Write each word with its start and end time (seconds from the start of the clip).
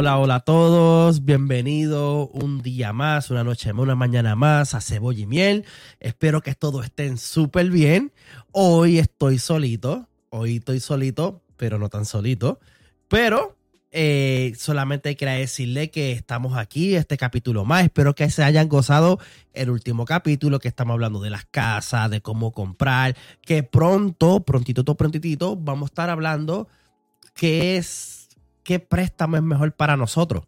Hola, 0.00 0.16
hola 0.18 0.34
a 0.36 0.40
todos, 0.44 1.24
bienvenido 1.24 2.28
un 2.28 2.62
día 2.62 2.92
más, 2.92 3.32
una 3.32 3.42
noche 3.42 3.72
más, 3.72 3.82
una 3.82 3.96
mañana 3.96 4.36
más 4.36 4.72
a 4.74 4.80
Cebolla 4.80 5.22
y 5.22 5.26
Miel. 5.26 5.64
Espero 5.98 6.40
que 6.40 6.54
todos 6.54 6.84
estén 6.84 7.18
súper 7.18 7.68
bien. 7.68 8.12
Hoy 8.52 9.00
estoy 9.00 9.40
solito, 9.40 10.08
hoy 10.30 10.58
estoy 10.58 10.78
solito, 10.78 11.42
pero 11.56 11.80
no 11.80 11.88
tan 11.88 12.04
solito. 12.04 12.60
Pero 13.08 13.56
eh, 13.90 14.52
solamente 14.56 15.16
quería 15.16 15.34
decirle 15.34 15.90
que 15.90 16.12
estamos 16.12 16.56
aquí, 16.56 16.94
este 16.94 17.16
capítulo 17.16 17.64
más. 17.64 17.82
Espero 17.82 18.14
que 18.14 18.30
se 18.30 18.44
hayan 18.44 18.68
gozado 18.68 19.18
el 19.52 19.68
último 19.68 20.04
capítulo, 20.04 20.60
que 20.60 20.68
estamos 20.68 20.94
hablando 20.94 21.20
de 21.20 21.30
las 21.30 21.44
casas, 21.46 22.08
de 22.08 22.20
cómo 22.20 22.52
comprar, 22.52 23.16
que 23.40 23.64
pronto, 23.64 24.44
prontito, 24.44 24.84
prontitito, 24.94 25.56
vamos 25.56 25.88
a 25.88 25.90
estar 25.90 26.08
hablando 26.08 26.68
qué 27.34 27.78
es 27.78 28.17
qué 28.68 28.80
préstamo 28.80 29.38
es 29.38 29.42
mejor 29.42 29.72
para 29.72 29.96
nosotros. 29.96 30.44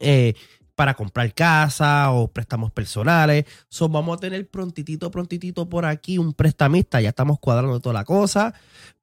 Eh, 0.00 0.32
para 0.74 0.94
comprar 0.94 1.34
casa 1.34 2.10
o 2.10 2.28
préstamos 2.28 2.72
personales. 2.72 3.44
So, 3.68 3.90
vamos 3.90 4.16
a 4.16 4.20
tener 4.20 4.48
prontitito, 4.48 5.10
prontitito 5.10 5.68
por 5.68 5.84
aquí 5.84 6.16
un 6.16 6.32
prestamista. 6.32 6.98
Ya 6.98 7.10
estamos 7.10 7.38
cuadrando 7.38 7.78
toda 7.78 7.92
la 7.92 8.04
cosa. 8.04 8.54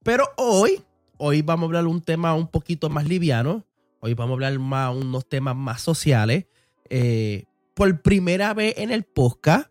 Pero 0.02 0.26
hoy, 0.38 0.82
hoy 1.18 1.44
vamos 1.44 1.66
a 1.66 1.68
hablar 1.68 1.86
un 1.86 2.02
tema 2.02 2.34
un 2.34 2.48
poquito 2.48 2.90
más 2.90 3.06
liviano. 3.08 3.68
Hoy 4.00 4.16
vamos 4.16 4.32
a 4.32 4.34
hablar 4.34 4.58
más 4.58 4.96
unos 4.96 5.30
temas 5.30 5.56
más 5.56 5.82
sociales. 5.82 6.48
Eh, 6.90 7.46
por 7.76 8.02
primera 8.02 8.56
vez 8.56 8.74
en 8.78 8.90
el 8.90 9.04
podcast, 9.04 9.70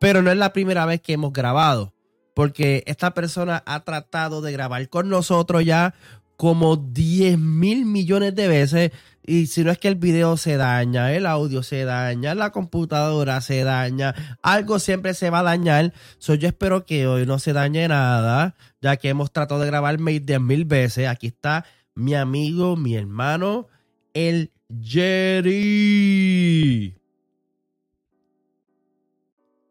pero 0.00 0.20
no 0.20 0.32
es 0.32 0.36
la 0.36 0.52
primera 0.52 0.84
vez 0.84 1.00
que 1.00 1.12
hemos 1.12 1.32
grabado. 1.32 1.94
Porque 2.34 2.82
esta 2.88 3.14
persona 3.14 3.62
ha 3.66 3.84
tratado 3.84 4.40
de 4.40 4.50
grabar 4.50 4.88
con 4.88 5.08
nosotros 5.08 5.64
ya 5.64 5.94
como 6.36 6.76
10 6.76 7.38
mil 7.38 7.84
millones 7.86 8.34
de 8.34 8.48
veces. 8.48 8.90
Y 9.26 9.46
si 9.46 9.64
no 9.64 9.70
es 9.70 9.78
que 9.78 9.88
el 9.88 9.94
video 9.94 10.36
se 10.36 10.58
daña, 10.58 11.12
el 11.14 11.24
audio 11.24 11.62
se 11.62 11.84
daña, 11.84 12.34
la 12.34 12.50
computadora 12.50 13.40
se 13.40 13.64
daña, 13.64 14.14
algo 14.42 14.78
siempre 14.78 15.14
se 15.14 15.30
va 15.30 15.38
a 15.38 15.44
dañar. 15.44 15.94
So, 16.18 16.34
yo 16.34 16.46
espero 16.48 16.84
que 16.84 17.06
hoy 17.06 17.24
no 17.24 17.38
se 17.38 17.54
dañe 17.54 17.88
nada, 17.88 18.54
ya 18.82 18.98
que 18.98 19.08
hemos 19.08 19.32
tratado 19.32 19.60
de 19.60 19.66
grabar 19.66 19.98
10 19.98 20.40
mil 20.40 20.66
veces. 20.66 21.08
Aquí 21.08 21.28
está 21.28 21.64
mi 21.94 22.14
amigo, 22.14 22.76
mi 22.76 22.96
hermano, 22.96 23.68
el 24.12 24.52
Jerry. 24.82 25.84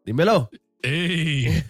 Dímelo. 0.04 0.50
¡Ey! 0.86 1.64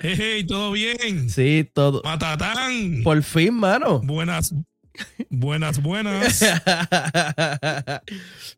¡Ey! 0.00 0.44
¿Todo 0.44 0.72
bien? 0.72 1.30
Sí, 1.30 1.70
todo. 1.72 2.02
¡Matatán! 2.02 3.02
Por 3.04 3.22
fin, 3.22 3.54
mano. 3.54 4.00
Buenas, 4.00 4.52
buenas, 5.28 5.80
buenas. 5.80 6.44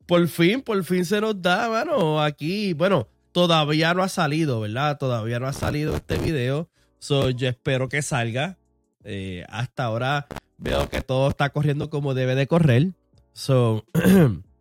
por 0.07 0.27
fin, 0.29 0.63
por 0.63 0.83
fin 0.85 1.05
se 1.05 1.21
nos 1.21 1.43
da, 1.43 1.69
mano. 1.69 2.23
Aquí, 2.23 2.73
bueno, 2.73 3.07
todavía 3.33 3.93
no 3.93 4.03
ha 4.03 4.09
salido, 4.09 4.61
¿verdad? 4.61 4.97
Todavía 4.97 5.39
no 5.39 5.47
ha 5.47 5.53
salido 5.53 5.95
este 5.97 6.17
video. 6.17 6.71
So, 6.99 7.29
yo 7.29 7.51
espero 7.51 7.91
que 7.91 8.01
salga. 8.01 8.57
Eh, 9.05 9.45
hasta 9.51 9.85
ahora 9.85 10.27
veo 10.57 10.89
que 10.89 11.03
todo 11.03 11.29
está 11.29 11.51
corriendo 11.51 11.91
como 11.91 12.15
debe 12.15 12.35
de 12.35 12.47
correr. 12.47 12.93
So, 13.35 13.85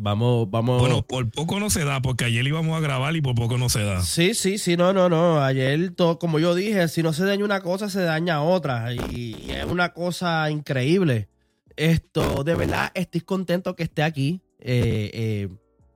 Vamos, 0.00 0.48
vamos. 0.50 0.80
Bueno, 0.80 1.02
por 1.02 1.28
poco 1.30 1.58
no 1.58 1.70
se 1.70 1.84
da, 1.84 2.00
porque 2.00 2.24
ayer 2.24 2.46
íbamos 2.46 2.76
a 2.76 2.80
grabar 2.80 3.16
y 3.16 3.20
por 3.20 3.34
poco 3.34 3.58
no 3.58 3.68
se 3.68 3.82
da. 3.82 4.02
Sí, 4.02 4.34
sí, 4.34 4.58
sí, 4.58 4.76
no, 4.76 4.92
no, 4.92 5.08
no. 5.08 5.42
Ayer, 5.42 5.90
todo, 5.90 6.18
como 6.18 6.38
yo 6.38 6.54
dije, 6.54 6.86
si 6.88 7.02
no 7.02 7.12
se 7.12 7.24
daña 7.24 7.44
una 7.44 7.60
cosa, 7.60 7.90
se 7.90 8.02
daña 8.02 8.42
otra. 8.42 8.92
Y, 8.92 9.50
es 9.50 9.64
una 9.64 9.92
cosa 9.92 10.50
increíble. 10.50 11.28
Esto, 11.76 12.44
de 12.44 12.54
verdad, 12.54 12.92
estoy 12.94 13.22
contento 13.22 13.74
que 13.74 13.82
esté 13.82 14.02
aquí. 14.02 14.40
Eh, 14.60 15.10
eh, 15.14 15.48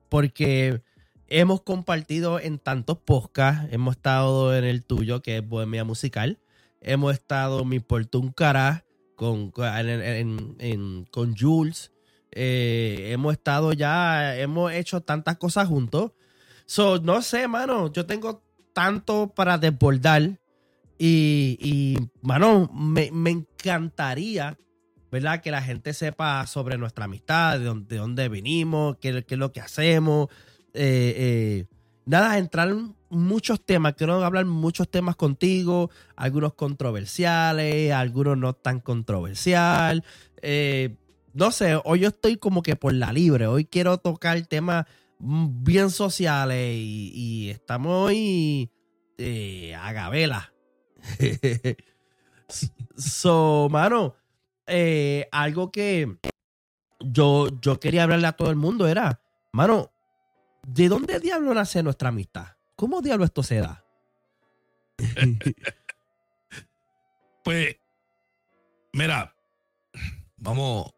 porque 0.09 0.81
hemos 1.27 1.61
compartido 1.61 2.39
en 2.39 2.59
tantos 2.59 2.97
podcasts. 2.97 3.71
Hemos 3.71 3.95
estado 3.95 4.55
en 4.55 4.65
el 4.65 4.83
tuyo, 4.83 5.21
que 5.21 5.37
es 5.37 5.47
Bohemia 5.47 5.85
Musical. 5.85 6.39
Hemos 6.81 7.13
estado 7.13 7.61
en 7.61 7.69
mi 7.69 7.79
Portun 7.79 8.33
Cara 8.33 8.85
con, 9.15 9.51
con 9.51 11.37
Jules. 11.37 11.92
Eh, 12.35 13.09
hemos 13.11 13.33
estado 13.33 13.73
ya, 13.73 14.37
hemos 14.37 14.71
hecho 14.71 15.01
tantas 15.01 15.37
cosas 15.37 15.67
juntos. 15.67 16.11
So, 16.65 16.99
no 16.99 17.21
sé, 17.21 17.47
mano, 17.47 17.91
yo 17.91 18.05
tengo 18.05 18.43
tanto 18.73 19.27
para 19.27 19.57
desbordar. 19.57 20.39
Y, 20.97 21.57
y 21.59 21.97
mano, 22.21 22.69
me, 22.73 23.09
encantaría, 23.29 24.57
¿verdad? 25.11 25.41
Que 25.41 25.51
la 25.51 25.61
gente 25.61 25.93
sepa 25.93 26.45
sobre 26.47 26.77
nuestra 26.77 27.05
amistad, 27.05 27.59
de 27.59 27.65
dónde, 27.65 27.97
dónde 27.97 28.29
venimos, 28.29 28.97
qué, 28.97 29.25
es 29.27 29.37
lo 29.37 29.51
que 29.51 29.61
hacemos. 29.61 30.29
Eh, 30.73 31.13
eh, 31.17 31.65
nada, 32.05 32.37
entrar 32.37 32.69
en 32.69 32.95
muchos 33.09 33.63
temas. 33.65 33.95
Quiero 33.95 34.23
hablar 34.23 34.45
muchos 34.45 34.89
temas 34.89 35.15
contigo, 35.15 35.89
algunos 36.15 36.53
controversiales, 36.53 37.91
algunos 37.91 38.37
no 38.37 38.53
tan 38.53 38.79
controversial. 38.79 40.03
Eh, 40.41 40.95
no 41.33 41.51
sé, 41.51 41.79
hoy 41.83 42.01
yo 42.01 42.09
estoy 42.09 42.37
como 42.37 42.61
que 42.61 42.75
por 42.75 42.93
la 42.93 43.11
libre. 43.11 43.47
Hoy 43.47 43.65
quiero 43.65 43.97
tocar 43.97 44.39
temas 44.45 44.85
bien 45.19 45.89
sociales 45.89 46.75
y, 46.77 47.49
estamos 47.49 48.09
hoy 48.09 48.71
eh, 49.17 49.75
a 49.75 49.91
gabela. 49.93 50.53
so, 52.97 53.67
mano, 53.71 54.15
eh, 54.67 55.27
algo 55.31 55.71
que 55.71 56.17
yo, 56.99 57.47
yo 57.61 57.79
quería 57.79 58.03
hablarle 58.03 58.27
a 58.27 58.33
todo 58.33 58.49
el 58.49 58.55
mundo 58.55 58.87
era, 58.87 59.21
mano, 59.51 59.91
¿de 60.67 60.87
dónde 60.87 61.19
diablo 61.19 61.53
nace 61.53 61.83
nuestra 61.83 62.09
amistad? 62.09 62.47
¿Cómo 62.75 63.01
diablo 63.01 63.25
esto 63.25 63.43
se 63.43 63.57
da? 63.57 63.83
pues, 67.43 67.75
mira, 68.93 69.35
vamos, 70.37 70.93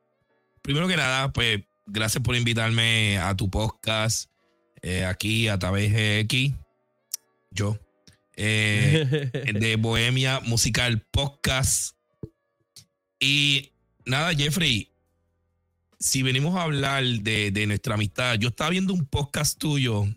primero 0.65 0.87
que 0.87 0.97
nada, 0.97 1.31
pues 1.31 1.61
gracias 1.85 2.23
por 2.23 2.35
invitarme 2.35 3.19
a 3.19 3.35
tu 3.35 3.51
podcast 3.51 4.31
eh, 4.81 5.05
aquí 5.05 5.47
a 5.47 5.59
través 5.59 5.93
de 5.93 6.21
X. 6.21 6.53
Yo. 7.51 7.77
Eh, 8.35 9.29
de 9.53 9.75
Bohemia 9.75 10.39
Musical 10.39 11.05
Podcast. 11.11 11.95
Y 13.19 13.73
nada, 14.05 14.33
Jeffrey, 14.33 14.89
si 15.99 16.23
venimos 16.23 16.55
a 16.55 16.63
hablar 16.63 17.03
de, 17.03 17.65
nuestra 17.67 17.93
amistad, 17.93 18.39
yo 18.39 18.47
estaba 18.47 18.71
viendo 18.71 18.91
un 18.91 19.05
podcast 19.05 19.59
tuyo 19.59 20.07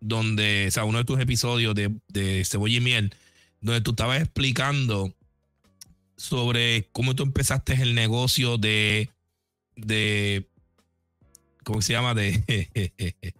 donde, 0.00 0.68
o 0.68 0.70
sea, 0.70 0.84
uno 0.84 0.98
de 0.98 1.04
tus 1.04 1.20
episodios 1.20 1.74
de, 1.74 1.94
de 2.08 2.46
Cebolla 2.46 2.78
y 2.78 2.80
Miel, 2.80 3.14
donde 3.60 3.82
tú 3.82 3.90
estabas 3.90 4.22
explicando 4.22 5.14
sobre 6.16 6.88
cómo 6.92 7.14
tú 7.14 7.24
empezaste 7.24 7.74
el 7.74 7.94
negocio 7.94 8.56
de 8.56 9.10
de. 9.78 10.48
¿Cómo 11.64 11.82
se 11.82 11.92
llama? 11.92 12.14
De. 12.14 12.92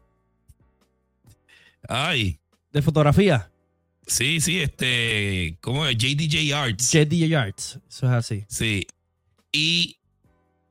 Ay. 1.89 2.39
De 2.73 2.83
fotografía. 2.83 3.51
Sí, 4.07 4.41
sí, 4.41 4.61
este. 4.61 5.59
¿Cómo 5.61 5.87
es? 5.87 5.97
JDJ 5.97 6.53
Arts. 6.55 6.93
JDJ 6.93 7.35
Arts. 7.35 7.81
Eso 7.89 8.07
es 8.07 8.13
así. 8.13 8.45
Sí. 8.49 8.87
Y. 9.53 9.97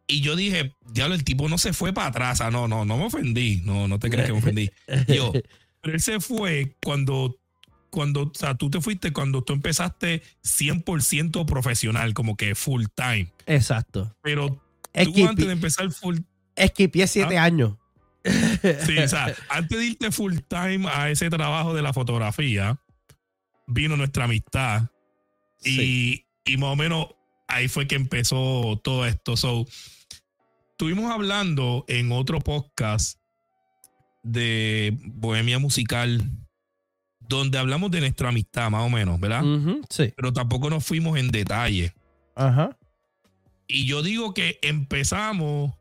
Y 0.09 0.21
yo 0.21 0.37
dije, 0.37 0.73
diablo, 0.89 1.15
el 1.15 1.25
tipo 1.25 1.49
no 1.49 1.57
se 1.57 1.73
fue 1.73 1.91
para 1.91 2.07
atrás. 2.07 2.39
Ah, 2.39 2.49
no, 2.49 2.69
no, 2.69 2.85
no 2.85 2.97
me 2.97 3.05
ofendí. 3.05 3.61
No, 3.65 3.89
no 3.89 3.99
te 3.99 4.09
crees 4.09 4.27
que 4.27 4.31
me 4.31 4.39
ofendí. 4.39 4.71
Yo, 5.13 5.33
pero 5.81 5.95
él 5.95 5.99
se 5.99 6.21
fue 6.21 6.77
cuando 6.81 7.37
cuando, 7.89 8.23
o 8.23 8.31
sea, 8.33 8.55
tú 8.55 8.69
te 8.69 8.79
fuiste 8.79 9.11
cuando 9.11 9.43
tú 9.43 9.53
empezaste 9.53 10.21
100% 10.43 11.45
profesional, 11.45 12.13
como 12.13 12.37
que 12.37 12.55
full 12.55 12.85
time. 12.95 13.31
Exacto. 13.45 14.15
Pero 14.21 14.61
tú 15.05 15.27
antes 15.27 15.45
de 15.45 15.53
empezar 15.53 15.89
full. 15.91 16.17
Esquipié 16.55 17.07
siete 17.07 17.37
¿Ah? 17.37 17.43
años. 17.43 17.75
Sí, 18.85 18.97
o 18.97 19.07
sea, 19.07 19.33
antes 19.49 19.77
de 19.77 19.85
irte 19.85 20.11
full 20.11 20.35
time 20.49 20.85
a 20.89 21.09
ese 21.09 21.29
trabajo 21.29 21.73
de 21.73 21.81
la 21.81 21.93
fotografía, 21.93 22.77
vino 23.67 23.95
nuestra 23.95 24.25
amistad. 24.25 24.89
Y, 25.63 26.25
y 26.45 26.57
más 26.57 26.73
o 26.73 26.75
menos 26.75 27.07
ahí 27.47 27.67
fue 27.67 27.87
que 27.87 27.95
empezó 27.95 28.79
todo 28.83 29.05
esto. 29.05 29.37
So, 29.37 29.65
estuvimos 30.71 31.11
hablando 31.11 31.85
en 31.87 32.11
otro 32.11 32.39
podcast 32.39 33.19
de 34.23 34.97
Bohemia 35.05 35.59
Musical, 35.59 36.21
donde 37.19 37.57
hablamos 37.57 37.91
de 37.91 38.01
nuestra 38.01 38.29
amistad, 38.29 38.69
más 38.69 38.83
o 38.83 38.89
menos, 38.89 39.19
¿verdad? 39.19 39.43
sí. 39.89 40.13
Pero 40.15 40.33
tampoco 40.33 40.69
nos 40.69 40.85
fuimos 40.85 41.17
en 41.17 41.29
detalle. 41.29 41.93
Ajá. 42.35 42.77
Y 43.67 43.85
yo 43.85 44.01
digo 44.01 44.33
que 44.33 44.59
empezamos 44.61 45.73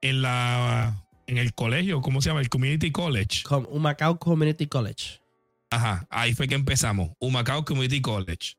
en 0.00 0.22
la 0.22 1.02
en 1.26 1.38
el 1.38 1.54
colegio, 1.54 2.00
¿cómo 2.00 2.22
se 2.22 2.28
llama? 2.28 2.40
El 2.40 2.48
Community 2.48 2.92
College. 2.92 3.42
Humacao 3.68 4.18
Community 4.18 4.66
College. 4.66 5.20
Ajá, 5.70 6.06
ahí 6.10 6.34
fue 6.34 6.46
que 6.46 6.54
empezamos. 6.54 7.10
Humacao 7.18 7.64
Community 7.64 8.00
College. 8.00 8.56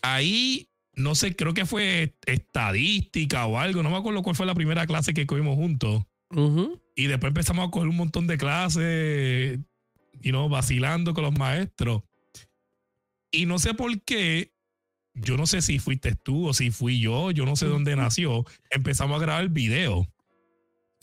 Ahí 0.00 0.68
no 0.98 1.14
sé, 1.14 1.36
creo 1.36 1.54
que 1.54 1.64
fue 1.64 2.16
estadística 2.26 3.46
o 3.46 3.58
algo, 3.58 3.82
no 3.82 3.90
me 3.90 3.96
acuerdo 3.96 4.22
cuál 4.22 4.34
fue 4.34 4.46
la 4.46 4.54
primera 4.54 4.86
clase 4.86 5.14
que 5.14 5.26
cogimos 5.26 5.54
juntos. 5.54 6.02
Y 6.96 7.06
después 7.06 7.30
empezamos 7.30 7.66
a 7.66 7.70
coger 7.70 7.88
un 7.88 7.96
montón 7.96 8.26
de 8.26 8.36
clases, 8.36 9.60
y 10.20 10.32
no 10.32 10.48
vacilando 10.48 11.14
con 11.14 11.24
los 11.24 11.38
maestros. 11.38 12.02
Y 13.30 13.46
no 13.46 13.58
sé 13.58 13.74
por 13.74 14.02
qué, 14.02 14.52
yo 15.20 15.36
no 15.36 15.46
sé 15.46 15.62
si 15.62 15.78
fuiste 15.78 16.14
tú 16.14 16.48
o 16.48 16.54
si 16.54 16.70
fui 16.70 17.00
yo, 17.00 17.30
yo 17.30 17.44
no 17.44 17.56
sé 17.56 17.66
dónde 17.66 17.96
nació. 17.96 18.44
Empezamos 18.70 19.16
a 19.16 19.24
grabar 19.24 19.48
video. 19.48 20.06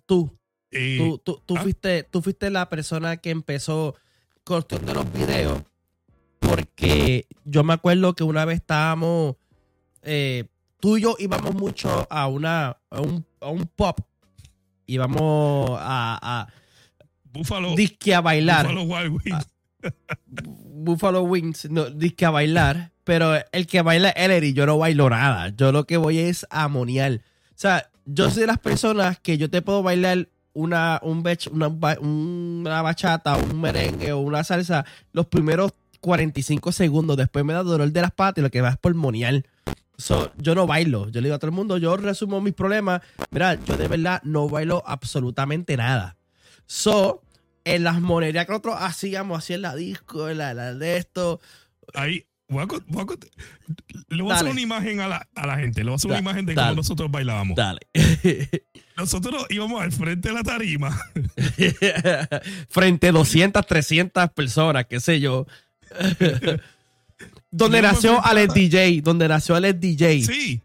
Tú, 0.06 0.38
tú, 0.70 1.22
tú, 1.24 1.42
tú 1.46 1.58
ah. 1.58 1.62
fuiste, 1.62 2.04
tú 2.04 2.22
fuiste 2.22 2.50
la 2.50 2.70
persona 2.70 3.18
que 3.18 3.32
empezó 3.32 3.96
con 4.44 4.60
esto 4.60 4.80
de 4.80 4.94
los 4.94 5.12
videos. 5.12 5.64
Porque 6.40 7.28
yo 7.44 7.64
me 7.64 7.74
acuerdo 7.74 8.14
que 8.14 8.24
una 8.24 8.46
vez 8.46 8.58
estábamos, 8.58 9.36
eh, 10.04 10.46
tú 10.80 10.98
y 10.98 11.02
yo 11.02 11.16
íbamos 11.20 11.56
mucho 11.56 12.08
a 12.10 12.28
una, 12.28 12.78
a 12.90 13.02
un, 13.02 13.26
a 13.42 13.50
un 13.50 13.66
pop. 13.66 14.00
Íbamos 14.86 15.72
a, 15.80 16.20
a 16.22 16.48
Buffalo, 17.24 17.76
disque 17.76 18.14
a 18.14 18.22
bailar. 18.22 18.68
Buffalo 18.68 18.84
Wild 18.84 19.22
Wings. 19.26 19.50
Buffalo 20.86 21.22
Wings, 21.24 21.70
no, 21.70 21.90
disque 21.90 22.26
a 22.26 22.30
bailar, 22.30 22.92
pero 23.04 23.34
el 23.52 23.68
que 23.68 23.82
baila 23.82 24.10
es 24.10 24.30
él 24.30 24.44
y 24.44 24.54
yo 24.54 24.66
no 24.66 24.78
bailo 24.78 25.10
nada. 25.10 25.50
Yo 25.50 25.72
lo 25.72 25.86
que 25.86 25.98
voy 25.98 26.20
es 26.20 26.46
a 26.50 26.68
moniar. 26.68 27.22
O 27.50 27.54
sea, 27.56 27.90
yo 28.06 28.30
soy 28.30 28.42
de 28.42 28.48
las 28.48 28.60
personas 28.60 29.20
que 29.20 29.38
yo 29.38 29.50
te 29.50 29.62
puedo 29.62 29.84
bailar 29.84 30.30
una, 30.54 31.00
un 31.04 31.24
bech- 31.24 31.52
una, 31.52 31.68
una 32.00 32.82
bachata, 32.82 33.36
un 33.36 33.60
merengue 33.60 34.14
o 34.14 34.20
una 34.20 34.44
salsa 34.44 34.86
los 35.12 35.26
primeros 35.26 35.72
45 36.00 36.72
segundos. 36.72 37.18
Después 37.18 37.44
me 37.44 37.54
da 37.54 37.64
dolor 37.64 37.92
de 37.92 38.02
las 38.02 38.12
patas 38.12 38.38
y 38.40 38.42
lo 38.44 38.50
que 38.52 38.62
va 38.62 38.70
es 38.70 38.78
por. 38.78 38.96
So, 39.98 40.32
yo 40.38 40.56
no 40.56 40.68
bailo. 40.68 41.10
Yo 41.10 41.22
le 41.22 41.28
digo 41.28 41.36
a 41.36 41.40
todo 41.40 41.50
el 41.50 41.56
mundo, 41.56 41.78
yo 41.78 41.96
resumo 41.98 42.42
mis 42.42 42.54
problemas. 42.54 43.02
Mira, 43.32 43.56
yo 43.66 43.78
de 43.78 43.88
verdad 43.88 44.22
no 44.24 44.48
bailo 44.50 44.84
absolutamente 44.86 45.78
nada. 45.78 46.18
So, 46.68 47.22
en 47.66 47.84
las 47.84 48.00
monerías 48.00 48.46
que 48.46 48.52
nosotros 48.54 48.78
hacíamos, 48.80 49.38
así 49.40 49.54
en 49.54 49.62
la 49.64 49.76
disco, 49.76 50.30
en 50.30 50.38
la, 50.38 50.54
la 50.54 50.74
de 50.74 50.98
esto. 50.98 51.42
Ahí, 51.94 52.26
voy 52.48 52.64
a, 52.64 52.66
voy 52.66 53.04
a 53.04 53.06
le 54.16 54.22
voy 54.24 54.32
a 54.32 54.36
hacer 54.36 54.48
una 54.50 54.62
imagen 54.62 55.00
a 55.02 55.08
la, 55.08 55.28
a 55.36 55.48
la 55.48 55.58
gente. 55.58 55.82
Le 55.84 55.86
voy 55.90 55.94
a 55.94 55.96
hacer 55.96 56.10
Da- 56.12 56.16
una 56.20 56.22
imagen 56.30 56.46
de 56.46 56.54
dale. 56.54 56.68
cómo 56.70 56.76
nosotros 56.78 57.12
bailábamos. 57.12 57.56
Dale. 57.58 57.80
Nosotros 58.98 59.46
íbamos 59.50 59.82
al 59.82 59.92
frente 59.92 60.30
de 60.30 60.34
la 60.36 60.42
tarima. 60.44 60.98
Frente 62.70 63.10
a 63.10 63.12
200, 63.12 63.66
300 63.68 64.30
personas, 64.32 64.86
qué 64.86 65.02
sé 65.02 65.20
yo. 65.20 65.46
donde 67.52 67.82
nació 67.82 68.24
Alex 68.24 68.54
DJ, 68.54 69.02
donde 69.02 69.28
nació 69.28 69.56
Alex 69.56 69.80
DJ, 69.80 70.24
Sí, 70.24 70.62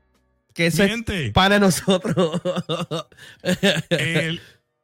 que 0.54 0.66
ese 0.66 0.84
es 0.92 1.04
de 1.04 1.60
nosotros. 1.60 2.40
el- 3.90 4.40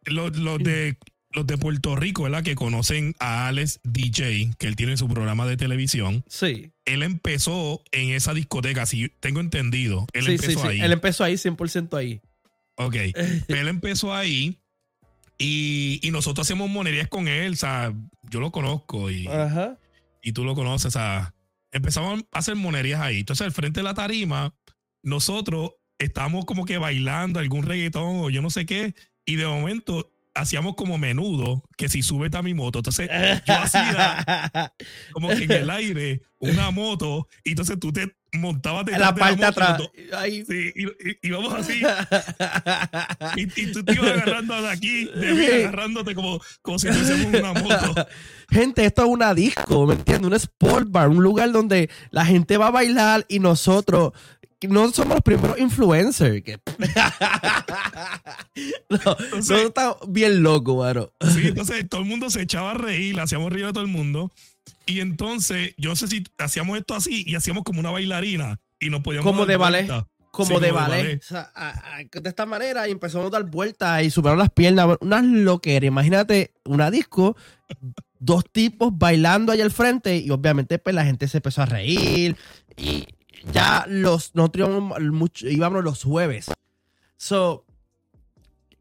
los, 0.06 0.36
los 0.36 0.58
de, 0.58 0.96
los 1.36 1.46
de 1.46 1.58
Puerto 1.58 1.94
Rico, 1.94 2.24
¿verdad? 2.24 2.42
Que 2.42 2.54
conocen 2.54 3.14
a 3.20 3.46
Alex 3.46 3.80
DJ, 3.84 4.52
que 4.58 4.66
él 4.66 4.74
tiene 4.74 4.96
su 4.96 5.06
programa 5.06 5.46
de 5.46 5.56
televisión. 5.56 6.24
sí, 6.28 6.72
Él 6.86 7.02
empezó 7.02 7.82
en 7.92 8.10
esa 8.10 8.32
discoteca, 8.32 8.86
si 8.86 9.10
tengo 9.20 9.40
entendido. 9.40 10.06
Él 10.14 10.24
sí, 10.24 10.38
sí, 10.38 10.44
empezó 10.46 10.62
sí. 10.62 10.68
ahí. 10.68 10.80
Él 10.80 10.92
empezó 10.92 11.24
ahí, 11.24 11.34
100% 11.34 11.96
ahí. 11.96 12.20
Ok. 12.76 12.94
él 13.48 13.68
empezó 13.68 14.14
ahí 14.14 14.58
y, 15.38 16.00
y 16.02 16.10
nosotros 16.10 16.46
hacemos 16.46 16.70
monerías 16.70 17.08
con 17.08 17.28
él. 17.28 17.52
O 17.52 17.56
sea, 17.56 17.92
yo 18.30 18.40
lo 18.40 18.50
conozco 18.50 19.10
y, 19.10 19.26
Ajá. 19.26 19.78
y 20.22 20.32
tú 20.32 20.42
lo 20.44 20.54
conoces. 20.54 20.86
O 20.86 20.90
sea, 20.90 21.34
empezamos 21.70 22.24
a 22.32 22.38
hacer 22.38 22.56
monerías 22.56 23.00
ahí. 23.00 23.18
Entonces, 23.20 23.44
al 23.46 23.52
frente 23.52 23.80
de 23.80 23.84
la 23.84 23.94
tarima, 23.94 24.54
nosotros 25.02 25.72
estábamos 25.98 26.46
como 26.46 26.64
que 26.64 26.78
bailando 26.78 27.40
algún 27.40 27.64
reggaetón 27.64 28.20
o 28.20 28.30
yo 28.30 28.40
no 28.40 28.48
sé 28.48 28.64
qué. 28.64 28.94
Y 29.26 29.36
de 29.36 29.46
momento 29.46 30.15
hacíamos 30.36 30.74
como 30.76 30.98
menudo 30.98 31.64
que 31.76 31.88
si 31.88 32.02
sube 32.02 32.28
a 32.32 32.42
mi 32.42 32.54
moto. 32.54 32.78
Entonces, 32.80 33.08
yo 33.46 33.54
hacía 33.54 34.72
como 35.12 35.28
que 35.28 35.44
en 35.44 35.52
el 35.52 35.70
aire 35.70 36.22
una 36.38 36.70
moto 36.70 37.26
y 37.44 37.50
entonces 37.50 37.78
tú 37.80 37.92
te 37.92 38.14
montabas 38.34 38.84
detrás 38.84 39.00
la 39.00 39.12
de 39.12 39.20
parte 39.20 39.36
de 39.36 39.46
moto 39.46 39.92
y 39.94 40.00
atrás. 40.02 40.20
Ahí. 40.22 40.44
Sí, 40.46 40.72
y, 40.76 40.84
y- 40.84 41.18
y 41.22 41.30
vamos 41.30 41.54
así. 41.54 41.82
Y, 43.36 43.42
y 43.60 43.72
tú 43.72 43.84
te 43.84 43.94
ibas 43.94 44.10
agarrando 44.12 44.60
de 44.62 44.68
aquí, 44.68 45.04
de 45.06 45.34
mí, 45.34 45.46
agarrándote 45.46 46.14
como, 46.14 46.40
como 46.62 46.78
si 46.78 46.88
tuviésemos 46.88 47.26
una 47.40 47.52
moto. 47.54 47.94
Gente, 48.50 48.84
esto 48.84 49.02
es 49.02 49.08
una 49.08 49.34
disco, 49.34 49.86
¿me 49.86 49.94
entiendes? 49.94 50.26
Un 50.28 50.34
sport 50.34 50.86
bar, 50.90 51.08
un 51.08 51.22
lugar 51.22 51.50
donde 51.50 51.90
la 52.10 52.24
gente 52.24 52.56
va 52.56 52.68
a 52.68 52.70
bailar 52.70 53.24
y 53.28 53.40
nosotros 53.40 54.12
no 54.62 54.90
somos 54.92 55.14
los 55.14 55.22
primeros 55.22 55.58
influencers. 55.58 56.42
que- 56.42 56.58
no, 58.90 58.98
nosotros 59.36 59.60
estamos 59.66 59.96
bien 60.08 60.42
locos, 60.42 60.76
mano. 60.76 61.10
Sí, 61.34 61.48
entonces 61.48 61.88
todo 61.88 62.00
el 62.00 62.06
mundo 62.06 62.30
se 62.30 62.42
echaba 62.42 62.72
a 62.72 62.74
reír, 62.74 63.14
le 63.14 63.22
hacíamos 63.22 63.52
reír 63.52 63.66
a 63.66 63.72
todo 63.72 63.84
el 63.84 63.90
mundo. 63.90 64.30
Y 64.86 65.00
entonces, 65.00 65.74
yo 65.76 65.90
no 65.90 65.96
sé 65.96 66.08
si 66.08 66.24
hacíamos 66.38 66.78
esto 66.78 66.94
así 66.94 67.24
y 67.26 67.34
hacíamos 67.34 67.64
como 67.64 67.80
una 67.80 67.90
bailarina 67.90 68.60
y 68.80 68.90
nos 68.90 69.02
podíamos. 69.02 69.30
Como 69.30 69.46
de 69.46 69.56
ballet. 69.56 69.86
Como 69.86 70.46
Sí, 70.48 70.52
como 70.52 70.60
de 70.60 70.70
ballet. 70.72 70.96
ballet. 71.02 71.22
O 71.22 71.26
sea, 71.26 71.50
a- 71.54 71.70
a- 71.70 72.20
de 72.20 72.28
esta 72.28 72.46
manera 72.46 72.86
y 72.88 72.92
empezamos 72.92 73.26
a 73.28 73.30
dar 73.30 73.44
vueltas 73.44 74.02
y 74.02 74.10
superaron 74.10 74.38
las 74.38 74.50
piernas. 74.50 74.96
Unas 75.00 75.24
loqueras. 75.24 75.88
Imagínate 75.88 76.52
una 76.64 76.90
disco, 76.90 77.36
dos 78.18 78.44
tipos 78.52 78.90
bailando 78.96 79.52
allá 79.52 79.64
al 79.64 79.70
frente 79.70 80.16
y 80.18 80.30
obviamente 80.30 80.78
pues 80.78 80.94
la 80.94 81.04
gente 81.04 81.26
se 81.26 81.38
empezó 81.38 81.62
a 81.62 81.66
reír 81.66 82.36
y 82.76 83.06
ya 83.52 83.84
los, 83.88 84.34
nosotros 84.34 84.68
íbamos, 84.68 85.00
mucho- 85.00 85.48
íbamos 85.48 85.84
los 85.84 86.02
jueves. 86.02 86.46
So, 87.16 87.64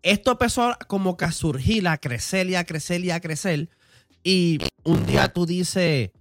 esto 0.01 0.31
empezó 0.31 0.77
como 0.87 1.17
que 1.17 1.25
a 1.25 1.31
surgir, 1.31 1.87
a 1.87 1.97
crecer 1.97 2.47
y 2.49 2.55
a 2.55 2.63
crecer 2.65 3.03
y 3.03 3.11
a 3.11 3.19
crecer. 3.19 3.69
Y 4.23 4.59
un 4.83 5.05
día 5.05 5.31
tú 5.33 5.45
dices, 5.45 6.11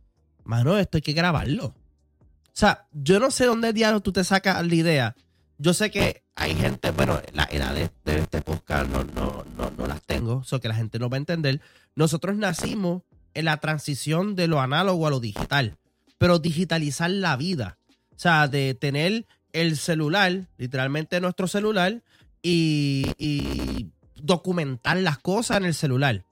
mano, 0.45 0.79
esto 0.79 0.99
hay 0.99 1.03
que 1.03 1.13
grabarlo. 1.13 1.67
O 1.67 2.57
sea, 2.57 2.87
yo 2.93 3.19
no 3.19 3.31
sé 3.31 3.47
dónde 3.47 3.73
diablos 3.73 4.03
tú 4.03 4.13
te 4.13 4.25
sacas 4.25 4.65
la 4.67 4.75
idea. 4.75 5.17
Yo 5.59 5.75
sé 5.75 5.91
que 5.91 6.23
hay 6.37 6.55
gente, 6.55 6.91
bueno, 6.93 7.21
la 7.33 7.45
edad 7.51 7.75
de, 7.75 7.91
de 8.05 8.19
este 8.21 8.43
podcast 8.43 8.89
no, 8.91 9.05
no, 9.05 9.45
no, 9.57 9.71
no 9.77 9.87
las 9.87 10.03
tengo, 10.03 10.43
eso 10.45 10.61
que 10.61 10.69
la 10.69 10.75
gente 10.75 10.99
no 10.99 11.09
va 11.09 11.17
a 11.17 11.19
entender. 11.19 11.61
Nosotros 11.95 12.37
nacimos 12.37 13.03
en 13.35 13.45
la 13.47 13.59
transición 13.59 14.35
de 14.37 14.49
lo 14.49 14.61
análogo 14.61 15.07
a 15.07 15.11
lo 15.11 15.21
digital, 15.21 15.77
pero 16.19 16.39
digitalizar 16.39 17.11
la 17.11 17.37
vida. 17.37 17.79
O 18.17 18.19
sea, 18.19 18.49
de 18.49 18.75
tener 18.75 19.27
el 19.53 19.77
celular, 19.77 20.49
literalmente 20.57 21.21
nuestro 21.21 21.47
celular, 21.49 22.03
y, 22.43 23.07
y 23.19 23.91
documentar 24.17 24.97
las 24.99 25.19
cosas 25.19 25.59
en 25.59 25.65
el 25.67 25.75
celular. 25.75 26.25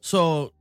So, 0.00 0.54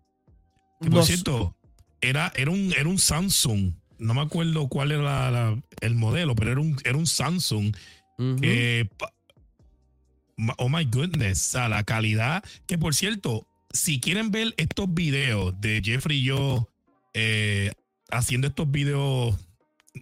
Que 0.82 0.90
por 0.90 1.00
nos- 1.00 1.08
cierto, 1.08 1.56
era, 2.02 2.32
era, 2.36 2.52
un, 2.52 2.74
era 2.78 2.88
un 2.90 3.00
Samsung. 3.00 3.74
No 3.98 4.14
me 4.14 4.22
acuerdo 4.22 4.68
cuál 4.68 4.92
era 4.92 5.02
la- 5.04 5.32
la- 5.32 5.62
el 5.82 5.96
modelo, 5.96 6.36
pero 6.36 6.52
era 6.52 6.62
un, 6.62 6.78
era 6.84 6.98
un 6.98 7.08
Samsung 7.08 7.76
que, 8.42 8.90
oh 10.58 10.70
my 10.70 10.86
goodness, 10.86 11.48
o 11.48 11.52
sea, 11.52 11.70
la 11.70 11.84
calidad. 11.84 12.44
Que 12.66 12.78
por 12.78 12.94
cierto, 12.96 13.48
si 13.72 14.00
quieren 14.00 14.32
ver 14.32 14.54
estos 14.58 14.94
videos 14.94 15.60
de 15.62 15.82
Jeffrey 15.84 16.20
y 16.20 16.24
yo 16.26 16.70
eh, 17.14 17.72
haciendo 18.12 18.48
estos 18.48 18.70
videos 18.72 19.36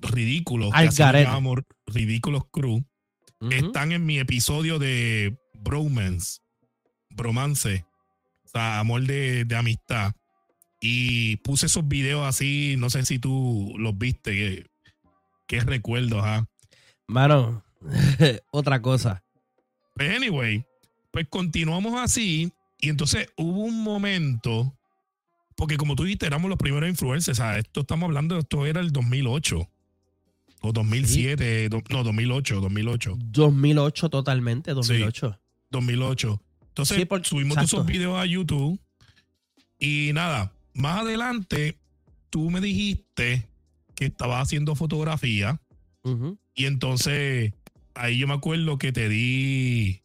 ridículos, 0.02 0.72
que 0.72 0.78
Al 0.78 0.90
garete. 0.90 1.26
llamamos 1.26 1.60
ridículos 1.88 2.44
crew, 2.52 2.84
Ujú. 3.40 3.52
están 3.52 3.92
en 3.92 4.06
mi 4.06 4.20
episodio 4.20 4.80
de 4.80 5.38
Bromance, 5.54 6.40
Bromance, 7.10 7.86
o 8.46 8.50
sea, 8.50 8.80
amor 8.80 9.04
de, 9.04 9.46
de 9.46 9.56
amistad. 9.56 10.14
Y 10.82 11.38
puse 11.38 11.68
esos 11.68 11.88
videos 11.88 12.26
así, 12.28 12.76
no 12.78 12.90
sé 12.90 13.06
si 13.06 13.20
tú 13.20 13.74
los 13.78 13.98
viste, 13.98 14.32
qué, 14.32 14.66
qué 15.48 15.60
recuerdos, 15.62 16.22
¿ah? 16.24 16.46
Mano, 17.08 17.64
otra 18.52 18.82
cosa. 18.82 19.24
Pues 19.96 20.16
anyway, 20.16 20.66
pues 21.12 21.28
continuamos 21.30 22.00
así 22.00 22.52
y 22.80 22.90
entonces 22.90 23.28
hubo 23.38 23.62
un 23.62 23.82
momento, 23.84 24.78
porque 25.56 25.78
como 25.78 25.96
tú 25.96 26.04
dijiste, 26.04 26.26
éramos 26.26 26.50
los 26.50 26.58
primeros 26.58 26.90
influencers, 26.90 27.40
o 27.40 27.42
sea, 27.42 27.58
esto 27.60 27.82
estamos 27.82 28.08
hablando, 28.08 28.38
esto 28.40 28.66
era 28.66 28.82
el 28.82 28.92
2008 28.92 29.70
o 30.66 30.72
2007, 30.72 31.68
do- 31.70 31.84
no, 31.90 32.04
2008, 32.04 32.62
2008, 32.62 33.18
2008 33.20 34.10
totalmente, 34.10 34.74
2008. 34.74 35.38
2008. 35.70 36.42
Entonces 36.70 36.98
Sí, 36.98 37.06
por- 37.06 37.26
subimos 37.26 37.56
todos 37.56 37.68
esos 37.70 37.80
exacto. 37.82 37.92
videos 37.94 38.18
a 38.18 38.26
YouTube 38.26 38.80
y 39.80 40.12
nada, 40.14 40.54
más 40.74 41.02
adelante 41.02 41.78
tú 42.30 42.50
me 42.50 42.62
dijiste 42.62 43.48
que 43.96 44.06
estabas 44.06 44.42
haciendo 44.44 44.76
fotografía 44.76 45.60
Ujú. 46.04 46.38
y 46.56 46.66
entonces 46.66 47.54
ahí 47.94 48.18
yo 48.18 48.28
me 48.28 48.34
acuerdo 48.34 48.78
que 48.78 48.92
te 48.92 49.10
di, 49.10 50.02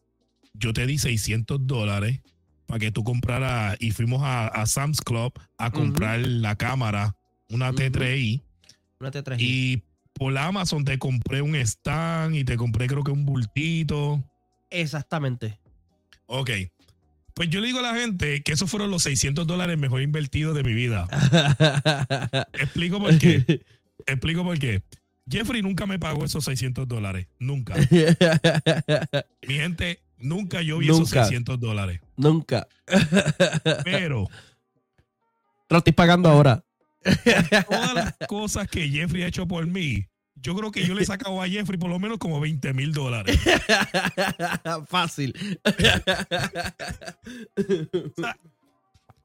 yo 0.54 0.72
te 0.72 0.86
di 0.86 0.98
600 0.98 1.66
dólares 1.66 2.20
para 2.66 2.80
que 2.80 2.90
tú 2.90 3.02
compraras 3.04 3.76
y 3.80 3.92
fuimos 3.92 4.22
a, 4.24 4.48
a 4.48 4.66
Sam's 4.66 5.00
Club 5.00 5.32
a 5.56 5.70
comprar 5.70 6.20
la 6.20 6.56
cámara, 6.56 7.16
una 7.48 7.70
Ujú. 7.70 7.78
T3i 7.78 8.42
Una 9.00 9.10
T3. 9.10 9.36
y 9.40 9.82
por 10.18 10.36
Amazon 10.36 10.84
te 10.84 10.98
compré 10.98 11.42
un 11.42 11.54
stand 11.54 12.34
y 12.34 12.44
te 12.44 12.56
compré 12.56 12.86
creo 12.86 13.04
que 13.04 13.10
un 13.10 13.24
bultito. 13.24 14.22
Exactamente. 14.70 15.58
Ok. 16.26 16.50
Pues 17.34 17.50
yo 17.50 17.60
le 17.60 17.68
digo 17.68 17.78
a 17.78 17.82
la 17.82 17.94
gente 17.94 18.42
que 18.42 18.52
esos 18.52 18.68
fueron 18.68 18.90
los 18.90 19.04
600 19.04 19.46
dólares 19.46 19.78
mejor 19.78 20.02
invertidos 20.02 20.56
de 20.56 20.64
mi 20.64 20.74
vida. 20.74 21.06
Explico 22.52 22.98
por 22.98 23.16
qué. 23.18 23.62
Explico 24.06 24.42
por 24.42 24.58
qué. 24.58 24.82
Jeffrey 25.30 25.62
nunca 25.62 25.86
me 25.86 25.98
pagó 25.98 26.24
esos 26.24 26.44
600 26.44 26.88
dólares. 26.88 27.26
Nunca. 27.38 27.74
Mi 29.46 29.54
gente, 29.54 30.00
nunca 30.18 30.62
yo 30.62 30.78
vi 30.78 30.86
esos 30.86 31.00
Nunca. 31.00 31.24
600 31.24 31.60
dólares. 31.60 32.00
Nunca. 32.16 32.66
Pero 33.84 34.26
Te 35.68 35.74
lo 35.74 35.78
estoy 35.78 35.92
pagando 35.92 36.30
ahora. 36.30 36.64
todas 37.68 37.94
las 37.94 38.14
cosas 38.26 38.68
que 38.68 38.88
Jeffrey 38.88 39.22
ha 39.22 39.26
hecho 39.28 39.46
por 39.46 39.66
mí, 39.66 40.06
yo 40.42 40.54
creo 40.54 40.70
que 40.70 40.86
yo 40.86 40.94
le 40.94 41.02
he 41.02 41.06
sacado 41.06 41.40
a 41.42 41.48
Jeffrey 41.48 41.78
por 41.78 41.90
lo 41.90 41.98
menos 41.98 42.18
como 42.18 42.40
20 42.40 42.72
mil 42.74 42.92
dólares. 42.92 43.38
Fácil. 44.88 45.34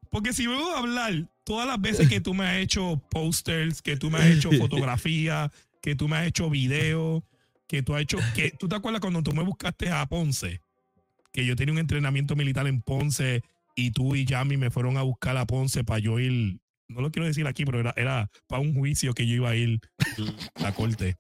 Porque 0.10 0.34
si 0.34 0.46
vengo 0.46 0.70
a 0.76 0.80
hablar 0.80 1.28
todas 1.44 1.68
las 1.68 1.82
veces 1.82 2.08
que 2.08 2.22
tú 2.22 2.34
me 2.34 2.46
has 2.46 2.58
hecho 2.58 3.02
posters, 3.10 3.82
que 3.82 3.98
tú 3.98 4.12
me 4.12 4.20
has 4.20 4.26
hecho 4.28 4.52
fotografía, 4.52 5.52
que 5.82 5.96
tú 5.96 6.08
me 6.08 6.18
has 6.18 6.28
hecho 6.28 6.50
video, 6.52 7.24
que 7.68 7.82
tú 7.82 7.96
has 7.96 8.04
hecho, 8.04 8.20
que 8.36 8.52
tú 8.52 8.68
te 8.68 8.76
acuerdas 8.76 9.02
cuando 9.02 9.24
tú 9.24 9.34
me 9.34 9.42
buscaste 9.42 9.90
a 9.90 10.06
Ponce, 10.06 10.62
que 11.32 11.46
yo 11.46 11.56
tenía 11.56 11.74
un 11.74 11.80
entrenamiento 11.80 12.36
militar 12.36 12.68
en 12.68 12.82
Ponce 12.82 13.42
y 13.76 13.90
tú 13.90 14.16
y 14.16 14.26
Yami 14.26 14.58
me 14.58 14.70
fueron 14.70 14.98
a 14.98 15.02
buscar 15.02 15.36
a 15.38 15.48
Ponce 15.48 15.84
para 15.84 16.00
yo 16.00 16.20
ir, 16.20 16.60
no 16.88 17.02
lo 17.02 17.12
quiero 17.12 17.26
decir 17.28 17.46
aquí, 17.48 17.66
pero 17.66 17.80
era, 17.80 17.94
era 17.98 18.30
para 18.48 18.62
un 18.62 18.74
juicio 18.74 19.14
que 19.14 19.26
yo 19.28 19.36
iba 19.36 19.50
a 19.50 19.56
ir 19.56 19.80
a 20.56 20.62
la 20.64 20.74
corte. 20.74 21.18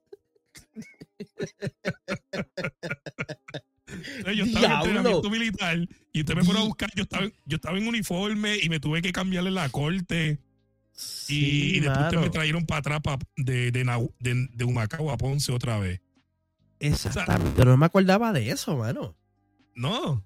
Entonces, 3.88 4.36
yo 4.38 4.46
estaba 4.46 4.65
en 4.65 4.70
Diablo. 4.72 4.86
entrenamiento 4.88 5.29
militar 5.29 5.77
y 6.12 6.20
usted 6.22 6.36
me 6.36 6.43
fueron 6.43 6.63
a 6.63 6.65
buscar. 6.65 6.89
Yo 6.96 7.03
estaba, 7.03 7.25
en- 7.25 7.34
yo 7.46 7.55
estaba 7.55 7.77
en 7.77 7.88
uniforme 7.88 8.58
y 8.62 8.70
me 8.70 8.79
tuve 8.79 9.01
que 9.01 9.12
cambiarle 9.12 9.51
la 9.51 9.70
corte. 9.70 10.39
Sí, 10.96 11.75
y 11.75 11.79
después 11.79 12.03
ustedes 12.05 12.24
me 12.24 12.29
trajeron 12.29 12.65
para 12.65 12.79
atrás 12.79 13.00
pa- 13.03 13.20
de, 13.36 13.72
de, 13.72 13.86
Nau- 13.86 14.13
de, 14.20 14.48
de 14.53 14.63
Humacao 14.65 15.12
a 15.12 15.17
Ponce 15.17 15.51
otra 15.51 15.79
vez. 15.79 16.01
Exactamente. 16.79 17.53
Pero 17.55 17.72
no 17.72 17.77
me 17.77 17.86
acordaba 17.86 18.32
de 18.34 18.50
eso, 18.51 18.77
mano. 18.77 19.15
No. 19.75 20.25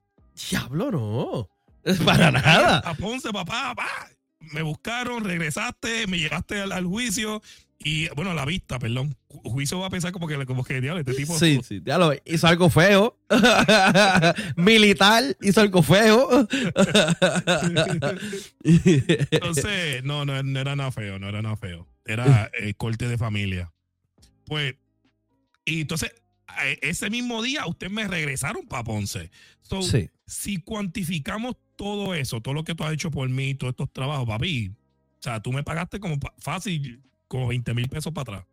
Diablo, 0.49 0.91
no. 0.91 1.49
Para 2.05 2.31
nada. 2.31 2.79
A 2.79 2.93
Ponce, 2.95 3.31
papá, 3.31 3.73
papá. 3.75 4.09
Me 4.39 4.61
buscaron, 4.61 5.23
regresaste, 5.23 6.07
me 6.07 6.19
llevaste 6.19 6.61
al, 6.61 6.71
al 6.71 6.85
juicio 6.85 7.41
y, 7.79 8.07
bueno, 8.15 8.31
a 8.31 8.33
la 8.33 8.45
vista, 8.45 8.79
perdón. 8.79 9.15
Ju- 9.29 9.41
Juicio 9.51 9.79
va 9.79 9.87
a 9.87 9.89
pensar 9.89 10.11
como 10.11 10.27
que, 10.27 10.45
como 10.45 10.63
que 10.63 10.79
diablo, 10.81 10.99
este 11.01 11.13
tipo. 11.13 11.37
Sí, 11.37 11.59
sí, 11.67 11.81
ya 11.85 11.97
lo 11.97 12.11
hizo 12.25 12.47
algo 12.47 12.69
feo. 12.69 13.17
Militar 14.55 15.23
hizo 15.41 15.61
algo 15.61 15.83
feo. 15.83 16.47
Entonces, 18.63 20.03
no, 20.03 20.25
no, 20.25 20.41
no 20.43 20.59
era 20.59 20.75
nada 20.75 20.91
feo, 20.91 21.19
no 21.19 21.29
era 21.29 21.41
nada 21.41 21.55
feo. 21.55 21.87
Era 22.05 22.49
eh, 22.59 22.73
corte 22.75 23.07
de 23.07 23.17
familia. 23.17 23.71
Pues, 24.45 24.75
y 25.65 25.81
entonces, 25.81 26.11
ese 26.81 27.09
mismo 27.09 27.41
día, 27.41 27.65
ustedes 27.67 27.91
me 27.91 28.07
regresaron 28.07 28.65
para 28.67 28.83
Ponce. 28.83 29.29
So, 29.61 29.81
sí. 29.81 30.09
Si 30.27 30.57
cuantificamos 30.61 31.55
todo 31.75 32.13
eso, 32.13 32.41
todo 32.41 32.53
lo 32.53 32.63
que 32.63 32.75
tú 32.75 32.83
has 32.83 32.93
hecho 32.93 33.09
por 33.09 33.27
mí, 33.29 33.55
todos 33.55 33.71
estos 33.71 33.91
trabajos, 33.91 34.27
papi, 34.27 34.69
o 34.69 35.23
sea, 35.23 35.41
tú 35.41 35.51
me 35.51 35.63
pagaste 35.63 35.99
como 35.99 36.17
fácil, 36.37 37.01
como 37.27 37.47
20 37.47 37.73
mil 37.73 37.89
pesos 37.89 38.13
para 38.13 38.21
atrás. 38.33 38.45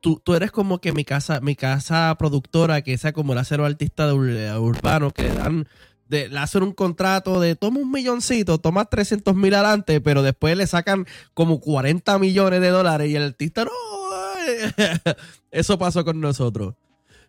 Tú, 0.00 0.20
tú 0.24 0.34
eres 0.34 0.52
como 0.52 0.78
que 0.80 0.92
mi 0.92 1.04
casa, 1.04 1.40
mi 1.40 1.56
casa 1.56 2.14
productora, 2.18 2.82
que 2.82 2.96
sea 2.96 3.12
como 3.12 3.32
el 3.32 3.38
acero 3.38 3.64
artista 3.66 4.06
de 4.06 4.12
ur- 4.14 4.60
urbano, 4.60 5.10
que 5.10 5.24
le 5.24 5.34
dan, 5.34 5.68
de, 6.08 6.28
le 6.28 6.38
hacen 6.38 6.62
un 6.62 6.72
contrato 6.72 7.40
de 7.40 7.56
toma 7.56 7.80
un 7.80 7.90
milloncito, 7.90 8.58
toma 8.58 8.84
300 8.84 9.34
mil 9.34 9.52
adelante, 9.54 10.00
pero 10.00 10.22
después 10.22 10.56
le 10.56 10.66
sacan 10.66 11.06
como 11.34 11.60
40 11.60 12.18
millones 12.18 12.60
de 12.60 12.68
dólares 12.68 13.10
y 13.10 13.16
el 13.16 13.22
artista 13.24 13.64
no. 13.64 13.70
Eso 15.50 15.78
pasó 15.78 16.04
con 16.04 16.20
nosotros. 16.20 16.74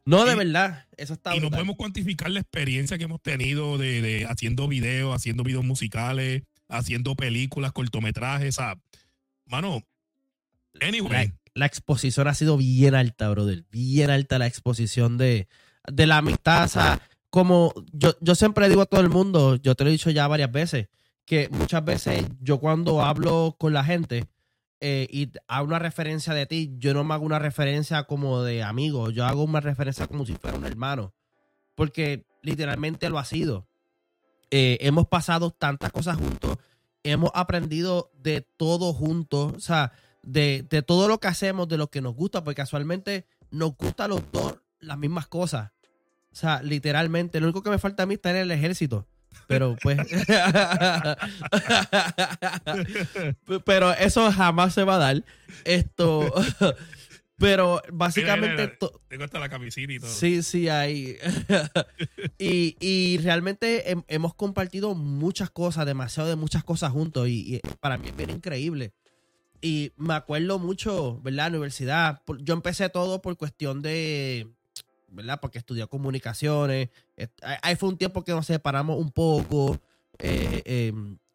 No, 0.08 0.24
de 0.26 0.34
Y- 0.34 0.38
verdad, 0.38 0.86
eso 0.96 1.14
está 1.14 1.36
y 1.36 1.40
no 1.42 1.50
podemos 1.52 1.76
cuantificar 1.76 2.32
la 2.32 2.40
experiencia 2.40 2.98
que 2.98 3.04
hemos 3.04 3.22
tenido 3.22 3.78
de, 3.78 4.02
de 4.02 4.26
haciendo 4.26 4.68
videos, 4.70 5.14
haciendo 5.14 5.44
videos 5.44 5.66
musicales, 5.66 6.44
haciendo 6.70 7.16
películas, 7.16 7.74
cortometrajes, 7.74 8.58
o 8.58 8.62
sea, 8.62 8.78
mano, 9.46 9.84
anyway. 10.82 11.28
la, 11.28 11.34
la 11.56 11.66
exposición 11.66 12.28
ha 12.30 12.34
sido 12.34 12.56
bien 12.56 12.96
alta, 12.96 13.28
brother. 13.30 13.66
Bien 13.70 14.10
alta 14.10 14.40
la 14.40 14.48
exposición 14.48 15.18
de, 15.18 15.48
de 15.92 16.08
la 16.08 16.18
amistad. 16.20 16.64
O 16.64 16.70
sea, 16.70 17.02
como 17.30 17.74
yo, 17.92 18.16
yo 18.22 18.34
siempre 18.36 18.70
digo 18.70 18.82
a 18.82 18.86
todo 18.86 19.02
el 19.02 19.10
mundo, 19.10 19.56
yo 19.58 19.76
te 19.76 19.84
lo 19.84 19.90
he 19.90 19.94
dicho 19.94 20.10
ya 20.10 20.28
varias 20.28 20.52
veces, 20.52 20.88
que 21.26 21.50
muchas 21.50 21.84
veces 21.84 22.26
yo 22.40 22.60
cuando 22.60 23.02
hablo 23.02 23.58
con 23.60 23.74
la 23.74 23.84
gente 23.84 24.26
eh, 24.80 25.08
y 25.10 25.32
hago 25.48 25.66
una 25.66 25.80
referencia 25.80 26.34
de 26.34 26.46
ti, 26.46 26.76
yo 26.78 26.94
no 26.94 27.04
me 27.04 27.14
hago 27.14 27.26
una 27.26 27.40
referencia 27.40 28.04
como 28.04 28.44
de 28.44 28.64
amigo, 28.64 29.10
yo 29.10 29.26
hago 29.26 29.44
una 29.44 29.60
referencia 29.60 30.08
como 30.08 30.26
si 30.26 30.36
fuera 30.36 30.58
un 30.58 30.66
hermano. 30.66 31.14
Porque 31.76 32.26
literalmente 32.42 33.10
lo 33.10 33.20
ha 33.20 33.26
sido. 33.26 33.68
Eh, 34.50 34.78
hemos 34.82 35.08
pasado 35.08 35.52
tantas 35.52 35.92
cosas 35.92 36.18
juntos, 36.18 36.58
hemos 37.04 37.32
aprendido 37.34 38.12
de 38.16 38.42
todo 38.42 38.94
juntos, 38.94 39.54
o 39.56 39.60
sea, 39.60 39.92
de, 40.24 40.66
de 40.70 40.82
todo 40.82 41.08
lo 41.08 41.20
que 41.20 41.28
hacemos, 41.28 41.68
de 41.68 41.78
lo 41.78 41.90
que 41.90 42.02
nos 42.02 42.16
gusta, 42.16 42.44
porque 42.44 42.56
casualmente 42.56 43.28
nos 43.52 43.76
gusta 43.76 44.06
a 44.06 44.08
los 44.08 44.22
dos 44.32 44.60
las 44.80 44.98
mismas 44.98 45.28
cosas. 45.28 45.72
O 46.32 46.36
sea, 46.36 46.62
literalmente, 46.62 47.40
lo 47.40 47.48
único 47.48 47.64
que 47.64 47.70
me 47.70 47.80
falta 47.80 48.04
a 48.04 48.06
mí 48.06 48.16
está 48.16 48.30
en 48.32 48.38
el 48.38 48.52
ejército. 48.52 49.08
Pero 49.48 49.76
pues. 49.82 49.98
pero 53.66 53.94
eso 53.94 54.32
jamás 54.32 54.74
se 54.74 54.84
va 54.84 54.96
a 54.96 55.00
dar. 55.00 55.24
Esto. 55.64 56.32
pero 57.38 57.82
básicamente. 57.92 58.56
Mira, 58.64 58.78
mira, 58.82 58.92
Tengo 59.08 59.24
hasta 59.24 59.40
la 59.40 59.50
camisita 59.50 59.94
y 59.94 60.00
todo. 60.00 60.10
Sí, 60.10 60.44
sí, 60.44 60.70
hay. 60.70 61.18
y, 62.38 62.76
y 62.80 63.18
realmente 63.20 63.92
hem- 63.94 64.06
hemos 64.08 64.34
compartido 64.34 64.96
muchas 64.96 65.50
cosas, 65.50 65.86
demasiado 65.86 66.30
de 66.30 66.36
muchas 66.36 66.64
cosas 66.64 66.92
juntos. 66.92 67.28
Y, 67.30 67.56
y 67.56 67.60
para 67.80 67.98
mí 67.98 68.10
es 68.10 68.16
bien 68.16 68.30
increíble. 68.32 68.94
Y 69.62 69.92
me 69.98 70.14
acuerdo 70.14 70.60
mucho, 70.60 71.20
¿verdad? 71.22 71.46
La 71.46 71.58
universidad. 71.58 72.22
Yo 72.40 72.54
empecé 72.54 72.90
todo 72.90 73.22
por 73.22 73.38
cuestión 73.38 73.82
de. 73.82 74.48
¿Verdad? 75.10 75.40
Porque 75.40 75.58
estudié 75.58 75.88
comunicaciones. 75.88 76.90
Ahí- 77.62 77.76
fue 77.76 77.90
un 77.90 77.98
tiempo 77.98 78.24
que 78.24 78.32
nos 78.34 78.46
separamos 78.46 78.98
un 79.00 79.12
poco. 79.12 79.80
Eh, 80.20 80.62
eh, 80.66 80.94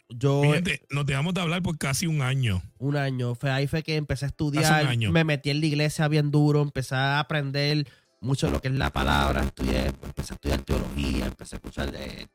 yo. 0.09 0.43
Gente, 0.43 0.83
nos 0.91 1.07
dejamos 1.07 1.33
de 1.35 1.41
hablar 1.41 1.63
por 1.63 1.79
casi 1.79 2.07
un 2.07 2.21
año. 2.21 2.63
Un 2.79 2.97
año. 2.97 3.35
Fue 3.35 3.51
ahí 3.51 3.67
fue 3.67 3.83
que 3.83 3.97
empecé 3.97 4.27
a 4.27 4.29
estudiar. 4.29 4.83
un 4.85 4.89
año. 4.91 5.11
Me 5.13 5.25
metí 5.25 5.51
en 5.51 5.61
la 5.61 5.67
iglesia 5.67 6.07
bien 6.09 6.31
duro. 6.31 6.61
Empecé 6.63 6.95
a 6.95 7.19
aprender 7.19 7.87
mucho 8.21 8.47
de 8.47 8.53
lo 8.53 8.61
que 8.61 8.69
es 8.69 8.75
la 8.75 8.91
palabra. 8.91 9.43
Estudié, 9.43 9.87
empecé 9.87 10.33
a 10.33 10.37
estudiar 10.37 10.63
teología. 10.63 11.27
Empecé 11.27 11.57
a 11.57 11.59
escuchar. 11.59 11.91
eh, 11.95 12.27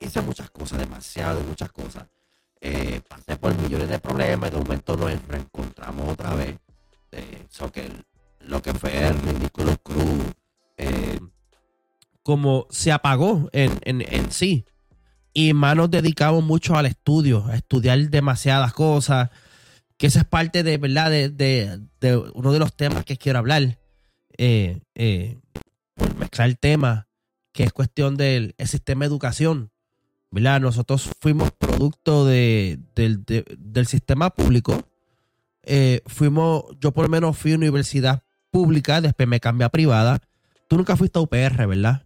hice 0.00 0.20
muchas 0.20 0.50
cosas, 0.50 0.78
demasiado, 0.78 1.40
muchas 1.40 1.72
cosas. 1.72 2.04
Eh, 2.60 3.00
pasé 3.08 3.36
por 3.36 3.56
millones 3.62 3.88
de 3.88 3.98
problemas. 3.98 4.50
De 4.50 4.58
momento 4.58 4.96
nos 4.96 5.10
reencontramos 5.26 6.08
otra 6.10 6.34
vez. 6.34 6.56
So 7.48 7.72
que 7.72 7.88
lo 8.40 8.60
que 8.60 8.74
fue 8.74 9.06
el 9.08 9.18
ridículo 9.22 9.74
cruz. 9.78 10.24
Eh, 10.76 11.18
como 12.22 12.66
se 12.70 12.92
apagó 12.92 13.48
en, 13.52 14.30
sí. 14.30 14.64
Y 15.32 15.52
más 15.52 15.76
nos 15.76 15.90
dedicamos 15.90 16.42
mucho 16.42 16.74
al 16.76 16.86
estudio, 16.86 17.44
a 17.46 17.56
estudiar 17.56 17.98
demasiadas 18.08 18.72
cosas, 18.72 19.30
que 19.98 20.06
esa 20.06 20.20
es 20.20 20.24
parte 20.24 20.62
de, 20.62 20.78
¿verdad? 20.78 21.10
De, 21.10 21.80
uno 22.34 22.52
de 22.52 22.58
los 22.58 22.74
temas 22.74 23.04
que 23.04 23.16
quiero 23.16 23.38
hablar. 23.38 23.78
Eh, 24.38 24.80
eh, 24.94 25.38
mezclar 26.18 26.48
el 26.48 26.58
tema, 26.58 27.08
que 27.52 27.64
es 27.64 27.72
cuestión 27.72 28.16
del 28.16 28.54
el 28.58 28.68
sistema 28.68 29.04
de 29.04 29.08
educación. 29.08 29.70
¿verdad? 30.30 30.60
Nosotros 30.60 31.10
fuimos 31.20 31.50
producto 31.52 32.26
de- 32.26 32.78
del 32.94 33.86
sistema 33.86 34.30
público. 34.30 34.82
Eh, 35.62 36.02
fuimos, 36.06 36.64
yo 36.80 36.92
por 36.92 37.04
lo 37.04 37.08
menos 37.08 37.36
fui 37.38 37.52
a 37.52 37.56
universidad 37.56 38.22
pública, 38.50 39.00
después 39.00 39.28
me 39.28 39.40
cambié 39.40 39.64
a 39.64 39.70
privada. 39.70 40.20
Tú 40.68 40.76
nunca 40.76 40.96
fuiste 40.96 41.18
a 41.18 41.22
UPR, 41.22 41.66
¿verdad? 41.66 42.02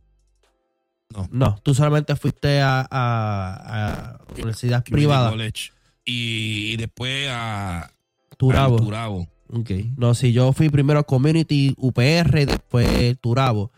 No. 1.15 1.29
No, 1.33 1.59
tú 1.63 1.75
solamente 1.75 2.15
fuiste 2.17 2.61
a, 2.61 2.81
a- 2.89 4.17
a 4.19 4.21
universidad 4.35 4.85
privada. 4.85 5.31
College. 5.31 5.73
Y, 6.05 6.73
y 6.73 6.77
después 6.77 7.29
a 7.31 7.91
Turabo. 8.37 8.77
Turabo. 8.77 9.29
Ok. 9.49 9.71
No, 9.97 10.15
si 10.15 10.33
yo 10.33 10.53
fui 10.53 10.69
primero 10.71 11.01
a 11.01 11.05
Community, 11.05 11.75
UPR, 11.77 12.41
y 12.43 12.45
después 12.45 13.19
Turabo. 13.21 13.73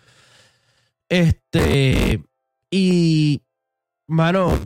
Este. 1.09 2.23
Y. 2.71 3.41
Mano, 4.09 4.59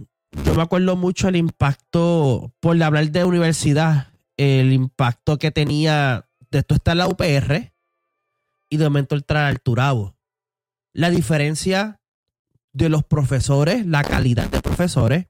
yo 0.44 0.54
me 0.54 0.62
acuerdo 0.62 0.96
mucho 0.96 1.28
el 1.28 1.36
impacto, 1.36 2.52
por 2.58 2.82
hablar 2.82 3.10
de 3.10 3.24
universidad, 3.24 4.08
el 4.36 4.72
impacto 4.72 5.38
que 5.38 5.50
tenía 5.52 6.26
de 6.50 6.58
esto 6.58 6.74
está 6.74 6.92
en 6.92 6.98
la 6.98 7.06
UPR. 7.06 7.72
Y 8.76 8.78
de 8.78 8.84
momento 8.84 9.16
entrar 9.16 9.44
al 9.46 9.60
Turabo. 9.60 10.16
La 10.92 11.10
diferencia 11.10 12.00
de 12.72 12.88
los 12.88 13.04
profesores, 13.04 13.86
la 13.86 14.04
calidad 14.04 14.50
de 14.50 14.60
profesores 14.60 15.26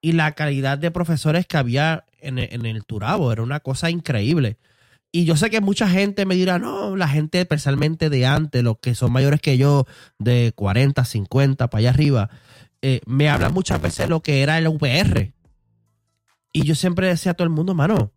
y 0.00 0.12
la 0.12 0.32
calidad 0.32 0.78
de 0.78 0.90
profesores 0.90 1.46
que 1.46 1.56
había 1.56 2.04
en 2.18 2.38
el, 2.38 2.48
en 2.52 2.66
el 2.66 2.84
Turabo. 2.84 3.32
Era 3.32 3.42
una 3.42 3.60
cosa 3.60 3.88
increíble. 3.88 4.58
Y 5.12 5.24
yo 5.24 5.36
sé 5.36 5.50
que 5.50 5.60
mucha 5.60 5.88
gente 5.88 6.26
me 6.26 6.34
dirá, 6.34 6.58
no, 6.58 6.96
la 6.96 7.06
gente 7.06 7.40
especialmente 7.40 8.10
de 8.10 8.26
antes, 8.26 8.62
los 8.64 8.78
que 8.78 8.94
son 8.94 9.12
mayores 9.12 9.40
que 9.40 9.58
yo, 9.58 9.86
de 10.18 10.52
40, 10.56 11.04
50, 11.04 11.68
para 11.68 11.78
allá 11.80 11.90
arriba, 11.90 12.30
eh, 12.80 13.00
me 13.06 13.28
hablan 13.28 13.52
muchas 13.52 13.80
veces 13.80 14.08
lo 14.08 14.22
que 14.22 14.42
era 14.42 14.58
el 14.58 14.66
UPR. 14.66 15.32
Y 16.52 16.64
yo 16.64 16.74
siempre 16.74 17.06
decía 17.06 17.32
a 17.32 17.34
todo 17.34 17.44
el 17.44 17.50
mundo, 17.50 17.74
mano, 17.74 18.10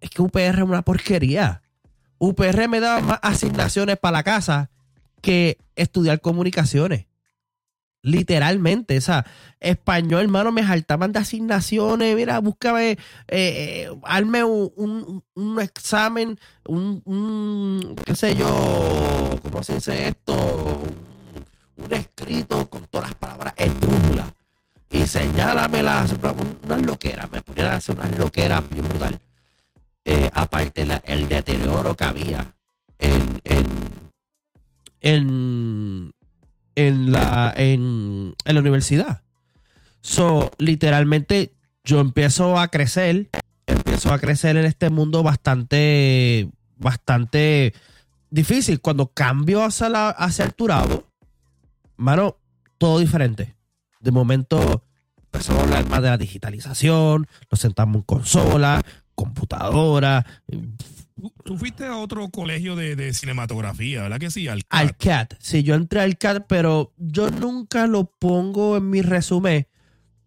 es 0.00 0.10
que 0.10 0.20
UPR 0.20 0.58
es 0.58 0.64
una 0.64 0.82
porquería. 0.82 1.62
UPR 2.20 2.68
me 2.68 2.80
daba 2.80 3.00
más 3.00 3.18
asignaciones 3.22 3.96
para 3.96 4.18
la 4.18 4.22
casa 4.22 4.70
que 5.22 5.58
estudiar 5.74 6.20
comunicaciones. 6.20 7.06
Literalmente, 8.02 8.96
o 8.96 9.00
sea, 9.00 9.26
español, 9.58 10.22
hermano, 10.22 10.52
me 10.52 10.62
saltaban 10.62 11.12
de 11.12 11.18
asignaciones. 11.18 12.14
Mira, 12.16 12.38
búscame, 12.38 12.92
eh, 12.92 12.98
eh, 13.28 13.90
un, 13.90 15.22
un- 15.34 15.60
examen, 15.60 16.38
un, 16.66 17.02
un, 17.04 17.96
qué 18.04 18.14
sé 18.14 18.34
yo, 18.36 19.38
¿cómo 19.42 19.62
se 19.62 19.74
dice 19.74 20.08
esto? 20.08 20.82
Un, 21.76 21.92
escrito 21.92 22.68
con 22.70 22.86
todas 22.86 23.08
las 23.08 23.14
palabras 23.16 23.52
en 23.56 23.78
brújula. 23.80 24.32
Y 24.90 25.06
señálamelas, 25.06 26.14
unas 26.66 26.82
loqueras, 26.82 27.30
me 27.30 27.42
ponían 27.42 27.66
a 27.68 27.74
hacer 27.76 27.96
unas 27.96 28.18
loqueras 28.18 28.68
bien 28.70 28.88
brutal. 28.88 29.18
Eh, 30.04 30.30
aparte, 30.32 30.86
la- 30.86 31.02
el 31.04 31.28
deterioro 31.28 31.94
que 31.96 32.04
había 32.04 32.54
en, 32.98 33.40
en, 35.00 36.12
en, 36.74 37.12
la, 37.12 37.52
en, 37.56 38.34
en 38.44 38.54
la 38.54 38.60
universidad. 38.60 39.22
So, 40.00 40.50
literalmente, 40.58 41.52
yo 41.84 42.00
empiezo 42.00 42.58
a 42.58 42.68
crecer, 42.68 43.28
empiezo 43.66 44.12
a 44.12 44.18
crecer 44.18 44.56
en 44.56 44.64
este 44.64 44.90
mundo 44.90 45.22
bastante, 45.22 46.48
bastante 46.76 47.74
difícil. 48.30 48.80
Cuando 48.80 49.08
cambio 49.08 49.62
hacia, 49.64 49.88
la, 49.88 50.08
hacia 50.08 50.44
el 50.46 50.54
Turabo, 50.54 51.04
mano, 51.96 52.36
todo 52.78 52.98
diferente. 52.98 53.54
De 54.00 54.10
momento, 54.10 54.82
empezamos 55.24 55.60
a 55.60 55.64
hablar 55.64 55.88
más 55.88 56.02
de 56.02 56.08
la 56.08 56.16
digitalización, 56.16 57.26
nos 57.50 57.60
sentamos 57.60 57.96
en 57.96 58.02
consola, 58.02 58.82
computadora, 59.24 60.24
Tú, 61.44 61.58
fuiste 61.58 61.84
a 61.84 61.98
otro 61.98 62.30
colegio 62.30 62.76
de, 62.76 62.96
de 62.96 63.12
cinematografía, 63.12 64.00
¿verdad 64.02 64.18
que 64.18 64.30
sí? 64.30 64.48
Al 64.48 64.62
al 64.70 64.96
CAT. 64.96 65.34
Sí, 65.38 65.62
yo 65.62 65.74
entré 65.74 66.00
al 66.00 66.16
CAT, 66.16 66.46
pero 66.48 66.94
yo 66.96 67.28
nunca 67.30 67.86
lo 67.86 68.04
pongo 68.04 68.78
en 68.78 68.88
mi 68.88 69.02
resumen 69.02 69.66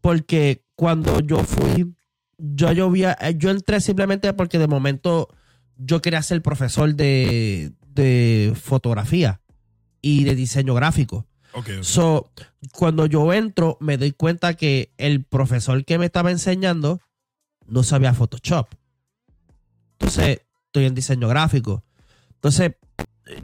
porque 0.01 0.63
cuando 0.75 1.19
yo 1.21 1.43
fui, 1.43 1.95
yo, 2.37 2.71
yo, 2.73 2.91
a- 3.07 3.31
yo 3.31 3.49
entré 3.49 3.81
simplemente 3.81 4.31
porque 4.33 4.59
de 4.59 4.67
momento 4.67 5.29
yo 5.77 5.99
quería 5.99 6.21
ser 6.21 6.43
profesor 6.43 6.93
de, 6.93 7.71
de 7.87 8.53
fotografía 8.55 9.41
y 9.99 10.25
de 10.25 10.35
diseño 10.35 10.75
gráfico. 10.75 11.25
Ok, 11.53 11.69
ok. 11.77 11.83
So, 11.83 12.29
cuando 12.71 13.07
yo 13.07 13.33
entro, 13.33 13.77
me 13.79 13.97
doy 13.97 14.11
cuenta 14.11 14.53
que 14.53 14.91
el 14.97 15.23
profesor 15.23 15.83
que 15.85 15.97
me 15.97 16.05
estaba 16.05 16.29
enseñando 16.29 16.99
no 17.65 17.81
sabía 17.81 18.13
Photoshop. 18.13 18.67
Entonces, 20.03 20.41
estoy 20.65 20.85
en 20.85 20.95
diseño 20.95 21.29
gráfico. 21.29 21.85
Entonces, 22.33 22.73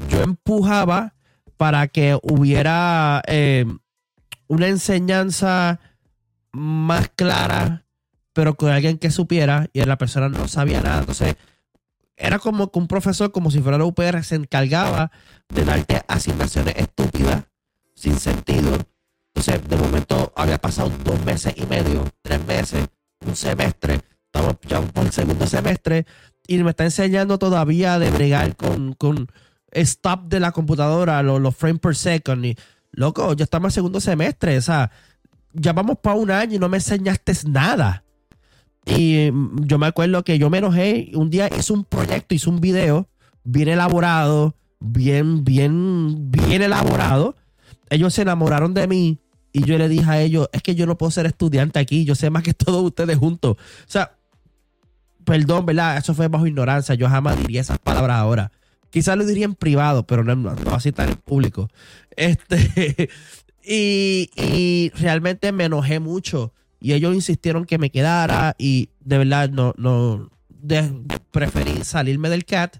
yo 0.10 0.22
empujaba 0.22 1.16
para 1.56 1.88
que 1.88 2.20
hubiera 2.22 3.22
eh, 3.28 3.66
una 4.48 4.68
enseñanza 4.68 5.80
más 6.52 7.10
clara, 7.16 7.86
pero 8.34 8.56
con 8.56 8.72
alguien 8.72 8.98
que 8.98 9.10
supiera 9.10 9.70
y 9.72 9.82
la 9.86 9.98
persona 9.98 10.28
no 10.28 10.50
sabía 10.50 10.82
nada. 10.82 11.00
Entonces, 11.00 11.38
era 12.18 12.40
como 12.40 12.70
que 12.74 12.80
un 12.80 12.88
profesor, 12.88 13.32
como 13.32 13.52
si 13.52 13.62
fuera 13.62 13.78
la 13.78 13.86
UPR, 13.86 14.22
se 14.26 14.36
encargaba 14.36 15.12
de 15.48 15.64
darte 15.64 16.04
asignaciones 16.10 16.76
estúpidas, 16.76 17.46
sin 17.96 18.20
sentido. 18.20 18.78
Entonces, 19.34 19.66
de 19.66 19.78
momento 19.78 20.34
había 20.36 20.58
pasado 20.58 20.92
dos 21.06 21.24
meses 21.24 21.54
y 21.56 21.66
medio, 21.68 22.04
tres 22.22 22.46
meses, 22.46 22.86
un 23.26 23.38
semestre. 23.38 24.02
Estamos 24.26 24.58
ya 24.68 24.82
por 24.82 25.06
el 25.06 25.12
segundo 25.14 25.48
semestre 25.48 26.06
y 26.50 26.64
me 26.64 26.72
está 26.72 26.84
enseñando 26.84 27.38
todavía 27.38 28.00
de 28.00 28.10
bregar 28.10 28.56
con, 28.56 28.94
con 28.94 29.32
stop 29.72 30.30
de 30.30 30.40
la 30.40 30.52
computadora, 30.52 31.22
los, 31.22 31.56
frames 31.56 31.80
per 31.80 31.96
second. 31.96 32.44
Y, 32.44 32.58
loco, 32.92 33.34
ya 33.34 33.44
estamos 33.44 33.68
en 33.68 33.76
segundo 33.76 34.02
semestre. 34.02 34.58
O 34.58 34.62
sea, 34.62 34.90
ya 35.54 35.74
vamos 35.74 36.00
para 36.02 36.16
un 36.16 36.32
año 36.32 36.56
y 36.56 36.60
no 36.60 36.68
me 36.68 36.78
enseñaste 36.78 37.34
nada. 37.48 38.04
Y 38.84 39.30
mm, 39.32 39.66
yo 39.68 39.78
me 39.78 39.86
acuerdo 39.86 40.24
que 40.24 40.40
yo 40.40 40.50
me 40.50 40.58
enojé. 40.58 41.12
Un 41.14 41.30
día 41.30 41.50
hice 41.56 41.72
un 41.72 41.84
proyecto, 41.84 42.34
hice 42.34 42.50
un 42.50 42.60
video 42.60 43.08
bien 43.44 43.68
elaborado, 43.68 44.56
bien, 44.80 45.44
bien, 45.44 46.32
bien 46.32 46.64
elaborado. 46.64 47.36
Ellos 47.92 48.16
se 48.16 48.24
enamoraron 48.24 48.74
de 48.74 48.88
mí 48.88 49.20
y 49.52 49.66
yo 49.66 49.78
le 49.78 49.88
dije 49.88 50.10
a 50.10 50.20
ellos, 50.20 50.50
es 50.52 50.64
que 50.64 50.74
yo 50.74 50.88
no 50.88 50.98
puedo 50.98 51.12
ser 51.12 51.28
estudiante 51.28 51.78
aquí, 51.78 52.06
yo 52.06 52.16
sé 52.16 52.32
más 52.32 52.42
que 52.42 52.54
todos 52.56 52.84
ustedes 52.84 53.18
juntos. 53.18 53.58
O 53.58 53.86
sea, 53.86 54.19
perdón, 55.30 55.66
¿verdad? 55.68 55.98
Eso 55.98 56.16
fue 56.16 56.28
bajo 56.28 56.48
ignorancia, 56.48 56.96
yo 56.96 57.08
jamás 57.08 57.38
diría 57.38 57.62
esas 57.62 57.78
palabras 57.78 58.18
ahora. 58.18 58.52
Quizás 58.90 59.16
lo 59.16 59.26
diría 59.26 59.46
en 59.46 59.54
privado, 59.54 60.08
pero 60.08 60.24
no, 60.24 60.36
no, 60.36 60.56
no 60.56 60.74
así 60.74 60.92
tan 60.92 61.10
en 61.10 61.18
público. 61.18 61.70
Este, 62.16 63.10
y, 63.64 64.32
y 64.36 64.92
realmente 64.96 65.52
me 65.52 65.66
enojé 65.66 66.00
mucho. 66.00 66.54
Y 66.80 66.94
ellos 66.94 67.14
insistieron 67.14 67.66
que 67.66 67.78
me 67.78 67.92
quedara 67.92 68.56
y 68.58 68.90
de 69.02 69.20
verdad 69.20 69.50
no, 69.50 69.76
no, 69.78 70.32
preferí 71.30 71.84
salirme 71.84 72.30
del 72.30 72.46
CAT 72.46 72.78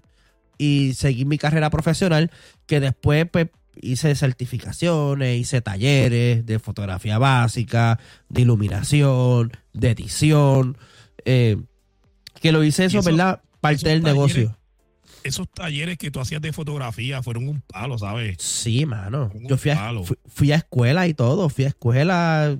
y 0.58 0.94
seguir 0.94 1.26
mi 1.26 1.38
carrera 1.38 1.70
profesional, 1.70 2.32
que 2.66 2.80
después 2.80 3.28
pues, 3.30 3.48
hice 3.80 4.16
certificaciones, 4.16 5.38
hice 5.38 5.60
talleres 5.60 6.44
de 6.44 6.58
fotografía 6.58 7.18
básica, 7.18 8.00
de 8.28 8.42
iluminación, 8.42 9.52
de 9.72 9.90
edición, 9.90 10.76
eh, 11.24 11.56
que 12.40 12.52
lo 12.52 12.64
hice 12.64 12.86
eso, 12.86 12.98
eso- 13.00 13.10
¿verdad? 13.10 13.40
Parte 13.60 13.88
del 13.88 14.02
talleres- 14.02 14.14
negocio. 14.14 14.56
Esos 15.22 15.50
talleres 15.52 15.98
que 15.98 16.10
tú 16.10 16.18
hacías 16.18 16.40
de 16.40 16.50
fotografía 16.50 17.22
fueron 17.22 17.46
un 17.46 17.60
palo, 17.60 17.98
¿sabes? 17.98 18.36
Sí, 18.40 18.86
mano. 18.86 19.30
Yo 19.34 19.58
fui 19.58 19.70
a, 19.70 19.92
fui, 20.02 20.16
fui 20.26 20.52
a 20.52 20.56
escuela 20.56 21.06
y 21.08 21.12
todo. 21.12 21.50
Fui 21.50 21.66
a 21.66 21.68
escuela. 21.68 22.56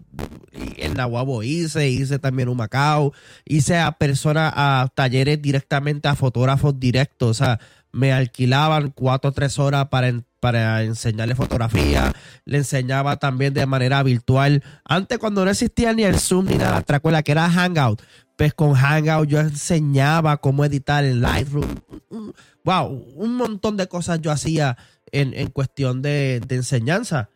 En 0.77 0.93
Nahuabo 0.95 1.43
hice, 1.43 1.89
hice 1.89 2.19
también 2.19 2.51
un 2.51 2.59
Macao. 2.59 3.15
Hice 3.47 3.79
a 3.79 3.93
personas, 3.93 4.53
a 4.55 4.89
talleres 4.95 5.41
directamente 5.41 6.09
a 6.09 6.15
fotógrafos 6.17 6.79
directos. 6.79 7.31
O 7.31 7.35
sea, 7.45 7.59
me 7.93 8.13
alquilaban 8.13 8.91
cuatro 8.91 9.31
o 9.31 9.33
tres 9.33 9.59
horas 9.59 9.87
para, 9.89 10.09
en- 10.09 10.27
para 10.39 10.83
enseñarle 10.83 11.35
fotografía. 11.35 12.13
Le 12.45 12.59
enseñaba 12.59 13.17
también 13.17 13.55
de 13.55 13.65
manera 13.65 14.03
virtual. 14.03 14.63
Antes, 14.85 15.17
cuando 15.19 15.47
no 15.47 15.51
existía 15.51 15.95
ni 15.95 16.03
el 16.03 16.19
Zoom 16.21 16.45
ni 16.45 16.57
nada, 16.57 16.83
¿te 16.83 16.95
acuerdas 16.95 17.23
que 17.23 17.33
era 17.33 17.49
Hangout? 17.49 18.03
Pues 18.41 18.55
con 18.55 18.73
Hangout 18.73 19.29
yo 19.29 19.39
enseñaba 19.39 20.39
cómo 20.39 20.65
editar 20.65 21.05
en 21.05 21.21
Lightroom. 21.21 21.83
Wow, 22.65 22.87
un 23.15 23.37
montón 23.37 23.77
de 23.77 23.87
cosas 23.87 24.23
yo 24.23 24.33
hacía 24.33 24.79
en, 25.13 25.35
en 25.35 25.51
cuestión 25.51 26.01
de, 26.01 26.41
de 26.49 26.55
enseñanza. 26.55 27.29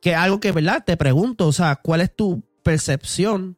Que 0.00 0.14
algo 0.14 0.38
que, 0.38 0.52
¿verdad? 0.52 0.84
Te 0.86 0.96
pregunto, 0.96 1.48
o 1.48 1.52
sea, 1.52 1.74
¿cuál 1.74 2.02
es 2.02 2.14
tu 2.14 2.44
percepción 2.62 3.56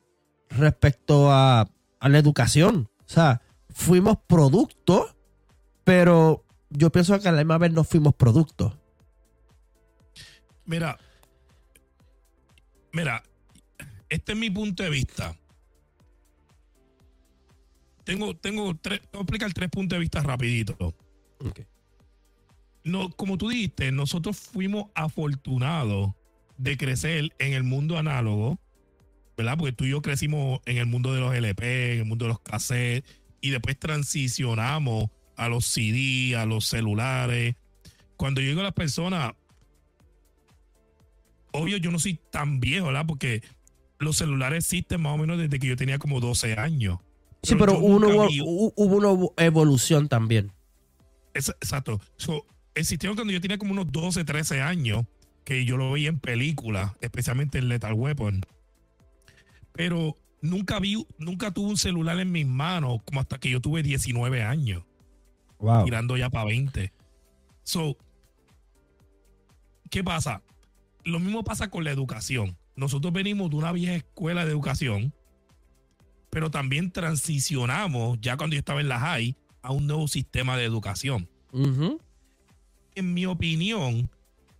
respecto 0.48 1.30
a, 1.30 1.68
la 2.00 2.18
educación? 2.18 2.88
O 3.00 3.08
sea, 3.10 3.42
fuimos 3.68 4.16
productos, 4.26 5.16
pero 5.84 6.46
yo 6.70 6.90
pienso 6.90 7.20
que 7.20 7.28
a 7.28 7.32
la 7.32 7.44
misma 7.44 7.58
vez 7.58 7.72
no 7.72 7.84
fuimos 7.84 8.14
productos. 8.14 8.72
Mira, 10.64 10.96
mira, 12.90 13.22
este 14.08 14.32
es 14.32 14.38
mi 14.38 14.48
punto 14.48 14.82
de 14.82 14.88
vista. 14.88 15.36
Tengo, 18.06 18.36
tengo 18.36 18.72
tres, 18.76 19.00
voy 19.12 19.18
a 19.18 19.22
explicar 19.22 19.52
tres 19.52 19.68
puntos 19.68 19.96
de 19.96 20.00
vista 20.00 20.22
rapidito. 20.22 20.94
No, 22.84 23.10
como 23.10 23.36
tú 23.36 23.48
dijiste, 23.48 23.90
nosotros 23.90 24.38
fuimos 24.38 24.86
afortunados 24.94 26.12
de 26.56 26.76
crecer 26.76 27.34
en 27.40 27.52
el 27.52 27.64
mundo 27.64 27.98
análogo, 27.98 28.60
¿verdad? 29.36 29.58
Porque 29.58 29.72
tú 29.72 29.86
y 29.86 29.90
yo 29.90 30.02
crecimos 30.02 30.60
en 30.66 30.76
el 30.76 30.86
mundo 30.86 31.12
de 31.14 31.20
los 31.20 31.34
LP, 31.34 31.94
en 31.94 31.98
el 31.98 32.04
mundo 32.04 32.26
de 32.26 32.28
los 32.28 32.38
cassettes, 32.38 33.10
y 33.40 33.50
después 33.50 33.76
transicionamos 33.76 35.10
a 35.36 35.48
los 35.48 35.66
CD, 35.66 36.36
a 36.36 36.46
los 36.46 36.64
celulares. 36.64 37.56
Cuando 38.16 38.40
yo 38.40 38.46
digo 38.50 38.60
a 38.60 38.64
las 38.64 38.72
personas, 38.72 39.32
obvio 41.50 41.76
yo 41.78 41.90
no 41.90 41.98
soy 41.98 42.20
tan 42.30 42.60
viejo, 42.60 42.86
¿verdad? 42.86 43.04
Porque 43.04 43.42
los 43.98 44.16
celulares 44.16 44.64
existen 44.64 45.00
más 45.00 45.14
o 45.14 45.18
menos 45.18 45.38
desde 45.38 45.58
que 45.58 45.66
yo 45.66 45.74
tenía 45.74 45.98
como 45.98 46.20
12 46.20 46.54
años. 46.54 47.00
Sí, 47.46 47.54
pero 47.56 47.78
hubo, 47.78 47.96
una- 47.96 48.08
hubo 48.08 48.96
una 48.96 49.44
evolución 49.44 50.08
también. 50.08 50.52
Es- 51.34 51.48
exacto. 51.50 52.00
So, 52.16 52.44
existieron 52.74 53.16
cuando 53.16 53.32
yo 53.32 53.40
tenía 53.40 53.58
como 53.58 53.72
unos 53.72 53.90
12, 53.92 54.24
13 54.24 54.60
años, 54.60 55.04
que 55.44 55.64
yo 55.64 55.76
lo 55.76 55.92
veía 55.92 56.08
en 56.08 56.18
películas, 56.18 56.92
especialmente 57.00 57.58
en 57.58 57.68
Lethal 57.68 57.92
Weapon. 57.94 58.40
Pero 59.72 60.16
nunca 60.40 60.80
vi, 60.80 61.06
nunca 61.18 61.52
tuve 61.52 61.68
un 61.70 61.76
celular 61.76 62.18
en 62.18 62.32
mis 62.32 62.46
manos 62.46 62.98
como 63.04 63.20
hasta 63.20 63.38
que 63.38 63.50
yo 63.50 63.60
tuve 63.60 63.82
19 63.82 64.42
años, 64.42 64.82
Wow. 65.58 65.84
tirando 65.84 66.16
ya 66.16 66.30
para 66.30 66.46
20. 66.46 66.92
So, 67.62 67.96
¿qué 69.90 70.02
pasa? 70.02 70.42
Lo 71.04 71.20
mismo 71.20 71.44
pasa 71.44 71.70
con 71.70 71.84
la 71.84 71.90
educación. 71.92 72.56
Nosotros 72.74 73.12
venimos 73.12 73.50
de 73.50 73.56
una 73.56 73.72
vieja 73.72 73.94
escuela 73.94 74.44
de 74.44 74.50
educación, 74.50 75.14
pero 76.36 76.50
también 76.50 76.90
transicionamos, 76.90 78.18
ya 78.20 78.36
cuando 78.36 78.52
yo 78.56 78.58
estaba 78.58 78.82
en 78.82 78.88
la 78.90 79.00
high, 79.00 79.34
a 79.62 79.72
un 79.72 79.86
nuevo 79.86 80.06
sistema 80.06 80.54
de 80.58 80.64
educación. 80.64 81.30
En 82.94 83.14
mi 83.14 83.24
opinión, 83.24 84.10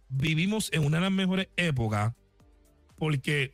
vivimos 0.09 0.71
en 0.73 0.87
una 0.87 0.97
de 0.97 1.03
las 1.03 1.13
mejores 1.13 1.49
épocas 1.59 2.15
porque 2.97 3.53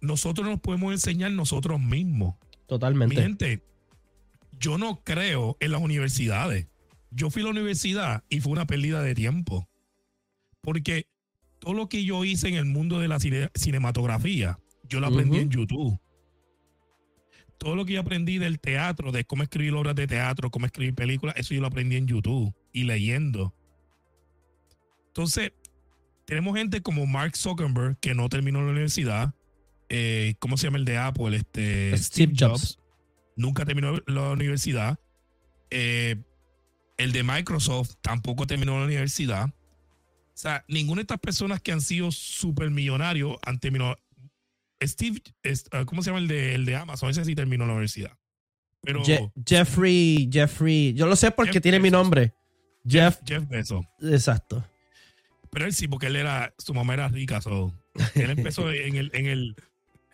nosotros 0.00 0.46
nos 0.46 0.60
podemos 0.60 0.92
enseñar 0.92 1.32
nosotros 1.32 1.80
mismos. 1.80 2.36
Mi 2.40 2.66
Totalmente. 2.68 3.16
gente, 3.16 3.60
yo 4.60 4.78
no 4.78 5.02
creo 5.02 5.56
en 5.58 5.72
las 5.72 5.80
universidades. 5.82 6.68
Yo 7.10 7.28
fui 7.30 7.42
a 7.42 7.46
la 7.46 7.50
universidad 7.50 8.22
y 8.28 8.38
fue 8.38 8.52
una 8.52 8.68
pérdida 8.68 9.02
de 9.02 9.16
tiempo. 9.16 9.68
Porque 10.60 11.08
todo 11.58 11.74
lo 11.74 11.88
que 11.88 12.04
yo 12.04 12.24
hice 12.24 12.46
en 12.46 12.54
el 12.54 12.66
mundo 12.66 13.00
de 13.00 13.08
la 13.08 13.18
cine- 13.18 13.50
cinematografía, 13.56 14.60
yo 14.88 15.00
lo 15.00 15.08
aprendí 15.08 15.38
en 15.38 15.50
YouTube. 15.50 15.98
Todo 17.58 17.74
lo 17.74 17.84
que 17.84 17.94
yo 17.94 18.00
aprendí 18.00 18.38
del 18.38 18.60
teatro, 18.60 19.12
de 19.12 19.24
cómo 19.24 19.42
escribir 19.42 19.74
obras 19.74 19.94
de 19.96 20.06
teatro, 20.06 20.50
cómo 20.50 20.66
escribir 20.66 20.94
películas, 20.94 21.34
eso 21.36 21.54
yo 21.54 21.60
lo 21.60 21.66
aprendí 21.66 21.96
en 21.96 22.06
YouTube 22.06 22.54
y 22.72 22.84
leyendo. 22.84 23.54
Entonces, 25.08 25.52
tenemos 26.24 26.56
gente 26.56 26.82
como 26.82 27.06
Mark 27.06 27.36
Zuckerberg, 27.36 27.98
que 27.98 28.14
no 28.14 28.28
terminó 28.28 28.62
la 28.62 28.70
universidad. 28.70 29.34
Eh, 29.88 30.34
¿Cómo 30.38 30.56
se 30.56 30.66
llama 30.66 30.78
el 30.78 30.84
de 30.84 30.98
Apple? 30.98 31.36
Este, 31.36 31.96
Steve 31.96 32.34
Jobs. 32.38 32.78
Nunca 33.34 33.64
terminó 33.64 33.98
la 34.06 34.30
universidad. 34.30 34.98
Eh, 35.70 36.16
el 36.98 37.12
de 37.12 37.22
Microsoft 37.22 37.94
tampoco 38.02 38.46
terminó 38.46 38.78
la 38.78 38.84
universidad. 38.84 39.46
O 39.46 40.40
sea, 40.40 40.64
ninguna 40.68 40.98
de 40.98 41.02
estas 41.02 41.20
personas 41.20 41.60
que 41.60 41.72
han 41.72 41.80
sido 41.80 42.12
supermillonarios 42.12 43.36
han 43.42 43.58
terminado. 43.58 43.96
Steve, 44.82 45.20
es- 45.42 45.66
ah, 45.72 45.84
¿cómo 45.84 46.02
se 46.02 46.10
llama 46.10 46.20
el 46.20 46.28
de, 46.28 46.54
el 46.54 46.64
de 46.64 46.76
Amazon? 46.76 47.10
Ese 47.10 47.24
sí 47.24 47.34
terminó 47.34 47.66
la 47.66 47.72
universidad. 47.72 48.12
Pero 48.82 49.02
Je- 49.02 49.32
Jeffrey, 49.46 50.28
Jeffrey. 50.32 50.94
Yo 50.94 51.06
lo 51.06 51.16
sé 51.16 51.30
porque 51.32 51.54
Jeff 51.54 51.62
tiene 51.62 51.80
mi 51.80 51.90
nombre. 51.90 52.32
Jeff, 52.86 53.18
Jeff 53.26 53.46
Bezos. 53.48 53.84
exacto. 54.02 54.64
Pero 55.50 55.64
él 55.66 55.72
sí, 55.74 55.88
porque 55.88 56.06
él 56.06 56.16
era, 56.16 56.54
su 56.58 56.72
mamá 56.74 56.94
era 56.94 57.08
rica. 57.08 57.40
so, 57.40 57.74
él 58.14 58.30
empezó 58.30 58.70
en 58.72 58.96
el, 58.96 59.10
en 59.14 59.26
el, 59.26 59.56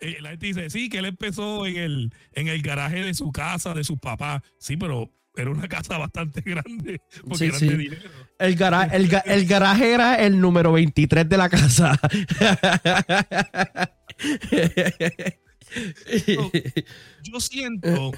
eh, 0.01 0.17
la 0.21 0.29
gente 0.31 0.47
dice, 0.47 0.69
sí, 0.69 0.89
que 0.89 0.97
él 0.97 1.05
empezó 1.05 1.67
en 1.67 1.77
el, 1.77 2.13
en 2.33 2.47
el 2.47 2.61
garaje 2.61 3.03
de 3.03 3.13
su 3.13 3.31
casa, 3.31 3.73
de 3.73 3.83
sus 3.83 3.99
papás. 3.99 4.41
Sí, 4.59 4.77
pero 4.77 5.11
era 5.35 5.51
una 5.51 5.67
casa 5.67 5.97
bastante 5.99 6.41
grande, 6.41 7.01
porque 7.21 7.37
Sí, 7.37 7.45
eran 7.45 7.59
sí. 7.59 7.67
de 7.69 7.77
dinero. 7.77 8.09
El, 8.39 8.55
gara- 8.55 8.89
el, 8.91 9.09
ga- 9.09 9.23
el 9.25 9.45
garaje 9.45 9.93
era 9.93 10.15
el 10.15 10.39
número 10.41 10.71
23 10.71 11.29
de 11.29 11.37
la 11.37 11.49
casa. 11.49 11.99
Yo 17.23 17.39
siento 17.39 18.11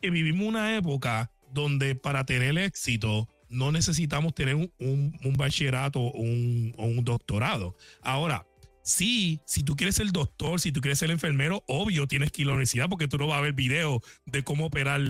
que 0.00 0.10
vivimos 0.10 0.46
una 0.46 0.76
época 0.76 1.30
donde 1.52 1.94
para 1.94 2.24
tener 2.24 2.56
éxito 2.58 3.28
no 3.48 3.72
necesitamos 3.72 4.34
tener 4.34 4.54
un, 4.56 4.72
un- 4.80 5.18
un 5.24 5.32
bachillerato 5.34 6.00
o 6.00 6.20
un, 6.20 6.74
o 6.76 6.84
un 6.86 7.04
doctorado. 7.04 7.76
Ahora, 8.02 8.46
sí, 8.82 9.40
si 9.46 9.62
tú 9.62 9.76
quieres 9.76 9.94
ser 9.96 10.10
doctor, 10.12 10.60
si 10.60 10.72
tú 10.72 10.80
quieres 10.80 10.98
ser 10.98 11.10
enfermero, 11.10 11.62
obvio 11.66 12.06
tienes 12.06 12.30
que 12.32 12.42
ir 12.42 12.48
a 12.48 12.50
la 12.50 12.54
universidad 12.54 12.88
porque 12.88 13.08
tú 13.08 13.18
no 13.18 13.28
vas 13.28 13.38
a 13.38 13.42
ver 13.42 13.52
videos 13.52 14.00
de 14.26 14.42
cómo 14.44 14.66
operar 14.66 15.00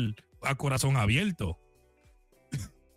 a 0.43 0.55
corazón 0.55 0.97
abierto. 0.97 1.59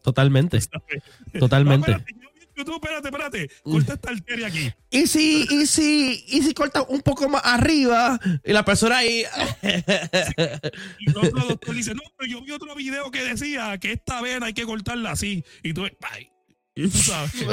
Totalmente, 0.03 0.59
totalmente. 1.39 1.91
No, 1.91 2.28
espérate, 2.61 3.07
espérate. 3.07 3.49
Corta 3.63 3.93
esta 3.93 4.09
arteria 4.09 4.47
aquí. 4.47 4.71
Y 4.89 5.07
si, 5.07 5.47
y 5.49 5.65
si, 5.65 6.25
y 6.27 6.41
si 6.41 6.53
corta 6.53 6.83
un 6.83 7.01
poco 7.01 7.27
más 7.29 7.41
arriba 7.43 8.19
y 8.43 8.53
la 8.53 8.63
persona 8.63 8.97
ahí. 8.97 9.23
Y 10.99 11.09
el 11.09 11.17
otro 11.17 11.47
doctor 11.47 11.75
dice, 11.75 11.93
no, 11.93 12.01
pero 12.17 12.31
yo 12.31 12.41
vi 12.41 12.51
otro 12.51 12.73
video 12.75 13.11
que 13.11 13.23
decía 13.23 13.77
que 13.77 13.93
esta 13.93 14.21
vena 14.21 14.47
hay 14.47 14.53
que 14.53 14.65
cortarla 14.65 15.11
así. 15.11 15.43
Y 15.63 15.73
tú, 15.73 15.85
ay, 16.01 16.29
tú 16.75 16.89
sabes. 16.89 17.33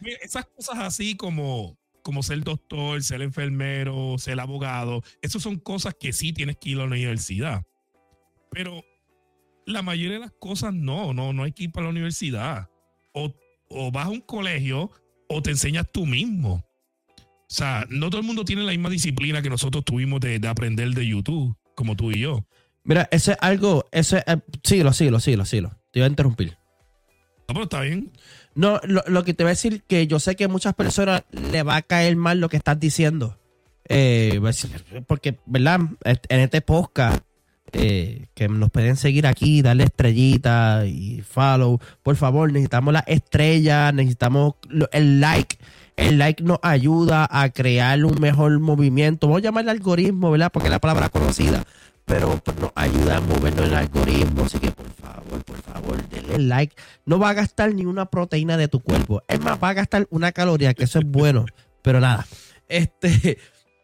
Mira, 0.00 0.18
Esas 0.22 0.46
cosas 0.46 0.78
así 0.78 1.16
como, 1.16 1.78
como 2.02 2.22
ser 2.22 2.42
doctor, 2.42 3.02
ser 3.02 3.22
enfermero, 3.22 4.16
ser 4.18 4.40
abogado, 4.40 5.02
esas 5.20 5.42
son 5.42 5.58
cosas 5.58 5.94
que 5.98 6.12
sí 6.12 6.32
tienes 6.32 6.56
que 6.58 6.70
ir 6.70 6.76
a 6.78 6.80
la 6.80 6.86
universidad. 6.86 7.64
Pero 8.50 8.84
la 9.66 9.82
mayoría 9.82 10.14
de 10.14 10.20
las 10.20 10.32
cosas 10.32 10.74
no, 10.74 11.14
no, 11.14 11.32
no 11.32 11.44
hay 11.44 11.52
que 11.52 11.64
ir 11.64 11.72
para 11.72 11.84
la 11.84 11.90
universidad. 11.90 12.68
O, 13.12 13.34
o 13.68 13.90
vas 13.90 14.06
a 14.06 14.10
un 14.10 14.20
colegio 14.20 14.90
o 15.28 15.42
te 15.42 15.50
enseñas 15.50 15.86
tú 15.92 16.06
mismo. 16.06 16.64
O 17.16 17.54
sea, 17.54 17.86
no 17.90 18.08
todo 18.08 18.20
el 18.20 18.26
mundo 18.26 18.44
tiene 18.44 18.62
la 18.62 18.72
misma 18.72 18.88
disciplina 18.88 19.42
que 19.42 19.50
nosotros 19.50 19.84
tuvimos 19.84 20.20
de, 20.20 20.38
de 20.38 20.48
aprender 20.48 20.88
de 20.90 21.06
YouTube, 21.06 21.56
como 21.74 21.96
tú 21.96 22.10
y 22.10 22.20
yo. 22.20 22.46
Mira, 22.84 23.08
eso 23.10 23.32
es 23.32 23.38
algo, 23.40 23.88
eso 23.92 24.16
es, 24.16 24.24
eh, 24.26 24.40
síguelo, 24.64 24.92
síguelo, 24.92 25.20
síguelo, 25.20 25.44
síguelo. 25.44 25.70
Te 25.92 25.98
iba 25.98 26.06
a 26.06 26.10
interrumpir. 26.10 26.56
No, 27.48 27.54
pero 27.54 27.64
está 27.64 27.80
bien. 27.82 28.10
No, 28.54 28.80
lo, 28.84 29.02
lo 29.06 29.24
que 29.24 29.34
te 29.34 29.44
voy 29.44 29.48
a 29.48 29.54
decir 29.54 29.82
que 29.82 30.06
yo 30.06 30.18
sé 30.18 30.36
que 30.36 30.44
a 30.44 30.48
muchas 30.48 30.74
personas 30.74 31.24
le 31.30 31.62
va 31.62 31.76
a 31.76 31.82
caer 31.82 32.16
mal 32.16 32.40
lo 32.40 32.48
que 32.48 32.56
estás 32.56 32.80
diciendo. 32.80 33.38
Eh, 33.88 34.40
porque, 35.06 35.38
¿verdad? 35.46 35.80
En 36.04 36.40
este 36.40 36.60
podcast, 36.60 37.24
eh, 37.72 38.26
que 38.34 38.48
nos 38.48 38.70
pueden 38.70 38.96
seguir 38.96 39.26
aquí, 39.26 39.62
darle 39.62 39.84
estrellita 39.84 40.84
y 40.86 41.22
follow. 41.22 41.78
Por 42.02 42.16
favor, 42.16 42.50
necesitamos 42.52 42.92
las 42.92 43.04
estrellas, 43.06 43.92
necesitamos 43.94 44.54
el 44.92 45.20
like. 45.20 45.56
El 45.96 46.18
like 46.18 46.42
nos 46.42 46.58
ayuda 46.62 47.28
a 47.30 47.50
crear 47.50 48.04
un 48.04 48.20
mejor 48.20 48.58
movimiento. 48.60 49.26
Vamos 49.26 49.40
a 49.40 49.44
llamarle 49.44 49.70
algoritmo, 49.72 50.30
¿verdad? 50.30 50.50
Porque 50.52 50.68
es 50.68 50.72
la 50.72 50.80
palabra 50.80 51.08
conocida. 51.10 51.64
Pero 52.04 52.40
pues, 52.44 52.58
nos 52.58 52.72
ayuda 52.74 53.18
a 53.18 53.20
movernos 53.20 53.66
el 53.68 53.74
algoritmo. 53.74 54.44
Así 54.44 54.58
que 54.58 54.70
por 54.70 54.90
favor, 54.90 55.44
por 55.44 55.56
favor, 55.62 56.08
denle 56.08 56.38
like. 56.38 56.74
No 57.06 57.18
va 57.18 57.28
a 57.30 57.34
gastar 57.34 57.74
ni 57.74 57.84
una 57.84 58.06
proteína 58.06 58.56
de 58.56 58.68
tu 58.68 58.80
cuerpo. 58.80 59.22
Es 59.28 59.40
más, 59.40 59.58
va 59.62 59.68
a 59.68 59.74
gastar 59.74 60.06
una 60.10 60.32
caloría, 60.32 60.74
que 60.74 60.84
eso 60.84 60.98
es 60.98 61.04
bueno. 61.06 61.44
Pero 61.82 62.00
nada. 62.00 62.26
Este. 62.68 63.38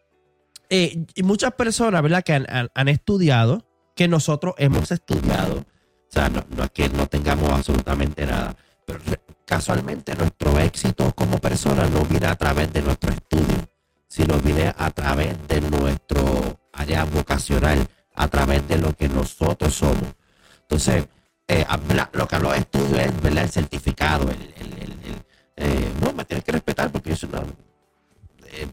eh, 0.69 1.05
y 1.15 1.23
muchas 1.23 1.53
personas, 1.53 2.01
¿verdad? 2.01 2.23
Que 2.23 2.33
han- 2.33 2.69
han 2.73 2.87
estudiado, 2.87 3.65
que 3.99 4.07
nosotros 4.07 4.55
hemos 4.59 4.89
estudiado. 4.93 5.57
O 5.57 5.65
sea, 6.07 6.29
no, 6.29 6.41
es 6.63 6.71
que 6.71 6.87
no 6.87 7.05
tengamos 7.07 7.49
absolutamente 7.49 8.25
nada. 8.25 8.55
Pero 8.85 8.99
casualmente 9.45 10.15
nuestro 10.15 10.57
éxito 10.57 11.13
como 11.13 11.37
persona 11.39 11.85
no 11.89 12.03
viene 12.05 12.27
a 12.27 12.35
través 12.37 12.71
de 12.71 12.81
nuestro 12.81 13.11
estudio, 13.11 13.67
sino 14.07 14.39
viene 14.39 14.73
a 14.77 14.89
través 14.91 15.35
de 15.49 15.59
nuestro 15.59 16.61
área 16.71 17.03
vocacional, 17.03 17.85
a 18.15 18.29
través 18.29 18.65
de 18.69 18.77
lo 18.77 18.93
que 18.95 19.09
nosotros 19.09 19.73
somos. 19.75 20.15
Entonces, 20.61 21.05
eh, 21.49 21.65
lo 22.13 22.25
que 22.25 22.35
hablo 22.37 22.51
de 22.53 22.59
estudio 22.59 22.99
es 23.01 23.11
el 23.25 23.49
certificado, 23.49 24.29
el- 24.31 24.53
el- 24.61 25.23
eh, 25.57 25.91
no, 25.99 26.13
me 26.13 26.23
tienes 26.23 26.45
que 26.45 26.53
respetar 26.53 26.89
porque 26.89 27.09
yo 27.09 27.17
soy 27.17 27.29
una, 27.33 27.41
eh, 27.41 28.65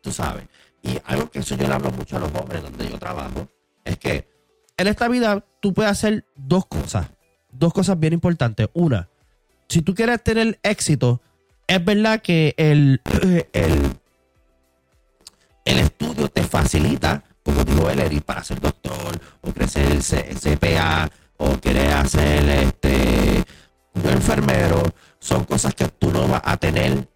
tú 0.00 0.10
sabes. 0.10 0.44
Y 0.82 0.98
algo 1.04 1.30
que 1.30 1.40
eso 1.40 1.54
yo 1.54 1.68
le 1.68 1.74
hablo 1.74 1.90
mucho 1.90 2.16
a 2.16 2.20
los 2.20 2.30
jóvenes 2.32 2.62
donde 2.62 2.88
yo 2.88 2.98
trabajo, 2.98 3.46
es 3.84 3.98
que 3.98 4.29
en 4.80 4.86
esta 4.88 5.08
vida 5.08 5.44
tú 5.60 5.72
puedes 5.74 5.92
hacer 5.92 6.24
dos 6.36 6.66
cosas, 6.66 7.06
dos 7.50 7.72
cosas 7.72 7.98
bien 7.98 8.12
importantes. 8.12 8.68
Una, 8.72 9.08
si 9.68 9.82
tú 9.82 9.94
quieres 9.94 10.22
tener 10.22 10.58
éxito, 10.62 11.20
es 11.66 11.84
verdad 11.84 12.20
que 12.22 12.54
el, 12.56 13.00
el, 13.52 13.92
el 15.64 15.78
estudio 15.78 16.28
te 16.28 16.42
facilita, 16.42 17.22
como 17.44 17.64
dijo 17.64 17.88
él, 17.90 18.00
el 18.00 18.12
ir 18.12 18.22
para 18.22 18.42
ser 18.44 18.60
doctor, 18.60 19.20
o 19.42 19.52
crecer 19.52 19.90
el 19.90 20.02
CPA, 20.38 21.10
o 21.36 21.58
querer 21.58 21.92
hacer 21.92 22.48
este 22.48 23.44
un 23.94 24.06
enfermero, 24.08 24.82
son 25.18 25.44
cosas 25.44 25.74
que 25.74 25.88
tú 25.88 26.10
no 26.12 26.26
vas 26.28 26.42
a 26.44 26.56
tener, 26.56 27.08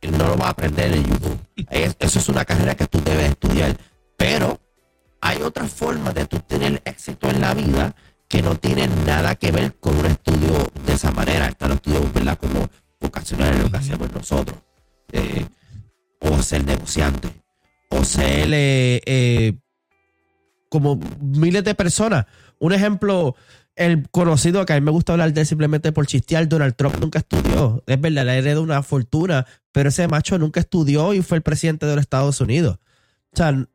y 0.00 0.08
no 0.08 0.18
lo 0.26 0.36
vas 0.36 0.48
a 0.48 0.50
aprender 0.50 0.92
en 0.92 1.04
YouTube. 1.04 1.38
Es- 1.70 1.96
Eso 1.98 2.18
es 2.18 2.28
una 2.28 2.44
carrera 2.44 2.74
que 2.74 2.86
tú 2.86 3.00
debes 3.02 3.30
estudiar. 3.30 3.76
Pero 4.16 4.58
hay 5.22 5.40
otras 5.40 5.72
formas 5.72 6.14
de 6.14 6.26
tú 6.26 6.40
tener 6.40 6.82
éxito 6.84 7.30
en 7.30 7.40
la 7.40 7.54
vida 7.54 7.94
que 8.28 8.42
no 8.42 8.56
tienen 8.56 8.90
nada 9.06 9.36
que 9.36 9.52
ver 9.52 9.74
con 9.76 9.96
un 9.96 10.06
estudio 10.06 10.70
de 10.84 10.92
esa 10.94 11.12
manera. 11.12 11.46
Están 11.46 11.68
los 11.70 11.76
estudios, 11.76 12.12
¿verdad? 12.12 12.36
Como 12.38 12.68
vocacionales, 13.00 13.62
lo 13.62 13.70
que 13.70 13.76
hacemos 13.76 14.12
nosotros. 14.12 14.58
Eh, 15.12 15.46
o 16.18 16.42
ser 16.42 16.64
negociante. 16.64 17.28
O 17.90 18.04
ser 18.04 18.48
eh, 18.52 19.00
eh, 19.06 19.54
como 20.68 20.98
miles 21.20 21.62
de 21.62 21.76
personas. 21.76 22.26
Un 22.58 22.72
ejemplo 22.72 23.36
el 23.76 24.08
conocido 24.10 24.66
que 24.66 24.72
a 24.72 24.80
mí 24.80 24.84
me 24.84 24.90
gusta 24.90 25.12
hablar 25.12 25.32
de 25.32 25.44
simplemente 25.44 25.92
por 25.92 26.06
chistear, 26.06 26.48
Donald 26.48 26.74
Trump 26.74 26.96
nunca 27.00 27.20
estudió. 27.20 27.84
Es 27.86 28.00
verdad, 28.00 28.26
le 28.26 28.38
heredó 28.38 28.60
una 28.62 28.82
fortuna, 28.82 29.46
pero 29.70 29.90
ese 29.90 30.08
macho 30.08 30.36
nunca 30.38 30.58
estudió 30.58 31.14
y 31.14 31.22
fue 31.22 31.36
el 31.36 31.42
presidente 31.42 31.86
de 31.86 31.94
los 31.94 32.02
Estados 32.02 32.40
Unidos. 32.40 32.78
O 33.32 33.36
sea, 33.36 33.66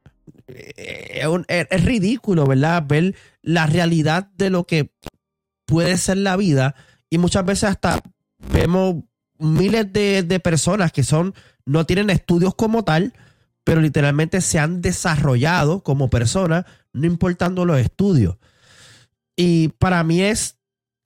es- 0.47 1.67
es 1.69 1.83
ridículo, 1.85 2.45
¿verdad? 2.45 2.83
Ver 2.87 3.15
la 3.41 3.65
realidad 3.67 4.29
de 4.35 4.49
lo 4.49 4.65
que 4.65 4.91
puede 5.65 5.97
ser 5.97 6.17
la 6.17 6.37
vida 6.37 6.75
y 7.09 7.17
muchas 7.17 7.45
veces 7.45 7.65
hasta 7.65 8.01
vemos 8.51 9.03
miles 9.39 9.91
de, 9.91 10.23
de 10.23 10.39
personas 10.39 10.91
que 10.91 11.03
son 11.03 11.33
no 11.65 11.85
tienen 11.85 12.09
estudios 12.09 12.55
como 12.55 12.83
tal, 12.83 13.13
pero 13.63 13.81
literalmente 13.81 14.39
se 14.41 14.59
han 14.59 14.81
desarrollado 14.81 15.83
como 15.83 16.09
personas, 16.09 16.65
no 16.93 17.05
importando 17.05 17.65
los 17.65 17.79
estudios. 17.79 18.37
Y 19.35 19.69
para 19.79 20.03
mí 20.03 20.21
es 20.21 20.57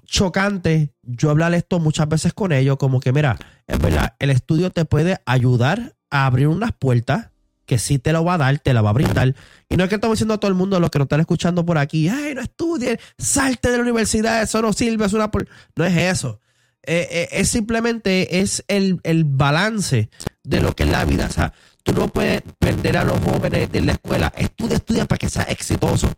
chocante 0.06 0.94
yo 1.02 1.32
hablar 1.32 1.54
esto 1.54 1.80
muchas 1.80 2.08
veces 2.08 2.34
con 2.34 2.52
ellos, 2.52 2.78
como 2.78 3.00
que 3.00 3.12
mira, 3.12 3.38
es 3.66 3.80
verdad, 3.80 4.16
el 4.20 4.30
estudio 4.30 4.70
te 4.70 4.86
puede 4.86 5.20
ayudar 5.26 5.96
a 6.12 6.26
abrir 6.28 6.48
unas 6.48 6.74
puertas 6.74 7.31
que 7.66 7.78
sí 7.80 8.00
te 8.00 8.12
lo 8.14 8.24
va 8.24 8.36
a 8.36 8.38
dar, 8.38 8.60
te 8.60 8.74
la 8.74 8.82
va 8.82 8.90
a 8.90 8.94
brindar. 8.94 9.36
Y 9.70 9.78
no 9.78 9.84
es 9.84 9.90
que 9.90 9.96
estamos 9.96 10.18
diciendo 10.18 10.34
a 10.34 10.40
todo 10.40 10.50
el 10.50 10.56
mundo, 10.56 10.80
los 10.80 10.90
que 10.90 11.00
nos 11.00 11.06
están 11.06 11.20
escuchando 11.20 11.66
por 11.66 11.78
aquí, 11.78 12.10
ay, 12.10 12.36
no 12.36 12.42
estudien, 12.42 13.00
salte 13.18 13.70
de 13.72 13.78
la 13.78 13.84
universidad, 13.84 14.42
eso 14.42 14.62
no 14.62 14.74
sirve, 14.74 15.06
es 15.06 15.14
una... 15.14 15.32
por-". 15.32 15.48
No 15.76 15.86
es 15.86 15.96
eso. 15.96 16.40
Eh, 16.84 17.08
eh, 17.12 17.30
es 17.32 17.50
simplemente 17.50 18.40
es 18.40 18.64
el, 18.68 19.00
el 19.04 19.24
balance 19.24 20.10
de 20.44 20.62
lo 20.62 20.76
que 20.76 20.84
es 20.84 20.90
la 20.90 21.06
vida. 21.06 21.28
O 21.28 21.32
sea, 21.32 21.54
tú 21.84 21.94
no 21.94 22.08
puedes 22.08 22.42
perder 22.60 22.98
a 22.98 23.04
los 23.04 23.20
jóvenes 23.20 23.72
de 23.72 23.82
la 23.82 23.92
escuela. 23.94 24.34
Estudia, 24.36 24.78
estudia 24.78 25.06
para 25.06 25.20
que 25.20 25.30
seas 25.30 25.50
exitoso. 25.50 26.12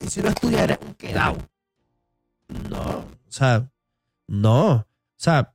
Y 0.00 0.08
si 0.08 0.22
no 0.22 0.28
estudias, 0.28 0.62
eres 0.62 0.78
un 0.86 0.94
quedado. 0.94 1.36
No, 2.70 2.80
o 2.80 3.30
sea, 3.30 3.68
no. 4.26 4.72
O 4.72 4.86
sea, 5.18 5.52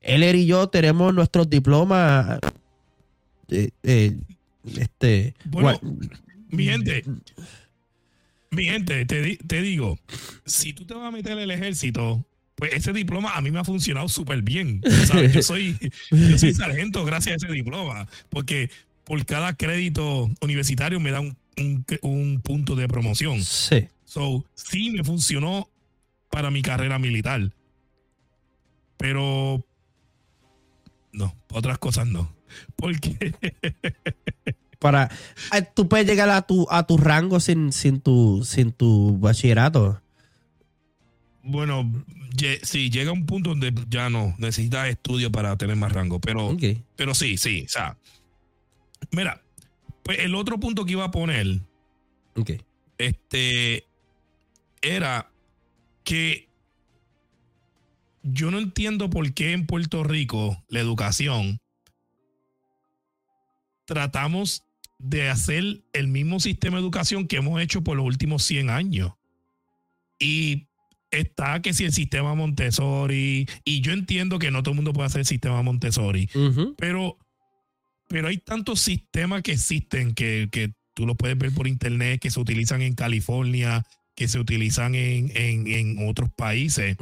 él 0.00 0.22
y 0.22 0.46
yo 0.46 0.68
tenemos 0.68 1.14
nuestros 1.14 1.48
diplomas. 1.48 2.38
Eh, 3.50 3.70
eh, 3.82 4.16
este. 4.76 5.34
Bueno, 5.44 5.80
Mi 6.50 6.64
gente, 6.64 7.04
mi 8.50 8.64
gente, 8.64 9.04
te, 9.06 9.36
te 9.36 9.62
digo, 9.62 9.98
si 10.44 10.72
tú 10.72 10.84
te 10.84 10.94
vas 10.94 11.04
a 11.06 11.10
meter 11.10 11.32
en 11.32 11.38
el 11.40 11.50
ejército, 11.50 12.24
pues 12.56 12.72
ese 12.74 12.92
diploma 12.92 13.34
a 13.36 13.40
mí 13.40 13.50
me 13.50 13.60
ha 13.60 13.64
funcionado 13.64 14.08
súper 14.08 14.42
bien. 14.42 14.80
¿sabes? 15.06 15.32
Yo 15.32 15.42
soy, 15.44 15.76
yo 16.10 16.38
soy 16.38 16.52
sargento 16.54 17.04
gracias 17.04 17.34
a 17.42 17.46
ese 17.46 17.54
diploma, 17.54 18.08
porque 18.28 18.70
por 19.04 19.24
cada 19.24 19.54
crédito 19.54 20.30
universitario 20.40 20.98
me 21.00 21.10
da 21.10 21.20
un, 21.20 21.36
un- 21.56 21.84
un 22.02 22.40
punto 22.42 22.74
de 22.76 22.88
promoción. 22.88 23.42
Sí. 23.42 23.86
So, 24.04 24.44
sí 24.54 24.90
me 24.90 25.04
funcionó 25.04 25.68
para 26.30 26.50
mi 26.50 26.62
carrera 26.62 26.98
militar. 26.98 27.52
Pero 28.96 29.64
no, 31.12 31.34
otras 31.50 31.78
cosas 31.78 32.06
no. 32.06 32.32
Porque 32.76 33.34
Para, 34.80 35.10
ah, 35.50 35.60
tú 35.60 35.88
puedes 35.88 36.06
llegar 36.06 36.30
a 36.30 36.40
tu, 36.40 36.66
a 36.70 36.86
tu 36.86 36.96
rango 36.96 37.38
sin, 37.38 37.70
sin, 37.70 38.00
tu, 38.00 38.42
sin 38.44 38.72
tu 38.72 39.18
bachillerato. 39.18 40.00
Bueno, 41.42 42.04
sí, 42.62 42.88
llega 42.88 43.12
un 43.12 43.26
punto 43.26 43.50
donde 43.50 43.74
ya 43.90 44.08
no 44.08 44.34
necesitas 44.38 44.88
estudio 44.88 45.30
para 45.30 45.56
tener 45.58 45.76
más 45.76 45.92
rango, 45.92 46.18
pero, 46.18 46.56
pero 46.96 47.14
sí, 47.14 47.36
sí, 47.36 47.64
o 47.66 47.68
sea, 47.68 47.98
mira, 49.10 49.42
pues 50.02 50.20
el 50.20 50.34
otro 50.34 50.58
punto 50.58 50.86
que 50.86 50.92
iba 50.92 51.04
a 51.04 51.10
poner, 51.10 51.60
este, 52.96 53.84
era 54.80 55.30
que 56.04 56.48
yo 58.22 58.50
no 58.50 58.58
entiendo 58.58 59.10
por 59.10 59.32
qué 59.34 59.52
en 59.52 59.66
Puerto 59.66 60.04
Rico 60.04 60.62
la 60.68 60.80
educación 60.80 61.59
tratamos 63.94 64.62
de 64.98 65.28
hacer 65.28 65.82
el 65.92 66.06
mismo 66.06 66.38
sistema 66.38 66.76
de 66.76 66.82
educación 66.82 67.26
que 67.26 67.36
hemos 67.38 67.60
hecho 67.60 67.82
por 67.82 67.96
los 67.96 68.06
últimos 68.06 68.44
100 68.44 68.70
años. 68.70 69.12
Y 70.20 70.68
está 71.10 71.60
que 71.60 71.74
si 71.74 71.84
el 71.84 71.92
sistema 71.92 72.34
Montessori, 72.36 73.48
y 73.64 73.80
yo 73.80 73.92
entiendo 73.92 74.38
que 74.38 74.52
no 74.52 74.62
todo 74.62 74.72
el 74.72 74.76
mundo 74.76 74.92
puede 74.92 75.06
hacer 75.06 75.20
el 75.20 75.26
sistema 75.26 75.60
Montessori, 75.62 76.28
pero, 76.78 77.18
pero 78.06 78.28
hay 78.28 78.38
tantos 78.38 78.80
sistemas 78.80 79.42
que 79.42 79.52
existen 79.52 80.14
que, 80.14 80.48
que 80.52 80.72
tú 80.94 81.04
los 81.04 81.16
puedes 81.16 81.36
ver 81.36 81.52
por 81.52 81.66
internet, 81.66 82.20
que 82.20 82.30
se 82.30 82.38
utilizan 82.38 82.80
en 82.82 82.94
California, 82.94 83.84
que 84.14 84.28
se 84.28 84.38
utilizan 84.38 84.94
en, 84.94 85.32
en- 85.34 85.66
en 85.66 86.08
otros 86.08 86.30
países. 86.36 86.96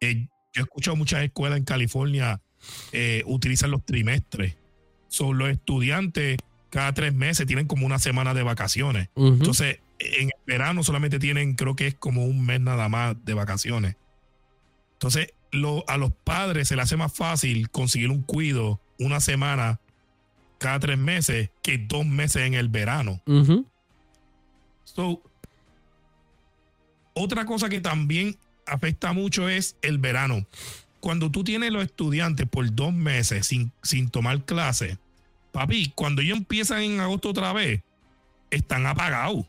Eh, 0.00 0.28
yo 0.54 0.60
he 0.60 0.64
escuchado 0.64 0.96
muchas 0.96 1.24
escuelas 1.24 1.58
en 1.58 1.64
California 1.64 2.40
eh, 2.92 3.24
utilizan 3.26 3.72
los 3.72 3.84
trimestres. 3.84 4.54
Son 5.12 5.36
los 5.36 5.50
estudiantes 5.50 6.38
cada 6.70 6.94
tres 6.94 7.12
meses 7.12 7.46
tienen 7.46 7.66
como 7.66 7.84
una 7.84 7.98
semana 7.98 8.32
de 8.32 8.42
vacaciones. 8.42 9.10
Entonces, 9.34 9.80
en 9.98 10.28
el 10.28 10.34
verano 10.46 10.82
solamente 10.82 11.18
tienen, 11.18 11.52
creo 11.54 11.76
que 11.76 11.86
es 11.86 11.94
como 11.94 12.24
un 12.24 12.46
mes 12.46 12.60
nada 12.62 12.88
más 12.88 13.14
de 13.26 13.34
vacaciones. 13.34 13.96
Entonces, 14.94 15.34
lo- 15.50 15.84
a 15.86 15.98
los 15.98 16.12
padres 16.12 16.68
se 16.68 16.76
les 16.76 16.84
hace 16.84 16.96
más 16.96 17.12
fácil 17.12 17.68
conseguir 17.70 18.08
un 18.10 18.22
cuido 18.22 18.80
una 18.98 19.20
semana 19.20 19.80
cada 20.58 20.80
tres 20.80 20.96
meses 20.96 21.50
que 21.62 21.76
dos 21.76 22.06
meses 22.06 22.46
en 22.46 22.54
el 22.54 22.70
verano. 22.70 23.20
So, 24.84 25.22
otra 27.14 27.44
cosa 27.44 27.68
que 27.68 27.80
también 27.82 28.38
afecta 28.66 29.12
mucho 29.12 29.48
es 29.48 29.76
el 29.82 29.98
verano. 29.98 30.46
Cuando 31.02 31.30
tú 31.32 31.42
tienes 31.42 31.72
los 31.72 31.82
estudiantes 31.82 32.46
por 32.48 32.72
dos 32.72 32.92
meses 32.94 33.48
sin, 33.48 33.72
sin 33.82 34.08
tomar 34.08 34.44
clase, 34.44 34.98
papi, 35.50 35.90
cuando 35.96 36.22
ellos 36.22 36.38
empiezan 36.38 36.80
en 36.82 37.00
agosto 37.00 37.30
otra 37.30 37.52
vez, 37.52 37.80
están 38.52 38.86
apagados. 38.86 39.44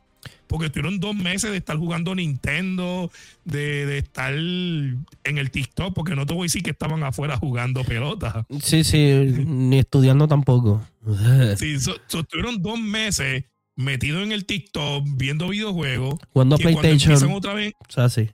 Porque 0.47 0.65
estuvieron 0.67 0.99
dos 0.99 1.15
meses 1.15 1.51
de 1.51 1.57
estar 1.57 1.77
jugando 1.77 2.15
Nintendo, 2.15 3.11
de, 3.45 3.85
de 3.85 3.97
estar 3.99 4.33
en 4.33 4.97
el 5.37 5.51
TikTok, 5.51 5.93
porque 5.93 6.15
no 6.15 6.25
te 6.25 6.33
voy 6.33 6.43
a 6.43 6.45
decir 6.45 6.63
que 6.63 6.71
estaban 6.71 7.03
afuera 7.03 7.37
jugando 7.37 7.83
pelota. 7.83 8.45
Sí, 8.61 8.83
sí, 8.83 8.97
ni 9.45 9.77
estudiando 9.77 10.27
tampoco. 10.27 10.81
Sí, 11.57 11.79
so- 11.79 11.97
so 12.07 12.21
estuvieron 12.21 12.61
dos 12.63 12.79
meses 12.79 13.43
metidos 13.75 14.23
en 14.23 14.31
el 14.31 14.45
TikTok, 14.45 15.05
viendo 15.15 15.49
videojuegos. 15.49 16.15
Cuando 16.31 16.57
que 16.57 16.63
cuando 16.63 16.81
empiezan 16.81 17.07
PlayStation. 17.09 17.37
otra 17.37 17.53
vez, 17.53 17.73
O 17.87 17.91
sea, 17.91 18.09
sí. 18.09 18.29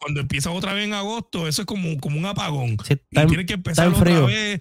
Cuando 0.00 0.20
empiezan 0.20 0.54
otra 0.54 0.72
vez 0.72 0.86
en 0.86 0.94
agosto, 0.94 1.46
eso 1.46 1.62
es 1.62 1.66
como, 1.66 1.96
como 2.00 2.18
un 2.18 2.26
apagón. 2.26 2.76
Sí, 2.84 2.94
Y 3.10 3.18
está 3.18 3.26
tienen 3.26 3.46
que 3.46 3.54
empezar 3.54 3.86
en 3.86 3.92
otra 3.92 4.04
frío. 4.04 4.26
vez 4.26 4.60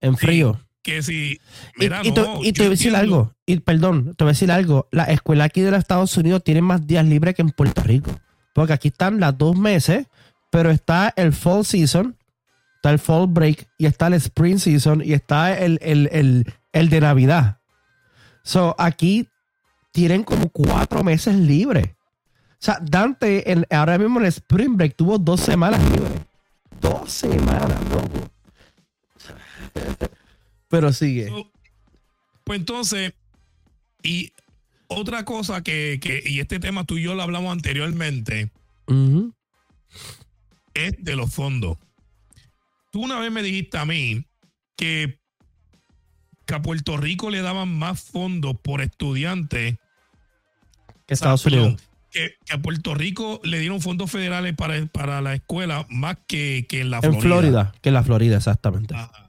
en 0.00 0.16
frío. 0.16 0.60
que 0.82 1.02
si... 1.02 1.32
Y, 1.32 1.40
Mira, 1.78 2.02
y 2.04 2.12
te, 2.12 2.20
no, 2.20 2.44
y 2.44 2.52
te 2.52 2.58
yo 2.58 2.64
voy 2.64 2.66
a 2.66 2.70
decir 2.70 2.94
algo. 2.94 3.34
Y 3.46 3.58
perdón, 3.60 4.14
te 4.14 4.24
voy 4.24 4.30
a 4.30 4.34
decir 4.34 4.52
algo. 4.52 4.86
La 4.92 5.04
escuela 5.04 5.44
aquí 5.44 5.62
de 5.62 5.70
los 5.70 5.78
Estados 5.80 6.16
Unidos 6.18 6.44
tiene 6.44 6.60
más 6.60 6.86
días 6.86 7.06
libres 7.06 7.34
que 7.34 7.42
en 7.42 7.50
Puerto 7.50 7.82
Rico. 7.82 8.10
Porque 8.54 8.74
aquí 8.74 8.88
están 8.88 9.18
las 9.18 9.36
dos 9.38 9.56
meses, 9.56 10.06
pero 10.50 10.70
está 10.70 11.12
el 11.16 11.32
fall 11.32 11.64
season, 11.64 12.16
está 12.76 12.90
el 12.90 12.98
fall 12.98 13.26
break, 13.26 13.66
y 13.78 13.86
está 13.86 14.06
el 14.08 14.14
spring 14.14 14.58
season, 14.58 15.02
y 15.04 15.14
está 15.14 15.58
el, 15.58 15.78
el, 15.82 16.08
el, 16.12 16.52
el 16.72 16.88
de 16.90 17.00
Navidad. 17.00 17.58
So, 18.44 18.76
aquí 18.78 19.26
tienen 19.92 20.22
como 20.22 20.50
cuatro 20.50 21.02
meses 21.02 21.34
libres. 21.34 21.88
O 22.64 22.66
sea, 22.66 22.78
Dante 22.80 23.52
en- 23.52 23.66
ahora 23.68 23.98
mismo 23.98 24.18
en 24.20 24.24
el 24.24 24.28
spring 24.32 24.74
break 24.74 24.96
tuvo 24.96 25.18
dos 25.18 25.38
semanas 25.38 25.82
libres. 25.90 26.12
Dos 26.80 27.12
semanas, 27.12 27.78
loco. 27.90 28.30
Pero 30.68 30.90
sigue. 30.94 31.28
So, 31.28 31.50
Pues 32.42 32.58
entonces, 32.60 33.12
y 34.02 34.32
otra 34.88 35.26
cosa 35.26 35.62
que, 35.62 35.98
que, 36.00 36.22
y 36.24 36.40
este 36.40 36.58
tema 36.58 36.84
tú 36.84 36.96
y 36.96 37.02
yo 37.02 37.14
lo 37.14 37.22
hablamos 37.22 37.52
anteriormente, 37.52 38.50
es 40.72 40.94
de 41.04 41.16
los 41.16 41.34
fondos. 41.34 41.76
Tú 42.92 43.02
una 43.04 43.18
vez 43.18 43.30
me 43.30 43.42
dijiste 43.42 43.76
a 43.76 43.84
mí 43.84 44.24
que, 44.74 45.20
que 46.46 46.54
a 46.54 46.62
Puerto 46.62 46.96
Rico 46.96 47.28
le 47.28 47.42
daban 47.42 47.68
más 47.78 48.00
fondos 48.00 48.56
por 48.58 48.80
estudiante 48.80 49.78
Que 51.06 51.12
Estados 51.12 51.44
Unidos. 51.44 51.82
Que, 52.14 52.36
que 52.46 52.54
a 52.54 52.62
Puerto 52.62 52.94
Rico 52.94 53.40
le 53.42 53.58
dieron 53.58 53.80
fondos 53.80 54.08
federales 54.08 54.54
para, 54.54 54.86
para 54.86 55.20
la 55.20 55.34
escuela 55.34 55.84
más 55.90 56.16
que, 56.28 56.64
que 56.68 56.80
en 56.80 56.90
la 56.90 57.00
En 57.02 57.20
Florida, 57.20 57.74
que 57.82 57.88
en 57.88 57.94
la 57.94 58.04
Florida, 58.04 58.36
exactamente. 58.36 58.94
Ajá. 58.94 59.24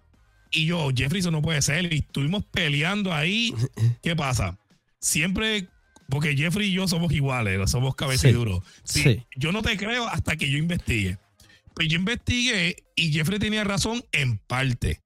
Y 0.56 0.66
yo, 0.68 0.90
Jeffrey, 0.96 1.20
eso 1.20 1.32
no 1.32 1.42
puede 1.42 1.62
ser. 1.62 1.92
Y 1.92 1.98
estuvimos 1.98 2.46
peleando 2.46 3.14
ahí. 3.14 3.54
¿Qué 4.02 4.16
pasa? 4.16 4.58
Siempre, 5.00 5.68
porque 6.08 6.36
Jeffrey 6.36 6.70
y 6.70 6.74
yo 6.74 6.88
somos 6.88 7.12
iguales, 7.12 7.70
somos 7.70 7.96
cabeciduros. 7.96 8.64
Sí, 8.84 9.04
Sí. 9.04 9.24
Yo 9.36 9.52
no 9.52 9.62
te 9.62 9.76
creo 9.78 10.08
hasta 10.08 10.38
que 10.38 10.50
yo 10.50 10.58
investigue. 10.58 11.18
Pues 11.74 11.90
yo 11.90 11.98
investigué 11.98 12.84
y 12.96 13.12
Jeffrey 13.12 13.38
tenía 13.38 13.66
razón 13.66 14.04
en 14.14 14.38
parte. 14.38 15.02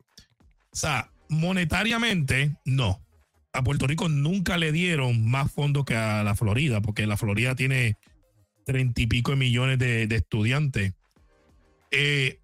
O 0.72 0.76
sea, 0.76 1.10
monetariamente, 1.30 2.56
no. 2.64 3.02
A 3.60 3.64
Puerto 3.64 3.88
Rico 3.88 4.08
nunca 4.10 4.58
le 4.58 4.72
dieron 4.72 5.26
más 5.30 5.52
fondos 5.52 5.86
que 5.86 5.96
a 5.96 6.24
la 6.24 6.36
Florida, 6.36 6.82
porque 6.82 7.06
la 7.06 7.18
Florida 7.18 7.56
tiene 7.56 7.98
treinta 8.66 9.02
y 9.02 9.08
pico 9.08 9.32
de 9.32 9.38
millones 9.38 9.80
de, 9.80 10.08
de 10.08 10.16
estudiantes. 10.16 10.94
Eh, 11.92 12.40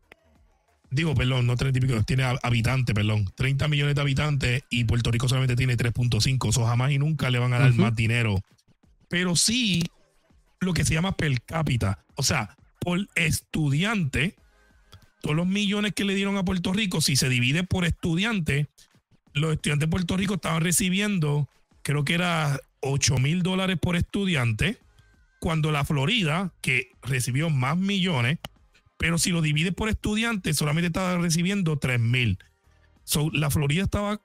digo, 0.90 1.14
perdón, 1.16 1.46
no 1.48 1.56
treinta 1.56 1.78
y 1.80 1.82
pico, 1.82 2.02
tiene 2.04 2.24
hab- 2.24 2.40
habitantes, 2.44 2.94
perdón. 2.96 3.26
30 3.36 3.68
millones 3.68 3.96
de 3.96 4.02
habitantes 4.02 4.64
y 4.70 4.84
Puerto 4.86 5.12
Rico 5.12 5.28
solamente 5.30 5.56
tiene 5.56 5.78
3.5. 5.78 6.50
Eso 6.50 6.66
jamás 6.66 6.92
y 6.92 6.98
nunca 7.00 7.30
le 7.30 7.40
van 7.40 7.54
a 7.54 7.60
dar 7.60 7.74
más 7.74 7.96
dinero. 7.96 8.40
Pero 9.10 9.36
sí 9.36 9.84
lo 10.60 10.74
que 10.74 10.84
se 10.84 10.94
llama 10.96 11.16
per 11.16 11.42
cápita. 11.44 12.04
O 12.16 12.24
sea, 12.24 12.56
por 12.80 13.08
estudiante, 13.16 14.36
todos 15.22 15.36
los 15.36 15.48
millones 15.48 15.94
que 15.94 16.06
le 16.06 16.16
dieron 16.16 16.38
a 16.38 16.44
Puerto 16.46 16.74
Rico, 16.74 17.02
si 17.02 17.16
se 17.16 17.30
divide 17.30 17.64
por 17.64 17.86
estudiante, 17.86 18.68
los 19.36 19.54
estudiantes 19.54 19.88
de 19.88 19.92
Puerto 19.92 20.18
Rico 20.18 20.36
estaban 20.36 20.62
recibiendo, 20.62 21.48
creo 21.84 22.04
que 22.04 22.16
era 22.16 22.60
8 22.80 23.18
mil 23.18 23.44
dólares 23.44 23.78
por 23.80 23.96
estudiante, 23.96 24.78
cuando 25.40 25.72
la 25.72 25.86
Florida, 25.86 26.54
que 26.62 26.90
recibió 27.04 27.50
más 27.50 27.78
millones, 27.78 28.40
pero 28.98 29.18
si 29.18 29.32
lo 29.32 29.42
divides 29.42 29.74
por 29.74 29.90
estudiante, 29.90 30.54
solamente 30.54 30.88
estaba 30.88 31.18
recibiendo 31.18 31.78
3 31.78 32.00
mil. 32.00 32.40
So, 33.04 33.30
la 33.32 33.52
Florida 33.52 33.84
estaba 33.84 34.22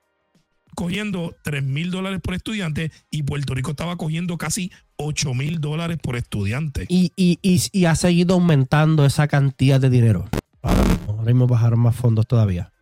cogiendo 0.77 1.35
3 1.43 1.63
mil 1.65 1.91
dólares 1.91 2.21
por 2.23 2.35
estudiante 2.35 2.93
y 3.11 3.25
Puerto 3.25 3.55
Rico 3.55 3.73
estaba 3.73 3.97
cogiendo 3.97 4.39
casi 4.39 4.71
8 4.97 5.35
mil 5.35 5.61
dólares 5.61 5.99
por 6.01 6.17
estudiante. 6.17 6.87
Y, 6.89 7.13
y, 7.17 7.39
y, 7.43 7.61
y 7.73 7.85
ha 7.87 7.97
seguido 7.97 8.35
aumentando 8.35 9.05
esa 9.05 9.27
cantidad 9.27 9.81
de 9.81 9.91
dinero. 9.91 10.29
Ahora 10.63 11.25
mismo, 11.25 11.47
bajaron 11.49 11.81
más 11.81 11.97
fondos 11.97 12.27
todavía. 12.27 12.73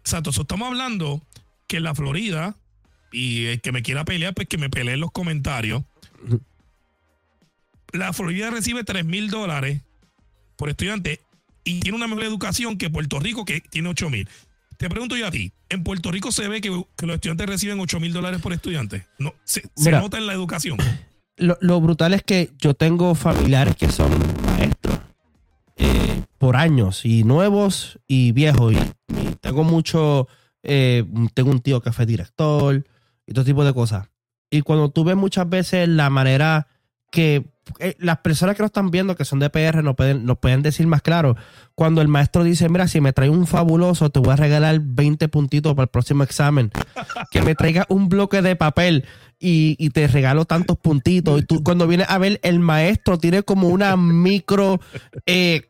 Exacto, 0.00 0.32
so, 0.32 0.42
estamos 0.42 0.68
hablando 0.68 1.22
que 1.66 1.80
la 1.80 1.94
Florida, 1.94 2.56
y 3.12 3.46
el 3.46 3.60
que 3.60 3.72
me 3.72 3.82
quiera 3.82 4.04
pelear, 4.04 4.34
pues 4.34 4.48
que 4.48 4.58
me 4.58 4.70
pelee 4.70 4.94
en 4.94 5.00
los 5.00 5.10
comentarios. 5.12 5.82
La 7.92 8.12
Florida 8.12 8.50
recibe 8.50 8.84
3 8.84 9.04
mil 9.04 9.30
dólares 9.30 9.80
por 10.56 10.68
estudiante 10.68 11.20
y 11.64 11.80
tiene 11.80 11.96
una 11.96 12.06
mejor 12.06 12.24
educación 12.24 12.78
que 12.78 12.90
Puerto 12.90 13.18
Rico, 13.18 13.44
que 13.44 13.60
tiene 13.60 13.88
8 13.88 14.10
mil. 14.10 14.28
Te 14.76 14.88
pregunto 14.88 15.16
yo 15.16 15.26
a 15.26 15.30
ti, 15.30 15.52
¿en 15.68 15.82
Puerto 15.82 16.10
Rico 16.10 16.32
se 16.32 16.48
ve 16.48 16.60
que, 16.60 16.70
que 16.96 17.06
los 17.06 17.16
estudiantes 17.16 17.46
reciben 17.46 17.80
8 17.80 18.00
mil 18.00 18.12
dólares 18.12 18.40
por 18.40 18.52
estudiante? 18.52 19.06
No, 19.18 19.34
se, 19.44 19.62
se 19.62 19.86
Mira. 19.86 20.00
nota 20.00 20.18
en 20.18 20.26
la 20.26 20.32
educación. 20.32 20.78
Lo, 21.36 21.58
lo 21.60 21.80
brutal 21.80 22.14
es 22.14 22.22
que 22.22 22.50
yo 22.58 22.74
tengo 22.74 23.14
familiares 23.14 23.76
que 23.76 23.90
son 23.90 24.10
maestros 24.46 25.00
eh, 25.76 26.09
por 26.40 26.56
años, 26.56 27.04
y 27.04 27.22
nuevos 27.22 27.98
y 28.08 28.32
viejos. 28.32 28.72
Y, 28.72 28.78
tengo 29.42 29.62
mucho, 29.62 30.26
eh, 30.62 31.04
tengo 31.34 31.50
un 31.50 31.60
tío 31.60 31.82
que 31.82 31.92
fue 31.92 32.06
director 32.06 32.82
y 33.26 33.34
todo 33.34 33.44
tipo 33.44 33.62
de 33.62 33.74
cosas. 33.74 34.08
Y 34.50 34.62
cuando 34.62 34.88
tú 34.88 35.04
ves 35.04 35.16
muchas 35.16 35.46
veces 35.50 35.86
la 35.86 36.08
manera 36.08 36.66
que 37.12 37.44
eh, 37.78 37.94
las 37.98 38.20
personas 38.20 38.56
que 38.56 38.62
nos 38.62 38.70
están 38.70 38.90
viendo, 38.90 39.16
que 39.16 39.26
son 39.26 39.38
de 39.38 39.50
PR, 39.50 39.84
nos 39.84 39.96
pueden, 39.96 40.24
nos 40.24 40.38
pueden 40.38 40.62
decir 40.62 40.86
más 40.86 41.02
claro. 41.02 41.36
Cuando 41.74 42.00
el 42.00 42.08
maestro 42.08 42.42
dice, 42.42 42.70
mira, 42.70 42.88
si 42.88 43.02
me 43.02 43.12
trae 43.12 43.28
un 43.28 43.46
fabuloso, 43.46 44.08
te 44.08 44.18
voy 44.18 44.32
a 44.32 44.36
regalar 44.36 44.80
20 44.82 45.28
puntitos 45.28 45.74
para 45.74 45.84
el 45.84 45.90
próximo 45.90 46.22
examen. 46.22 46.70
Que 47.30 47.42
me 47.42 47.54
traiga 47.54 47.84
un 47.90 48.08
bloque 48.08 48.40
de 48.40 48.56
papel 48.56 49.04
y, 49.38 49.76
y 49.78 49.90
te 49.90 50.08
regalo 50.08 50.46
tantos 50.46 50.78
puntitos. 50.78 51.42
Y 51.42 51.44
tú, 51.44 51.62
cuando 51.62 51.86
vienes 51.86 52.08
a 52.08 52.16
ver, 52.16 52.40
el 52.42 52.60
maestro 52.60 53.18
tiene 53.18 53.42
como 53.42 53.68
una 53.68 53.94
micro 53.98 54.80
eh, 55.26 55.69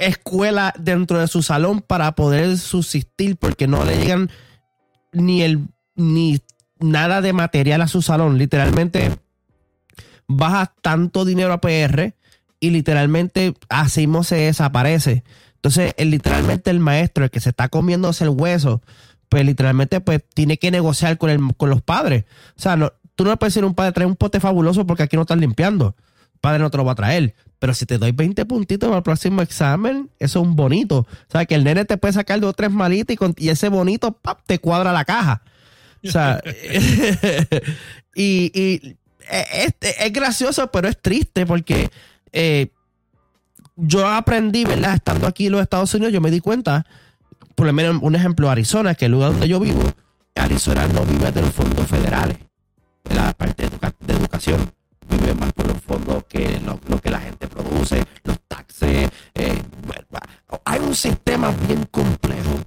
escuela 0.00 0.72
dentro 0.78 1.18
de 1.18 1.28
su 1.28 1.42
salón 1.42 1.80
para 1.80 2.12
poder 2.12 2.58
subsistir, 2.58 3.36
porque 3.36 3.66
no 3.66 3.84
le 3.84 3.98
llegan 3.98 4.30
ni 5.12 5.42
el 5.42 5.68
ni 5.94 6.40
nada 6.78 7.20
de 7.20 7.32
material 7.32 7.82
a 7.82 7.88
su 7.88 8.02
salón. 8.02 8.38
Literalmente 8.38 9.10
baja 10.28 10.72
tanto 10.82 11.24
dinero 11.24 11.52
a 11.52 11.60
PR 11.60 12.14
y 12.60 12.70
literalmente 12.70 13.54
así 13.68 14.06
se 14.22 14.36
desaparece. 14.36 15.24
Entonces, 15.56 15.94
el- 15.98 16.10
literalmente 16.10 16.70
el 16.70 16.80
maestro, 16.80 17.24
el 17.24 17.30
que 17.30 17.40
se 17.40 17.50
está 17.50 17.68
comiéndose 17.68 18.24
el 18.24 18.30
hueso, 18.30 18.82
pues 19.28 19.44
literalmente 19.44 20.00
pues 20.00 20.22
tiene 20.34 20.56
que 20.58 20.70
negociar 20.70 21.18
con, 21.18 21.30
el, 21.30 21.40
con 21.56 21.70
los 21.70 21.82
padres. 21.82 22.24
O 22.56 22.60
sea, 22.60 22.76
no, 22.76 22.92
tú 23.14 23.24
no 23.24 23.36
puedes 23.38 23.54
decir 23.54 23.64
a 23.64 23.66
un 23.66 23.74
padre, 23.74 23.92
trae 23.92 24.06
un 24.06 24.16
pote 24.16 24.40
fabuloso 24.40 24.86
porque 24.86 25.02
aquí 25.02 25.16
no 25.16 25.22
están 25.22 25.40
limpiando. 25.40 25.94
Padre 26.40 26.60
no 26.60 26.70
te 26.70 26.78
lo 26.78 26.84
va 26.84 26.92
a 26.92 26.96
traer. 26.96 27.34
Pero 27.58 27.74
si 27.74 27.84
te 27.84 27.98
doy 27.98 28.12
20 28.12 28.46
puntitos 28.46 28.88
para 28.88 28.98
el 28.98 29.02
próximo 29.02 29.42
examen, 29.42 30.10
eso 30.18 30.40
es 30.40 30.46
un 30.46 30.56
bonito. 30.56 31.00
O 31.00 31.30
sea, 31.30 31.44
que 31.44 31.54
el 31.54 31.64
nene 31.64 31.84
te 31.84 31.98
puede 31.98 32.14
sacar 32.14 32.40
dos 32.40 32.50
o 32.50 32.52
tres 32.54 32.70
malitas 32.70 33.16
y, 33.36 33.48
ese 33.50 33.68
bonito 33.68 34.12
¡pap! 34.12 34.40
te 34.46 34.58
cuadra 34.58 34.92
la 34.92 35.04
caja. 35.04 35.42
O 36.02 36.10
sea, 36.10 36.42
y, 38.14 38.50
y 38.58 38.96
es, 39.30 40.12
gracioso, 40.12 40.70
pero 40.70 40.88
es 40.88 41.00
triste 41.00 41.46
porque 41.46 41.90
eh, 42.32 42.68
yo 43.76 44.06
aprendí, 44.06 44.64
¿verdad? 44.64 44.94
Estando 44.94 45.26
aquí 45.26 45.46
en 45.46 45.52
los 45.52 45.62
Estados 45.62 45.92
Unidos, 45.94 46.12
yo 46.12 46.20
me 46.20 46.30
di 46.30 46.40
cuenta, 46.40 46.86
por 47.54 47.66
lo 47.66 47.72
menos 47.72 47.98
un 48.02 48.14
ejemplo, 48.14 48.50
Arizona, 48.50 48.94
que 48.94 49.04
es 49.04 49.06
el 49.06 49.12
lugar 49.12 49.32
donde 49.32 49.48
yo 49.48 49.60
vivo, 49.60 49.82
Arizona 50.34 50.86
no 50.88 51.04
vive 51.04 51.30
de 51.32 51.42
los 51.42 51.52
fondos 51.52 51.86
federales, 51.86 52.38
de 53.04 53.14
la 53.14 53.32
parte 53.32 53.68
de 54.00 54.12
educación, 54.14 54.72
vive 55.08 55.34
más 55.34 55.52
por 55.52 55.69
fondos 56.00 56.24
que 56.28 56.60
lo, 56.60 56.80
lo 56.88 57.00
que 57.00 57.10
la 57.10 57.20
gente 57.20 57.48
produce, 57.48 58.04
los 58.24 58.38
taxes. 58.48 59.10
eh, 59.34 59.62
hay 60.64 60.80
un 60.80 60.94
sistema 60.94 61.54
bien 61.66 61.86
complejo 61.90 62.60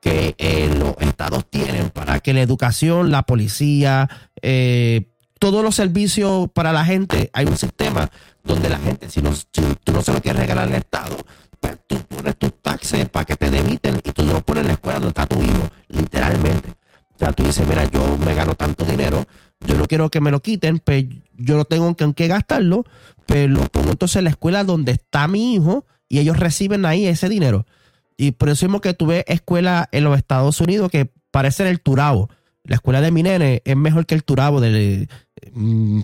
que 0.00 0.34
eh, 0.38 0.74
los 0.78 0.94
estados 1.00 1.48
tienen 1.50 1.90
para 1.90 2.20
que 2.20 2.32
la 2.32 2.40
educación, 2.40 3.10
la 3.10 3.22
policía, 3.22 4.08
eh, 4.42 5.10
todos 5.38 5.62
los 5.62 5.74
servicios 5.74 6.50
para 6.52 6.72
la 6.72 6.84
gente, 6.84 7.30
hay 7.32 7.46
un 7.46 7.56
sistema 7.56 8.10
donde 8.44 8.68
la 8.68 8.78
gente, 8.78 9.10
si, 9.10 9.20
no, 9.22 9.34
si 9.34 9.44
tú 9.84 9.92
no 9.92 10.02
se 10.02 10.12
lo 10.12 10.20
quieres 10.20 10.40
regalar 10.40 10.68
al 10.68 10.74
Estado, 10.74 11.16
pues 11.60 11.78
tú 11.86 11.96
pones 12.08 12.36
tus 12.36 12.52
taxes 12.62 13.08
para 13.08 13.24
que 13.24 13.36
te 13.36 13.50
debiten 13.50 14.00
y 14.04 14.12
tú 14.12 14.22
lo 14.24 14.40
pones 14.40 14.62
en 14.62 14.68
la 14.68 14.72
escuela 14.74 14.98
donde 14.98 15.08
está 15.08 15.26
tu 15.26 15.42
hijo, 15.42 15.68
literalmente. 15.88 16.70
O 17.14 17.18
sea, 17.18 17.32
tú 17.32 17.42
dices, 17.42 17.66
mira, 17.66 17.84
yo 17.84 18.16
me 18.18 18.34
gano 18.34 18.54
tanto 18.54 18.84
dinero, 18.84 19.26
yo 19.66 19.76
no 19.76 19.86
quiero 19.86 20.10
que 20.10 20.20
me 20.20 20.30
lo 20.30 20.40
quiten, 20.40 20.78
pues 20.78 21.04
yo 21.36 21.56
no 21.56 21.64
tengo 21.64 21.94
con 21.96 22.14
qué 22.14 22.28
gastarlo, 22.28 22.84
pero 23.26 23.52
lo 23.52 23.62
pongo 23.66 23.90
entonces 23.90 24.16
en 24.16 24.24
la 24.24 24.30
escuela 24.30 24.64
donde 24.64 24.92
está 24.92 25.28
mi 25.28 25.54
hijo 25.54 25.86
y 26.08 26.18
ellos 26.18 26.38
reciben 26.38 26.84
ahí 26.86 27.06
ese 27.06 27.28
dinero. 27.28 27.66
Y 28.16 28.32
por 28.32 28.48
eso 28.48 28.66
mismo 28.66 28.80
que 28.80 28.94
tuve 28.94 29.24
escuela 29.28 29.88
en 29.92 30.04
los 30.04 30.16
Estados 30.16 30.60
Unidos 30.60 30.90
que 30.90 31.10
parece 31.30 31.68
el 31.68 31.80
Turabo. 31.80 32.28
La 32.64 32.76
escuela 32.76 33.00
de 33.00 33.10
mi 33.10 33.22
nene 33.22 33.62
es 33.64 33.76
mejor 33.76 34.04
que 34.06 34.14
el 34.14 34.24
Turabo. 34.24 34.60
De, 34.60 35.08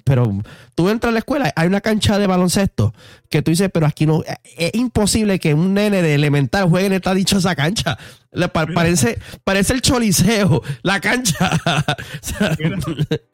pero 0.05 0.43
tú 0.75 0.89
entras 0.89 1.11
a 1.11 1.13
la 1.13 1.19
escuela, 1.21 1.53
hay 1.55 1.67
una 1.69 1.81
cancha 1.81 2.19
de 2.19 2.27
baloncesto 2.27 2.95
que 3.29 3.43
tú 3.43 3.51
dices, 3.51 3.71
pero 3.73 3.87
aquí 3.87 4.07
no. 4.07 4.23
Es 4.57 4.75
imposible 4.75 5.39
que 5.39 5.55
un 5.55 5.75
nene 5.75 6.03
de 6.03 6.15
elemental 6.15 6.69
juegue 6.69 6.87
en 6.87 6.93
esta 6.95 7.15
dichosa 7.15 7.55
cancha. 7.55 7.99
Le 8.33 8.49
pa- 8.49 8.67
parece, 8.67 9.19
parece 9.45 9.73
el 9.75 9.83
choliseo, 9.83 10.63
la 10.83 11.01
cancha. 11.01 11.51
Mira. 12.59 12.79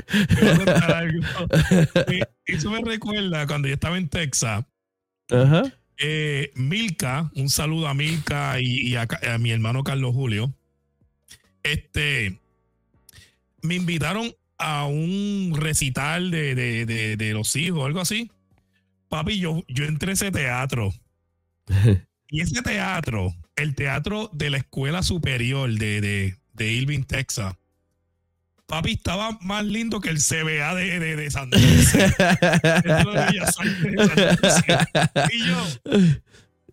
Eh, 2.09 2.23
Eso 2.47 2.71
me 2.71 2.81
recuerda 2.83 3.47
cuando 3.47 3.69
yo 3.69 3.75
estaba 3.75 3.99
en 3.99 4.09
Texas. 4.09 4.65
Eh, 5.99 6.51
Milka, 6.55 7.31
un 7.37 7.49
saludo 7.49 7.87
a 7.89 7.95
Milka 7.95 8.61
y, 8.61 8.89
y 8.89 8.97
a, 8.97 9.07
a 9.33 9.39
mi 9.39 9.51
hermano 9.51 9.83
Carlos 9.85 10.13
Julio. 10.15 10.53
Este, 11.63 12.39
me 13.63 13.77
invitaron 13.77 14.35
a 14.63 14.87
un 14.87 15.53
recital 15.57 16.31
de, 16.31 16.55
de- 16.55 16.87
de- 16.87 17.17
de 17.17 17.33
los 17.35 17.55
hijos, 17.57 17.85
algo 17.85 18.01
así. 18.01 18.31
Papi, 19.09 19.39
yo, 19.39 19.63
yo 19.69 19.85
entré 19.85 20.11
a 20.11 20.15
ese 20.15 20.31
teatro. 20.31 20.93
Y 22.29 22.41
ese 22.41 22.63
teatro, 22.63 23.35
el 23.57 23.75
teatro 23.75 24.31
de 24.33 24.51
la 24.51 24.57
escuela 24.59 25.03
superior 25.03 25.71
de, 25.71 26.01
de, 26.01 26.37
de 26.55 26.73
Irving, 26.73 27.03
Texas. 27.05 27.55
Papi, 28.67 28.93
estaba 28.93 29.39
más 29.43 29.65
lindo 29.67 30.01
que 30.01 30.09
el 30.09 30.17
CBA 30.19 30.75
de, 30.75 30.99
de, 30.99 31.17
de 31.17 31.31
San. 31.31 31.51
Y 35.33 35.47
yo, 35.47 35.67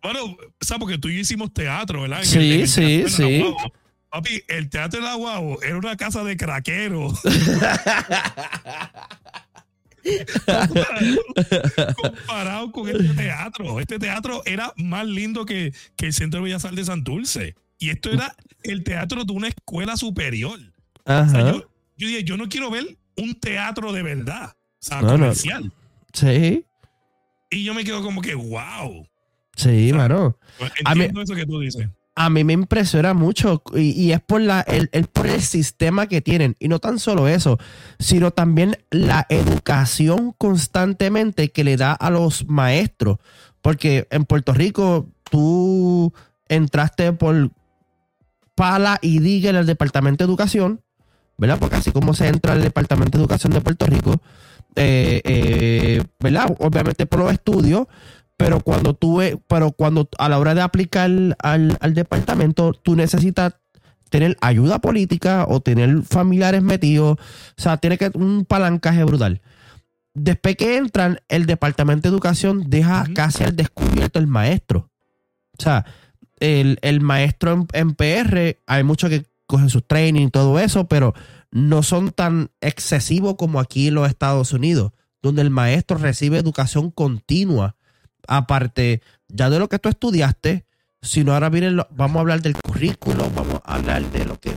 bueno, 0.01 0.38
¿sabes? 0.61 0.80
Porque 0.80 0.97
tú 0.97 1.09
y 1.09 1.16
yo 1.16 1.20
hicimos 1.22 1.53
teatro, 1.53 2.01
¿verdad? 2.03 2.20
En 2.20 2.26
Sí, 2.26 2.38
el- 2.38 2.51
en 2.53 2.61
el 2.61 2.68
sí, 2.70 3.03
sí. 3.09 3.39
Guagua. 3.39 3.72
Papi, 4.10 4.43
el 4.47 4.70
teatro 4.70 4.99
de 4.99 5.05
la 5.05 5.16
Guau 5.16 5.60
era 5.62 5.78
una 5.78 5.95
casa 5.95 6.24
de 6.24 6.36
craqueros. 6.36 7.20
comparado, 10.57 11.95
comparado 11.95 12.72
con 12.72 12.89
este 12.89 13.14
teatro. 13.14 13.80
Este 13.80 13.99
teatro 13.99 14.41
era 14.45 14.74
más 14.78 15.05
lindo 15.05 15.45
que, 15.45 15.74
que 15.95 16.07
el 16.07 16.14
Centro 16.14 16.39
de 16.39 16.45
Bellas 16.45 16.66
Artes 16.66 16.78
de 16.80 16.86
Santurce. 16.86 17.55
Y 17.78 17.89
esto 17.91 18.12
era 18.12 18.36
el 18.64 18.84
teatro 18.84 19.24
de 19.26 19.34
una 19.34 19.47
escuela 19.49 19.95
superior. 19.97 20.60
O 21.05 21.12
sea, 21.12 21.20
Ajá. 21.22 21.51
yo, 21.51 21.70
yo 21.97 22.07
dije, 22.07 22.24
yo 22.24 22.38
no 22.38 22.49
quiero 22.49 22.70
ver 22.72 22.97
un 23.18 23.36
teatro 23.39 23.91
de 23.93 24.03
verdad. 24.03 24.55
O 24.55 24.55
sea, 24.80 25.01
No, 25.01 25.07
no. 25.10 25.14
comercial. 25.14 25.72
Sí, 26.14 26.66
Y 27.51 27.64
yo 27.64 27.74
me 27.74 27.84
quedo 27.84 28.01
como 28.01 28.22
que, 28.22 28.34
wow. 28.36 29.07
sí, 29.55 29.91
mano. 29.93 30.38
Pues 30.57 30.72
A 30.86 30.95
mí- 30.95 31.01
Entiendo 31.03 31.22
eso 31.22 31.36
que 31.36 31.45
tú 31.45 31.60
dices. 31.60 31.88
A 32.20 32.30
mí 32.30 32.43
me 32.43 32.51
impresiona 32.51 33.13
mucho 33.13 33.63
y, 33.74 34.11
es 34.11 34.20
por 34.20 34.41
el 34.41 35.41
sistema 35.41 36.07
que 36.07 36.20
tienen. 36.20 36.57
Y 36.59 36.67
no 36.67 36.80
tan 36.80 36.99
solo 36.99 37.30
eso, 37.30 37.57
sino 37.97 38.32
también 38.32 38.78
la 38.91 39.26
educación 39.30 40.36
constantemente 40.38 41.53
que 41.53 41.63
le 41.63 41.78
da 41.78 41.93
a 41.93 42.09
los 42.09 42.45
maestros. 42.45 43.20
Porque 43.61 44.05
en 44.11 44.26
Puerto 44.26 44.53
Rico 44.53 45.07
tú 45.32 46.11
entraste 46.49 47.13
por 47.13 47.51
pala 48.53 48.99
y 49.01 49.20
diga 49.20 49.51
en 49.51 49.55
el 49.55 49.65
Departamento 49.65 50.26
de 50.26 50.30
Educación, 50.30 50.82
¿verdad? 51.38 51.57
Porque 51.57 51.78
así 51.78 51.93
como 51.93 52.13
se 52.13 52.28
entra 52.28 52.51
al 52.51 52.61
Departamento 52.61 53.17
de 53.17 53.24
Educación 53.24 53.53
de 53.53 53.61
Puerto 53.61 53.86
Rico, 53.86 54.20
eh, 54.76 55.22
eh, 55.24 56.03
¿verdad? 56.20 56.53
Obviamente 56.59 57.05
por 57.05 57.20
los 57.20 57.32
estudios, 57.32 57.88
pero 58.39 58.61
cuando 58.61 58.93
tú, 58.93 59.17
ve- 59.17 59.37
pero 59.49 59.73
cuando 59.73 60.07
a 60.17 60.29
la 60.29 60.39
hora 60.39 60.55
de 60.55 60.61
aplicar 60.61 61.09
al, 61.43 61.77
al 61.81 61.93
departamento, 61.93 62.71
tú 62.71 62.95
necesitas 62.95 63.55
tener 64.09 64.37
ayuda 64.39 64.79
política 64.79 65.45
o 65.45 65.59
tener 65.59 66.03
familiares 66.03 66.63
metidos, 66.63 67.17
o 67.19 67.61
sea, 67.61 67.75
tiene 67.75 67.97
que 67.97 68.09
un 68.13 68.45
palancaje 68.45 69.03
brutal. 69.03 69.41
Después 70.13 70.55
que 70.55 70.77
entran, 70.77 71.19
el 71.27 71.45
departamento 71.47 72.07
de 72.07 72.13
educación 72.13 72.63
deja 72.69 73.03
casi 73.13 73.43
al 73.43 73.57
descubierto 73.57 74.19
el 74.19 74.27
maestro. 74.27 74.89
O 75.57 75.61
sea, 75.61 75.85
el, 76.39 76.79
el 76.81 77.01
maestro 77.01 77.51
en, 77.51 77.67
en 77.73 77.93
PR, 77.93 78.57
hay 78.67 78.83
muchos 78.85 79.09
que 79.09 79.25
cogen 79.47 79.69
sus 79.69 79.85
training 79.85 80.27
y 80.27 80.31
todo 80.31 80.59
eso, 80.59 80.87
pero 80.87 81.13
no 81.51 81.83
son 81.83 82.11
tan 82.11 82.51
excesivos 82.61 83.35
como 83.37 83.59
aquí 83.59 83.89
en 83.89 83.95
los 83.95 84.07
Estados 84.07 84.53
Unidos, 84.53 84.93
donde 85.21 85.41
el 85.41 85.49
maestro 85.49 85.97
recibe 85.97 86.37
educación 86.37 86.89
continua, 86.89 87.75
aparte 88.30 89.01
ya 89.27 89.49
de 89.49 89.59
lo 89.59 89.67
que 89.67 89.80
tú 89.80 89.89
estudiaste, 89.89 90.65
sino 91.01 91.34
ahora 91.34 91.49
vienen, 91.49 91.77
lo- 91.77 91.88
vamos 91.91 92.17
a 92.17 92.19
hablar 92.21 92.41
del 92.41 92.55
currículo, 92.55 93.30
vamos 93.34 93.61
a 93.65 93.75
hablar 93.75 94.03
de 94.11 94.25
lo 94.25 94.39
que 94.39 94.49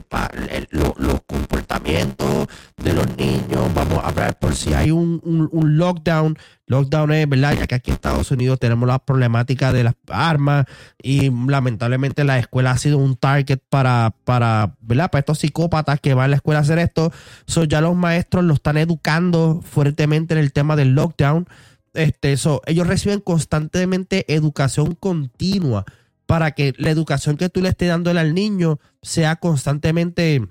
el- 0.49 0.67
lo- 0.71 0.93
los 0.97 1.21
comportamientos 1.25 2.47
de 2.83 2.93
los 2.93 3.17
niños, 3.17 3.73
vamos 3.73 4.03
a 4.03 4.07
hablar 4.09 4.37
por 4.39 4.53
si 4.55 4.73
hay 4.73 4.91
un, 4.91 5.21
un- 5.23 5.47
un 5.51 5.77
lockdown, 5.77 6.37
lockdown 6.67 7.11
es, 7.13 7.29
¿verdad? 7.29 7.55
Ya 7.57 7.67
que 7.67 7.75
aquí 7.75 7.91
en 7.91 7.95
Estados 7.95 8.29
Unidos 8.31 8.59
tenemos 8.59 8.87
la 8.87 8.99
problemática 8.99 9.71
de 9.71 9.85
las 9.85 9.95
armas 10.09 10.65
y 11.01 11.29
lamentablemente 11.29 12.23
la 12.25 12.37
escuela 12.39 12.71
ha 12.71 12.77
sido 12.77 12.97
un 12.97 13.15
target 13.15 13.59
para, 13.69 14.13
para, 14.25 14.75
¿verdad? 14.81 15.09
Para 15.11 15.19
estos 15.21 15.39
psicópatas 15.39 15.99
que 16.01 16.13
van 16.13 16.25
a 16.25 16.27
la 16.29 16.35
escuela 16.37 16.59
a 16.59 16.63
hacer 16.63 16.79
esto. 16.79 17.11
So, 17.47 17.63
ya 17.63 17.79
los 17.79 17.95
maestros 17.95 18.43
lo 18.43 18.53
están 18.53 18.77
educando 18.77 19.61
fuertemente 19.63 20.33
en 20.33 20.39
el 20.41 20.51
tema 20.51 20.75
del 20.75 20.93
lockdown. 20.93 21.47
Este, 21.93 22.37
so, 22.37 22.61
ellos 22.65 22.87
reciben 22.87 23.19
constantemente 23.19 24.25
educación 24.33 24.95
continua 24.95 25.85
para 26.25 26.51
que 26.51 26.73
la 26.77 26.89
educación 26.89 27.37
que 27.37 27.49
tú 27.49 27.61
le 27.61 27.69
estés 27.69 27.89
dando 27.89 28.09
al 28.09 28.33
niño 28.33 28.79
sea 29.01 29.35
constantemente 29.35 30.41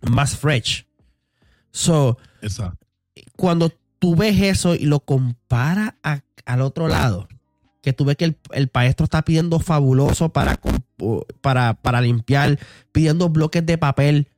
más 0.00 0.36
fresh. 0.36 0.86
So, 1.70 2.18
Exacto. 2.40 2.78
cuando 3.36 3.70
tú 3.98 4.16
ves 4.16 4.40
eso 4.40 4.74
y 4.74 4.86
lo 4.86 5.00
comparas 5.00 5.94
a- 6.02 6.22
al 6.46 6.60
otro 6.62 6.88
lado, 6.88 7.28
que 7.82 7.92
tú 7.92 8.04
ves 8.04 8.16
que 8.16 8.24
el, 8.26 8.36
el 8.52 8.70
maestro 8.72 9.04
está 9.04 9.22
pidiendo 9.22 9.58
fabuloso 9.58 10.32
para, 10.32 10.58
para, 11.40 11.74
para 11.74 12.00
limpiar, 12.00 12.58
pidiendo 12.92 13.28
bloques 13.28 13.64
de 13.66 13.76
papel 13.78 14.28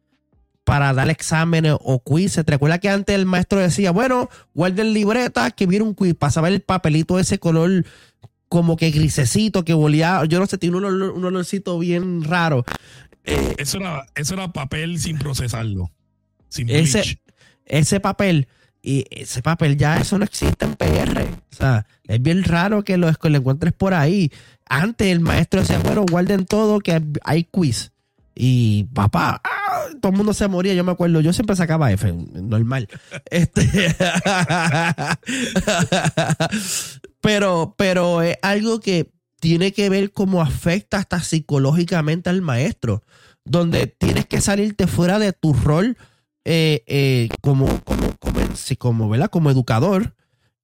para 0.64 0.92
dar 0.94 1.10
exámenes 1.10 1.74
o 1.78 2.02
quizzes. 2.02 2.44
¿Te 2.44 2.52
recuerdas 2.52 2.80
que 2.80 2.88
antes 2.88 3.14
el 3.14 3.26
maestro 3.26 3.58
decía, 3.60 3.90
bueno, 3.90 4.28
guarden 4.54 4.92
libreta 4.94 5.50
que 5.50 5.66
viene 5.66 5.84
un 5.84 5.94
quiz, 5.94 6.14
pasaba 6.14 6.48
el 6.48 6.60
papelito 6.62 7.18
ese 7.18 7.38
color 7.38 7.84
como 8.48 8.76
que 8.76 8.90
grisecito, 8.90 9.64
que 9.64 9.74
volía, 9.74 10.24
yo 10.26 10.38
no 10.38 10.46
sé, 10.46 10.58
tiene 10.58 10.76
un, 10.76 10.84
olor- 10.84 11.12
un 11.14 11.24
olorcito 11.24 11.78
bien 11.78 12.22
raro. 12.24 12.64
Eh, 13.24 13.54
Eso 13.58 13.78
era, 13.78 14.06
eso 14.14 14.34
era 14.34 14.52
papel 14.52 14.98
sin 14.98 15.18
procesarlo. 15.18 15.90
Sin 16.48 16.68
Ese- 16.70 17.20
ese 17.66 17.98
papel 18.00 18.46
y 18.82 19.06
ese 19.10 19.40
papel 19.42 19.76
ya 19.78 19.96
eso 19.98 20.18
no 20.18 20.24
existe 20.24 20.66
en 20.66 20.74
PR. 20.76 21.22
O 21.50 21.56
sea, 21.56 21.86
es 22.06 22.20
bien 22.22 22.44
raro 22.44 22.84
que 22.84 22.96
lo, 22.98 23.12
que 23.14 23.30
lo 23.30 23.38
encuentres 23.38 23.72
por 23.72 23.94
ahí. 23.94 24.30
Antes 24.66 25.08
el 25.08 25.20
maestro 25.20 25.60
decía, 25.60 25.78
bueno, 25.78 26.04
guarden 26.08 26.44
todo 26.46 26.80
que 26.80 27.02
hay 27.24 27.44
quiz. 27.44 27.92
Y 28.34 28.84
papá, 28.92 29.40
¡ah! 29.44 29.86
todo 30.00 30.10
el 30.10 30.18
mundo 30.18 30.34
se 30.34 30.48
moría, 30.48 30.74
yo 30.74 30.82
me 30.82 30.92
acuerdo, 30.92 31.20
yo 31.20 31.32
siempre 31.32 31.54
sacaba 31.54 31.92
F, 31.92 32.12
normal. 32.12 32.88
Este 33.30 33.94
pero, 37.20 37.74
pero 37.78 38.22
es 38.22 38.36
algo 38.42 38.80
que 38.80 39.12
tiene 39.40 39.72
que 39.72 39.88
ver 39.88 40.12
cómo 40.12 40.42
afecta 40.42 40.98
hasta 40.98 41.20
psicológicamente 41.20 42.30
al 42.30 42.42
maestro, 42.42 43.04
donde 43.44 43.86
tienes 43.86 44.26
que 44.26 44.40
salirte 44.40 44.86
fuera 44.86 45.18
de 45.18 45.32
tu 45.32 45.52
rol 45.52 45.96
eh, 46.44 46.82
eh, 46.86 47.28
como, 47.40 47.66
como, 47.84 48.16
como, 48.18 48.40
como, 48.78 49.08
¿verdad? 49.08 49.30
como 49.30 49.50
educador 49.50 50.14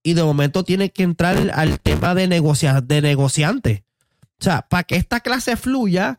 y 0.02 0.14
de 0.14 0.22
momento 0.22 0.64
tienes 0.64 0.92
que 0.92 1.02
entrar 1.02 1.36
al, 1.36 1.50
al 1.50 1.80
tema 1.80 2.14
de, 2.14 2.26
negocia, 2.26 2.80
de 2.80 3.02
negociante. 3.02 3.84
O 4.40 4.44
sea, 4.44 4.66
para 4.68 4.84
que 4.84 4.96
esta 4.96 5.20
clase 5.20 5.56
fluya, 5.56 6.18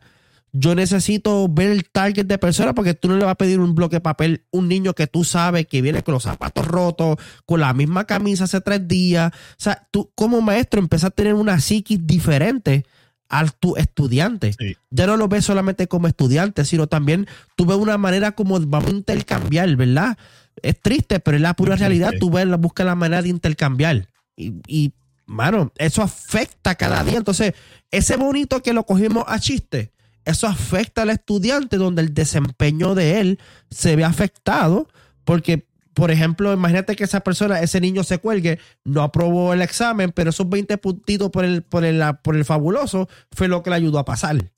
yo 0.52 0.74
necesito 0.74 1.48
ver 1.48 1.70
el 1.70 1.88
target 1.88 2.26
de 2.26 2.36
personas 2.36 2.74
porque 2.74 2.92
tú 2.92 3.08
no 3.08 3.16
le 3.16 3.24
vas 3.24 3.32
a 3.32 3.36
pedir 3.36 3.58
un 3.58 3.74
bloque 3.74 3.96
de 3.96 4.00
papel 4.00 4.44
a 4.44 4.58
un 4.58 4.68
niño 4.68 4.92
que 4.92 5.06
tú 5.06 5.24
sabes 5.24 5.66
que 5.66 5.80
viene 5.80 6.02
con 6.02 6.12
los 6.12 6.24
zapatos 6.24 6.66
rotos, 6.66 7.16
con 7.46 7.60
la 7.60 7.72
misma 7.72 8.04
camisa 8.04 8.44
hace 8.44 8.60
tres 8.60 8.86
días. 8.86 9.32
O 9.32 9.56
sea, 9.56 9.88
tú 9.90 10.12
como 10.14 10.42
maestro 10.42 10.78
empiezas 10.78 11.08
a 11.08 11.10
tener 11.10 11.34
una 11.34 11.58
psiquis 11.58 12.06
diferente 12.06 12.84
a 13.30 13.46
tu 13.46 13.76
estudiante. 13.76 14.52
Sí. 14.52 14.76
Ya 14.90 15.06
no 15.06 15.16
lo 15.16 15.26
ves 15.26 15.46
solamente 15.46 15.88
como 15.88 16.06
estudiante, 16.06 16.66
sino 16.66 16.86
también 16.86 17.26
tú 17.56 17.64
ves 17.64 17.78
una 17.78 17.96
manera 17.96 18.32
como 18.32 18.60
vamos 18.60 18.90
a 18.90 18.94
intercambiar, 18.94 19.74
¿verdad? 19.74 20.18
Es 20.60 20.78
triste, 20.78 21.18
pero 21.18 21.38
es 21.38 21.42
la 21.42 21.54
pura 21.54 21.76
realidad. 21.76 22.12
Tú 22.20 22.30
ves, 22.30 22.46
buscas 22.58 22.84
la 22.84 22.94
manera 22.94 23.22
de 23.22 23.30
intercambiar. 23.30 24.06
Y, 24.36 24.52
y, 24.66 24.92
mano, 25.24 25.72
eso 25.78 26.02
afecta 26.02 26.74
cada 26.74 27.02
día. 27.04 27.16
Entonces, 27.16 27.54
ese 27.90 28.16
bonito 28.16 28.62
que 28.62 28.74
lo 28.74 28.84
cogimos 28.84 29.24
a 29.26 29.40
chiste, 29.40 29.92
eso 30.24 30.46
afecta 30.46 31.02
al 31.02 31.10
estudiante 31.10 31.76
donde 31.76 32.02
el 32.02 32.14
desempeño 32.14 32.94
de 32.94 33.20
él 33.20 33.38
se 33.70 33.96
ve 33.96 34.04
afectado 34.04 34.88
porque, 35.24 35.68
por 35.94 36.10
ejemplo, 36.10 36.52
imagínate 36.52 36.96
que 36.96 37.04
esa 37.04 37.20
persona, 37.20 37.60
ese 37.60 37.80
niño 37.80 38.04
se 38.04 38.18
cuelgue, 38.18 38.58
no 38.84 39.02
aprobó 39.02 39.52
el 39.52 39.62
examen, 39.62 40.12
pero 40.12 40.30
esos 40.30 40.48
20 40.48 40.78
puntitos 40.78 41.30
por 41.30 41.44
el, 41.44 41.62
por 41.62 41.84
el, 41.84 42.02
por 42.22 42.36
el 42.36 42.44
fabuloso 42.44 43.08
fue 43.32 43.48
lo 43.48 43.62
que 43.62 43.70
le 43.70 43.76
ayudó 43.76 43.98
a 43.98 44.04
pasar. 44.04 44.52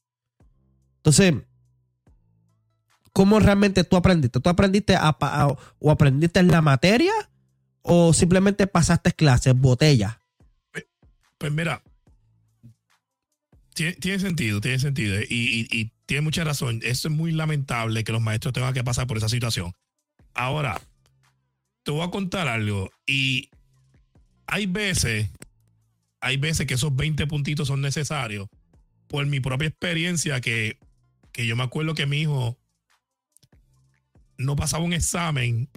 Entonces, 0.96 1.34
¿cómo 3.12 3.40
realmente 3.40 3.84
tú 3.84 3.96
aprendiste? 3.96 4.40
¿Tú 4.40 4.48
aprendiste 4.48 4.96
a, 4.96 5.16
o 5.78 5.90
aprendiste 5.90 6.40
en 6.40 6.48
la 6.48 6.62
materia 6.62 7.12
o 7.82 8.12
simplemente 8.12 8.66
pasaste 8.66 9.12
clases, 9.12 9.54
botella? 9.54 10.20
Pues 11.38 11.52
mira, 11.52 11.82
tiene, 13.74 14.18
sentido, 14.18 14.60
tiene 14.60 14.78
sentido. 14.78 15.20
Y, 15.20 15.26
y- 15.28 15.68
y 15.80 15.92
tiene 16.06 16.20
mucha 16.22 16.44
razón. 16.44 16.80
Eso 16.82 17.08
es 17.08 17.14
muy 17.14 17.32
lamentable 17.32 18.04
que 18.04 18.12
los 18.12 18.22
maestros 18.22 18.52
tengan 18.54 18.72
que 18.74 18.84
pasar 18.84 19.06
por 19.06 19.16
esa 19.18 19.28
situación. 19.28 19.72
Ahora, 20.32 20.80
te 21.82 21.90
voy 21.90 22.06
a 22.06 22.10
contar 22.10 22.48
algo. 22.48 22.90
Y 23.06 23.50
hay 24.46 24.66
veces, 24.66 25.30
hay 26.20 26.36
veces 26.36 26.66
que 26.66 26.74
esos 26.74 26.94
20 26.94 27.26
puntitos 27.26 27.68
son 27.68 27.80
necesarios. 27.80 28.48
Por 29.08 29.26
mi 29.26 29.40
propia 29.40 29.68
experiencia, 29.68 30.40
que, 30.40 30.78
que 31.32 31.46
yo 31.46 31.56
me 31.56 31.62
acuerdo 31.62 31.94
que 31.94 32.06
mi 32.06 32.22
hijo 32.22 32.58
no 34.38 34.56
pasaba 34.56 34.84
un 34.84 34.92
examen. 34.92 35.68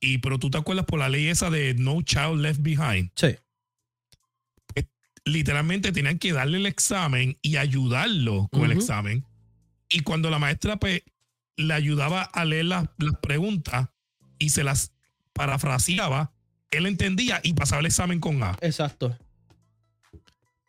Y, 0.00 0.18
pero 0.18 0.38
tú 0.38 0.50
te 0.50 0.58
acuerdas 0.58 0.84
por 0.86 0.98
la 0.98 1.08
ley 1.08 1.28
esa 1.28 1.50
de 1.50 1.74
No 1.74 2.02
Child 2.02 2.40
Left 2.40 2.60
Behind 2.60 3.10
Sí. 3.16 3.36
Literalmente 5.24 5.92
tenían 5.92 6.18
que 6.18 6.32
darle 6.32 6.58
el 6.58 6.66
examen 6.66 7.38
y 7.42 7.56
ayudarlo 7.56 8.48
con 8.52 8.64
el 8.64 8.72
examen. 8.72 9.24
Y 9.88 10.00
cuando 10.00 10.30
la 10.30 10.38
maestra 10.38 10.76
pues, 10.76 11.02
le 11.56 11.74
ayudaba 11.74 12.22
a 12.22 12.44
leer 12.44 12.66
las, 12.66 12.88
las 12.98 13.16
preguntas 13.20 13.88
y 14.38 14.50
se 14.50 14.64
las 14.64 14.92
parafraseaba, 15.32 16.32
él 16.70 16.86
entendía 16.86 17.40
y 17.42 17.54
pasaba 17.54 17.80
el 17.80 17.86
examen 17.86 18.20
con 18.20 18.42
A. 18.42 18.56
Exacto. 18.60 19.16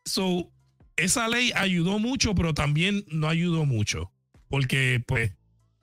So, 0.05 0.51
esa 0.95 1.27
ley 1.27 1.51
ayudó 1.55 1.99
mucho, 1.99 2.35
pero 2.35 2.53
también 2.53 3.05
no 3.09 3.27
ayudó 3.27 3.65
mucho. 3.65 4.11
Porque, 4.47 5.03
pues, 5.05 5.33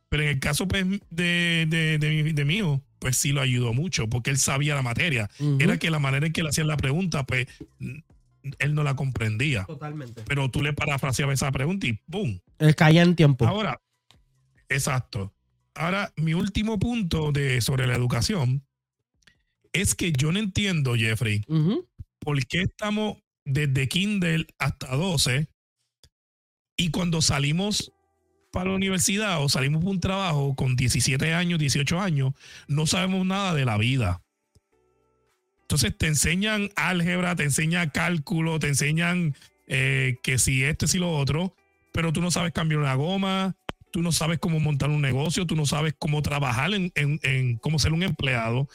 pero 0.09 0.23
en 0.23 0.29
el 0.31 0.41
caso 0.41 0.69
pues, 0.69 0.87
de, 1.11 1.67
de, 1.69 1.99
de 1.99 2.33
de 2.33 2.45
mi 2.45 2.57
hijo, 2.57 2.83
pues 2.99 3.17
sí 3.17 3.33
lo 3.33 3.41
ayudó 3.41 3.75
mucho, 3.75 4.09
porque 4.09 4.31
él 4.31 4.39
sabía 4.39 4.75
la 4.77 4.83
materia. 4.83 5.29
Era 5.59 5.79
que 5.79 5.91
la 5.91 5.99
manera 5.99 6.27
en 6.27 6.33
que 6.33 6.43
le 6.43 6.51
hacían 6.51 6.69
la 6.69 6.77
pregunta, 6.77 7.25
pues, 7.27 7.49
él 8.59 8.75
no 8.75 8.83
la 8.83 8.95
comprendía 8.97 9.65
Totalmente. 9.65 10.23
pero 10.27 10.51
tú 10.51 10.63
le 10.63 10.73
parafraseabas 10.73 11.35
esa 11.35 11.51
pregunta 11.53 11.87
y 11.87 11.93
¡pum! 11.95 12.39
Eh, 12.59 12.75
Caía 12.75 13.03
en 13.03 13.15
tiempo. 13.17 13.47
Ahora, 13.47 13.81
exacto. 14.69 15.33
Ahora, 15.75 16.13
mi 16.17 16.35
último 16.35 16.79
punto 16.79 17.33
de, 17.33 17.61
sobre 17.61 17.87
la 17.87 17.95
educación 17.95 18.65
es 19.73 19.95
que 19.95 20.13
yo 20.13 20.33
no 20.33 20.39
entiendo, 20.39 20.95
Jeffrey, 20.95 21.43
Ujú. 21.49 21.89
por 22.19 22.45
qué 22.47 22.63
estamos 22.63 23.17
desde 23.45 23.89
Kindle 23.89 24.47
hasta 24.59 24.95
12 24.95 25.49
Y 26.77 26.91
cuando 26.91 27.21
salimos 27.23 27.93
para 28.51 28.71
la 28.71 28.77
universidad 28.77 29.43
o 29.43 29.49
salimos 29.49 29.83
por 29.83 29.93
un 29.93 30.01
trabajo 30.01 30.55
con 30.55 30.77
17 30.77 31.33
años, 31.33 31.59
18 31.59 32.01
años, 32.01 32.33
no 32.69 32.87
sabemos 32.87 33.25
nada 33.25 33.55
de 33.55 33.65
la 33.65 33.79
vida. 33.79 34.22
Entonces 35.73 35.97
te 35.97 36.07
enseñan 36.07 36.69
álgebra, 36.77 37.35
te 37.35 37.45
enseñan 37.45 37.89
cálculo, 37.89 38.59
te 38.59 38.69
enseñan 38.69 39.35
eh, 39.67 40.19
que 40.23 40.39
si 40.39 40.63
esto, 40.65 40.87
si 40.87 40.99
lo 40.99 41.11
otro, 41.11 41.57
pero 41.93 42.13
tú 42.13 42.21
no 42.21 42.31
sabes 42.31 42.53
cambiar 42.53 42.81
una 42.81 42.93
goma, 42.95 43.57
tú 43.91 44.03
no 44.03 44.13
sabes 44.13 44.39
cómo 44.39 44.61
montar 44.61 44.91
un 44.91 45.01
negocio, 45.01 45.47
tú 45.47 45.57
no 45.57 45.65
sabes 45.65 45.95
cómo 45.99 46.21
trabajar 46.21 46.75
en, 46.75 46.93
en 46.95 47.57
cómo 47.57 47.79
ser 47.79 47.95
un 47.95 48.03
empleado, 48.03 48.69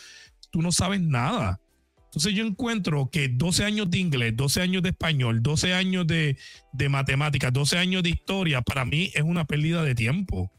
tú 0.49 0.63
no 0.63 0.71
sabes 0.71 0.99
nada. 0.99 1.59
Entonces 2.05 2.33
yo 2.33 2.43
encuentro 2.43 3.11
que 3.11 3.27
12 3.27 3.63
años 3.63 3.91
de 3.91 3.99
inglés, 3.99 4.35
12 4.35 4.63
años 4.63 4.81
de 4.81 4.89
español, 4.89 5.43
12 5.43 5.75
años 5.75 6.07
de, 6.07 6.35
de 6.73 6.89
matemáticas, 6.89 7.53
12 7.53 7.77
años 7.77 8.01
de 8.01 8.09
historia, 8.09 8.63
para 8.63 8.85
mí 8.85 9.11
es 9.13 9.21
una 9.21 9.45
pérdida 9.45 9.83
de 9.83 9.93
tiempo. 9.93 10.51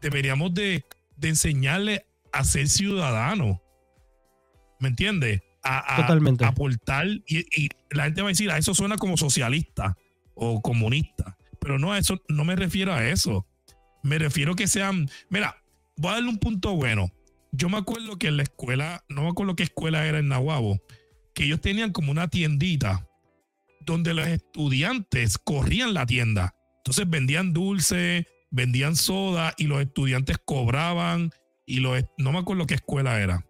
Deberíamos 0.00 0.54
de, 0.54 0.84
enseñarle 1.20 2.06
a 2.30 2.44
ser 2.44 2.68
ciudadano. 2.68 3.60
¿Me 4.78 4.90
entiendes? 4.90 5.42
A, 5.64 5.96
Totalmente. 5.96 6.44
aportar 6.44 7.06
y, 7.06 7.38
y, 7.62 7.68
la 7.90 8.04
gente 8.04 8.22
va 8.22 8.28
a 8.28 8.32
decir, 8.32 8.50
a 8.50 8.54
ah, 8.54 8.58
eso 8.58 8.74
suena 8.74 8.96
como 8.96 9.16
socialista 9.16 9.96
o 10.34 10.60
comunista, 10.60 11.36
pero 11.60 11.78
no, 11.78 11.92
a 11.92 11.98
eso, 11.98 12.20
no 12.28 12.44
me 12.44 12.56
refiero 12.56 12.92
a 12.92 13.06
eso. 13.06 13.46
Me 14.02 14.18
refiero 14.18 14.56
que 14.56 14.66
sean, 14.66 15.08
mira, 15.28 15.62
voy 15.96 16.10
a 16.10 16.14
darle 16.14 16.30
un 16.30 16.38
punto 16.38 16.74
bueno 16.74 17.12
yo 17.52 17.68
me 17.68 17.76
acuerdo 17.76 18.16
que 18.16 18.28
en 18.28 18.38
la 18.38 18.42
escuela, 18.42 19.04
no 19.08 19.22
me 19.22 19.28
acuerdo 19.28 19.54
qué 19.54 19.62
escuela 19.62 20.06
era 20.06 20.18
en 20.18 20.28
Nahuabo, 20.28 20.80
que 21.34 21.44
ellos 21.44 21.60
tenían 21.60 21.92
como 21.92 22.10
una 22.10 22.28
tiendita 22.28 23.06
donde 23.80 24.14
los 24.14 24.26
estudiantes 24.26 25.38
corrían 25.38 25.92
la 25.92 26.06
tienda. 26.06 26.54
Entonces 26.78 27.08
vendían 27.08 27.52
dulce, 27.52 28.26
vendían 28.50 28.96
soda 28.96 29.54
y 29.58 29.64
los 29.64 29.82
estudiantes 29.82 30.38
cobraban 30.44 31.30
y 31.66 31.80
los, 31.80 32.02
no 32.16 32.32
me 32.32 32.38
acuerdo 32.38 32.66
qué 32.66 32.74
escuela 32.74 33.20
era. 33.20 33.44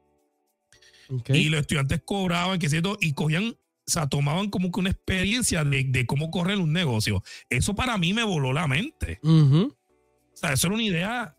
Y 1.28 1.48
los 1.48 1.60
estudiantes 1.60 2.02
cobraban, 2.04 2.58
que 2.58 2.68
cierto, 2.68 2.98
y 3.00 3.12
cogían, 3.12 3.50
o 3.50 3.90
sea, 3.90 4.08
tomaban 4.08 4.50
como 4.50 4.70
que 4.70 4.80
una 4.80 4.90
experiencia 4.90 5.64
de, 5.64 6.06
cómo 6.06 6.30
correr 6.30 6.58
un 6.58 6.72
negocio. 6.72 7.22
Eso 7.50 7.74
para 7.74 7.98
mí 7.98 8.12
me 8.12 8.24
voló 8.24 8.52
la 8.52 8.66
mente. 8.66 9.20
O 9.22 9.70
sea, 10.34 10.52
eso 10.52 10.68
era 10.68 10.74
una 10.74 10.84
idea 10.84 11.36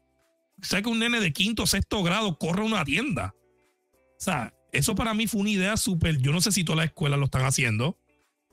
¿Sabes 0.64 0.84
que 0.84 0.90
un 0.90 1.00
nene 1.00 1.20
de 1.20 1.34
quinto 1.34 1.64
o 1.64 1.68
sexto 1.68 2.02
grado 2.04 2.38
corre 2.38 2.64
una 2.64 2.86
tienda? 2.86 3.36
O 3.86 4.20
sea, 4.24 4.54
eso 4.72 4.96
para 4.96 5.14
mí 5.14 5.28
fue 5.28 5.42
una 5.42 5.50
idea 5.50 5.78
súper. 5.78 6.18
Yo 6.20 6.32
no 6.32 6.42
sé 6.42 6.52
si 6.52 6.64
todas 6.64 6.78
las 6.78 6.86
escuelas 6.88 7.20
lo 7.20 7.26
están 7.26 7.44
haciendo, 7.44 8.00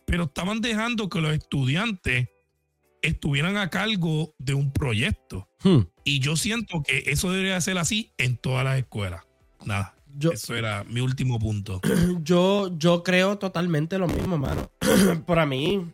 pero 0.07 0.25
estaban 0.25 0.61
dejando 0.61 1.09
que 1.09 1.21
los 1.21 1.33
estudiantes 1.33 2.29
estuvieran 3.03 3.57
a 3.57 3.71
cargo 3.71 4.35
de 4.39 4.55
un 4.55 4.73
proyecto. 4.73 5.49
Hmm. 5.63 5.83
Y 6.05 6.19
yo 6.19 6.37
siento 6.37 6.83
que 6.83 7.05
eso 7.07 7.31
debería 7.31 7.61
ser 7.61 7.79
así 7.79 8.13
en 8.19 8.37
todas 8.37 8.65
las 8.65 8.79
escuelas. 8.79 9.23
Nada. 9.65 9.95
Eso 10.33 10.55
era 10.55 10.85
mi 10.85 11.01
último 11.01 11.39
punto. 11.39 11.81
Yo, 12.23 12.77
yo 12.77 13.03
creo 13.03 13.39
totalmente 13.39 13.99
lo 13.99 14.09
mismo, 14.09 14.39
mano. 14.39 14.71
para 15.27 15.47
mí, 15.47 15.87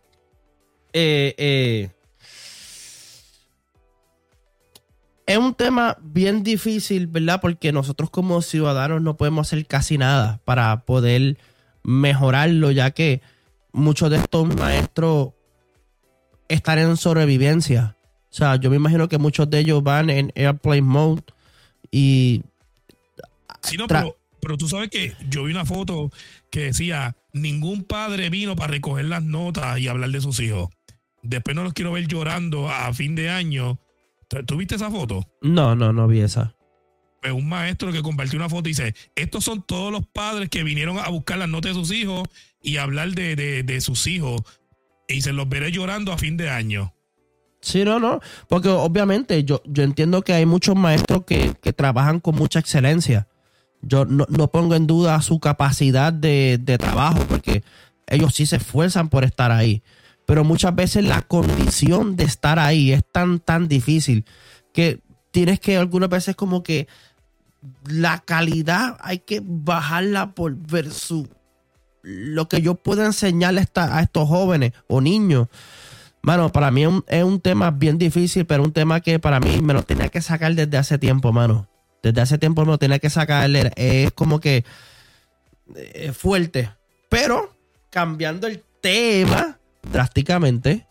eh, 0.92 1.34
eh, 1.36 1.90
es 5.26 5.38
un 5.38 5.54
tema 5.54 5.98
bien 6.00 6.42
difícil, 6.42 7.06
¿verdad? 7.06 7.40
Porque 7.40 7.72
nosotros 7.72 8.10
como 8.10 8.40
ciudadanos 8.42 9.02
no 9.02 9.16
podemos 9.16 9.46
hacer 9.46 9.66
casi 9.66 9.98
nada 9.98 10.40
para 10.44 10.84
poder 10.84 11.38
mejorarlo, 11.82 12.70
ya 12.70 12.92
que 12.92 13.20
muchos 13.72 14.10
de 14.10 14.16
estos 14.16 14.54
maestros 14.56 15.30
están 16.48 16.78
en 16.78 16.96
sobrevivencia. 16.96 17.96
O 18.30 18.34
sea, 18.36 18.56
yo 18.56 18.70
me 18.70 18.76
imagino 18.76 19.08
que 19.08 19.18
muchos 19.18 19.50
de 19.50 19.58
ellos 19.60 19.82
van 19.82 20.10
en 20.10 20.32
airplane 20.34 20.82
mode 20.82 21.22
y... 21.90 22.42
Sí, 23.66 23.76
no, 23.76 23.86
pero, 23.86 24.16
pero 24.40 24.56
tú 24.56 24.68
sabes 24.68 24.90
que 24.90 25.14
yo 25.28 25.44
vi 25.44 25.52
una 25.52 25.64
foto 25.64 26.10
que 26.50 26.60
decía, 26.60 27.16
ningún 27.32 27.84
padre 27.84 28.30
vino 28.30 28.56
para 28.56 28.72
recoger 28.72 29.04
las 29.06 29.22
notas 29.22 29.78
y 29.78 29.88
hablar 29.88 30.10
de 30.10 30.20
sus 30.20 30.40
hijos. 30.40 30.70
Después 31.22 31.54
no 31.56 31.64
los 31.64 31.72
quiero 31.72 31.92
ver 31.92 32.06
llorando 32.06 32.70
a 32.70 32.92
fin 32.94 33.14
de 33.14 33.30
año 33.30 33.80
¿Tú 34.46 34.56
viste 34.56 34.74
esa 34.74 34.90
foto? 34.90 35.26
No, 35.40 35.74
no, 35.74 35.92
no 35.92 36.08
vi 36.08 36.20
esa. 36.20 36.54
Pues 37.20 37.32
un 37.32 37.48
maestro 37.48 37.92
que 37.92 38.02
compartió 38.02 38.38
una 38.38 38.48
foto 38.48 38.68
y 38.68 38.72
dice, 38.72 38.94
estos 39.14 39.44
son 39.44 39.62
todos 39.62 39.92
los 39.92 40.06
padres 40.06 40.48
que 40.48 40.64
vinieron 40.64 40.98
a 40.98 41.08
buscar 41.08 41.38
las 41.38 41.48
notas 41.48 41.74
de 41.74 41.80
sus 41.80 41.92
hijos 41.92 42.28
y 42.62 42.76
hablar 42.76 43.10
de, 43.12 43.80
sus 43.80 44.06
hijos 44.06 44.42
y 45.08 45.20
se 45.22 45.32
los 45.32 45.48
veré 45.48 45.70
llorando 45.70 46.12
a 46.12 46.18
fin 46.18 46.36
de 46.36 46.50
año. 46.50 46.92
Sí, 47.60 47.84
no, 47.84 47.98
no, 47.98 48.20
porque 48.48 48.68
obviamente 48.68 49.42
yo, 49.44 49.62
yo 49.64 49.82
entiendo 49.82 50.22
que 50.22 50.34
hay 50.34 50.46
muchos 50.46 50.76
maestros 50.76 51.24
que, 51.24 51.54
trabajan 51.72 52.20
con 52.20 52.36
mucha 52.36 52.58
excelencia. 52.58 53.28
Yo 53.82 54.04
no, 54.04 54.26
pongo 54.50 54.74
en 54.74 54.86
duda 54.86 55.20
su 55.22 55.38
capacidad 55.38 56.12
de, 56.12 56.58
de 56.60 56.78
trabajo, 56.78 57.24
porque 57.28 57.62
ellos 58.06 58.34
sí 58.34 58.46
se 58.46 58.56
esfuerzan 58.56 59.08
por 59.08 59.24
estar 59.24 59.52
ahí 59.52 59.82
pero 60.26 60.42
muchas 60.42 60.74
veces 60.74 61.04
la 61.04 61.22
condición 61.22 62.16
de 62.16 62.24
estar 62.24 62.58
ahí 62.58 62.92
es 62.92 63.04
tan, 63.10 63.38
tan 63.38 63.68
difícil 63.68 64.24
que 64.74 65.00
tienes 65.30 65.60
que 65.60 65.76
algunas 65.76 66.10
veces 66.10 66.34
como 66.34 66.62
que 66.62 66.88
la 67.88 68.18
calidad 68.18 68.98
hay 69.00 69.20
que 69.20 69.40
bajarla 69.42 70.32
por 70.32 70.54
versus 70.54 71.28
lo 72.02 72.48
que 72.48 72.60
yo 72.60 72.74
puedo 72.74 73.04
enseñarle 73.04 73.66
a, 73.74 74.02
estos 74.02 74.28
jóvenes 74.28 74.72
o 74.88 75.00
niños. 75.00 75.48
Mano, 76.22 76.50
para 76.50 76.72
mí 76.72 76.84
es 77.06 77.24
un, 77.24 77.40
tema 77.40 77.70
bien 77.70 77.98
difícil, 77.98 78.46
pero 78.46 78.64
un 78.64 78.72
tema 78.72 79.00
que 79.00 79.20
para 79.20 79.38
mí 79.38 79.60
me 79.60 79.74
lo 79.74 79.84
tenía 79.84 80.08
que 80.08 80.20
sacar 80.20 80.54
desde 80.54 80.76
hace 80.76 80.98
tiempo, 80.98 81.32
mano. 81.32 81.68
Desde 82.06 82.20
hace 82.20 82.38
tiempo 82.38 82.64
lo 82.64 82.78
tenía 82.78 83.00
que 83.00 83.10
sacar. 83.10 83.50
Es 83.74 84.12
como 84.12 84.38
que 84.38 84.58
es 85.74 86.08
eh, 86.08 86.12
fuerte. 86.12 86.70
Pero 87.08 87.52
cambiando 87.90 88.46
el 88.46 88.62
tema, 88.80 89.58
drásticamente. 89.90 90.86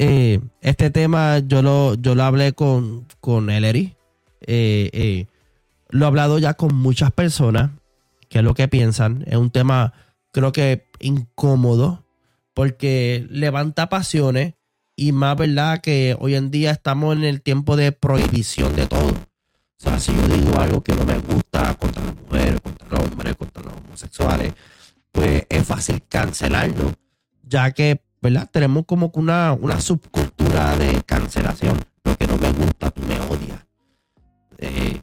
Eh, 0.00 0.40
este 0.60 0.90
tema 0.90 1.38
yo 1.38 1.62
lo, 1.62 1.94
yo 1.94 2.14
lo 2.16 2.24
hablé 2.24 2.54
con, 2.54 3.06
con 3.20 3.50
Ellery. 3.50 3.96
Eh, 4.40 5.26
lo 5.90 6.04
he 6.04 6.08
hablado 6.08 6.38
ya 6.40 6.54
con 6.54 6.74
muchas 6.74 7.12
personas, 7.12 7.70
que 8.28 8.38
es 8.38 8.44
lo 8.44 8.54
que 8.54 8.66
piensan. 8.66 9.24
Es 9.28 9.36
un 9.36 9.50
tema, 9.50 9.92
creo 10.32 10.50
que 10.50 10.88
incómodo, 10.98 12.04
porque 12.52 13.26
levanta 13.30 13.88
pasiones 13.88 14.54
y 14.96 15.12
más 15.12 15.36
verdad 15.36 15.80
que 15.80 16.16
hoy 16.18 16.34
en 16.34 16.50
día 16.50 16.72
estamos 16.72 17.16
en 17.16 17.22
el 17.22 17.42
tiempo 17.42 17.76
de 17.76 17.92
prohibición 17.92 18.74
de 18.74 18.88
todo. 18.88 19.27
O 19.78 19.82
sea, 19.82 19.98
si 19.98 20.14
yo 20.14 20.28
digo 20.28 20.58
algo 20.58 20.82
que 20.82 20.94
no 20.94 21.04
me 21.04 21.18
gusta 21.18 21.74
contra 21.74 22.04
las 22.04 22.16
mujeres, 22.16 22.60
contra 22.60 22.88
los 22.88 23.00
hombres, 23.00 23.36
contra 23.36 23.62
los 23.62 23.72
homosexuales, 23.74 24.54
pues 25.12 25.46
es 25.48 25.66
fácil 25.66 26.02
cancelarlo, 26.08 26.92
ya 27.42 27.70
que 27.72 28.02
¿verdad? 28.20 28.48
Tenemos 28.50 28.84
como 28.86 29.12
que 29.12 29.20
una, 29.20 29.52
una 29.52 29.80
subcultura 29.80 30.76
de 30.76 31.02
cancelación. 31.04 31.78
Lo 32.04 32.16
que 32.16 32.26
no 32.26 32.36
me 32.36 32.50
gusta, 32.52 32.90
tú 32.90 33.02
me 33.02 33.18
odias. 33.20 33.64
Eh, 34.58 35.00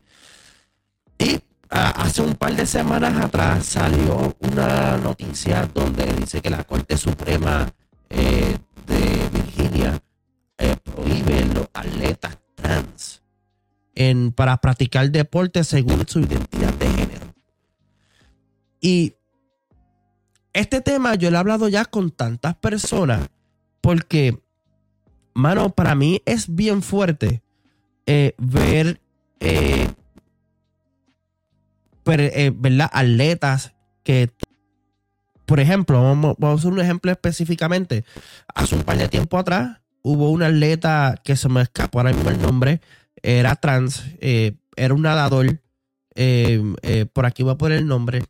y 1.18 1.40
hace 1.70 2.22
un 2.22 2.36
par 2.36 2.56
de 2.56 2.66
semanas 2.66 3.24
atrás 3.24 3.66
salió 3.66 4.36
una 4.40 4.98
noticia 4.98 5.70
donde 5.74 6.06
dice 6.14 6.42
que 6.42 6.50
la 6.50 6.64
Corte 6.64 6.98
Suprema 6.98 7.72
eh, 8.10 8.58
de 8.86 9.30
Virginia 9.32 10.02
eh, 10.58 10.76
prohíbe 10.84 11.46
los 11.54 11.68
atletas 11.74 12.38
trans 12.56 13.22
en, 13.96 14.32
para 14.32 14.58
practicar 14.58 15.10
deporte 15.12 15.64
según 15.64 16.08
su 16.08 16.20
identidad 16.20 16.74
de 16.74 16.88
género. 16.88 17.34
Y 18.80 19.16
este 20.54 20.82
tema 20.82 21.16
yo 21.16 21.32
lo 21.32 21.38
he 21.38 21.40
hablado 21.40 21.68
ya 21.68 21.86
con 21.86 22.12
tantas 22.12 22.56
personas 22.56 23.28
porque, 23.82 24.42
mano, 25.34 25.70
para 25.72 25.96
mí 25.96 26.22
es 26.26 26.54
bien 26.54 26.82
fuerte 26.82 27.42
eh, 28.06 28.34
ver, 28.38 29.02
eh, 29.40 29.88
eh, 32.06 32.52
¿verdad? 32.56 32.90
Atletas 32.94 33.74
que, 34.04 34.32
por 35.46 35.60
ejemplo, 35.60 36.02
vamos, 36.02 36.36
a 36.42 36.52
hacer 36.54 36.72
un 36.72 36.80
ejemplo 36.80 37.12
específicamente. 37.12 38.06
Hace 38.54 38.76
un 38.76 38.84
par 38.84 38.98
de 38.98 39.10
tiempo 39.10 39.38
atrás 39.38 39.82
hubo 40.04 40.30
un 40.30 40.44
atleta 40.44 41.20
que 41.24 41.36
se 41.36 41.50
me 41.50 41.62
escapó 41.62 42.00
ahora 42.00 42.14
mismo 42.14 42.30
el 42.30 42.42
nombre, 42.42 42.82
era 43.34 43.56
trans, 43.56 44.04
era 44.20 44.94
un 44.94 45.02
nadador. 45.02 45.62
por 47.14 47.26
aquí 47.26 47.44
voy 47.44 47.54
a 47.54 47.58
poner 47.58 47.80
el 47.80 47.88
nombre 47.88 48.24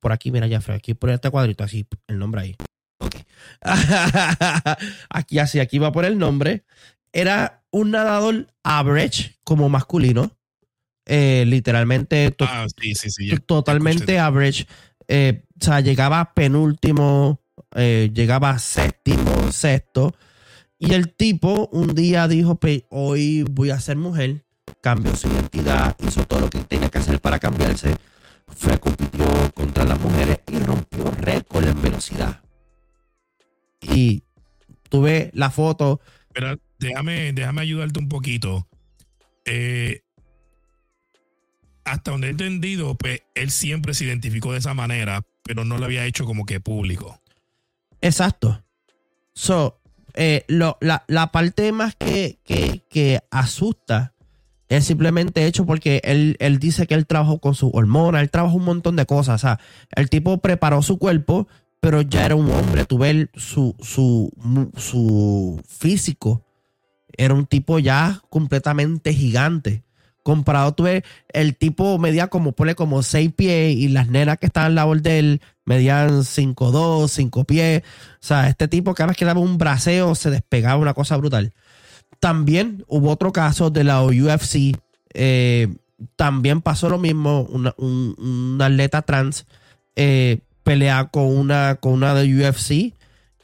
por 0.00 0.12
aquí, 0.12 0.32
mira, 0.32 0.46
ya, 0.46 0.60
aquí 0.68 0.94
por 0.94 1.10
este 1.10 1.30
cuadrito, 1.30 1.62
así, 1.62 1.86
el 2.08 2.18
nombre 2.18 2.40
ahí. 2.40 2.56
Ok. 2.98 3.16
aquí 5.10 5.38
así, 5.38 5.60
aquí 5.60 5.78
va 5.78 5.92
por 5.92 6.04
el 6.04 6.18
nombre. 6.18 6.64
Era 7.12 7.64
un 7.70 7.90
nadador 7.90 8.48
average 8.64 9.36
como 9.44 9.68
masculino. 9.68 10.36
Eh, 11.06 11.44
literalmente 11.46 12.34
ah, 12.40 12.66
sí, 12.80 12.94
sí, 12.94 13.10
sí, 13.10 13.36
totalmente 13.44 14.18
average. 14.18 14.66
Eh, 15.08 15.44
o 15.60 15.64
sea, 15.64 15.80
llegaba 15.80 16.34
penúltimo, 16.34 17.40
eh, 17.74 18.10
llegaba 18.14 18.58
séptimo, 18.58 19.50
sexto. 19.52 20.14
Y 20.82 20.94
el 20.94 21.12
tipo 21.14 21.68
un 21.72 21.94
día 21.94 22.26
dijo, 22.26 22.54
"Pe- 22.56 22.86
hoy 22.88 23.42
voy 23.42 23.68
a 23.70 23.78
ser 23.78 23.98
mujer, 23.98 24.46
cambió 24.80 25.14
su 25.14 25.28
identidad, 25.28 25.94
hizo 26.00 26.24
todo 26.26 26.40
lo 26.40 26.48
que 26.50 26.60
tenía 26.60 26.88
que 26.88 26.96
hacer 26.98 27.20
para 27.20 27.38
cambiarse, 27.38 27.94
fue, 28.48 28.80
compitió 28.80 29.26
contra 29.54 29.84
las 29.84 30.00
mujeres 30.00 30.40
y 30.50 30.58
rompió 30.58 31.04
récord 31.20 31.68
en 31.68 31.82
velocidad. 31.82 32.40
Y 33.82 34.22
tuve 34.88 35.30
la 35.34 35.50
foto, 35.50 36.00
Pero 36.32 36.56
déjame, 36.78 37.32
déjame 37.34 37.60
ayudarte 37.60 37.98
un 38.00 38.08
poquito. 38.08 38.66
Eh, 39.44 40.00
hasta 41.84 42.10
donde 42.12 42.28
he 42.28 42.30
entendido, 42.30 42.94
pues 42.96 43.22
él 43.34 43.50
siempre 43.50 43.92
se 43.94 44.04
identificó 44.04 44.52
de 44.52 44.58
esa 44.60 44.72
manera, 44.74 45.26
pero 45.42 45.64
no 45.64 45.76
lo 45.76 45.84
había 45.84 46.06
hecho 46.06 46.24
como 46.24 46.46
que 46.46 46.60
público. 46.60 47.20
Exacto. 48.00 48.64
So, 49.34 49.79
eh, 50.22 50.44
lo- 50.48 50.76
la, 50.82 51.04
la 51.08 51.32
parte 51.32 51.72
más 51.72 51.96
que, 51.96 52.38
que, 52.44 52.82
que 52.90 53.20
asusta 53.30 54.12
es 54.68 54.84
simplemente 54.84 55.46
hecho 55.46 55.64
porque 55.64 56.02
él, 56.04 56.36
él 56.40 56.58
dice 56.58 56.86
que 56.86 56.94
él 56.94 57.06
trabajó 57.06 57.38
con 57.40 57.54
su 57.54 57.70
hormona, 57.70 58.20
él 58.20 58.30
trabajó 58.30 58.56
un 58.56 58.66
montón 58.66 58.96
de 58.96 59.06
cosas. 59.06 59.36
O 59.36 59.38
sea, 59.38 59.58
el 59.96 60.10
tipo 60.10 60.38
preparó 60.38 60.82
su 60.82 60.98
cuerpo, 60.98 61.48
pero 61.80 62.02
ya 62.02 62.26
era 62.26 62.36
un 62.36 62.50
hombre. 62.50 62.84
Tú 62.84 62.98
ves 62.98 63.28
su, 63.34 63.74
su, 63.80 64.30
su 64.76 65.60
físico. 65.66 66.44
Era 67.16 67.34
un 67.34 67.46
tipo 67.46 67.78
ya 67.78 68.20
completamente 68.28 69.12
gigante. 69.14 69.82
Comparado, 70.22 70.72
tú 70.72 70.84
el 71.32 71.56
tipo 71.56 71.98
medía 71.98 72.28
como, 72.28 72.52
pone 72.52 72.74
como 72.74 73.02
6 73.02 73.32
pies 73.34 73.76
y 73.76 73.88
las 73.88 74.08
nenas 74.08 74.38
que 74.38 74.46
estaban 74.46 74.68
al 74.68 74.74
lado 74.74 74.94
de 74.94 75.18
él 75.18 75.40
medían 75.64 76.24
5'2, 76.24 77.08
5 77.08 77.44
pies. 77.44 77.82
O 78.14 78.26
sea, 78.26 78.48
este 78.48 78.68
tipo 78.68 78.94
cada 78.94 79.08
vez 79.08 79.16
que 79.16 79.24
daba 79.24 79.40
un 79.40 79.58
braceo 79.58 80.14
se 80.14 80.30
despegaba 80.30 80.76
una 80.76 80.94
cosa 80.94 81.16
brutal. 81.16 81.52
También 82.18 82.84
hubo 82.88 83.10
otro 83.10 83.32
caso 83.32 83.70
de 83.70 83.84
la 83.84 84.02
UFC. 84.02 84.76
eh, 85.14 85.68
también 86.16 86.62
pasó 86.62 86.88
lo 86.88 86.98
mismo. 86.98 87.42
Una, 87.42 87.74
un, 87.78 88.14
un 88.18 88.62
atleta 88.62 89.02
trans 89.02 89.46
eh, 89.96 90.38
pelea 90.62 91.06
con 91.06 91.24
una, 91.24 91.76
con 91.76 91.92
una 91.92 92.14
de 92.14 92.48
UFC 92.48 92.94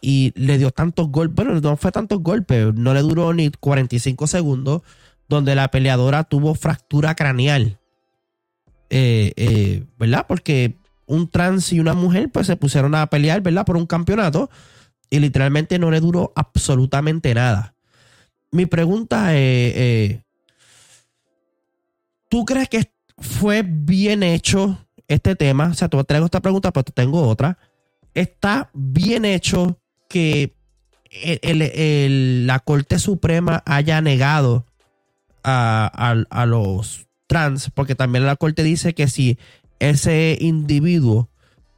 y 0.00 0.32
le 0.36 0.58
dio 0.58 0.70
tantos 0.70 1.08
golpes. 1.08 1.34
Bueno, 1.34 1.60
no 1.60 1.76
fue 1.76 1.92
tantos 1.92 2.22
golpes. 2.22 2.74
No 2.74 2.94
le 2.94 3.00
duró 3.00 3.32
ni 3.34 3.50
45 3.50 4.26
segundos. 4.26 4.82
Donde 5.28 5.54
la 5.54 5.68
peleadora 5.68 6.24
tuvo 6.24 6.54
fractura 6.54 7.14
craneal. 7.14 7.78
Eh, 8.90 9.32
eh, 9.36 9.84
¿Verdad? 9.98 10.26
Porque 10.28 10.76
un 11.06 11.28
trans 11.28 11.72
y 11.72 11.80
una 11.80 11.94
mujer 11.94 12.30
pues 12.30 12.46
se 12.46 12.56
pusieron 12.56 12.94
a 12.94 13.06
pelear, 13.08 13.40
¿verdad? 13.40 13.64
Por 13.64 13.76
un 13.76 13.86
campeonato 13.86 14.50
y 15.10 15.20
literalmente 15.20 15.78
no 15.78 15.90
le 15.90 16.00
duró 16.00 16.32
absolutamente 16.36 17.34
nada. 17.34 17.74
Mi 18.50 18.66
pregunta 18.66 19.34
es, 19.34 19.72
eh, 19.76 20.22
¿tú 22.28 22.44
crees 22.44 22.68
que 22.68 22.90
fue 23.18 23.62
bien 23.62 24.22
hecho 24.22 24.86
este 25.08 25.36
tema? 25.36 25.68
O 25.68 25.74
sea, 25.74 25.88
te 25.88 26.02
traigo 26.04 26.26
esta 26.26 26.40
pregunta, 26.40 26.72
pero 26.72 26.84
te 26.84 26.92
tengo 26.92 27.26
otra. 27.28 27.58
¿Está 28.14 28.70
bien 28.72 29.24
hecho 29.24 29.78
que 30.08 30.54
la 32.44 32.58
Corte 32.60 32.98
Suprema 32.98 33.62
haya 33.66 34.00
negado 34.00 34.66
a, 35.46 35.90
a- 35.94 36.42
a 36.42 36.46
los 36.46 37.06
trans? 37.28 37.70
Porque 37.70 37.94
también 37.94 38.26
la 38.26 38.36
Corte 38.36 38.62
dice 38.62 38.94
que 38.94 39.08
si 39.08 39.38
ese 39.78 40.36
individuo 40.40 41.28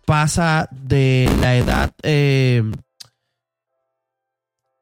pasa 0.07 0.69
de 0.73 1.31
la 1.41 1.57
edad. 1.57 1.93
eh, 2.03 2.63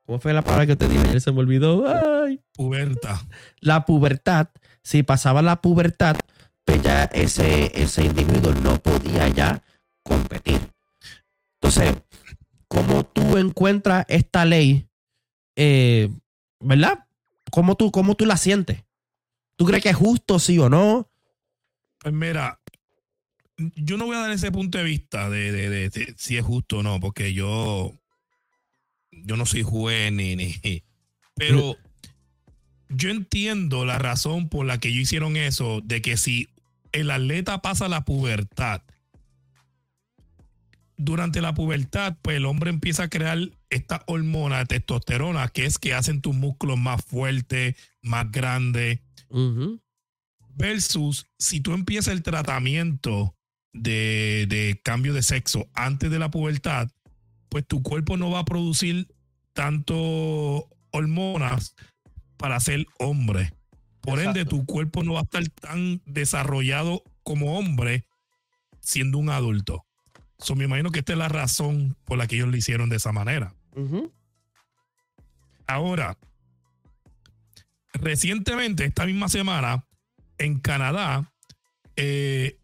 ¿Cómo 0.07 0.21
fue 0.21 0.33
la 0.33 0.43
palabra 0.43 0.67
que 0.67 0.77
te 0.77 0.89
dije? 0.89 1.19
Se 1.21 1.33
me 1.33 1.41
olvidó. 1.41 1.85
Ay. 2.25 2.41
Puberta. 2.55 3.21
La 3.61 3.85
pubertad. 3.85 4.49
Si 4.83 5.03
pasaba 5.03 5.43
la 5.43 5.61
pubertad, 5.61 6.17
pues 6.65 6.81
ya 6.83 7.05
ese, 7.05 7.73
ese 7.75 8.05
individuo 8.05 8.55
no 8.63 8.79
podía 8.79 9.27
ya 9.29 9.63
competir. 10.05 10.61
Entonces, 11.61 11.97
¿cómo 12.69 13.05
tú 13.05 13.37
encuentras 13.37 14.05
esta 14.09 14.45
ley? 14.45 14.87
eh, 15.57 16.09
¿Verdad? 16.61 17.06
¿Cómo 17.51 17.77
tú, 17.77 17.91
¿Cómo 17.91 18.15
tú 18.17 18.27
la 18.27 18.37
sientes? 18.37 18.85
¿Tú 19.57 19.65
crees 19.67 19.83
que 19.83 19.91
es 19.91 19.97
justo, 19.97 20.39
sí 20.39 20.59
o 20.59 20.69
no? 20.69 21.09
Pues 21.99 22.13
mira, 22.13 22.61
yo 23.77 23.97
no 23.97 24.07
voy 24.07 24.17
a 24.17 24.21
dar 24.21 24.31
ese 24.33 24.53
punto 24.53 24.77
de 24.79 24.85
vista 24.85 25.31
de, 25.31 25.51
de- 25.53 25.71
de- 25.71 25.89
de 25.89 26.15
si 26.19 26.37
es 26.37 26.45
justo 26.45 26.79
o 26.79 26.83
no, 26.83 27.01
porque 27.01 27.33
yo, 27.33 27.95
yo 29.11 29.37
no 29.37 29.47
soy 29.47 29.63
juez 29.63 30.13
ni, 30.13 30.37
ni. 30.37 30.55
Pero 31.35 31.77
yo 32.89 33.11
entiendo 33.11 33.85
la 33.85 33.99
razón 33.99 34.49
por 34.49 34.67
la 34.67 34.79
que 34.79 34.89
ellos 34.89 35.03
hicieron 35.03 35.37
eso, 35.37 35.81
de 35.83 36.03
que 36.03 36.17
si 36.17 36.49
el 36.93 37.11
atleta 37.11 37.63
pasa 37.63 37.89
la 37.89 38.05
pubertad, 38.05 38.83
durante 40.99 41.41
la 41.41 41.55
pubertad, 41.55 42.17
pues 42.23 42.37
el 42.39 42.47
hombre 42.47 42.71
empieza 42.71 43.05
a 43.05 43.09
crear 43.09 43.39
esta 43.77 44.03
hormona 44.07 44.59
de 44.59 44.67
testosterona, 44.67 45.49
que 45.49 45.65
es 45.65 45.79
que 45.79 45.95
hacen 45.95 46.21
tus 46.21 46.35
músculos 46.35 46.79
más 46.79 47.05
fuertes, 47.05 47.77
más 48.03 48.31
grandes 48.31 49.01
versus 50.55 51.27
si 51.39 51.61
tú 51.61 51.75
empiezas 51.75 52.13
el 52.13 52.23
tratamiento 52.23 53.37
de, 53.73 54.47
de 54.49 54.81
cambio 54.83 55.13
de 55.13 55.23
sexo 55.23 55.69
antes 55.75 56.11
de 56.11 56.19
la 56.19 56.31
pubertad, 56.31 56.89
pues 57.49 57.67
tu 57.67 57.83
cuerpo 57.83 58.17
no 58.17 58.31
va 58.31 58.41
a 58.41 58.45
producir 58.45 59.09
tanto 59.53 60.69
hormonas 60.91 61.75
para 62.37 62.61
ser 62.61 62.87
hombre. 62.99 63.53
Por 64.01 64.21
ende, 64.21 64.45
tu 64.45 64.65
cuerpo 64.67 65.03
no 65.03 65.15
va 65.15 65.21
a 65.21 65.25
estar 65.25 65.47
tan 65.49 66.01
desarrollado 66.07 67.03
como 67.25 67.59
hombre 67.59 68.07
siendo 68.81 69.19
un 69.19 69.31
adulto. 69.31 69.85
So, 70.39 70.55
me 70.55 70.65
imagino 70.65 70.91
que 70.91 71.01
esta 71.01 71.13
es 71.13 71.19
la 71.19 71.29
razón 71.29 71.97
por 72.05 72.17
la 72.17 72.29
que 72.29 72.37
ellos 72.37 72.49
lo 72.49 72.57
hicieron 72.57 72.89
de 72.89 72.97
esa 72.97 73.11
manera. 73.11 73.56
Ahora, 75.67 76.17
recientemente, 77.93 78.85
esta 78.85 79.05
misma 79.07 79.29
semana, 79.29 79.85
en 80.39 80.59
Canadá, 80.61 81.33
eh, 81.97 82.59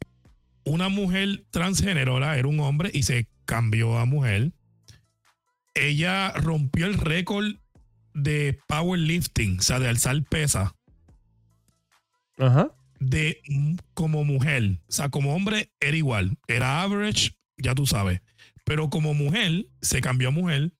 una 0.65 0.89
mujer 0.89 1.45
transgénero 1.51 2.15
¿verdad? 2.15 2.39
era 2.39 2.49
un 2.49 2.61
hombre 2.61 2.91
y 2.93 3.03
se 3.03 3.27
cambió 3.45 3.99
a 3.99 4.05
mujer. 4.05 4.53
Ella 5.75 6.33
rompió 6.33 6.87
el 6.87 6.95
récord 6.95 7.57
de 8.15 8.59
powerlifting, 8.69 9.59
o 9.59 9.63
sea, 9.63 9.79
de 9.81 9.89
alzar 9.89 10.23
pesa, 10.25 10.75
Ajá. 12.39 12.71
de 13.01 13.41
mm, 13.49 13.77
como 13.95 14.25
mujer. 14.25 14.79
O 14.89 14.93
sea, 14.93 15.09
como 15.09 15.35
hombre 15.35 15.73
era 15.81 15.97
igual, 15.97 16.37
era 16.47 16.83
average, 16.83 17.35
ya 17.57 17.75
tú 17.75 17.87
sabes. 17.87 18.21
Pero 18.65 18.91
como 18.91 19.15
mujer, 19.15 19.67
se 19.81 20.01
cambió 20.03 20.29
a 20.29 20.33
mujer 20.33 20.73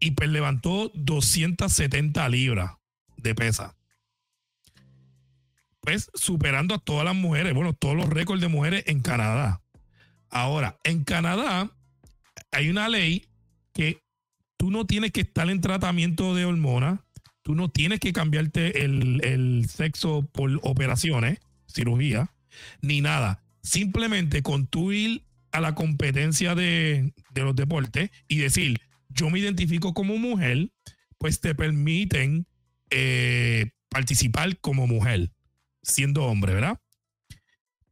y 0.00 0.12
pues 0.12 0.30
levantó 0.30 0.90
270 0.94 2.28
libras 2.28 2.72
de 3.16 3.34
pesa. 3.34 3.76
Pues 5.80 6.10
superando 6.14 6.74
a 6.74 6.78
todas 6.78 7.04
las 7.04 7.14
mujeres, 7.14 7.54
bueno, 7.54 7.72
todos 7.72 7.96
los 7.96 8.08
récords 8.08 8.40
de 8.40 8.48
mujeres 8.48 8.84
en 8.86 9.00
Canadá. 9.00 9.62
Ahora, 10.30 10.78
en 10.84 11.04
Canadá 11.04 11.70
hay 12.50 12.68
una 12.68 12.88
ley 12.88 13.26
que 13.72 14.02
tú 14.56 14.70
no 14.70 14.86
tienes 14.86 15.12
que 15.12 15.22
estar 15.22 15.48
en 15.48 15.60
tratamiento 15.60 16.34
de 16.34 16.44
hormonas, 16.44 17.00
tú 17.42 17.54
no 17.54 17.70
tienes 17.70 18.00
que 18.00 18.12
cambiarte 18.12 18.84
el, 18.84 19.24
el 19.24 19.68
sexo 19.68 20.28
por 20.32 20.58
operaciones, 20.62 21.38
cirugía, 21.66 22.32
ni 22.82 23.00
nada. 23.00 23.42
Simplemente 23.62 24.42
con 24.42 24.66
tú 24.66 24.92
ir 24.92 25.24
a 25.52 25.60
la 25.60 25.74
competencia 25.74 26.54
de, 26.54 27.14
de 27.30 27.42
los 27.42 27.56
deportes 27.56 28.10
y 28.28 28.38
decir, 28.38 28.80
yo 29.08 29.30
me 29.30 29.38
identifico 29.38 29.94
como 29.94 30.16
mujer, 30.18 30.70
pues 31.18 31.40
te 31.40 31.54
permiten 31.54 32.46
eh, 32.90 33.70
participar 33.88 34.58
como 34.58 34.86
mujer, 34.86 35.32
siendo 35.82 36.24
hombre, 36.24 36.54
¿verdad? 36.54 36.80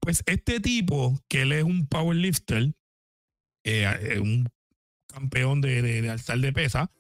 Pues 0.01 0.23
este 0.27 0.61
tipo, 0.61 1.21
que 1.29 1.43
él 1.43 1.53
es 1.53 1.65
un 1.65 1.87
powerlifter, 1.87 2.75
eh, 3.65 3.89
eh, 4.01 4.21
un 4.21 4.49
campeón 5.09 5.61
de, 5.61 5.83
de, 5.83 6.03
de 6.03 6.11
alzar 6.11 6.39
de 6.39 6.53
pesa, 6.53 6.91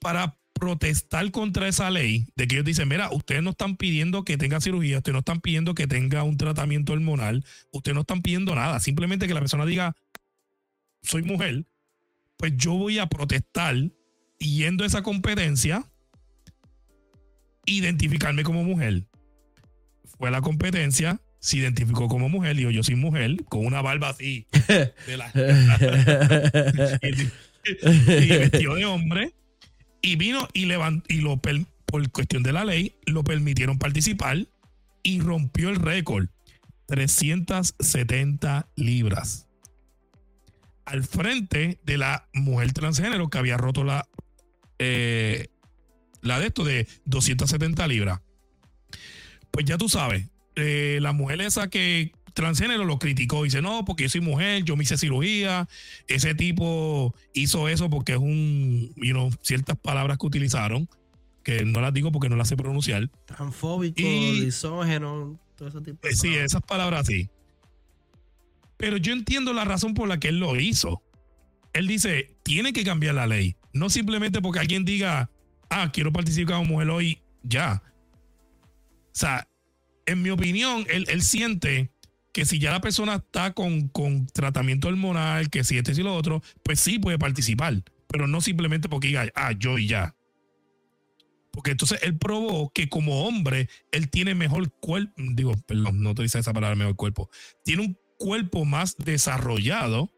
para 0.00 0.38
protestar 0.58 1.30
contra 1.30 1.68
esa 1.68 1.90
ley 1.90 2.26
de 2.34 2.48
que 2.48 2.56
ellos 2.56 2.64
dicen, 2.64 2.88
mira, 2.88 3.10
ustedes 3.12 3.42
no 3.42 3.50
están 3.50 3.76
pidiendo 3.76 4.24
que 4.24 4.38
tenga 4.38 4.60
cirugía, 4.60 4.98
ustedes 4.98 5.12
no 5.12 5.18
están 5.18 5.40
pidiendo 5.40 5.74
que 5.74 5.86
tenga 5.86 6.22
un 6.22 6.36
tratamiento 6.36 6.94
hormonal, 6.94 7.44
ustedes 7.72 7.94
no 7.94 8.00
están 8.00 8.22
pidiendo 8.22 8.54
nada, 8.54 8.80
simplemente 8.80 9.28
que 9.28 9.34
la 9.34 9.40
persona 9.40 9.66
diga, 9.66 9.94
soy 11.02 11.22
mujer, 11.22 11.66
pues 12.36 12.52
yo 12.56 12.74
voy 12.74 12.98
a 12.98 13.06
protestar 13.06 13.76
yendo 14.38 14.84
a 14.84 14.86
esa 14.86 15.02
competencia, 15.02 15.84
identificarme 17.64 18.42
como 18.42 18.62
mujer. 18.62 19.04
Fue 20.18 20.28
a 20.28 20.30
la 20.30 20.40
competencia, 20.40 21.20
se 21.40 21.58
identificó 21.58 22.08
como 22.08 22.28
mujer, 22.28 22.56
dijo, 22.56 22.70
yo 22.70 22.82
soy 22.82 22.96
mujer, 22.96 23.44
con 23.48 23.64
una 23.66 23.82
barba 23.82 24.10
así, 24.10 24.46
de 25.06 25.16
la 25.16 25.30
y, 27.02 28.28
vestido 28.28 28.76
de 28.76 28.84
hombre 28.84 29.34
Y 30.02 30.16
vino 30.16 30.48
y 30.52 30.66
levantó, 30.66 31.12
y 31.12 31.20
lo 31.20 31.40
por 31.86 32.10
cuestión 32.10 32.42
de 32.42 32.52
la 32.52 32.64
ley, 32.64 32.96
lo 33.06 33.24
permitieron 33.24 33.78
participar 33.78 34.46
y 35.02 35.20
rompió 35.20 35.70
el 35.70 35.76
récord. 35.76 36.28
370 36.86 38.68
libras. 38.76 39.45
Al 40.86 41.04
frente 41.04 41.78
de 41.84 41.98
la 41.98 42.28
mujer 42.32 42.72
transgénero 42.72 43.28
que 43.28 43.38
había 43.38 43.56
roto 43.56 43.84
la, 43.84 44.08
eh, 44.78 45.48
la 46.22 46.40
de 46.40 46.46
esto 46.46 46.64
de 46.64 46.86
270 47.04 47.86
libras. 47.88 48.20
Pues 49.50 49.66
ya 49.66 49.78
tú 49.78 49.88
sabes, 49.88 50.28
eh, 50.54 50.98
la 51.00 51.12
mujer 51.12 51.40
esa 51.40 51.68
que 51.68 52.12
transgénero 52.36 52.84
lo 52.84 52.98
criticó. 52.98 53.42
Dice, 53.42 53.62
no, 53.62 53.84
porque 53.84 54.04
yo 54.04 54.08
soy 54.10 54.20
mujer, 54.20 54.62
yo 54.62 54.76
me 54.76 54.84
hice 54.84 54.96
cirugía. 54.96 55.68
Ese 56.06 56.34
tipo 56.34 57.14
hizo 57.34 57.68
eso 57.68 57.90
porque 57.90 58.12
es 58.12 58.18
un, 58.18 58.92
you 58.96 59.12
know, 59.12 59.30
ciertas 59.42 59.76
palabras 59.76 60.18
que 60.18 60.26
utilizaron, 60.26 60.88
que 61.42 61.64
no 61.64 61.80
las 61.80 61.92
digo 61.92 62.12
porque 62.12 62.28
no 62.28 62.36
las 62.36 62.48
sé 62.48 62.56
pronunciar. 62.56 63.10
Transfóbico, 63.24 64.02
lisógeno, 64.02 65.40
todo 65.56 65.68
ese 65.68 65.80
tipo 65.80 66.06
de 66.06 66.14
Sí, 66.14 66.34
esas 66.34 66.62
palabras 66.62 67.06
sí. 67.06 67.28
Pero 68.76 68.96
yo 68.96 69.12
entiendo 69.12 69.52
la 69.52 69.64
razón 69.64 69.94
por 69.94 70.08
la 70.08 70.18
que 70.18 70.28
él 70.28 70.38
lo 70.38 70.58
hizo. 70.58 71.02
Él 71.72 71.86
dice, 71.86 72.36
tiene 72.42 72.72
que 72.72 72.84
cambiar 72.84 73.14
la 73.14 73.26
ley. 73.26 73.56
No 73.72 73.90
simplemente 73.90 74.40
porque 74.40 74.60
alguien 74.60 74.84
diga, 74.84 75.30
ah, 75.70 75.90
quiero 75.92 76.12
participar 76.12 76.56
como 76.56 76.72
mujer 76.72 76.90
hoy, 76.90 77.22
ya. 77.42 77.82
O 78.62 79.18
sea, 79.18 79.48
en 80.06 80.22
mi 80.22 80.30
opinión, 80.30 80.86
él, 80.88 81.06
él 81.08 81.22
siente 81.22 81.90
que 82.36 82.44
si 82.44 82.58
ya 82.58 82.70
la 82.70 82.82
persona 82.82 83.14
está 83.14 83.54
con, 83.54 83.88
con 83.88 84.26
tratamiento 84.26 84.88
hormonal, 84.88 85.48
que 85.48 85.64
si 85.64 85.78
este 85.78 85.92
y 85.92 86.02
lo 86.02 86.14
otro, 86.14 86.42
pues 86.62 86.80
sí 86.80 86.98
puede 86.98 87.18
participar, 87.18 87.82
pero 88.08 88.26
no 88.26 88.42
simplemente 88.42 88.90
porque 88.90 89.08
diga, 89.08 89.26
ah, 89.34 89.52
yo 89.52 89.78
y 89.78 89.86
ya. 89.86 90.14
Porque 91.50 91.70
entonces 91.70 91.98
él 92.02 92.18
probó 92.18 92.70
que 92.74 92.90
como 92.90 93.24
hombre, 93.24 93.70
él 93.90 94.10
tiene 94.10 94.34
mejor 94.34 94.70
cuerpo, 94.70 95.14
digo, 95.16 95.54
perdón, 95.66 96.02
no 96.02 96.10
utiliza 96.10 96.38
esa 96.38 96.52
palabra 96.52 96.76
mejor 96.76 96.96
cuerpo, 96.96 97.30
tiene 97.64 97.86
un 97.86 97.98
cuerpo 98.18 98.64
más 98.64 98.96
desarrollado. 98.96 100.12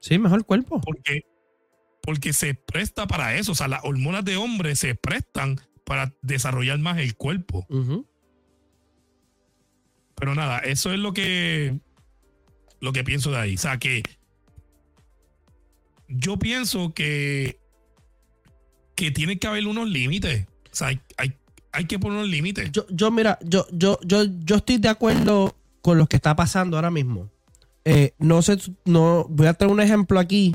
Sí, 0.00 0.18
mejor 0.18 0.44
cuerpo. 0.44 0.80
Porque, 0.80 1.22
porque 2.02 2.32
se 2.32 2.54
presta 2.54 3.06
para 3.06 3.36
eso, 3.36 3.52
o 3.52 3.54
sea, 3.54 3.68
las 3.68 3.84
hormonas 3.84 4.24
de 4.24 4.36
hombre 4.36 4.76
se 4.76 4.94
prestan 4.94 5.60
para 5.84 6.14
desarrollar 6.22 6.78
más 6.78 6.98
el 6.98 7.16
cuerpo. 7.16 7.66
Pero 10.14 10.34
nada, 10.34 10.58
eso 10.60 10.92
es 10.92 10.98
lo 10.98 11.12
que 11.12 11.78
lo 12.80 12.92
que 12.92 13.04
pienso 13.04 13.30
de 13.30 13.38
ahí. 13.38 13.54
O 13.54 13.58
sea 13.58 13.78
que 13.78 14.02
yo 16.08 16.38
pienso 16.38 16.92
que 16.94 17.58
que 18.94 19.10
tiene 19.10 19.38
que 19.38 19.46
haber 19.46 19.66
unos 19.66 19.88
límites. 19.88 20.46
O 20.70 20.74
sea, 20.74 20.88
hay, 20.88 21.00
hay, 21.72 21.84
que 21.86 21.98
poner 21.98 22.18
unos 22.18 22.28
límites. 22.28 22.70
Yo, 22.70 22.86
yo, 22.90 23.10
mira, 23.10 23.38
yo, 23.42 23.66
yo, 23.72 23.98
yo, 24.04 24.24
yo 24.44 24.56
estoy 24.56 24.76
de 24.76 24.90
acuerdo 24.90 25.56
con 25.80 25.96
lo 25.96 26.06
que 26.06 26.16
está 26.16 26.36
pasando 26.36 26.76
ahora 26.76 26.90
mismo. 26.90 27.30
Eh, 27.84 28.14
no 28.18 28.42
sé, 28.42 28.58
no, 28.84 29.26
voy 29.28 29.46
a 29.46 29.54
traer 29.54 29.72
un 29.72 29.80
ejemplo 29.80 30.18
aquí. 30.18 30.54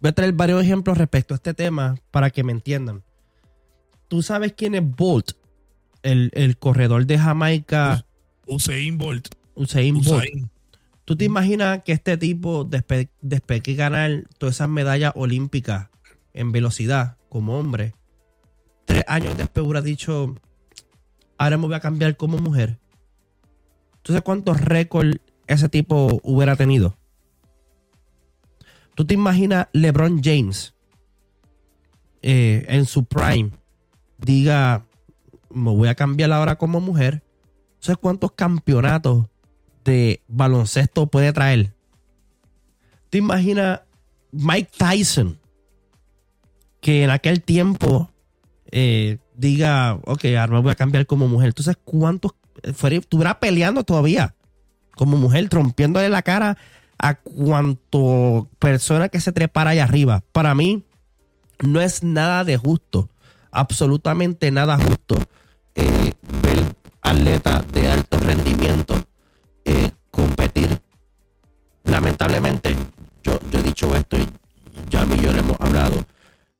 Voy 0.00 0.10
a 0.10 0.12
traer 0.12 0.32
varios 0.32 0.62
ejemplos 0.62 0.98
respecto 0.98 1.34
a 1.34 1.36
este 1.36 1.54
tema 1.54 1.96
para 2.10 2.30
que 2.30 2.44
me 2.44 2.52
entiendan. 2.52 3.02
¿Tú 4.08 4.22
sabes 4.22 4.52
quién 4.52 4.74
es 4.74 4.82
Bolt? 4.84 5.32
El, 6.02 6.30
el 6.34 6.58
corredor 6.58 7.06
de 7.06 7.18
Jamaica. 7.18 8.04
Usain 8.46 8.98
Bolt. 8.98 9.28
Usain 9.54 10.00
Bolt. 10.00 10.48
¿Tú 11.06 11.16
te 11.16 11.24
imaginas 11.24 11.84
que 11.84 11.92
este 11.92 12.16
tipo, 12.16 12.64
después, 12.64 13.08
de 13.20 13.74
ganar 13.74 14.24
todas 14.38 14.56
esas 14.56 14.68
medallas 14.68 15.12
olímpicas 15.14 15.88
en 16.34 16.50
velocidad 16.50 17.16
como 17.28 17.58
hombre, 17.58 17.94
tres 18.86 19.04
años 19.06 19.36
después 19.36 19.64
hubiera 19.64 19.82
dicho, 19.82 20.34
ahora 21.38 21.58
me 21.58 21.66
voy 21.66 21.76
a 21.76 21.80
cambiar 21.80 22.16
como 22.16 22.38
mujer? 22.38 22.80
¿Tú 24.02 24.12
sabes 24.12 24.22
cuántos 24.22 24.60
récords 24.60 25.20
ese 25.46 25.68
tipo 25.68 26.20
hubiera 26.22 26.56
tenido? 26.56 26.96
¿Tú 28.94 29.06
te 29.06 29.14
imaginas 29.14 29.68
LeBron 29.72 30.22
James 30.22 30.74
eh, 32.22 32.64
en 32.68 32.86
su 32.86 33.04
prime 33.04 33.50
diga, 34.18 34.86
me 35.50 35.70
voy 35.70 35.88
a 35.88 35.94
cambiar 35.94 36.32
ahora 36.32 36.56
como 36.56 36.80
mujer 36.80 37.22
¿Sabes 37.86 37.98
cuántos 37.98 38.32
campeonatos 38.32 39.26
de 39.84 40.20
baloncesto 40.28 41.06
puede 41.06 41.32
traer? 41.32 41.72
¿Te 43.10 43.18
imaginas 43.18 43.82
Mike 44.32 44.70
Tyson? 44.76 45.38
Que 46.80 47.04
en 47.04 47.10
aquel 47.10 47.42
tiempo 47.42 48.10
eh, 48.72 49.18
diga, 49.36 50.00
ok, 50.04 50.24
ahora 50.36 50.54
me 50.54 50.60
voy 50.62 50.72
a 50.72 50.76
cambiar 50.76 51.06
como 51.06 51.28
mujer. 51.28 51.54
¿Tú 51.54 51.62
cuántos 51.84 52.34
estuviera 52.64 53.38
peleando 53.38 53.84
todavía 53.84 54.34
como 54.96 55.16
mujer, 55.16 55.48
trompiéndole 55.48 56.08
la 56.08 56.22
cara 56.22 56.58
a 56.98 57.14
cuanto 57.14 58.48
persona 58.58 59.08
que 59.08 59.20
se 59.20 59.30
trepara 59.30 59.70
allá 59.70 59.84
arriba? 59.84 60.24
Para 60.32 60.56
mí, 60.56 60.82
no 61.60 61.80
es 61.80 62.02
nada 62.02 62.42
de 62.42 62.56
justo, 62.56 63.08
absolutamente 63.52 64.50
nada 64.50 64.76
justo 64.76 65.16
eh, 65.76 66.12
atleta 67.02 67.62
de 67.72 67.88
alto 67.88 68.18
rendimiento 68.18 68.94
eh, 69.64 69.90
competir. 70.10 70.80
Lamentablemente, 71.84 72.74
yo, 73.22 73.38
he 73.52 73.62
dicho 73.62 73.94
esto 73.94 74.16
y 74.16 74.26
ya 74.90 75.02
a 75.02 75.06
mí 75.06 75.16
yo 75.22 75.30
hemos 75.30 75.60
hablado, 75.60 76.04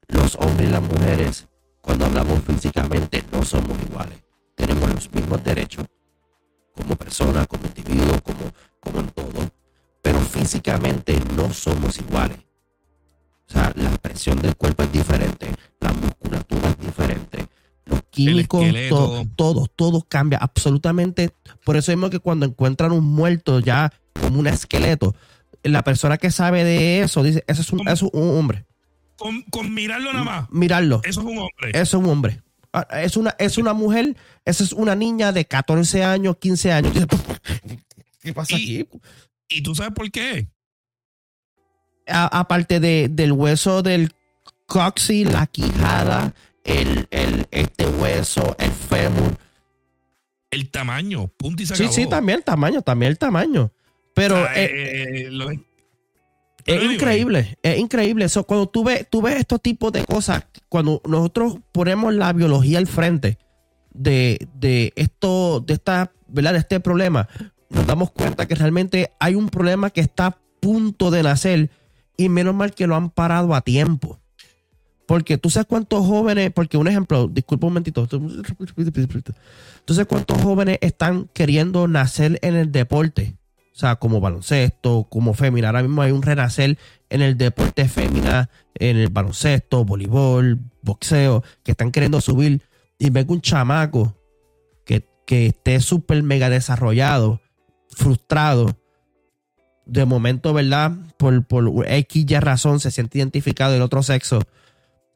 los 0.09 0.37
hombres 0.37 0.69
y 0.69 0.73
las 0.73 0.83
mujeres, 0.83 1.49
cuando 1.81 2.07
hablamos 2.07 2.43
físicamente, 2.45 3.25
no 3.33 3.45
somos 3.45 3.77
iguales. 3.83 4.23
Tenemos 4.55 4.95
los 4.95 5.13
mismos 5.13 5.43
derechos 5.43 5.87
como 6.77 6.97
personas, 6.97 7.47
como 7.47 7.65
individuos, 7.67 8.21
como, 8.23 8.53
como 8.81 9.01
en 9.01 9.09
todo, 9.09 9.51
pero 10.03 10.21
físicamente 10.21 11.19
no 11.35 11.53
somos 11.53 11.99
iguales. 11.99 12.39
O 13.49 13.53
sea, 13.53 13.73
la 13.77 13.89
expresión 13.89 14.41
del 14.43 14.57
cuerpo 14.57 14.83
es 14.83 14.93
diferente, 14.93 15.51
la 15.81 15.93
musculatura 15.93 16.69
es 16.69 16.79
diferente, 16.79 17.47
los 17.87 18.03
químicos, 18.11 18.65
todo, 18.89 19.25
todo, 19.37 19.67
todo 19.75 20.03
cambia 20.09 20.39
absolutamente. 20.39 21.31
Por 21.65 21.77
eso 21.77 21.93
mismo 21.93 22.11
que 22.11 22.19
cuando 22.19 22.47
encuentran 22.47 22.93
un 22.93 23.05
muerto 23.05 23.61
ya 23.61 23.93
como 24.21 24.41
un 24.41 24.47
esqueleto, 24.47 25.15
la 25.63 25.83
persona 25.83 26.19
que 26.19 26.31
sabe 26.31 26.65
de 26.65 27.01
eso 27.01 27.23
dice, 27.23 27.45
eso 27.47 27.63
es 27.63 27.73
un, 27.73 27.89
eso 27.89 28.07
es 28.07 28.13
un 28.13 28.39
hombre. 28.39 28.67
Con, 29.17 29.73
mirarlo 29.73 30.13
nada 30.13 30.25
más. 30.25 30.51
Mirarlo. 30.51 31.01
Eso 31.05 31.21
es 31.21 31.27
un 31.27 31.39
hombre. 31.39 31.71
Eso 31.73 31.99
es 31.99 32.05
un 32.05 32.11
hombre. 32.11 32.43
Ah, 32.79 33.01
es 33.01 33.17
una, 33.17 33.35
es 33.39 33.57
una 33.57 33.73
mujer, 33.73 34.15
esa 34.45 34.63
es 34.63 34.73
una 34.75 34.95
niña 34.95 35.33
de 35.33 35.47
14 35.47 36.05
años, 36.05 36.37
15 36.37 36.73
años. 36.73 36.93
¿Qué 38.21 38.35
pasa 38.35 38.55
aquí? 38.55 38.87
¿Y 39.49 39.63
tú 39.63 39.75
sabes 39.75 39.95
por 39.95 40.11
qué? 40.11 40.49
aparte 42.09 42.79
de, 42.79 43.09
del 43.11 43.33
hueso 43.33 43.83
del 43.83 44.13
coxis, 44.67 45.33
la 45.33 45.47
quijada, 45.47 46.35
el, 46.65 47.09
el, 47.11 47.49
este 47.51 47.87
hueso, 47.87 48.55
el 48.59 48.71
fémur. 48.71 49.39
El 50.51 50.71
tamaño, 50.71 51.29
punto 51.29 51.63
y 51.63 51.67
se 51.67 51.77
Sí, 51.77 51.89
sí, 51.91 52.07
también 52.07 52.39
el 52.39 52.45
tamaño, 52.45 52.83
también 52.83 53.11
el 53.11 53.19
tamaño. 53.19 53.73
Pero 54.15 54.45
eh, 54.47 54.51
eh, 54.55 55.29
eh, 55.29 55.61
es 56.67 56.93
increíble, 56.93 57.59
es 57.63 57.79
increíble. 57.79 58.25
Eso, 58.25 58.45
cuando 58.45 58.69
tú 58.69 58.85
ves, 58.85 59.07
tú 59.09 59.23
ves 59.23 59.37
estos 59.37 59.61
tipos 59.63 59.93
de 59.93 60.05
cosas, 60.05 60.47
cuando 60.69 61.01
nosotros 61.07 61.59
ponemos 61.73 62.15
la 62.15 62.33
biología 62.33 62.79
al 62.79 62.87
frente 62.87 63.39
de, 63.93 64.49
de 64.55 64.93
esto, 64.97 65.61
de 65.61 65.75
esta, 65.75 66.13
¿verdad? 66.29 66.53
De 66.53 66.59
este 66.59 66.81
problema, 66.81 67.29
nos 67.71 67.87
damos 67.87 68.11
cuenta 68.11 68.47
que 68.47 68.55
realmente 68.55 69.13
hay 69.19 69.35
un 69.35 69.49
problema 69.49 69.91
que 69.91 70.01
está 70.01 70.27
a 70.27 70.39
punto 70.61 71.11
de 71.11 71.23
nacer 71.23 71.71
y 72.17 72.29
menos 72.29 72.55
mal 72.55 72.75
que 72.75 72.87
lo 72.87 72.97
han 72.97 73.11
parado 73.11 73.55
a 73.55 73.61
tiempo. 73.61 74.19
Porque 75.07 75.39
tú 75.39 75.51
sabes 75.51 75.67
cuántos 75.69 76.05
jóvenes, 76.05 76.51
porque 76.53 76.77
un 76.77 76.89
ejemplo, 76.89 77.29
disculpa 77.29 77.69
un 77.69 77.75
momentito, 77.75 78.07
tú 79.85 79.95
sabes 79.95 80.07
cuántos 80.09 80.43
jóvenes 80.43 80.79
están 80.81 81.29
queriendo 81.33 81.87
nacer 81.87 82.41
en 82.43 82.57
el 82.57 82.73
deporte, 82.73 83.37
o 83.77 83.79
sea, 83.79 83.97
como 83.97 84.21
baloncesto, 84.21 85.07
como 85.11 85.35
fémina. 85.35 85.69
Ahora 85.69 85.83
mismo 85.83 86.01
hay 86.01 86.11
un 86.11 86.23
renacer 86.23 86.79
en 87.11 87.21
el 87.21 87.37
deporte 87.37 87.87
fémina, 87.89 88.49
en 88.75 88.97
el 88.97 89.11
baloncesto, 89.11 89.85
voleibol, 89.85 90.61
boxeo, 90.81 91.45
que 91.63 91.73
están 91.73 91.93
queriendo 91.93 92.23
subir. 92.23 92.63
Y 92.99 93.11
vengo 93.11 93.35
un 93.35 93.43
chamaco 93.43 94.17
que, 94.87 95.07
que 95.27 95.49
esté 95.49 95.81
súper 95.81 96.23
mega 96.23 96.49
desarrollado, 96.49 97.43
frustrado. 97.91 98.79
De 99.85 100.07
momento, 100.07 100.55
¿verdad? 100.55 100.93
Por, 101.19 101.45
por 101.45 101.87
X 101.87 102.25
y 102.27 102.41
razón 102.41 102.81
se 102.81 102.91
siente 102.91 103.19
identificado 103.19 103.75
del 103.75 103.83
otro 103.83 104.03
sexo 104.03 104.41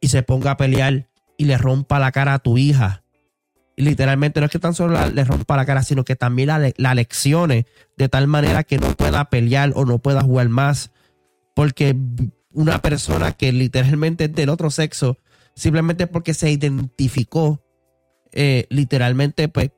y 0.03 0.09
se 0.09 0.23
ponga 0.23 0.51
a 0.51 0.57
pelear 0.59 1.09
y 1.39 1.47
le 1.47 1.57
rompa 1.57 1.99
la 1.99 2.13
cara 2.13 2.35
a 2.35 2.39
tu 2.41 2.59
hija. 2.59 3.05
Literalmente 3.77 4.41
no 4.41 4.47
es 4.47 4.53
que 4.53 4.59
tan 4.59 4.75
solo 4.75 4.99
le 5.09 5.25
rompa 5.25 5.57
la 5.57 5.65
cara, 5.65 5.83
sino 5.83 6.05
que 6.05 6.17
también 6.17 6.49
la, 6.49 6.73
la 6.77 6.95
leccione 6.95 7.67
de 7.97 8.09
tal 8.09 8.27
manera 8.27 8.63
que 8.65 8.79
no 8.79 8.95
pueda 8.97 9.31
pelear 9.31 9.73
o 9.75 9.85
no 9.85 9.99
pueda 9.99 10.21
jugar 10.23 10.49
más. 10.51 10.91
Porque 11.55 11.97
una 12.53 12.83
persona 12.83 13.33
que 13.33 13.53
literalmente 13.53 14.25
es 14.25 14.35
del 14.35 14.49
otro 14.51 14.71
sexo 14.71 15.19
simplemente 15.55 16.07
porque 16.07 16.35
se 16.35 16.51
identificó, 16.51 17.63
eh, 18.33 18.67
literalmente, 18.71 19.49
pues 19.49 19.71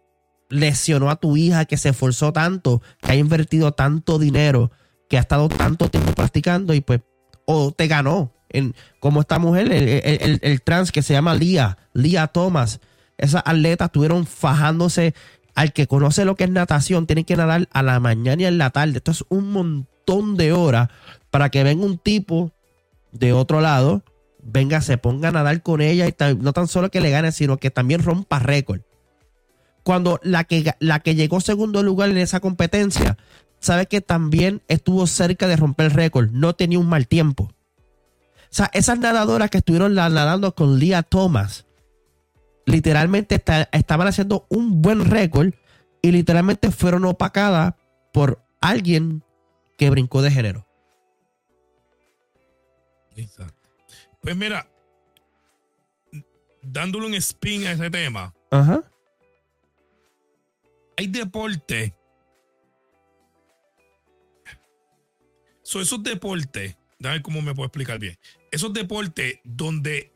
lesionó 0.48 1.10
a 1.10 1.16
tu 1.16 1.36
hija 1.36 1.64
que 1.64 1.76
se 1.76 1.88
esforzó 1.90 2.32
tanto, 2.32 2.82
que 3.00 3.12
ha 3.12 3.16
invertido 3.16 3.72
tanto 3.72 4.18
dinero, 4.18 4.70
que 5.08 5.16
ha 5.16 5.20
estado 5.20 5.48
tanto 5.48 5.88
tiempo 5.88 6.12
practicando 6.12 6.74
y 6.74 6.80
pues, 6.80 7.00
o 7.46 7.72
te 7.72 7.86
ganó. 7.88 8.32
En, 8.50 8.74
como 9.00 9.20
esta 9.22 9.38
mujer, 9.38 9.72
el, 9.72 9.88
el- 9.88 10.38
el 10.42 10.62
trans 10.62 10.92
que 10.92 11.02
se 11.02 11.14
llama 11.14 11.34
Lía, 11.34 11.78
Lía 11.94 12.26
Thomas. 12.26 12.80
Esas 13.22 13.42
atletas 13.46 13.86
estuvieron 13.86 14.26
fajándose. 14.26 15.14
Al 15.54 15.72
que 15.72 15.86
conoce 15.86 16.24
lo 16.24 16.34
que 16.34 16.44
es 16.44 16.50
natación, 16.50 17.06
tienen 17.06 17.24
que 17.24 17.36
nadar 17.36 17.68
a 17.72 17.82
la 17.82 18.00
mañana 18.00 18.42
y 18.42 18.46
en 18.46 18.58
la 18.58 18.70
tarde. 18.70 18.96
Esto 18.96 19.12
es 19.12 19.24
un 19.28 19.52
montón 19.52 20.36
de 20.36 20.52
horas 20.52 20.88
para 21.30 21.50
que 21.50 21.62
venga 21.62 21.84
un 21.84 21.98
tipo 21.98 22.52
de 23.12 23.32
otro 23.32 23.60
lado, 23.60 24.02
venga, 24.42 24.80
se 24.80 24.98
ponga 24.98 25.28
a 25.28 25.32
nadar 25.32 25.62
con 25.62 25.80
ella 25.80 26.08
y 26.08 26.14
no 26.38 26.52
tan 26.52 26.66
solo 26.66 26.90
que 26.90 27.00
le 27.00 27.10
gane, 27.10 27.30
sino 27.32 27.58
que 27.58 27.70
también 27.70 28.02
rompa 28.02 28.38
récord. 28.38 28.80
Cuando 29.84 30.18
la 30.22 30.44
que, 30.44 30.74
la 30.80 31.00
que 31.00 31.14
llegó 31.14 31.40
segundo 31.40 31.82
lugar 31.82 32.10
en 32.10 32.18
esa 32.18 32.40
competencia, 32.40 33.18
sabe 33.60 33.86
que 33.86 34.00
también 34.00 34.62
estuvo 34.66 35.06
cerca 35.06 35.46
de 35.46 35.56
romper 35.56 35.86
el 35.86 35.92
récord, 35.92 36.30
no 36.30 36.54
tenía 36.54 36.78
un 36.78 36.88
mal 36.88 37.06
tiempo. 37.06 37.44
O 37.44 38.54
sea, 38.54 38.70
esas 38.72 38.98
nadadoras 38.98 39.50
que 39.50 39.58
estuvieron 39.58 39.94
nadando 39.94 40.54
con 40.54 40.78
Leah 40.78 41.02
Thomas, 41.02 41.66
literalmente 42.66 43.34
esta- 43.36 43.68
estaban 43.72 44.06
haciendo 44.08 44.46
un 44.48 44.82
buen 44.82 45.04
récord 45.10 45.52
y 46.00 46.12
literalmente 46.12 46.70
fueron 46.70 47.04
opacadas 47.04 47.74
por 48.12 48.42
alguien 48.60 49.22
que 49.78 49.90
brincó 49.90 50.22
de 50.22 50.30
género. 50.30 50.66
Exacto. 53.16 53.68
Pues 54.20 54.36
mira, 54.36 54.68
dándole 56.62 57.06
un 57.06 57.14
spin 57.14 57.66
a 57.66 57.72
ese 57.72 57.90
tema, 57.90 58.32
Ajá. 58.50 58.82
hay 60.96 61.06
deportes. 61.08 61.92
So, 65.62 65.80
esos 65.80 66.02
deportes, 66.02 66.76
ver 66.98 67.22
cómo 67.22 67.40
me 67.40 67.54
puedo 67.54 67.66
explicar 67.66 67.98
bien. 67.98 68.16
Esos 68.50 68.72
deportes 68.72 69.38
donde 69.44 70.12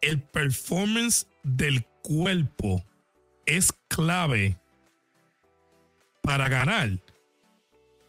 el 0.00 0.20
performance 0.22 1.26
del 1.42 1.84
cuerpo 2.02 2.84
es 3.46 3.72
clave 3.88 4.58
para 6.22 6.48
ganar, 6.48 6.90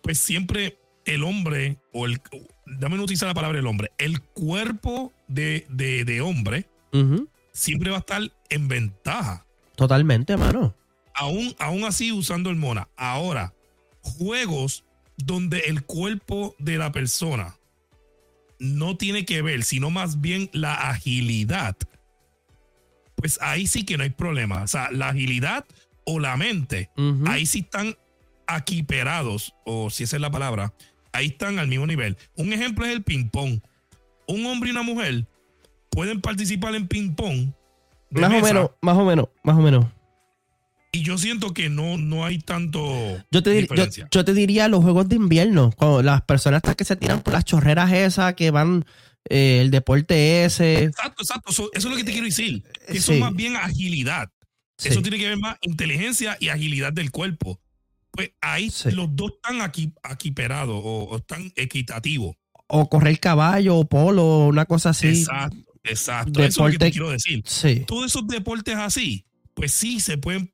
pues 0.01 0.19
siempre 0.19 0.77
el 1.05 1.23
hombre, 1.23 1.77
o 1.91 2.05
el, 2.05 2.21
dame 2.65 2.97
no 2.97 3.03
utilizar 3.03 3.27
la 3.27 3.34
palabra 3.34 3.59
el 3.59 3.67
hombre, 3.67 3.91
el 3.97 4.21
cuerpo 4.21 5.11
de, 5.27 5.65
de, 5.69 6.05
de 6.05 6.21
hombre 6.21 6.67
siempre 7.51 7.89
va 7.89 7.97
a 7.97 7.99
estar 7.99 8.21
en 8.49 8.67
ventaja. 8.67 9.45
Totalmente, 9.75 10.38
mano. 10.38 10.75
Aún, 11.15 11.55
aún 11.59 11.86
así 11.86 12.11
usando 12.11 12.49
el 12.49 12.55
Mona. 12.55 12.88
Ahora, 12.95 13.53
juegos 14.01 14.84
donde 15.17 15.59
el 15.61 15.84
cuerpo 15.84 16.55
de 16.59 16.77
la 16.77 16.91
persona 16.91 17.57
no 18.59 18.97
tiene 18.97 19.25
que 19.25 19.41
ver, 19.41 19.63
sino 19.63 19.89
más 19.89 20.21
bien 20.21 20.49
la 20.53 20.89
agilidad. 20.89 21.75
Pues 23.24 23.39
ahí 23.41 23.67
sí 23.67 23.86
que 23.86 23.95
no 23.95 24.03
hay 24.03 24.09
problema. 24.09 24.63
O 24.63 24.67
sea, 24.67 24.89
la 24.91 25.07
agilidad 25.07 25.63
o 26.03 26.19
la 26.19 26.36
mente, 26.36 26.89
ahí 27.26 27.45
sí 27.45 27.59
están 27.59 27.95
equiperados, 28.53 29.55
o 29.65 29.89
si 29.89 30.03
esa 30.03 30.17
es 30.17 30.21
la 30.21 30.30
palabra, 30.30 30.74
ahí 31.13 31.28
están 31.28 31.57
al 31.57 31.69
mismo 31.69 31.88
nivel. 31.88 32.17
Un 32.36 32.51
ejemplo 32.51 32.86
es 32.86 32.91
el 32.91 33.01
ping-pong. 33.01 33.61
Un 34.28 34.45
hombre 34.45 34.67
y 34.67 34.71
una 34.74 34.84
mujer 34.84 35.26
pueden 35.89 36.19
participar 36.19 36.76
en 36.76 36.86
ping-pong. 36.89 37.53
Más 38.09 38.30
o 38.30 38.45
menos, 38.45 38.71
más 38.82 38.97
o 38.97 39.05
menos, 39.05 39.28
más 39.41 39.55
o 39.57 39.61
menos. 39.61 39.86
Y 40.91 41.01
yo 41.03 41.17
siento 41.17 41.53
que 41.53 41.69
no, 41.69 41.97
no 41.97 42.26
hay 42.26 42.39
tanto 42.39 42.80
Yo 43.32 43.41
te, 43.41 43.51
dir- 43.63 43.67
yo, 43.74 43.86
yo 44.11 44.26
te 44.26 44.34
diría 44.34 44.67
los 44.67 44.84
juegos 44.84 45.07
de 45.07 45.15
invierno, 45.15 45.71
cuando 45.78 46.03
las 46.03 46.21
personas 46.24 46.61
que 46.61 46.84
se 46.84 46.97
tiran 46.97 47.21
por 47.21 47.34
las 47.34 47.45
chorreras 47.45 47.91
esas, 47.93 48.34
que 48.36 48.51
van 48.51 48.84
eh, 49.30 49.59
el 49.61 49.71
deporte 49.71 50.45
ese. 50.45 50.84
Exacto, 50.86 51.24
exacto. 51.24 51.51
Eso, 51.51 51.69
eso 51.74 51.88
es 51.88 51.91
lo 51.91 51.97
que 51.97 52.03
te 52.03 52.11
quiero 52.11 52.26
decir. 52.26 52.63
Que 52.88 52.97
eso 52.97 53.07
Sí. 53.11 53.13
es 53.15 53.19
más 53.19 53.34
bien 53.34 53.55
agilidad. 53.55 54.30
Sí. 54.78 54.89
Eso 54.89 55.01
tiene 55.01 55.17
que 55.17 55.28
ver 55.30 55.38
más 55.38 55.57
inteligencia 55.61 56.36
y 56.39 56.49
agilidad 56.49 56.91
del 56.93 57.11
cuerpo. 57.11 57.59
Pues 58.11 58.32
ahí 58.41 58.69
Sí. 58.69 58.91
los 58.91 59.15
dos 59.15 59.34
están 59.34 59.61
aquí, 59.61 59.91
equiperados 60.09 60.76
o, 60.84 61.03
o 61.05 61.17
están 61.17 61.51
equitativos. 61.55 62.36
O 62.67 62.89
correr 62.89 63.19
caballo, 63.19 63.78
o 63.78 63.86
polo, 63.88 64.47
una 64.47 64.65
cosa 64.65 64.89
así. 64.91 65.07
Exacto, 65.07 65.57
exacto. 65.84 66.43
Eso 66.43 66.67
es 66.67 66.74
lo 66.74 66.80
que 66.80 66.86
te 66.86 66.91
quiero 66.91 67.09
decir. 67.11 67.43
Sí. 67.45 67.84
Todos 67.88 68.05
esos 68.07 68.28
deportes 68.28 68.76
así, 68.76 69.26
pues 69.53 69.74
sí 69.74 69.99
se 69.99 70.17
pueden 70.17 70.53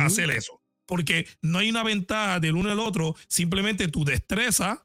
hacer 0.00 0.30
eso. 0.30 0.60
Porque 0.86 1.26
no 1.42 1.58
hay 1.58 1.70
una 1.70 1.82
ventaja 1.82 2.40
del 2.40 2.56
uno 2.56 2.70
al 2.70 2.78
otro, 2.80 3.16
simplemente 3.28 3.88
tu 3.88 4.04
destreza 4.04 4.84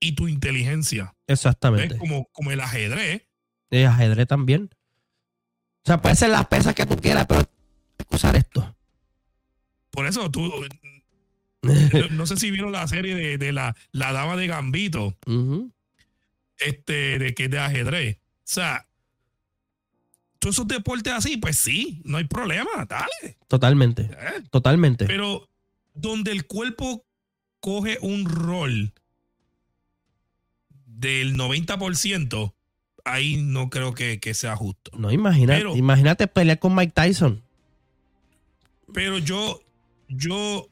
y 0.00 0.12
tu 0.12 0.26
inteligencia. 0.26 1.14
¿Ves? 1.28 1.38
Exactamente. 1.38 1.98
Como, 1.98 2.26
como 2.32 2.50
el 2.50 2.60
ajedrez. 2.60 3.26
De 3.70 3.86
ajedrez 3.86 4.26
también. 4.26 4.70
O 5.84 5.86
sea, 5.86 6.00
puede 6.02 6.16
ser 6.16 6.30
las 6.30 6.46
pesas 6.46 6.74
que 6.74 6.86
tú 6.86 6.96
quieras, 6.96 7.26
pero 7.28 7.48
usar 8.10 8.36
esto. 8.36 8.76
Por 9.90 10.06
eso 10.06 10.30
tú, 10.30 10.50
no, 11.62 11.72
no 12.10 12.26
sé 12.26 12.36
si 12.36 12.50
vieron 12.50 12.72
la 12.72 12.86
serie 12.88 13.14
de, 13.14 13.38
de 13.38 13.52
la, 13.52 13.76
la 13.92 14.12
dama 14.12 14.36
de 14.36 14.46
Gambito, 14.46 15.16
este, 16.58 17.18
de 17.18 17.34
que 17.34 17.44
es 17.44 17.50
de 17.50 17.58
ajedrez. 17.58 18.16
O 18.16 18.52
sea, 18.52 18.86
todos 20.38 20.56
esos 20.56 20.68
deportes 20.68 21.12
así, 21.12 21.36
pues 21.36 21.56
sí, 21.56 22.00
no 22.04 22.18
hay 22.18 22.24
problema, 22.24 22.86
dale. 22.88 23.38
Totalmente. 23.46 24.02
¿eh? 24.02 24.42
Totalmente. 24.50 25.06
Pero 25.06 25.48
donde 25.94 26.32
el 26.32 26.46
cuerpo 26.46 27.04
coge 27.60 27.98
un 28.00 28.24
rol 28.24 28.92
del 31.00 31.34
90%, 31.36 32.52
ahí 33.04 33.38
no 33.38 33.70
creo 33.70 33.94
que, 33.94 34.20
que 34.20 34.34
sea 34.34 34.54
justo. 34.56 34.90
No, 34.96 35.10
imagina, 35.10 35.54
Pero- 35.54 35.76
imagínate 35.76 36.26
pelear 36.26 36.58
con 36.58 36.74
Mike 36.74 36.92
Tyson. 36.94 37.42
Pero 38.92 39.18
yo, 39.18 39.60
yo 40.08 40.68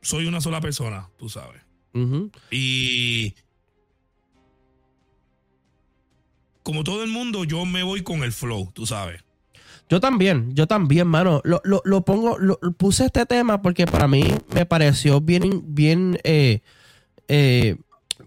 soy 0.00 0.26
una 0.26 0.40
sola 0.40 0.60
persona, 0.60 1.08
tú 1.18 1.28
sabes. 1.28 1.62
Y 2.50 3.34
como 6.64 6.82
todo 6.82 7.04
el 7.04 7.10
mundo, 7.10 7.44
yo 7.44 7.64
me 7.64 7.82
voy 7.82 8.02
con 8.02 8.22
el 8.24 8.32
flow, 8.32 8.70
tú 8.72 8.84
sabes. 8.86 9.22
Yo 9.88 10.00
también, 10.00 10.54
yo 10.54 10.66
también, 10.66 11.06
mano. 11.06 11.40
Lo, 11.44 11.60
lo, 11.64 11.82
lo 11.84 12.04
pongo, 12.04 12.38
lo, 12.38 12.58
puse 12.76 13.04
este 13.04 13.26
tema 13.26 13.62
porque 13.62 13.86
para 13.86 14.08
mí 14.08 14.24
me 14.54 14.66
pareció 14.66 15.20
bien, 15.20 15.62
bien 15.74 16.18
eh, 16.24 16.62
eh, 17.28 17.76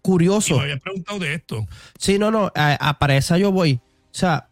Y 0.08 0.12
curioso. 0.12 0.56
me 0.58 0.64
habías 0.64 0.80
preguntado 0.80 1.20
de 1.20 1.34
esto. 1.34 1.68
Sí, 1.98 2.18
no, 2.18 2.32
no, 2.32 2.52
a, 2.56 2.90
a 2.90 3.00
para 3.00 3.18
esa 3.18 3.38
yo 3.38 3.52
voy. 3.52 3.74
O 3.74 4.20
sea, 4.20 4.50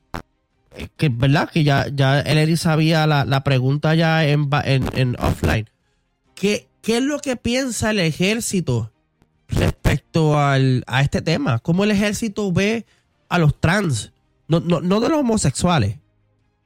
eh, 0.75 0.87
que 0.97 1.09
verdad 1.09 1.49
que 1.49 1.63
ya, 1.63 1.87
ya 1.93 2.19
él 2.19 2.57
sabía 2.57 3.07
la, 3.07 3.25
la 3.25 3.43
pregunta 3.43 3.95
ya 3.95 4.25
en, 4.25 4.49
en, 4.65 4.89
en 4.93 5.15
offline. 5.19 5.69
¿Qué, 6.35 6.67
¿Qué 6.81 6.97
es 6.97 7.03
lo 7.03 7.19
que 7.19 7.37
piensa 7.37 7.91
el 7.91 7.99
ejército 7.99 8.91
respecto 9.47 10.39
al, 10.39 10.83
a 10.87 11.01
este 11.01 11.21
tema? 11.21 11.59
¿Cómo 11.59 11.83
el 11.83 11.91
ejército 11.91 12.51
ve 12.51 12.85
a 13.29 13.39
los 13.39 13.59
trans? 13.59 14.11
No, 14.47 14.59
no, 14.59 14.81
no 14.81 14.99
de 14.99 15.09
los 15.09 15.19
homosexuales, 15.19 15.97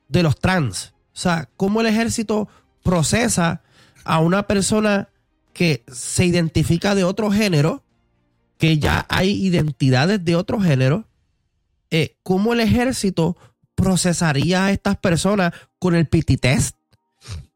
de 0.07 0.23
los 0.23 0.39
trans. 0.39 0.93
O 1.13 1.17
sea, 1.17 1.47
cómo 1.55 1.81
el 1.81 1.87
ejército 1.87 2.49
procesa 2.83 3.61
a 4.03 4.19
una 4.19 4.43
persona 4.47 5.09
que 5.53 5.83
se 5.87 6.25
identifica 6.25 6.95
de 6.95 7.03
otro 7.03 7.31
género, 7.31 7.83
que 8.60 8.78
ya 8.78 9.05
hay 9.10 9.32
identidades 9.32 10.24
de 10.24 10.36
otro 10.36 10.60
género, 10.60 11.07
eh, 11.89 12.18
¿cómo 12.22 12.53
el 12.53 12.60
ejército 12.60 13.36
procesaría 13.74 14.66
a 14.66 14.72
estas 14.72 14.97
personas 14.97 15.53
con 15.80 15.95
el 15.95 16.07
PT 16.07 16.38
test? 16.38 16.76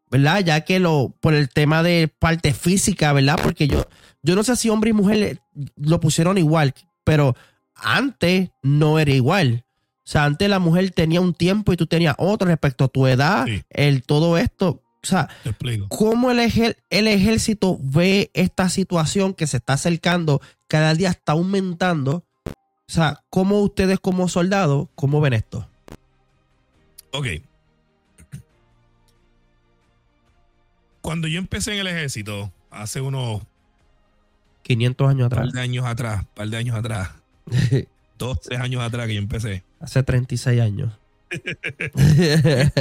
¿Verdad? 0.10 0.39
Ya 0.43 0.62
que 0.62 0.80
lo, 0.80 1.14
por 1.20 1.34
el 1.34 1.49
tema 1.49 1.84
de 1.84 2.08
parte 2.08 2.54
física, 2.54 3.12
¿verdad? 3.14 3.38
Porque 3.41 3.68
yo, 3.68 3.86
yo 4.22 4.36
no 4.36 4.43
sé 4.43 4.56
si 4.56 4.70
hombre 4.70 4.91
y 4.91 4.93
mujer 4.93 5.41
lo 5.76 5.99
pusieron 5.99 6.38
igual, 6.38 6.74
pero 7.04 7.36
antes 7.76 8.51
no 8.62 8.97
era 8.99 9.12
igual. 9.12 9.66
O 10.06 10.10
sea, 10.10 10.26
antes 10.26 10.47
la 10.49 10.60
mujer 10.60 10.91
tenía 10.91 11.20
un 11.20 11.34
tiempo 11.34 11.74
y 11.74 11.78
tú 11.78 11.88
tenías 11.88 12.16
otro 12.18 12.47
respecto 12.47 12.86
a 12.86 12.88
tu 12.89 13.08
edad, 13.08 13.45
Sí. 13.47 13.62
el 13.70 14.04
todo 14.04 14.38
esto. 14.38 14.82
O 15.04 15.08
sea, 15.08 15.28
cómo 15.89 16.32
el, 16.32 16.39
ejército 16.39 17.78
ve 17.82 18.32
esta 18.34 18.70
situación 18.70 19.34
que 19.34 19.47
se 19.47 19.58
está 19.58 19.74
acercando, 19.74 20.41
cada 20.68 20.93
día 20.93 21.10
está 21.10 21.34
aumentando. 21.34 22.24
O 22.45 22.91
sea, 22.91 23.22
cómo 23.30 23.60
ustedes 23.60 23.99
como 23.99 24.30
soldados, 24.30 24.88
cómo 24.95 25.20
ven 25.20 25.34
esto. 25.34 25.68
Ok. 27.12 27.28
Cuando 31.01 31.28
yo 31.28 31.38
empecé 31.38 31.74
en 31.74 31.80
el 31.80 31.88
ejército, 31.88 32.54
hace 32.72 33.01
unos 33.01 33.41
500 34.62 35.10
años 35.10 35.30
par 35.30 35.39
atrás. 35.39 35.54
de 35.54 35.62
años 35.62 35.86
atrás, 35.86 36.26
par 36.34 36.47
de 36.47 36.56
años 36.56 36.78
atrás, 36.78 37.10
dos, 38.18 38.39
tres 38.39 38.62
años 38.62 38.82
atrás 38.82 39.08
que 39.08 39.16
yo 39.16 39.20
empecé. 39.20 39.64
Hace 39.82 40.01
36 40.01 40.62
años. 40.62 40.93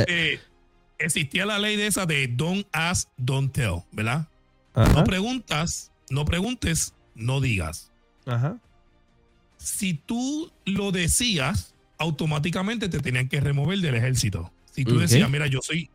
Eh, 0.06 0.38
existía 1.04 1.46
la 1.46 1.58
ley 1.58 1.76
de 1.76 1.86
esa 1.86 2.06
de 2.06 2.28
don't 2.28 2.66
ask, 2.72 3.08
don't 3.16 3.52
tell, 3.52 3.82
¿verdad? 3.92 4.28
No 4.74 5.04
preguntas, 5.04 5.92
no 6.10 6.24
preguntes, 6.24 6.94
no 7.14 7.40
digas. 7.40 7.90
Ajá. 8.26 8.58
Si 9.58 9.94
tú 9.94 10.50
lo 10.64 10.92
decías, 10.92 11.74
automáticamente 11.98 12.88
te 12.88 13.00
tenían 13.00 13.28
que 13.28 13.40
remover 13.40 13.78
del 13.78 13.94
ejército. 13.94 14.52
Si 14.72 14.84
tú 14.84 14.98
decías, 14.98 15.28
mira, 15.30 15.46
yo 15.46 15.60
soy 15.62 15.90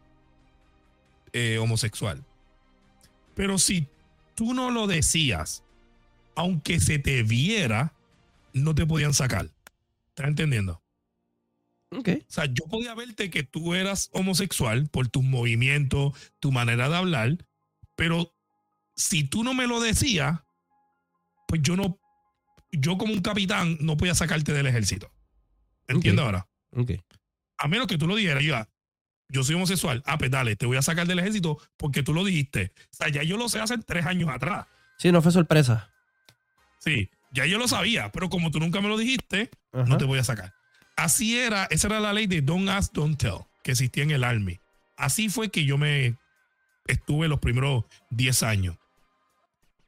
eh, 1.33 1.57
homosexual. 1.57 2.23
Pero 3.35 3.57
si 3.57 3.87
tú 4.35 4.53
no 4.53 4.71
lo 4.71 4.87
decías, 4.87 5.63
aunque 6.35 6.79
se 6.79 6.99
te 6.99 7.23
viera, 7.23 7.93
no 8.53 8.75
te 8.75 8.85
podían 8.85 9.13
sacar. 9.13 9.49
¿Estás 10.09 10.27
entendiendo? 10.27 10.81
Ok. 11.91 12.09
O 12.27 12.31
sea, 12.31 12.45
yo 12.45 12.65
podía 12.69 12.93
verte 12.95 13.29
que 13.29 13.43
tú 13.43 13.73
eras 13.73 14.09
homosexual 14.11 14.87
por 14.89 15.07
tus 15.07 15.23
movimientos, 15.23 16.13
tu 16.39 16.51
manera 16.51 16.89
de 16.89 16.97
hablar, 16.97 17.37
pero 17.95 18.33
si 18.95 19.23
tú 19.23 19.43
no 19.43 19.53
me 19.53 19.67
lo 19.67 19.79
decías, 19.79 20.39
pues 21.47 21.61
yo 21.61 21.75
no, 21.75 21.99
yo 22.71 22.97
como 22.97 23.13
un 23.13 23.21
capitán 23.21 23.77
no 23.79 23.95
podía 23.95 24.15
sacarte 24.15 24.53
del 24.53 24.67
ejército. 24.67 25.11
¿Entiendes 25.87 26.25
ahora? 26.25 26.47
Ok. 26.71 26.91
A 27.57 27.67
menos 27.67 27.87
que 27.87 27.97
tú 27.97 28.05
lo 28.07 28.15
dijeras, 28.15 28.43
yo, 28.43 28.55
yo 29.29 29.43
soy 29.43 29.55
homosexual, 29.55 30.03
ah, 30.05 30.17
pues 30.17 30.29
dale, 30.29 30.55
te 30.55 30.65
voy 30.65 30.77
a 30.77 30.81
sacar 30.81 31.07
del 31.07 31.19
ejército 31.19 31.57
porque 31.77 32.03
tú 32.03 32.13
lo 32.13 32.23
dijiste. 32.25 32.73
O 32.91 32.95
sea, 32.95 33.09
ya 33.09 33.23
yo 33.23 33.37
lo 33.37 33.47
sé 33.47 33.59
hace 33.59 33.77
tres 33.77 34.05
años 34.05 34.29
atrás. 34.29 34.67
Sí, 34.97 35.11
no 35.11 35.21
fue 35.21 35.31
sorpresa. 35.31 35.89
Sí, 36.79 37.09
ya 37.31 37.45
yo 37.45 37.57
lo 37.57 37.67
sabía, 37.67 38.11
pero 38.11 38.29
como 38.29 38.51
tú 38.51 38.59
nunca 38.59 38.81
me 38.81 38.89
lo 38.89 38.97
dijiste, 38.97 39.49
Ajá. 39.71 39.85
no 39.85 39.97
te 39.97 40.05
voy 40.05 40.19
a 40.19 40.23
sacar. 40.23 40.53
Así 40.97 41.37
era, 41.37 41.65
esa 41.69 41.87
era 41.87 41.99
la 41.99 42.11
ley 42.11 42.27
de 42.27 42.41
don't 42.41 42.67
ask, 42.67 42.91
don't 42.91 43.17
tell, 43.17 43.45
que 43.63 43.71
existía 43.71 44.03
en 44.03 44.11
el 44.11 44.23
Army. 44.23 44.59
Así 44.97 45.29
fue 45.29 45.49
que 45.49 45.63
yo 45.63 45.77
me 45.77 46.17
estuve 46.87 47.27
los 47.27 47.39
primeros 47.39 47.85
10 48.09 48.43
años. 48.43 48.75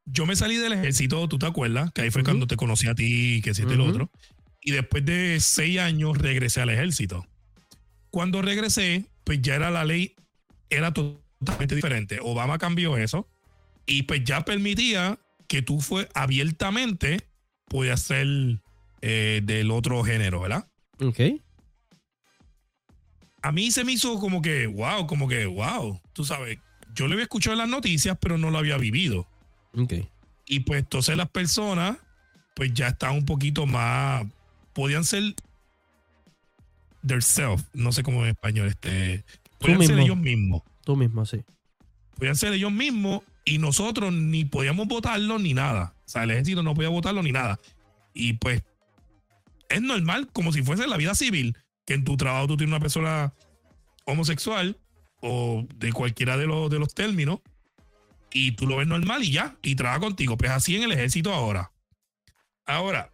Yo 0.05 0.25
me 0.25 0.35
salí 0.35 0.55
del 0.57 0.73
ejército, 0.73 1.27
¿tú 1.27 1.37
te 1.39 1.47
acuerdas? 1.47 1.91
Que 1.91 2.03
ahí 2.03 2.11
fue 2.11 2.23
cuando 2.23 2.47
te 2.47 2.55
conocí 2.55 2.87
a 2.87 2.95
ti, 2.95 3.41
que 3.43 3.51
hiciste 3.51 3.73
el 3.73 3.81
Ujú. 3.81 3.89
otro. 3.89 4.11
Y 4.61 4.71
después 4.71 5.03
de 5.03 5.39
6 5.39 5.79
años 5.79 6.17
regresé 6.17 6.61
al 6.61 6.69
ejército. 6.69 7.27
Cuando 8.11 8.41
regresé, 8.41 9.05
pues 9.23 9.41
ya 9.41 9.55
era 9.55 9.71
la 9.71 9.85
ley, 9.85 10.15
era 10.69 10.93
totalmente 10.93 11.75
diferente. 11.75 12.19
Obama 12.21 12.57
cambió 12.57 12.97
eso 12.97 13.27
y 13.85 14.03
pues 14.03 14.23
ya 14.23 14.45
permitía 14.45 15.19
que 15.47 15.61
tú 15.63 15.81
fue 15.81 16.07
abiertamente 16.13 17.25
podías 17.67 18.01
ser 18.01 18.27
eh, 19.01 19.41
del 19.43 19.71
otro 19.71 20.03
género, 20.03 20.41
¿verdad? 20.41 20.67
Ok. 21.01 21.19
A 23.41 23.51
mí 23.51 23.71
se 23.71 23.83
me 23.83 23.93
hizo 23.93 24.19
como 24.19 24.41
que, 24.41 24.67
wow, 24.67 25.07
como 25.07 25.27
que, 25.27 25.45
wow, 25.45 25.99
tú 26.13 26.25
sabes, 26.25 26.59
yo 26.93 27.07
lo 27.07 27.13
había 27.13 27.23
escuchado 27.23 27.53
en 27.53 27.59
las 27.59 27.69
noticias, 27.69 28.17
pero 28.19 28.37
no 28.37 28.51
lo 28.51 28.57
había 28.57 28.77
vivido. 28.77 29.27
Ok. 29.77 29.93
Y 30.45 30.61
pues 30.61 30.79
entonces 30.79 31.15
las 31.15 31.29
personas, 31.29 31.97
pues 32.55 32.73
ya 32.73 32.89
están 32.89 33.13
un 33.13 33.25
poquito 33.25 33.65
más, 33.65 34.25
podían 34.73 35.05
ser 35.05 35.35
their 37.05 37.23
self, 37.23 37.63
no 37.73 37.91
sé 37.91 38.03
cómo 38.03 38.23
en 38.23 38.31
español, 38.31 38.67
este, 38.67 39.23
podían 39.59 39.83
ser 39.83 39.99
ellos 39.99 40.17
mismos. 40.17 40.63
Tú 40.83 40.95
mismo, 40.95 41.25
sí. 41.25 41.41
podían 42.15 42.35
ser 42.35 42.51
ellos 42.53 42.71
mismos 42.71 43.21
y 43.45 43.57
nosotros 43.57 44.11
ni 44.11 44.43
podíamos 44.45 44.87
votarlo 44.87 45.39
ni 45.39 45.53
nada. 45.53 45.93
O 46.05 46.09
sea, 46.09 46.23
el 46.23 46.31
ejército 46.31 46.63
no 46.63 46.73
podía 46.73 46.89
votarlo 46.89 47.23
ni 47.23 47.31
nada. 47.31 47.59
Y 48.13 48.33
pues 48.33 48.63
es 49.69 49.81
normal, 49.81 50.27
como 50.31 50.51
si 50.51 50.63
fuese 50.63 50.87
la 50.87 50.97
vida 50.97 51.15
civil, 51.15 51.57
que 51.85 51.93
en 51.93 52.03
tu 52.03 52.17
trabajo 52.17 52.47
tú 52.47 52.57
tienes 52.57 52.73
una 52.73 52.81
persona 52.81 53.33
homosexual 54.05 54.77
o 55.21 55.65
de 55.75 55.93
cualquiera 55.93 56.37
de 56.37 56.47
los, 56.47 56.69
de 56.69 56.79
los 56.79 56.93
términos 56.93 57.39
y 58.31 58.53
tú 58.53 58.67
lo 58.67 58.77
ves 58.77 58.87
normal 58.87 59.23
y 59.23 59.31
ya, 59.31 59.57
y 59.61 59.75
trabaja 59.75 59.99
contigo. 59.99 60.37
Pues 60.37 60.51
así 60.51 60.75
en 60.75 60.83
el 60.83 60.91
ejército 60.91 61.33
ahora. 61.33 61.71
Ahora, 62.65 63.11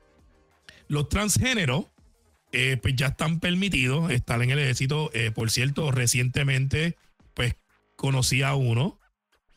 los 0.87 1.09
transgéneros 1.09 1.85
eh, 2.51 2.77
pues 2.81 2.95
ya 2.95 3.07
están 3.07 3.39
permitidos 3.39 4.11
estar 4.11 4.41
en 4.41 4.51
el 4.51 4.59
ejército. 4.59 5.09
Eh, 5.13 5.31
por 5.31 5.51
cierto, 5.51 5.91
recientemente 5.91 6.97
pues 7.33 7.55
conocí 7.95 8.41
a 8.41 8.55
uno 8.55 8.99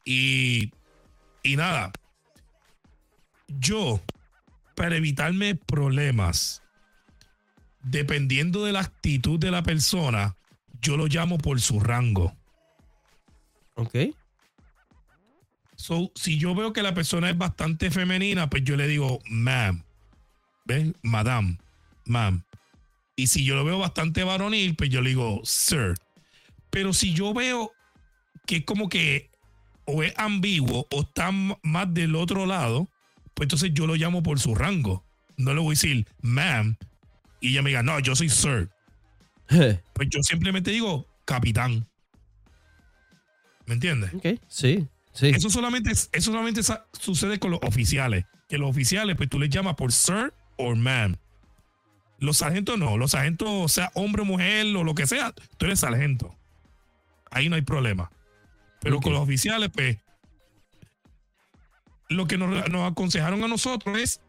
y, 0.05 0.72
y 1.42 1.57
nada, 1.57 1.92
yo 3.46 4.01
para 4.74 4.96
evitarme 4.96 5.55
problemas, 5.55 6.62
dependiendo 7.91 8.64
de 8.64 8.72
la 8.72 8.80
actitud 8.80 9.39
de 9.39 9.51
la 9.51 9.62
persona, 9.62 10.36
yo 10.80 10.97
lo 10.97 11.07
llamo 11.07 11.39
por 11.39 11.61
su 11.61 11.80
rango. 11.80 12.36
Ok. 13.74 13.97
So, 15.76 16.11
si 16.14 16.39
yo 16.39 16.55
veo 16.55 16.72
que 16.72 16.82
la 16.82 16.95
persona 16.95 17.30
es 17.30 17.39
bastante 17.39 17.91
femenina, 17.91 18.51
pues 18.51 18.64
yo 18.64 18.76
le 18.76 18.89
digo, 18.89 19.20
ma'am, 19.30 19.84
¿ves? 20.64 20.93
Madame, 21.03 21.59
ma'am. 22.05 22.43
Y 23.16 23.28
si 23.28 23.45
yo 23.45 23.55
lo 23.55 23.64
veo 23.64 23.78
bastante 23.78 24.24
varonil, 24.24 24.74
pues 24.74 24.91
yo 24.91 25.01
le 25.01 25.11
digo, 25.11 25.41
sir. 25.45 25.95
Pero 26.70 26.93
si 26.93 27.14
yo 27.14 27.32
veo 27.32 27.72
que 28.47 28.57
es 28.57 28.64
como 28.64 28.89
que 28.89 29.30
o 29.84 30.03
es 30.03 30.12
ambiguo 30.16 30.86
o 30.91 31.03
está 31.03 31.30
más 31.30 31.95
del 31.95 32.16
otro 32.16 32.45
lado, 32.45 32.89
pues 33.34 33.47
entonces 33.47 33.70
yo 33.72 33.86
lo 33.86 33.95
llamo 33.95 34.22
por 34.22 34.39
su 34.41 34.55
rango. 34.55 35.05
No 35.36 35.55
le 35.55 35.61
voy 35.61 35.68
a 35.68 35.70
decir, 35.70 36.07
ma'am, 36.20 36.76
y 37.41 37.51
ella 37.51 37.62
me 37.62 37.70
diga, 37.70 37.82
no, 37.82 37.99
yo 38.01 38.14
soy 38.16 38.28
sir. 38.28 38.68
Pues 39.95 40.09
yo 40.11 40.22
simplemente 40.22 40.70
digo, 40.70 41.07
capitán. 41.24 41.89
¿Me 43.66 43.74
entiendes? 43.74 44.12
ok. 44.14 44.26
Sí. 44.49 44.86
Sí. 45.12 45.28
Eso 45.28 45.51
solamente, 45.51 45.91
es- 45.91 46.09
eso 46.12 46.30
solamente 46.32 46.61
sucede 46.93 47.39
con 47.39 47.51
los 47.51 47.61
oficiales. 47.62 48.24
Que 48.49 48.57
los 48.59 48.70
oficiales, 48.70 49.16
pues 49.16 49.28
tú 49.28 49.39
les 49.39 49.51
llamas 49.51 49.74
por 49.74 49.93
sir 49.93 50.32
o 50.57 50.74
ma'am. 50.74 51.16
Los 52.18 52.39
sargentos 52.39 52.78
no. 52.78 52.97
Los 52.97 53.11
sargentos, 53.12 53.72
sea 53.72 53.91
hombre 53.95 54.22
o 54.22 54.24
mujer 54.24 54.66
o 54.76 54.84
lo 54.84 54.95
que 54.95 55.07
sea, 55.07 55.32
tú 55.57 55.66
eres 55.66 55.80
sargento. 55.80 56.34
Ahí 57.30 57.49
no 57.49 57.57
hay 57.57 57.62
problema. 57.62 58.11
Pero 58.80 59.01
con 59.01 59.12
los 59.12 59.20
oficiales, 59.22 59.70
pues, 59.74 59.99
lo 62.09 62.26
que 62.26 62.39
nos, 62.39 62.68
nos 62.70 62.91
aconsejaron 62.91 63.43
a 63.45 63.49
nosotros 63.49 63.99
es, 63.99 64.20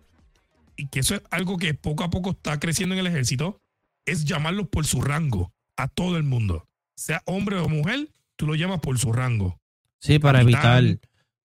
y 0.79 0.87
que 0.87 1.01
eso 1.01 1.15
es 1.15 1.21
algo 1.29 1.57
que 1.57 1.73
poco 1.73 2.05
a 2.05 2.09
poco 2.09 2.31
está 2.31 2.57
creciendo 2.57 2.95
en 2.95 2.99
el 2.99 3.07
ejército, 3.07 3.61
es 4.05 4.23
llamarlos 4.23 4.69
por 4.69 4.85
su 4.85 5.01
rango 5.01 5.53
a 5.75 5.89
todo 5.89 6.15
el 6.15 6.23
mundo. 6.23 6.67
Sea 6.95 7.21
hombre 7.25 7.57
o 7.59 7.67
mujer, 7.67 8.07
tú 8.37 8.47
lo 8.47 8.55
llamas 8.55 8.79
por 8.79 8.97
su 8.97 9.11
rango. 9.11 9.59
Sí, 9.99 10.19
para 10.19 10.41
evitar. 10.41 10.83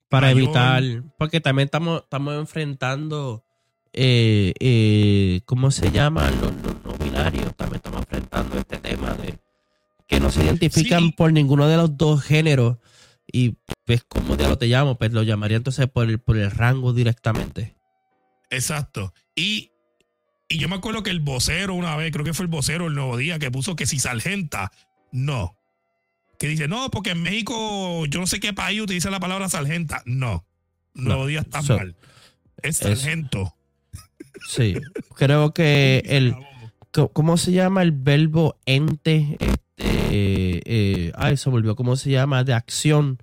Para 0.08 0.28
mayor. 0.28 0.42
evitar. 0.42 0.82
Porque 1.18 1.40
también 1.40 1.66
estamos, 1.66 2.02
estamos 2.02 2.34
enfrentando. 2.38 3.44
Eh, 3.92 4.54
eh, 4.60 5.40
¿Cómo 5.46 5.72
se 5.72 5.90
llaman 5.90 6.32
los, 6.40 6.52
los 6.62 6.84
no 6.84 7.04
binarios? 7.04 7.56
También 7.56 7.76
estamos 7.76 8.00
enfrentando 8.02 8.58
este 8.58 8.78
tema 8.78 9.14
de 9.14 9.38
que 10.06 10.20
no 10.20 10.30
se 10.30 10.44
identifican 10.44 11.06
Sí. 11.06 11.12
por 11.16 11.32
ninguno 11.32 11.66
de 11.66 11.76
los 11.76 11.96
dos 11.96 12.22
géneros. 12.22 12.78
Y 13.32 13.56
pues, 13.84 14.04
como 14.04 14.36
ya 14.36 14.48
lo 14.48 14.58
te 14.58 14.66
llamo, 14.66 14.96
pues 14.96 15.12
lo 15.12 15.24
llamaría 15.24 15.56
entonces 15.56 15.88
por 15.88 16.08
el, 16.08 16.20
por 16.20 16.36
el 16.36 16.52
rango 16.52 16.92
directamente. 16.92 17.74
Exacto. 18.54 19.12
Y, 19.34 19.70
y 20.48 20.58
yo 20.58 20.68
me 20.68 20.76
acuerdo 20.76 21.02
que 21.02 21.10
el 21.10 21.20
vocero 21.20 21.74
una 21.74 21.96
vez, 21.96 22.12
creo 22.12 22.24
que 22.24 22.34
fue 22.34 22.44
el 22.44 22.50
vocero 22.50 22.86
el 22.86 22.94
nuevo 22.94 23.16
día, 23.16 23.38
que 23.38 23.50
puso 23.50 23.76
que 23.76 23.86
si 23.86 23.98
sargenta, 23.98 24.70
no. 25.12 25.56
Que 26.38 26.48
dice, 26.48 26.66
no, 26.68 26.90
porque 26.90 27.10
en 27.10 27.22
México, 27.22 28.04
yo 28.06 28.20
no 28.20 28.26
sé 28.26 28.40
qué 28.40 28.52
país 28.52 28.80
utiliza 28.80 29.10
la 29.10 29.20
palabra 29.20 29.48
sargenta. 29.48 30.02
No. 30.04 30.44
Nuevo 30.94 31.22
No, 31.22 31.26
día 31.26 31.40
está 31.40 31.62
so- 31.62 31.76
mal. 31.76 31.96
Es 32.62 32.80
es- 32.82 32.98
sargento. 33.00 33.54
Sí. 34.48 34.74
Creo 35.16 35.52
que 35.54 36.02
el. 36.06 36.34
¿Cómo 37.12 37.36
se 37.36 37.50
llama 37.52 37.82
el 37.82 37.90
verbo 37.90 38.56
ente? 38.66 39.36
Este, 39.40 40.62
eh, 40.64 41.12
ay, 41.16 41.36
se 41.36 41.50
volvió. 41.50 41.74
¿Cómo 41.74 41.96
se 41.96 42.10
llama? 42.10 42.44
De 42.44 42.52
acción. 42.52 43.18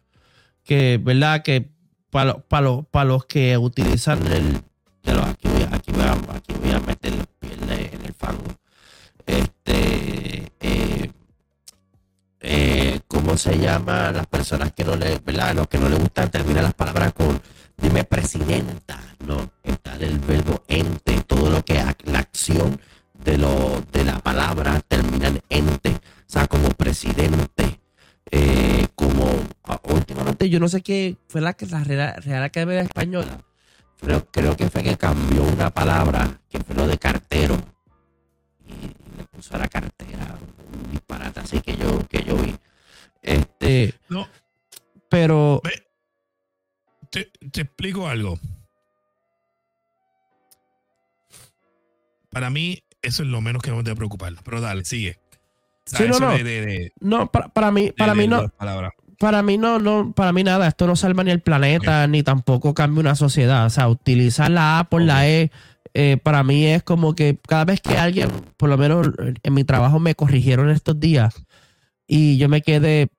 Que, 0.63 0.99
¿verdad? 1.01 1.41
Que 1.43 1.69
para 2.09 3.05
los 3.05 3.25
que 3.25 3.57
utilizan 3.57 4.25
el. 4.27 4.61
Aquí, 5.81 5.91
voy, 5.91 6.03
a- 6.03 6.35
aquí, 6.35 6.53
voy 6.61 6.71
a, 6.71 6.79
meter 6.79 7.15
la 7.15 7.25
pierna 7.39 7.75
en 7.75 8.05
el 8.05 8.13
fango. 8.13 8.45
Este. 9.25 10.51
eh, 10.59 11.11
eh, 12.41 12.99
¿Cómo 13.07 13.37
se 13.37 13.57
llama? 13.57 14.11
Las 14.11 14.27
personas 14.27 14.71
que 14.73 14.83
no 14.83 14.95
le. 14.95 15.19
¿Verdad? 15.19 15.67
Que 15.67 15.77
no 15.77 15.89
le 15.89 15.95
gustan 15.97 16.29
terminar 16.31 16.63
las 16.63 16.73
palabras 16.73 17.13
con. 17.13 17.41
Dime 17.77 18.03
presidenta. 18.03 18.99
No. 19.25 19.51
Está 19.63 19.95
el 19.95 20.19
verbo 20.19 20.63
ente. 20.67 21.21
Todo 21.27 21.49
lo 21.49 21.63
que. 21.65 21.75
La 22.05 22.19
acción 22.19 22.79
de, 23.23 23.37
lo, 23.37 23.83
de 23.91 24.03
la 24.05 24.19
palabra 24.19 24.79
termina 24.87 25.27
en 25.27 25.41
ente. 25.49 25.89
O 25.91 25.99
sea, 26.33 26.47
como 26.47 26.69
presidente. 26.69 27.79
eh, 28.31 28.87
como 28.95 29.25
últimamente 29.83 30.49
yo 30.49 30.59
no 30.59 30.67
sé 30.67 30.81
qué 30.81 31.17
fue 31.27 31.41
la 31.41 31.53
que 31.53 31.65
la 31.65 31.83
Real, 31.83 32.21
Real 32.23 32.43
Academia 32.43 32.81
Española 32.81 33.43
creo, 34.01 34.25
creo 34.31 34.57
que 34.57 34.69
fue 34.69 34.83
que 34.83 34.97
cambió 34.97 35.43
una 35.43 35.69
palabra 35.69 36.39
que 36.49 36.59
fue 36.59 36.75
lo 36.75 36.87
de 36.87 36.97
cartero 36.97 37.55
y 38.67 39.17
le 39.17 39.23
puso 39.25 39.55
a 39.55 39.59
la 39.59 39.67
cartera 39.67 40.37
un 40.73 40.91
disparate 40.91 41.39
así 41.39 41.61
que 41.61 41.75
yo, 41.77 42.05
que 42.07 42.23
yo 42.23 42.35
vi. 42.37 42.55
Este, 43.21 43.93
No, 44.09 44.27
pero 45.09 45.61
te, 47.11 47.31
te 47.51 47.61
explico 47.61 48.07
algo. 48.07 48.39
Para 52.29 52.49
mí, 52.49 52.83
eso 53.01 53.23
es 53.23 53.29
lo 53.29 53.41
menos 53.41 53.61
que 53.61 53.67
debemos 53.69 53.83
de 53.85 53.95
preocupar. 53.95 54.33
Pero 54.43 54.61
dale, 54.61 54.85
sigue. 54.85 55.19
Sí, 55.85 56.03
no, 56.07 56.17
no. 56.19 56.31
de- 56.31 56.43
de- 56.43 56.61
de- 56.65 56.93
no, 57.01 57.29
para, 57.29 57.49
para 57.49 57.71
mí, 57.71 57.91
para 57.91 58.13
de 58.13 58.21
mí 58.21 58.27
no. 58.27 58.49
Para 59.21 59.43
mí 59.43 59.59
no, 59.59 59.77
no, 59.77 60.13
para 60.13 60.33
mí 60.33 60.43
nada, 60.43 60.67
esto 60.67 60.87
no 60.87 60.95
salva 60.95 61.23
ni 61.23 61.29
el 61.29 61.41
planeta, 61.41 62.07
ni 62.07 62.23
tampoco 62.23 62.73
cambia 62.73 63.01
una 63.01 63.13
sociedad. 63.13 63.67
O 63.67 63.69
sea, 63.69 63.87
utilizar 63.87 64.49
la 64.49 64.79
A 64.79 64.85
por 64.85 65.03
la 65.03 65.29
E, 65.29 65.51
eh, 65.93 66.17
para 66.17 66.41
mí 66.43 66.65
es 66.65 66.81
como 66.81 67.13
que 67.13 67.37
cada 67.47 67.65
vez 67.65 67.81
que 67.81 67.99
alguien, 67.99 68.31
por 68.57 68.69
lo 68.69 68.79
menos 68.79 69.09
en 69.43 69.53
mi 69.53 69.63
trabajo 69.63 69.99
me 69.99 70.15
corrigieron 70.15 70.71
estos 70.71 70.99
días 70.99 71.35
y 72.07 72.39
yo 72.39 72.49
me 72.49 72.63
quedé, 72.63 73.09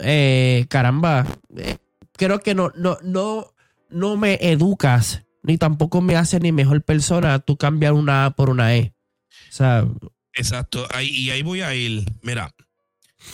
eh, 0.00 0.66
caramba, 0.68 1.26
eh, 1.56 1.78
creo 2.12 2.40
que 2.40 2.54
no, 2.54 2.70
no, 2.76 2.98
no, 3.02 3.46
no 3.88 4.18
me 4.18 4.34
educas, 4.42 5.22
ni 5.42 5.56
tampoco 5.56 6.02
me 6.02 6.16
hace 6.16 6.38
ni 6.38 6.52
mejor 6.52 6.82
persona 6.82 7.38
tú 7.38 7.56
cambiar 7.56 7.94
una 7.94 8.26
A 8.26 8.30
por 8.32 8.50
una 8.50 8.76
E. 8.76 8.92
O 9.48 9.52
sea, 9.52 9.86
Exacto. 10.34 10.86
Ahí, 10.92 11.08
y 11.08 11.30
ahí 11.30 11.42
voy 11.42 11.62
a 11.62 11.74
ir. 11.74 12.04
Mira, 12.20 12.52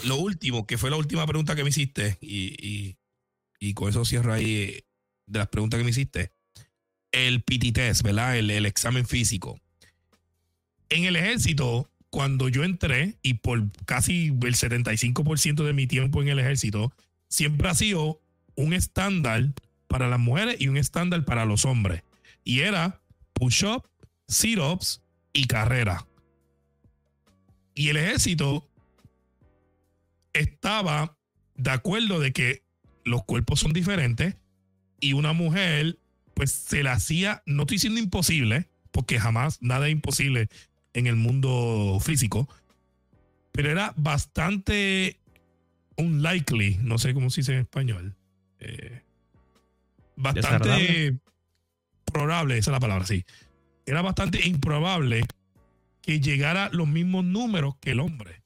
lo 0.04 0.16
último, 0.16 0.66
que 0.66 0.78
fue 0.78 0.90
la 0.90 0.96
última 0.96 1.26
pregunta 1.26 1.54
que 1.54 1.62
me 1.64 1.70
hiciste, 1.70 2.18
y, 2.20 2.96
y- 3.60 3.74
con 3.74 3.90
eso 3.90 4.04
cierro 4.06 4.32
ahí 4.32 4.82
de 5.26 5.38
las 5.38 5.48
preguntas 5.48 5.78
que 5.78 5.84
me 5.84 5.90
hiciste. 5.90 6.32
El 7.12 7.42
PT 7.42 7.72
test, 7.72 8.02
¿verdad? 8.02 8.36
El, 8.38 8.50
el 8.50 8.64
examen 8.66 9.06
físico. 9.06 9.60
En 10.88 11.04
el 11.04 11.14
ejército, 11.16 11.90
cuando 12.08 12.48
yo 12.48 12.64
entré, 12.64 13.16
y 13.22 13.34
por 13.34 13.70
casi 13.84 14.26
el 14.28 14.54
75% 14.54 15.64
de 15.64 15.72
mi 15.72 15.86
tiempo 15.86 16.22
en 16.22 16.28
el 16.28 16.38
ejército, 16.38 16.92
siempre 17.28 17.68
ha 17.68 17.74
sido 17.74 18.20
un 18.54 18.72
estándar 18.72 19.52
para 19.88 20.08
las 20.08 20.18
mujeres 20.18 20.56
y 20.58 20.68
un 20.68 20.76
estándar 20.76 21.24
para 21.24 21.44
los 21.44 21.64
hombres. 21.64 22.02
Y 22.44 22.60
era 22.60 23.00
push-up, 23.34 23.86
sit-ups 24.26 25.02
y 25.32 25.46
carrera. 25.46 26.06
Y 27.74 27.88
el 27.90 27.96
ejército 27.98 28.66
estaba 30.32 31.16
de 31.54 31.70
acuerdo 31.70 32.20
de 32.20 32.32
que 32.32 32.62
los 33.04 33.24
cuerpos 33.24 33.60
son 33.60 33.72
diferentes 33.72 34.36
y 35.00 35.12
una 35.14 35.32
mujer 35.32 35.98
pues 36.34 36.52
se 36.52 36.82
la 36.82 36.92
hacía, 36.92 37.42
no 37.44 37.62
estoy 37.62 37.76
diciendo 37.76 38.00
imposible, 38.00 38.68
porque 38.92 39.20
jamás 39.20 39.58
nada 39.60 39.88
es 39.88 39.92
imposible 39.92 40.48
en 40.94 41.06
el 41.06 41.16
mundo 41.16 41.98
físico, 42.00 42.48
pero 43.52 43.70
era 43.70 43.92
bastante 43.96 45.18
unlikely, 45.96 46.78
no 46.80 46.98
sé 46.98 47.12
cómo 47.12 47.28
se 47.30 47.42
dice 47.42 47.52
en 47.52 47.60
español, 47.60 48.16
eh, 48.58 49.02
bastante 50.16 51.18
probable, 52.10 52.58
esa 52.58 52.70
es 52.70 52.72
la 52.72 52.80
palabra, 52.80 53.06
sí. 53.06 53.24
Era 53.86 54.02
bastante 54.02 54.46
improbable 54.46 55.26
que 56.02 56.20
llegara 56.20 56.70
los 56.72 56.88
mismos 56.88 57.24
números 57.24 57.76
que 57.80 57.90
el 57.90 58.00
hombre. 58.00 58.39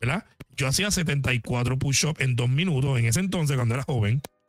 ¿Verdad? 0.00 0.24
Yo 0.56 0.66
hacía 0.68 0.90
74 0.90 1.78
push-ups 1.78 2.20
en 2.20 2.36
dos 2.36 2.48
minutos 2.48 2.98
en 2.98 3.06
ese 3.06 3.20
entonces 3.20 3.56
cuando 3.56 3.74
era 3.74 3.84
joven. 3.84 4.20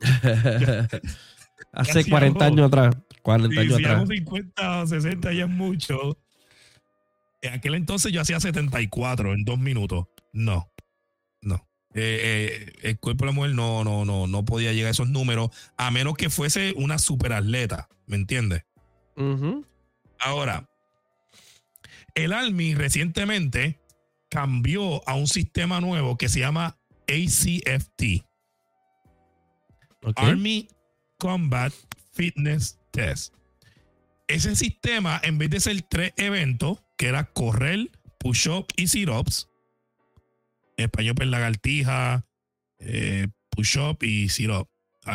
hace 1.72 1.94
Casi 2.04 2.10
40 2.10 2.44
hago- 2.44 2.52
años 2.54 2.66
atrás, 2.68 2.96
40 3.22 3.54
Y 3.54 3.58
años 3.58 3.76
si 3.76 3.82
atrás. 3.84 3.96
hago 3.98 4.06
50 4.06 4.82
o 4.82 4.86
60 4.86 5.32
ya 5.32 5.44
es 5.44 5.50
mucho. 5.50 6.18
En 7.42 7.54
aquel 7.54 7.74
entonces 7.74 8.12
yo 8.12 8.20
hacía 8.20 8.40
74 8.40 9.32
en 9.34 9.44
dos 9.44 9.58
minutos. 9.58 10.06
No, 10.32 10.70
no. 11.40 11.66
Eh, 11.94 12.20
eh, 12.22 12.72
el 12.82 12.98
cuerpo 12.98 13.24
de 13.24 13.30
la 13.30 13.34
mujer 13.34 13.54
no, 13.54 13.82
no, 13.84 14.04
no, 14.04 14.26
no 14.26 14.44
podía 14.44 14.72
llegar 14.72 14.88
a 14.88 14.92
esos 14.92 15.08
números 15.08 15.50
a 15.76 15.90
menos 15.90 16.14
que 16.14 16.30
fuese 16.30 16.74
una 16.76 16.98
superatleta. 16.98 17.88
¿Me 18.06 18.16
entiendes? 18.16 18.64
Ahora, 20.20 20.68
el 22.14 22.32
Army 22.32 22.74
recientemente 22.74 23.78
cambió 24.30 25.06
a 25.08 25.14
un 25.14 25.26
sistema 25.26 25.80
nuevo 25.80 26.16
que 26.18 26.28
se 26.28 26.40
llama 26.40 26.78
ACFT. 27.08 28.24
Army 30.16 30.68
Combat 31.18 31.72
Fitness 32.12 32.78
Test. 32.92 33.34
Ese 34.28 34.54
sistema, 34.56 35.20
en 35.22 35.38
vez 35.38 35.50
de 35.50 35.60
ser 35.60 35.80
tres 35.82 36.12
eventos, 36.16 36.78
que 36.96 37.06
era 37.08 37.24
correr, 37.32 37.90
push-up 38.18 38.66
y 38.76 38.88
sit-ups, 38.88 39.48
en 40.76 40.84
español 40.84 41.14
pues 41.14 41.28
lagartija, 41.28 42.26
eh, 42.78 43.28
push-up 43.50 44.02
y 44.02 44.28
sit-up. 44.28 44.68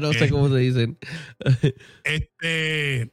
No 0.00 0.12
sé 0.12 0.24
Eh. 0.24 0.28
cómo 0.30 0.48
se 0.48 0.56
dicen. 0.56 0.98
este 2.02 3.12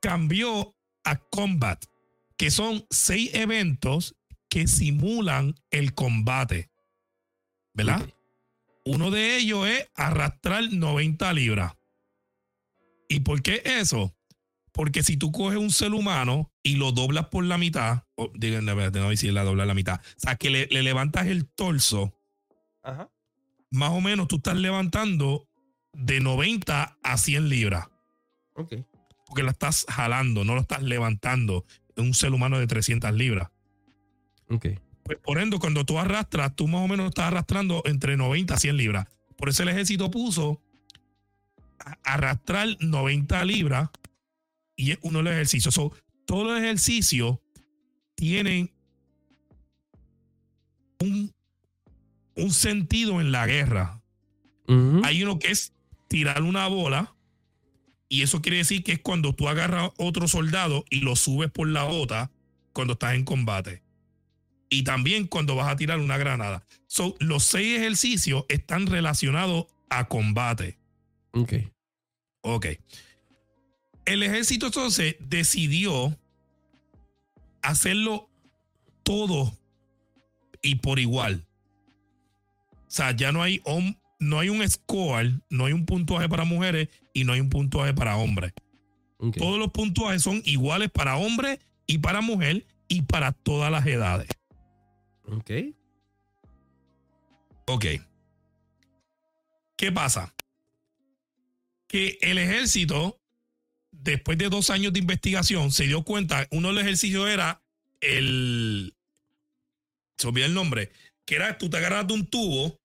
cambió 0.00 0.74
a 1.04 1.16
Combat, 1.16 1.84
que 2.40 2.50
son 2.50 2.86
seis 2.88 3.34
eventos 3.34 4.16
que 4.48 4.66
simulan 4.66 5.54
el 5.70 5.92
combate. 5.92 6.70
¿Verdad? 7.74 8.08
Uno 8.86 9.10
de 9.10 9.36
ellos 9.36 9.68
es 9.68 9.86
arrastrar 9.94 10.72
90 10.72 11.34
libras. 11.34 11.74
¿Y 13.10 13.20
por 13.20 13.42
qué 13.42 13.60
eso? 13.62 14.16
Porque 14.72 15.02
si 15.02 15.18
tú 15.18 15.32
coges 15.32 15.58
un 15.58 15.70
ser 15.70 15.92
humano 15.92 16.50
y 16.62 16.76
lo 16.76 16.92
doblas 16.92 17.26
por 17.26 17.44
la 17.44 17.58
mitad, 17.58 18.04
o, 18.14 18.32
digan, 18.34 18.64
no, 18.64 19.10
decir 19.10 19.34
la 19.34 19.44
doblar 19.44 19.66
la 19.66 19.74
mitad, 19.74 20.00
o 20.00 20.20
sea, 20.20 20.36
que 20.36 20.48
le, 20.48 20.66
le 20.68 20.82
levantas 20.82 21.26
el 21.26 21.46
torso, 21.46 22.18
Ajá. 22.82 23.10
más 23.70 23.90
o 23.90 24.00
menos 24.00 24.28
tú 24.28 24.36
estás 24.36 24.56
levantando 24.56 25.46
de 25.92 26.20
90 26.20 26.96
a 27.02 27.18
100 27.18 27.50
libras. 27.50 27.86
Ok. 28.54 28.76
porque 29.26 29.42
la 29.42 29.50
estás 29.50 29.84
jalando, 29.90 30.42
no 30.42 30.54
lo 30.54 30.62
estás 30.62 30.82
levantando 30.82 31.66
un 32.00 32.14
ser 32.14 32.32
humano 32.32 32.58
de 32.58 32.66
300 32.66 33.12
libras. 33.14 33.50
Ok. 34.48 34.66
Pues 35.02 35.18
por 35.18 35.38
ende, 35.38 35.58
cuando 35.58 35.84
tú 35.84 35.98
arrastras, 35.98 36.54
tú 36.54 36.68
más 36.68 36.82
o 36.82 36.88
menos 36.88 37.08
estás 37.08 37.26
arrastrando 37.26 37.82
entre 37.84 38.16
90 38.16 38.54
a 38.54 38.58
100 38.58 38.76
libras. 38.76 39.08
Por 39.36 39.48
eso 39.48 39.62
el 39.62 39.70
ejército 39.70 40.10
puso 40.10 40.60
arrastrar 42.04 42.68
90 42.80 43.44
libras 43.44 43.90
y 44.76 44.92
es 44.92 44.98
uno 45.02 45.18
de 45.18 45.24
los 45.24 45.32
ejercicios. 45.32 45.74
So, 45.74 45.92
todos 46.26 46.46
los 46.46 46.58
ejercicios 46.58 47.38
tienen 48.14 48.70
un, 51.00 51.32
un 52.36 52.52
sentido 52.52 53.20
en 53.20 53.32
la 53.32 53.46
guerra. 53.46 54.00
Hay 55.02 55.24
uno 55.24 55.40
que 55.40 55.50
es 55.50 55.72
tirar 56.06 56.42
una 56.42 56.68
bola. 56.68 57.16
Y 58.12 58.22
eso 58.22 58.42
quiere 58.42 58.58
decir 58.58 58.82
que 58.82 58.92
es 58.92 58.98
cuando 58.98 59.32
tú 59.34 59.48
agarras 59.48 59.92
otro 59.96 60.26
soldado 60.26 60.84
y 60.90 61.00
lo 61.00 61.14
subes 61.14 61.48
por 61.50 61.68
la 61.68 61.84
bota 61.84 62.30
cuando 62.72 62.94
estás 62.94 63.14
en 63.14 63.24
combate. 63.24 63.82
Y 64.68 64.82
también 64.82 65.28
cuando 65.28 65.54
vas 65.54 65.68
a 65.72 65.76
tirar 65.76 66.00
una 66.00 66.18
granada. 66.18 66.66
So, 66.88 67.14
los 67.20 67.44
seis 67.44 67.78
ejercicios 67.78 68.44
están 68.48 68.88
relacionados 68.88 69.66
a 69.90 70.08
combate. 70.08 70.76
Ok. 71.30 71.52
Ok. 72.40 72.66
El 74.06 74.24
ejército 74.24 74.66
entonces 74.66 75.14
decidió 75.20 76.18
hacerlo 77.62 78.28
todo 79.04 79.56
y 80.62 80.76
por 80.76 80.98
igual. 80.98 81.46
O 82.72 82.90
sea, 82.90 83.12
ya 83.12 83.30
no 83.30 83.40
hay, 83.42 83.60
hom- 83.60 83.99
no 84.20 84.38
hay 84.38 84.50
un 84.50 84.68
score, 84.68 85.40
no 85.48 85.64
hay 85.64 85.72
un 85.72 85.86
puntuaje 85.86 86.28
para 86.28 86.44
mujeres 86.44 86.88
y 87.12 87.24
no 87.24 87.32
hay 87.32 87.40
un 87.40 87.50
puntuaje 87.50 87.94
para 87.94 88.16
hombres. 88.16 88.52
Todos 89.36 89.58
los 89.58 89.70
puntuajes 89.70 90.22
son 90.22 90.40
iguales 90.44 90.90
para 90.90 91.16
hombre 91.16 91.60
y 91.86 91.98
para 91.98 92.20
mujer 92.20 92.66
y 92.88 93.02
para 93.02 93.32
todas 93.32 93.70
las 93.70 93.86
edades. 93.86 94.28
Ok. 95.24 95.50
Ok. 97.66 97.84
¿Qué 99.76 99.92
pasa? 99.92 100.34
Que 101.86 102.18
el 102.22 102.38
ejército, 102.38 103.20
después 103.90 104.38
de 104.38 104.48
dos 104.48 104.70
años 104.70 104.92
de 104.92 105.00
investigación, 105.00 105.70
se 105.70 105.84
dio 105.84 106.02
cuenta, 106.02 106.46
uno 106.50 106.68
de 106.68 106.74
los 106.74 106.82
ejercicios 106.82 107.28
era 107.28 107.62
el... 108.00 108.94
Se 110.16 110.28
olvidó 110.28 110.46
el 110.46 110.54
nombre, 110.54 110.90
que 111.24 111.36
era 111.36 111.56
tú 111.58 111.70
te 111.70 111.76
agarras 111.76 112.06
de 112.06 112.14
un 112.14 112.26
tubo, 112.26 112.79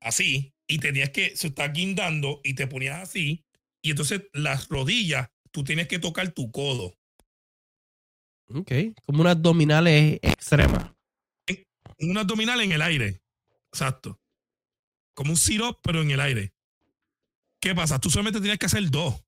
así, 0.00 0.54
y 0.66 0.78
tenías 0.78 1.10
que, 1.10 1.36
se 1.36 1.48
está 1.48 1.68
guindando 1.68 2.40
y 2.44 2.54
te 2.54 2.66
ponías 2.66 3.00
así, 3.00 3.44
y 3.82 3.90
entonces 3.90 4.22
las 4.32 4.68
rodillas, 4.68 5.30
tú 5.50 5.64
tienes 5.64 5.88
que 5.88 5.98
tocar 5.98 6.30
tu 6.32 6.50
codo. 6.50 6.94
Ok. 8.54 8.72
Como 9.04 9.20
unas 9.20 9.36
abdominales 9.36 10.18
extremas. 10.22 10.92
Un 12.00 12.16
abdominal 12.16 12.60
en 12.60 12.72
el 12.72 12.82
aire. 12.82 13.20
Exacto. 13.72 14.20
Como 15.14 15.32
un 15.32 15.36
sit-up, 15.36 15.78
pero 15.82 16.02
en 16.02 16.10
el 16.10 16.20
aire. 16.20 16.52
¿Qué 17.60 17.74
pasa? 17.74 17.98
Tú 17.98 18.08
solamente 18.08 18.40
tienes 18.40 18.58
que 18.58 18.66
hacer 18.66 18.88
dos. 18.90 19.20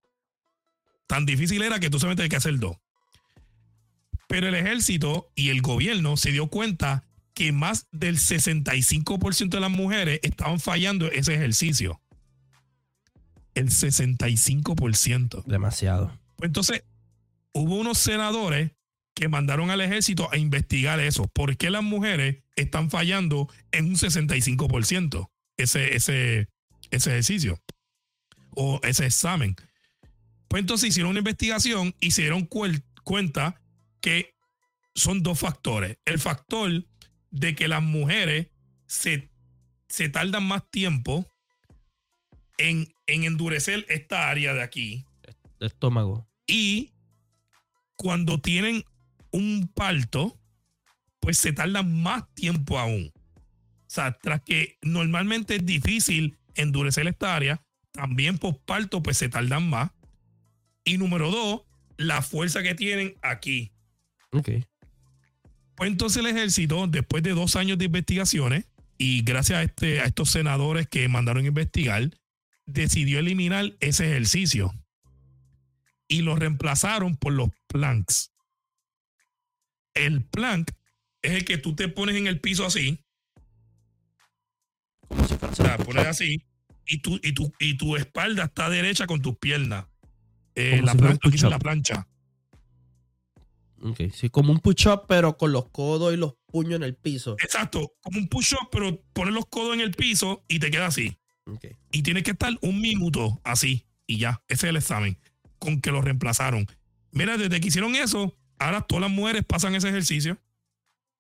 Tan 1.07 1.27
difícil 1.27 1.63
era 1.63 1.81
que 1.81 1.91
tú 1.91 1.99
solamente 1.99 2.23
tenías 2.23 2.31
que 2.31 2.49
hacer 2.49 2.59
dos. 2.61 2.77
Pero 4.29 4.47
el 4.47 4.55
ejército 4.55 5.33
y 5.35 5.51
el 5.51 5.61
gobierno 5.61 6.17
se 6.17 6.31
dio 6.31 6.47
cuenta 6.47 7.10
que 7.35 7.52
más 7.52 7.86
del 7.90 8.19
65% 8.19 9.48
de 9.48 9.61
las 9.61 9.70
mujeres 9.70 10.20
estaban 10.23 10.61
fallando 10.61 11.11
ese 11.11 11.35
ejercicio. 11.35 12.01
El 13.55 13.70
65%. 13.70 15.44
Demasiado. 15.44 16.19
Pues 16.36 16.48
entonces, 16.48 16.85
hubo 17.52 17.77
unos 17.77 17.98
senadores 17.98 18.73
que 19.15 19.28
mandaron 19.28 19.70
al 19.70 19.81
ejército 19.81 20.28
a 20.32 20.36
investigar 20.36 21.01
eso. 21.01 21.27
¿Por 21.28 21.57
qué 21.57 21.70
las 21.70 21.82
mujeres 21.82 22.43
están 22.57 22.90
fallando 22.90 23.48
en 23.73 23.86
un 23.86 23.97
65% 23.97 25.28
ese, 25.57 25.97
ese, 25.97 26.48
ese 26.90 27.11
ejercicio 27.11 27.61
o 28.51 28.81
ese 28.82 29.07
examen? 29.07 29.57
Pues 30.48 30.61
entonces 30.62 30.89
hicieron 30.89 31.11
una 31.11 31.20
investigación 31.20 31.94
y 32.01 32.12
se 32.12 32.23
dieron 32.23 32.48
cuenta 33.05 33.61
que 34.01 34.35
son 34.94 35.23
dos 35.23 35.39
factores. 35.39 35.98
El 36.05 36.19
factor 36.19 36.85
de 37.31 37.55
que 37.55 37.69
las 37.69 37.82
mujeres 37.82 38.48
se, 38.86 39.31
se 39.89 40.09
tardan 40.09 40.44
más 40.44 40.69
tiempo 40.70 41.27
en, 42.59 42.93
en 43.07 43.24
endurecer 43.24 43.86
esta 43.89 44.28
área 44.28 44.55
de 44.55 44.62
aquí. 44.62 45.05
El 45.59 45.66
estómago. 45.66 46.28
Y 46.47 46.93
cuando 47.97 48.40
tienen 48.40 48.85
un 49.31 49.69
parto, 49.69 50.39
pues 51.20 51.39
se 51.39 51.52
tarda 51.52 51.82
más 51.82 52.32
tiempo 52.35 52.78
aún. 52.78 53.12
O 53.15 53.93
sea, 53.93 54.16
tras 54.19 54.43
que 54.43 54.78
normalmente 54.82 55.57
es 55.57 55.66
difícil 55.66 56.39
endurecer 56.55 57.07
esta 57.07 57.35
área, 57.35 57.62
también 57.93 58.39
por 58.39 58.59
parto, 58.61 59.02
pues 59.02 59.19
se 59.19 59.28
tardan 59.28 59.69
más. 59.69 59.90
Y 60.85 60.98
número 60.98 61.31
dos, 61.31 61.62
la 61.97 62.23
fuerza 62.23 62.62
que 62.62 62.74
tienen 62.74 63.16
aquí. 63.23 63.73
Ok. 64.32 64.51
Pues 65.81 65.93
entonces 65.93 66.19
el 66.19 66.27
ejército, 66.27 66.86
después 66.89 67.23
de 67.23 67.31
dos 67.31 67.57
años 67.57 67.78
de 67.78 67.86
investigaciones, 67.86 68.66
y 68.98 69.23
gracias 69.23 69.61
a, 69.61 69.62
este, 69.62 70.01
a 70.01 70.05
estos 70.05 70.28
senadores 70.28 70.86
que 70.86 71.09
mandaron 71.09 71.43
a 71.47 71.48
investigar, 71.48 72.11
decidió 72.66 73.19
eliminar 73.19 73.73
ese 73.81 74.11
ejercicio. 74.11 74.74
Y 76.07 76.20
lo 76.20 76.36
reemplazaron 76.36 77.16
por 77.16 77.32
los 77.32 77.48
planks. 77.66 78.31
El 79.94 80.23
plank 80.23 80.70
es 81.23 81.32
el 81.32 81.44
que 81.47 81.57
tú 81.57 81.74
te 81.74 81.89
pones 81.89 82.16
en 82.16 82.27
el 82.27 82.43
piso 82.43 82.66
así. 82.66 83.02
Como 85.09 85.27
si 85.27 85.35
fuera 85.39 85.77
O 85.77 85.85
pones 85.86 86.05
así. 86.05 86.44
Y 86.85 86.98
tu, 86.98 87.19
y, 87.23 87.32
tu, 87.32 87.55
y 87.59 87.78
tu 87.78 87.97
espalda 87.97 88.44
está 88.44 88.69
derecha 88.69 89.07
con 89.07 89.23
tus 89.23 89.39
piernas. 89.39 89.86
Eh, 90.55 90.82
la, 90.85 90.93
si 90.93 90.98
plancha, 90.98 91.48
la 91.48 91.59
plancha. 91.59 92.07
Ok, 93.82 94.01
sí, 94.12 94.28
como 94.28 94.52
un 94.52 94.61
push-up, 94.61 95.05
pero 95.09 95.36
con 95.36 95.52
los 95.52 95.70
codos 95.70 96.12
y 96.12 96.16
los 96.16 96.35
puños 96.47 96.74
en 96.74 96.82
el 96.82 96.94
piso. 96.94 97.36
Exacto, 97.43 97.94
como 98.02 98.19
un 98.19 98.28
push-up, 98.28 98.69
pero 98.70 99.02
pones 99.12 99.32
los 99.32 99.47
codos 99.47 99.74
en 99.74 99.81
el 99.81 99.93
piso 99.93 100.44
y 100.48 100.59
te 100.59 100.70
queda 100.70 100.86
así. 100.86 101.19
Ok. 101.47 101.66
Y 101.90 102.02
tienes 102.02 102.23
que 102.23 102.32
estar 102.32 102.52
un 102.61 102.81
minuto 102.81 103.40
así. 103.43 103.86
Y 104.07 104.19
ya, 104.19 104.43
ese 104.48 104.66
es 104.66 104.70
el 104.70 104.77
examen. 104.77 105.19
Con 105.59 105.81
que 105.81 105.90
lo 105.90 106.02
reemplazaron. 106.02 106.66
Mira, 107.12 107.36
desde 107.36 107.61
que 107.61 107.69
hicieron 107.69 107.94
eso, 107.97 108.36
ahora 108.59 108.82
todas 108.82 109.02
las 109.02 109.11
mujeres 109.11 109.44
pasan 109.44 109.74
ese 109.74 109.89
ejercicio. 109.89 110.39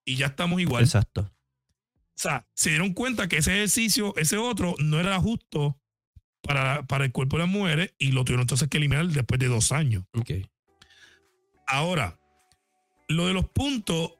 Y 0.04 0.16
ya 0.16 0.26
estamos 0.26 0.60
igual. 0.60 0.84
Exacto. 0.84 1.22
O 1.22 2.22
sea, 2.22 2.46
se 2.54 2.70
dieron 2.70 2.92
cuenta 2.92 3.28
que 3.28 3.38
ese 3.38 3.54
ejercicio, 3.54 4.14
ese 4.16 4.36
otro, 4.36 4.74
no 4.78 5.00
era 5.00 5.18
justo 5.18 5.80
para, 6.42 6.86
para 6.86 7.06
el 7.06 7.12
cuerpo 7.12 7.36
de 7.36 7.44
las 7.44 7.52
mujeres 7.52 7.94
y 7.98 8.12
lo 8.12 8.24
tuvieron 8.24 8.42
entonces 8.42 8.68
que 8.68 8.76
eliminar 8.76 9.06
después 9.06 9.40
de 9.40 9.48
dos 9.48 9.72
años. 9.72 10.04
Ok. 10.12 10.32
Ahora, 11.66 12.19
lo 13.10 13.26
de 13.26 13.34
los 13.34 13.48
puntos 13.48 14.12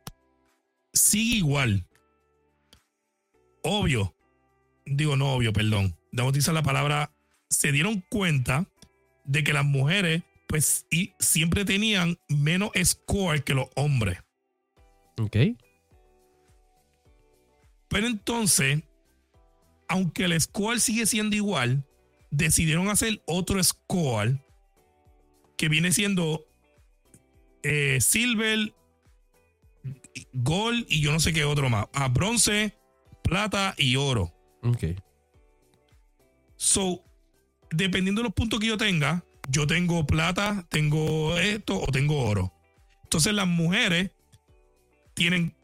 sigue 0.92 1.36
igual. 1.36 1.86
Obvio. 3.62 4.14
Digo, 4.84 5.16
no 5.16 5.32
obvio, 5.32 5.52
perdón. 5.52 5.96
Debo 6.10 6.28
utilizar 6.28 6.54
la 6.54 6.64
palabra. 6.64 7.12
Se 7.48 7.70
dieron 7.70 8.04
cuenta 8.08 8.66
de 9.24 9.44
que 9.44 9.52
las 9.52 9.64
mujeres, 9.64 10.24
pues, 10.48 10.86
y 10.90 11.12
siempre 11.20 11.64
tenían 11.64 12.18
menos 12.28 12.70
score 12.82 13.44
que 13.44 13.54
los 13.54 13.68
hombres. 13.76 14.18
Ok. 15.18 15.36
Pero 17.88 18.06
entonces, 18.08 18.82
aunque 19.86 20.24
el 20.24 20.40
score 20.40 20.80
sigue 20.80 21.06
siendo 21.06 21.36
igual, 21.36 21.84
decidieron 22.32 22.88
hacer 22.88 23.22
otro 23.26 23.62
score 23.62 24.36
que 25.56 25.68
viene 25.68 25.92
siendo 25.92 26.44
eh, 27.62 28.00
silver, 28.00 28.72
gold 30.32 30.86
y 30.88 31.00
yo 31.00 31.12
no 31.12 31.20
sé 31.20 31.32
qué 31.32 31.44
otro 31.44 31.68
más. 31.70 31.86
A 31.92 32.08
bronce, 32.08 32.76
plata 33.22 33.74
y 33.76 33.96
oro. 33.96 34.32
Ok. 34.62 34.84
So, 36.56 37.02
dependiendo 37.70 38.20
de 38.20 38.24
los 38.24 38.34
puntos 38.34 38.60
que 38.60 38.66
yo 38.66 38.76
tenga, 38.76 39.24
yo 39.48 39.66
tengo 39.66 40.06
plata, 40.06 40.66
tengo 40.68 41.36
esto 41.38 41.80
o 41.80 41.86
tengo 41.86 42.20
oro. 42.22 42.52
Entonces 43.04 43.32
las 43.32 43.46
mujeres 43.46 44.10
tienen 45.14 45.56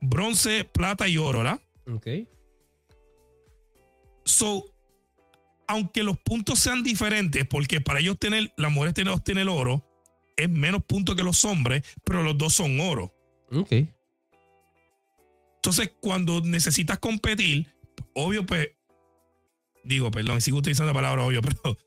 bronce, 0.00 0.64
plata 0.64 1.08
y 1.08 1.18
oro, 1.18 1.38
¿verdad? 1.38 1.60
Ok. 1.92 2.06
So, 4.24 4.64
aunque 5.66 6.02
los 6.02 6.18
puntos 6.18 6.58
sean 6.58 6.82
diferentes, 6.82 7.46
porque 7.46 7.80
para 7.80 8.00
ellos 8.00 8.18
tener, 8.18 8.52
las 8.56 8.70
mujeres 8.70 8.94
tener, 8.94 9.12
obtener 9.12 9.48
oro, 9.48 9.84
es 10.36 10.48
menos 10.48 10.84
puntos 10.84 11.16
que 11.16 11.22
los 11.22 11.44
hombres, 11.44 11.84
pero 12.04 12.22
los 12.22 12.36
dos 12.36 12.54
son 12.54 12.78
oro. 12.80 13.14
Ok. 13.52 13.72
Entonces, 15.56 15.92
cuando 16.00 16.40
necesitas 16.42 16.98
competir, 16.98 17.74
obvio, 18.14 18.44
pues, 18.44 18.68
digo, 19.82 20.10
perdón, 20.10 20.40
sigo 20.40 20.58
utilizando 20.58 20.92
la 20.92 20.94
palabra 20.98 21.24
obvio, 21.24 21.40
pero, 21.62 21.78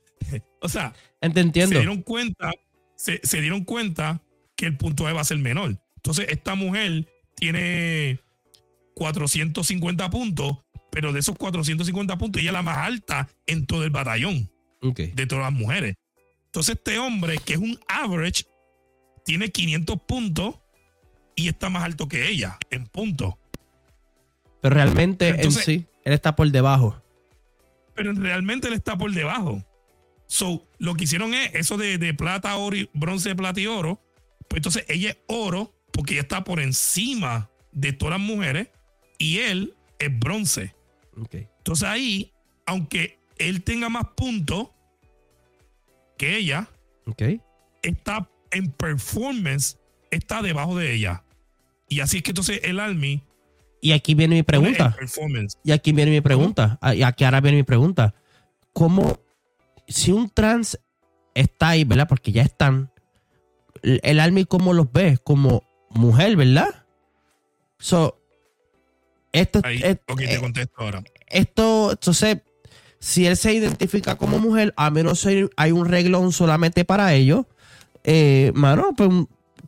o 0.61 0.69
sea, 0.69 0.93
Te 1.19 1.31
se 1.31 1.39
entiendo. 1.39 1.77
dieron 1.79 2.01
cuenta, 2.01 2.51
se, 2.95 3.19
se 3.23 3.41
dieron 3.41 3.63
cuenta 3.63 4.21
que 4.55 4.65
el 4.65 4.77
puntaje 4.77 5.13
va 5.13 5.21
a 5.21 5.25
ser 5.25 5.37
menor. 5.37 5.77
Entonces, 5.97 6.27
esta 6.29 6.55
mujer 6.55 7.07
tiene 7.35 8.19
450 8.95 10.09
puntos, 10.09 10.57
pero 10.91 11.13
de 11.13 11.19
esos 11.19 11.37
450 11.37 12.17
puntos, 12.17 12.41
ella 12.41 12.49
es 12.49 12.53
la 12.53 12.63
más 12.63 12.77
alta 12.77 13.29
en 13.45 13.67
todo 13.67 13.83
el 13.83 13.91
batallón 13.91 14.49
Ok. 14.81 14.99
de 15.13 15.27
todas 15.27 15.43
las 15.51 15.53
mujeres. 15.53 15.95
Entonces, 16.45 16.75
este 16.75 16.97
hombre, 16.97 17.37
que 17.45 17.53
es 17.53 17.59
un 17.59 17.79
average, 17.87 18.45
tiene 19.25 19.51
500 19.51 20.01
puntos 20.07 20.55
y 21.37 21.47
está 21.47 21.69
más 21.69 21.83
alto 21.83 22.09
que 22.09 22.27
ella 22.27 22.57
en 22.71 22.87
puntos. 22.87 23.35
Pero 24.59 24.75
realmente 24.75 25.29
Entonces- 25.29 25.67
en 25.67 25.81
sí, 25.81 25.87
él 26.03 26.13
está 26.13 26.35
por 26.35 26.51
debajo. 26.51 27.01
Pero 27.93 28.11
realmente 28.13 28.67
él 28.67 28.73
está 28.73 28.97
por 28.97 29.11
debajo. 29.11 29.63
So, 30.25 30.67
lo 30.77 30.95
que 30.95 31.05
hicieron 31.05 31.33
es 31.33 31.53
eso 31.53 31.77
de, 31.77 31.97
de 31.97 32.13
plata, 32.13 32.57
oro, 32.57 32.75
y, 32.75 32.89
bronce, 32.93 33.33
plata 33.35 33.61
y 33.61 33.67
oro. 33.67 34.01
Pues 34.49 34.59
entonces 34.59 34.83
ella 34.89 35.11
es 35.11 35.17
oro 35.27 35.73
porque 35.93 36.13
ella 36.15 36.23
está 36.23 36.43
por 36.43 36.59
encima 36.59 37.49
de 37.71 37.93
todas 37.93 38.19
las 38.19 38.27
mujeres 38.27 38.69
y 39.17 39.37
él 39.39 39.75
es 39.99 40.19
bronce. 40.19 40.75
Entonces 41.31 41.87
ahí, 41.87 42.33
aunque 42.65 43.19
él 43.37 43.63
tenga 43.63 43.89
más 43.89 44.05
puntos 44.15 44.69
que 46.17 46.37
ella, 46.37 46.69
está 47.81 48.29
en 48.51 48.71
performance, 48.71 49.77
está 50.11 50.41
debajo 50.41 50.75
de 50.77 50.93
ella. 50.93 51.23
Y 51.89 51.99
así 52.01 52.17
es 52.17 52.23
que 52.23 52.31
entonces 52.31 52.59
el 52.63 52.79
Army 52.79 53.23
Y 53.81 53.91
aquí 53.93 54.13
viene 54.15 54.35
mi 54.35 54.43
pregunta. 54.43 54.95
Y 55.63 55.71
aquí 55.71 55.91
viene 55.93 56.11
mi 56.11 56.21
pregunta. 56.21 56.79
Y 56.95 57.03
aquí 57.03 57.23
ahora 57.23 57.41
viene 57.41 57.57
mi 57.57 57.63
pregunta. 57.63 58.13
¿Cómo, 58.73 59.19
si 59.87 60.11
un 60.11 60.29
trans 60.29 60.79
está 61.33 61.69
ahí, 61.69 61.83
¿verdad? 61.83 62.07
Porque 62.07 62.31
ya 62.31 62.41
están, 62.43 62.91
el 63.83 64.19
Army, 64.19 64.45
¿cómo 64.45 64.73
los 64.73 64.91
ves? 64.91 65.19
Como 65.19 65.63
mujer, 65.89 66.35
¿verdad? 66.35 66.85
So, 67.79 68.19
esto, 69.31 69.61
Ahí, 69.63 69.79
es- 69.83 69.97
ok, 70.07 70.17
te 70.17 70.33
eh, 70.35 70.39
contesto 70.39 70.73
ahora. 70.77 71.03
esto, 71.27 71.91
entonces, 71.91 72.39
si 72.99 73.27
él 73.27 73.37
se 73.37 73.53
identifica 73.53 74.15
como 74.15 74.39
mujer, 74.39 74.73
a 74.77 74.89
menos 74.89 75.23
hay, 75.25 75.47
hay 75.55 75.71
un 75.71 75.87
reglón 75.87 76.31
solamente 76.31 76.85
para 76.85 77.13
ellos, 77.13 77.45
eh, 78.03 78.51
mano, 78.55 78.93
pues 78.97 79.09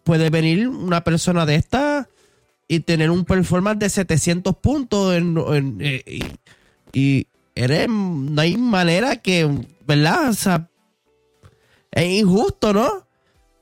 puede 0.10 0.32
venir 0.32 0.68
una 0.68 1.04
persona 1.04 1.46
de 1.46 1.54
esta 1.54 2.10
y 2.68 2.80
tener 2.80 3.12
un 3.12 3.26
performance 3.26 3.78
de 3.78 3.90
700 3.92 4.58
puntos 4.58 5.14
en, 5.14 5.38
en- 5.38 5.78
eh, 5.82 6.04
y, 6.08 7.00
y 7.00 7.28
eres, 7.54 7.88
no 7.88 8.42
hay 8.42 8.58
manera 8.58 9.18
que, 9.18 9.48
¿verdad? 9.86 10.30
O 10.30 10.34
sea, 10.34 10.68
es 11.92 12.06
injusto, 12.22 12.74
¿no? 12.74 12.88
O 12.88 13.06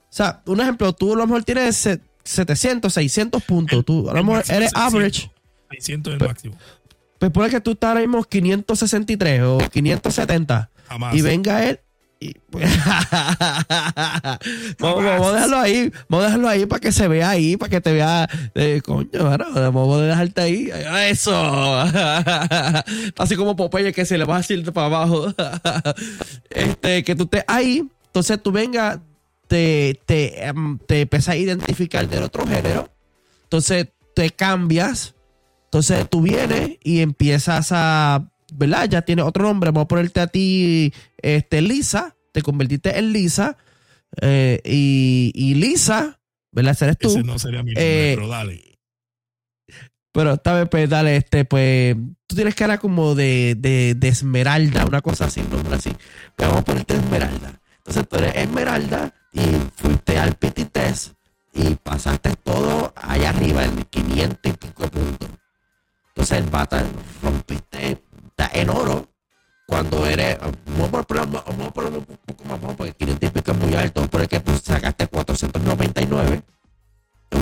sea, 0.09 0.41
un 0.45 0.61
ejemplo, 0.61 0.93
tú 0.93 1.11
a 1.13 1.17
lo 1.17 1.27
mejor 1.27 1.43
tienes 1.43 1.75
se- 1.75 1.99
700, 2.23 2.93
600 2.93 3.43
puntos, 3.43 3.83
tú 3.83 4.09
a 4.09 4.13
lo 4.13 4.23
mejor 4.23 4.43
eres 4.47 4.71
es 4.71 4.79
600. 4.79 4.93
average. 4.93 5.31
600 5.71 6.13
es 6.15 6.21
el 6.21 6.27
máximo. 6.29 6.55
Pues 7.19 7.29
pone 7.31 7.49
que 7.49 7.59
tú 7.59 7.71
estás 7.71 7.89
ahora 7.89 7.99
mismo 7.99 8.23
563 8.23 9.41
o 9.41 9.57
570 9.69 10.69
Jamás. 10.87 11.13
y 11.13 11.21
venga 11.21 11.65
él 11.67 11.81
Y- 12.19 12.33
vamos, 14.79 15.03
vamos 15.03 15.27
a 15.27 15.33
dejarlo 15.33 15.57
ahí, 15.59 15.91
vamos 16.09 16.23
a 16.23 16.27
dejarlo 16.27 16.49
ahí 16.49 16.65
para 16.65 16.79
que 16.79 16.91
se 16.91 17.07
vea 17.07 17.29
ahí, 17.29 17.57
para 17.57 17.69
que 17.69 17.79
te 17.81 17.93
vea, 17.93 18.27
eh, 18.55 18.81
coño, 18.83 19.07
vamos 19.13 19.99
a 19.99 20.05
dejarte 20.05 20.41
ahí, 20.41 20.69
eso, 21.09 21.33
así 23.17 23.35
como 23.35 23.55
Popeye 23.55 23.93
que 23.93 24.05
se 24.05 24.17
le 24.17 24.25
va 24.25 24.35
a 24.35 24.39
decir 24.39 24.71
para 24.73 24.87
abajo, 24.87 25.27
este, 26.49 27.03
que 27.03 27.15
tú 27.15 27.23
estés 27.25 27.43
ahí, 27.47 27.87
entonces 28.07 28.41
tú 28.41 28.51
vengas, 28.51 28.99
te, 29.47 29.99
te, 30.05 30.43
em, 30.45 30.79
te 30.79 31.01
empiezas 31.01 31.29
a 31.29 31.37
identificar 31.37 32.07
del 32.09 32.23
otro 32.23 32.47
género, 32.47 32.89
entonces 33.43 33.89
te 34.15 34.31
cambias, 34.31 35.13
entonces 35.65 36.09
tú 36.09 36.21
vienes 36.23 36.77
y 36.83 37.01
empiezas 37.01 37.67
a, 37.71 38.27
¿verdad? 38.53 38.87
Ya 38.89 39.01
tienes 39.01 39.25
otro 39.25 39.43
nombre, 39.43 39.69
vamos 39.71 39.85
a 39.85 39.87
ponerte 39.87 40.19
a 40.19 40.27
ti, 40.27 40.93
este, 41.17 41.61
Lisa, 41.61 42.15
te 42.31 42.41
convertiste 42.41 42.97
en 42.97 43.13
Lisa, 43.13 43.57
eh, 44.21 44.61
y, 44.63 45.31
y 45.35 45.55
Lisa, 45.55 46.19
¿verdad? 46.51 46.73
Ese 46.73 46.85
eres 46.85 46.97
tú. 46.97 47.09
Ese 47.09 47.23
no 47.23 47.37
sería 47.39 47.63
mi 47.63 47.71
nombre, 47.73 48.11
Eh, 48.11 48.15
pero 48.15 48.27
dale. 48.27 48.63
Pero 50.11 50.33
esta 50.33 50.53
vez, 50.53 50.67
pues, 50.69 50.89
dale, 50.89 51.15
este, 51.17 51.45
pues, 51.45 51.95
tú 52.25 52.35
tienes 52.35 52.55
cara 52.55 52.79
como 52.79 53.13
de, 53.13 53.55
de, 53.57 53.93
de 53.95 54.07
Esmeralda, 54.07 54.85
una 54.85 55.01
cosa 55.01 55.25
así, 55.25 55.41
un 55.41 55.51
nombre 55.51 55.75
así. 55.75 55.91
Pero 56.35 56.49
vamos 56.49 56.61
a 56.63 56.65
ponerte 56.65 56.95
Esmeralda. 56.95 57.61
Entonces 57.77 58.07
tú 58.09 58.15
eres 58.17 58.35
Esmeralda 58.35 59.13
y 59.31 59.41
fuiste 59.75 60.17
al 60.17 60.33
PT 60.35 60.65
test 60.65 61.13
y 61.53 61.75
pasaste 61.75 62.31
todo 62.43 62.93
allá 62.95 63.29
arriba 63.29 63.63
en 63.63 63.83
500 63.83 64.39
y 64.43 64.57
pico 64.57 64.87
puntos. 64.89 65.29
Entonces 66.09 66.37
el 66.39 66.49
bata 66.49 66.83
rompiste 67.21 68.03
está 68.37 68.51
en 68.53 68.69
oro 68.69 69.09
cuando 69.67 70.05
eres, 70.05 70.37
vamos 70.39 70.93
a 70.93 71.03
ponerlo 71.03 71.43
vamos 71.45 71.67
a 71.67 71.71
ponerlo 71.71 71.99
un 71.99 72.05
poco 72.05 72.45
más 72.45 72.61
bajo 72.61 72.75
porque 72.77 72.93
500 72.93 73.29
y 73.29 73.33
pico 73.33 73.51
es 73.51 73.57
muy 73.57 73.75
alto, 73.75 74.07
pero 74.09 74.23
es 74.23 74.29
que 74.29 74.39
tú 74.39 74.57
sacaste 74.57 75.07
499, 75.07 76.41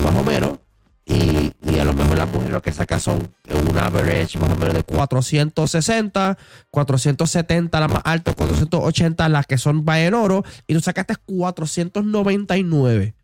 más 0.02 0.14
o 0.14 0.24
menos, 0.24 0.58
y, 1.04 1.52
y 1.62 1.78
a 1.78 1.84
lo 1.84 1.92
mejor 1.92 2.18
las 2.18 2.28
mujeres 2.28 2.52
lo 2.52 2.62
que 2.62 2.72
sacan 2.72 3.00
son 3.00 3.32
un 3.48 3.78
average 3.78 4.40
más 4.40 4.50
o 4.50 4.56
menos 4.56 4.74
de 4.74 4.82
460, 4.82 6.36
470 6.70 7.80
la 7.80 7.88
más 7.88 8.02
alta, 8.04 8.34
480 8.34 9.28
las 9.28 9.46
que 9.46 9.56
son 9.56 9.86
va 9.88 10.00
en 10.00 10.14
oro, 10.14 10.44
y 10.66 10.74
tú 10.74 10.80
sacaste 10.80 11.14
499. 11.26 13.14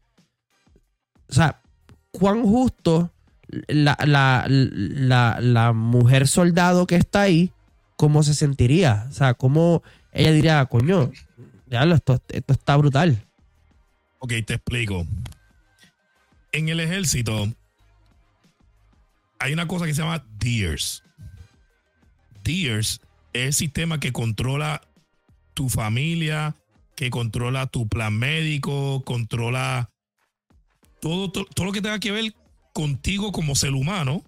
O 1.29 1.35
sea, 1.35 1.61
cuán 2.13 2.45
justo 2.45 3.11
la, 3.49 3.99
la, 4.07 4.45
la, 4.47 5.39
la 5.41 5.73
mujer 5.73 6.29
soldado 6.29 6.87
que 6.87 6.95
está 6.95 7.23
ahí, 7.23 7.53
cómo 8.03 8.25
se 8.25 8.35
sentiría. 8.35 9.07
O 9.11 9.13
sea, 9.13 9.35
cómo 9.35 9.85
ella 10.11 10.33
diría, 10.33 10.67
coño, 10.67 11.13
diablo, 11.67 11.95
esto, 11.95 12.21
esto 12.31 12.53
está 12.53 12.77
brutal. 12.77 13.25
Ok, 14.19 14.33
te 14.45 14.55
explico. 14.55 15.07
En 16.51 16.69
el 16.69 16.81
ejército 16.81 17.49
hay 19.39 19.53
una 19.53 19.69
cosa 19.69 19.87
que 19.87 19.95
se 19.95 20.03
llama 20.03 20.27
DEERS. 20.37 21.05
DEERS 22.43 23.01
es 23.35 23.47
el 23.47 23.53
sistema 23.53 24.01
que 24.01 24.13
controla 24.13 24.83
tu 25.55 25.69
familia, 25.69 26.57
que 26.97 27.09
controla 27.09 27.69
tu 27.69 27.87
plan 27.87 28.19
médico, 28.19 29.05
controla 29.05 29.91
todo, 31.01 31.31
todo, 31.31 31.45
todo 31.45 31.67
lo 31.67 31.73
que 31.73 31.83
tenga 31.83 32.01
que 32.01 32.11
ver 32.11 32.35
contigo 32.73 33.31
como 33.31 33.55
ser 33.55 33.75
humano 33.75 34.25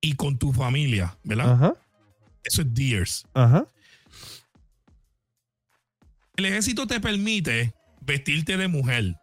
y 0.00 0.14
con 0.14 0.38
tu 0.38 0.52
familia, 0.52 1.18
¿verdad? 1.24 1.54
Ajá, 1.54 1.74
Eso 2.44 2.62
es 2.62 2.74
DEERS. 2.74 3.24
ajá. 3.34 3.66
El 6.36 6.46
ejército 6.46 6.86
te 6.86 7.00
permite 7.00 7.74
vestirte 8.00 8.56
de 8.56 8.66
mujer. 8.66 9.14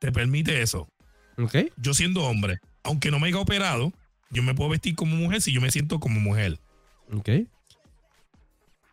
Te 0.00 0.10
permite 0.12 0.62
eso. 0.62 0.88
Ok. 1.36 1.56
yo 1.76 1.92
siendo 1.94 2.22
hombre, 2.24 2.60
aunque 2.84 3.10
no 3.10 3.18
me 3.18 3.26
haya 3.26 3.38
operado, 3.38 3.92
yo 4.30 4.42
me 4.42 4.54
puedo 4.54 4.70
vestir 4.70 4.94
como 4.94 5.16
mujer 5.16 5.42
si 5.42 5.52
yo 5.52 5.60
me 5.60 5.70
siento 5.70 6.00
como 6.00 6.20
mujer. 6.20 6.58
Ok. 7.12 7.28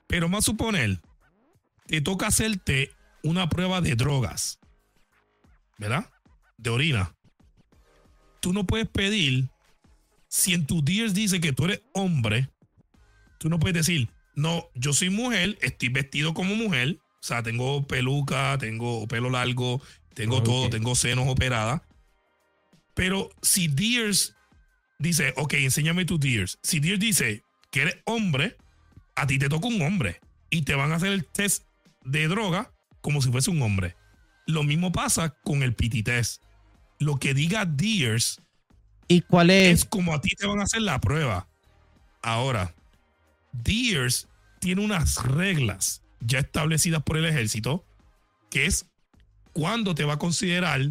Pero 0.07 0.27
más 0.27 0.43
suponer, 0.43 0.99
te 1.85 2.01
toca 2.01 2.27
hacerte 2.27 2.91
una 3.23 3.47
prueba 3.47 3.79
de 3.79 3.95
drogas, 3.95 4.59
¿verdad? 5.77 6.11
De 6.57 6.71
orina. 6.71 7.15
Tú 8.41 8.53
no 8.53 8.65
puedes 8.65 8.89
pedir, 8.89 9.49
si 10.27 10.53
en 10.53 10.65
tu 10.65 10.81
DIERS 10.81 11.13
dice 11.13 11.39
que 11.39 11.53
tú 11.53 11.65
eres 11.65 11.81
hombre, 11.93 12.49
tú 13.41 13.49
no 13.49 13.59
puedes 13.59 13.73
decir, 13.73 14.07
no, 14.35 14.69
yo 14.75 14.93
soy 14.93 15.09
mujer, 15.09 15.57
estoy 15.61 15.89
vestido 15.89 16.35
como 16.35 16.53
mujer, 16.55 16.99
o 17.01 17.23
sea, 17.23 17.41
tengo 17.41 17.87
peluca, 17.87 18.55
tengo 18.59 19.07
pelo 19.07 19.31
largo, 19.31 19.81
tengo 20.13 20.43
todo, 20.43 20.69
tengo 20.69 20.93
senos 20.93 21.27
operadas. 21.27 21.81
Pero 22.93 23.31
si 23.41 23.67
DIERS 23.67 24.35
dice, 24.99 25.33
ok, 25.37 25.53
enséñame 25.55 26.05
tu 26.05 26.19
DIERS. 26.19 26.59
Si 26.61 26.79
DIERS 26.79 26.99
dice 26.99 27.43
que 27.71 27.81
eres 27.81 27.97
hombre, 28.05 28.57
a 29.15 29.25
ti 29.25 29.39
te 29.39 29.49
toca 29.49 29.67
un 29.67 29.81
hombre 29.81 30.21
y 30.51 30.61
te 30.61 30.75
van 30.75 30.91
a 30.91 30.97
hacer 30.97 31.11
el 31.11 31.25
test 31.25 31.65
de 32.05 32.27
droga 32.27 32.71
como 33.01 33.23
si 33.23 33.31
fuese 33.31 33.49
un 33.49 33.63
hombre. 33.63 33.95
Lo 34.45 34.61
mismo 34.61 34.91
pasa 34.91 35.35
con 35.43 35.63
el 35.63 35.73
PT 35.73 36.03
test. 36.03 36.43
Lo 36.99 37.17
que 37.17 37.33
diga 37.33 37.65
DIERS 37.65 38.39
¿Y 39.07 39.21
cuál 39.21 39.49
es? 39.49 39.79
es 39.79 39.85
como 39.85 40.13
a 40.13 40.21
ti 40.21 40.29
te 40.37 40.45
van 40.45 40.59
a 40.59 40.63
hacer 40.63 40.83
la 40.83 41.01
prueba. 41.01 41.47
Ahora, 42.21 42.75
DEERS 43.53 44.27
tiene 44.59 44.81
unas 44.83 45.23
reglas 45.23 46.01
ya 46.19 46.39
establecidas 46.39 47.03
por 47.03 47.17
el 47.17 47.25
ejército, 47.25 47.85
que 48.49 48.65
es 48.65 48.85
cuándo 49.53 49.95
te 49.95 50.03
va 50.03 50.13
a 50.13 50.19
considerar 50.19 50.81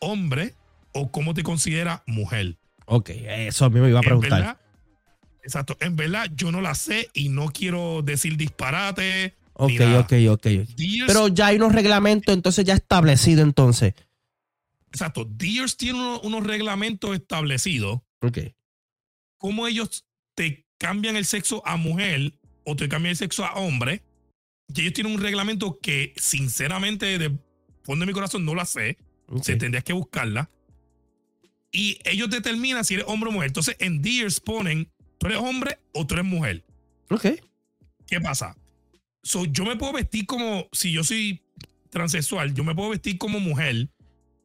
hombre 0.00 0.54
o 0.92 1.10
cómo 1.10 1.34
te 1.34 1.42
considera 1.42 2.02
mujer. 2.06 2.56
Ok, 2.86 3.10
eso 3.10 3.64
a 3.64 3.70
mí 3.70 3.80
me 3.80 3.88
iba 3.88 4.00
a 4.00 4.02
preguntar. 4.02 4.30
verdad, 4.30 4.60
exacto, 5.42 5.76
en 5.80 5.96
verdad 5.96 6.30
yo 6.34 6.50
no 6.52 6.60
la 6.60 6.74
sé 6.74 7.08
y 7.14 7.28
no 7.28 7.46
quiero 7.46 8.02
decir 8.02 8.36
disparate. 8.36 9.34
Ok, 9.54 9.80
ok, 9.98 10.12
ok. 10.30 10.46
Pero 11.06 11.28
ya 11.28 11.46
hay 11.48 11.56
unos 11.56 11.72
reglamentos 11.72 12.34
entonces 12.34 12.64
ya 12.64 12.74
establecidos 12.74 13.44
entonces. 13.44 13.94
exacto, 14.90 15.24
DEERS 15.24 15.76
tiene 15.76 15.98
unos, 15.98 16.22
unos 16.22 16.44
reglamentos 16.46 17.14
establecidos 17.14 18.00
Ok. 18.20 18.38
cómo 19.38 19.66
ellos 19.66 20.04
te 20.34 20.63
cambian 20.78 21.16
el 21.16 21.24
sexo 21.24 21.62
a 21.66 21.76
mujer 21.76 22.34
o 22.64 22.76
te 22.76 22.88
cambian 22.88 23.10
el 23.10 23.16
sexo 23.16 23.44
a 23.44 23.54
hombre. 23.54 24.02
Y 24.74 24.82
ellos 24.82 24.94
tienen 24.94 25.14
un 25.14 25.20
reglamento 25.20 25.78
que, 25.80 26.14
sinceramente, 26.16 27.18
de 27.18 27.36
fondo 27.82 28.04
de 28.04 28.06
mi 28.06 28.12
corazón 28.12 28.44
no 28.44 28.54
la 28.54 28.64
sé. 28.64 28.98
Se 29.42 29.56
tendrías 29.56 29.84
que 29.84 29.92
buscarla. 29.92 30.50
Y 31.72 31.98
ellos 32.04 32.30
determinan 32.30 32.84
si 32.84 32.94
eres 32.94 33.06
hombre 33.08 33.30
o 33.30 33.32
mujer. 33.32 33.48
Entonces, 33.48 33.76
en 33.80 34.00
DEERS 34.00 34.40
ponen, 34.40 34.90
tú 35.18 35.26
eres 35.26 35.38
hombre 35.38 35.78
o 35.92 36.06
tú 36.06 36.14
eres 36.14 36.26
mujer. 36.26 36.64
Ok. 37.10 37.26
¿Qué 38.06 38.20
pasa? 38.20 38.56
So, 39.22 39.44
yo 39.46 39.64
me 39.64 39.76
puedo 39.76 39.92
vestir 39.92 40.26
como, 40.26 40.68
si 40.72 40.92
yo 40.92 41.02
soy 41.02 41.42
transexual, 41.90 42.54
yo 42.54 42.64
me 42.64 42.74
puedo 42.74 42.90
vestir 42.90 43.18
como 43.18 43.40
mujer 43.40 43.88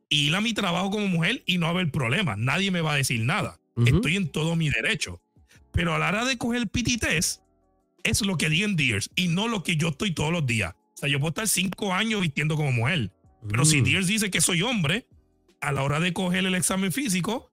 y 0.10 0.28
ir 0.28 0.36
a 0.36 0.42
mi 0.42 0.54
trabajo 0.54 0.90
como 0.90 1.08
mujer 1.08 1.44
y 1.46 1.58
no 1.58 1.68
haber 1.68 1.92
problema. 1.92 2.36
Nadie 2.36 2.72
me 2.72 2.82
va 2.82 2.94
a 2.94 2.98
decir 2.98 3.22
nada. 3.22 3.60
Estoy 3.86 4.18
en 4.18 4.30
todo 4.30 4.56
mi 4.56 4.70
derecho. 4.70 5.22
Pero 5.72 5.94
a 5.96 6.00
la 6.00 6.10
hora 6.10 6.26
de 6.26 6.38
coger 6.38 6.68
test, 6.70 7.42
es 8.04 8.22
lo 8.22 8.38
que 8.38 8.50
digan 8.50 8.76
DEERS 8.76 9.12
y 9.16 9.28
no 9.28 9.48
lo 9.48 9.64
que 9.64 9.76
yo 9.76 9.90
estoy 9.90 10.14
todos 10.14 10.32
los 10.32 10.46
días. 10.46 10.74
O 10.96 10.98
sea, 10.98 11.10
yo 11.10 11.20
puedo 11.20 11.30
estar 11.30 11.48
cinco 11.48 11.94
años 11.94 12.22
vistiendo 12.22 12.56
como 12.56 12.72
mujer. 12.72 13.12
Pero 13.48 13.66
si 13.66 13.82
Mm. 13.82 13.84
DEERS 13.86 14.08
dice 14.08 14.32
que 14.32 14.42
soy 14.42 14.62
hombre, 14.62 15.08
a 15.62 15.72
la 15.72 15.84
hora 15.84 16.00
de 16.00 16.14
coger 16.14 16.46
el 16.46 16.56
examen 16.56 16.92
físico, 16.92 17.52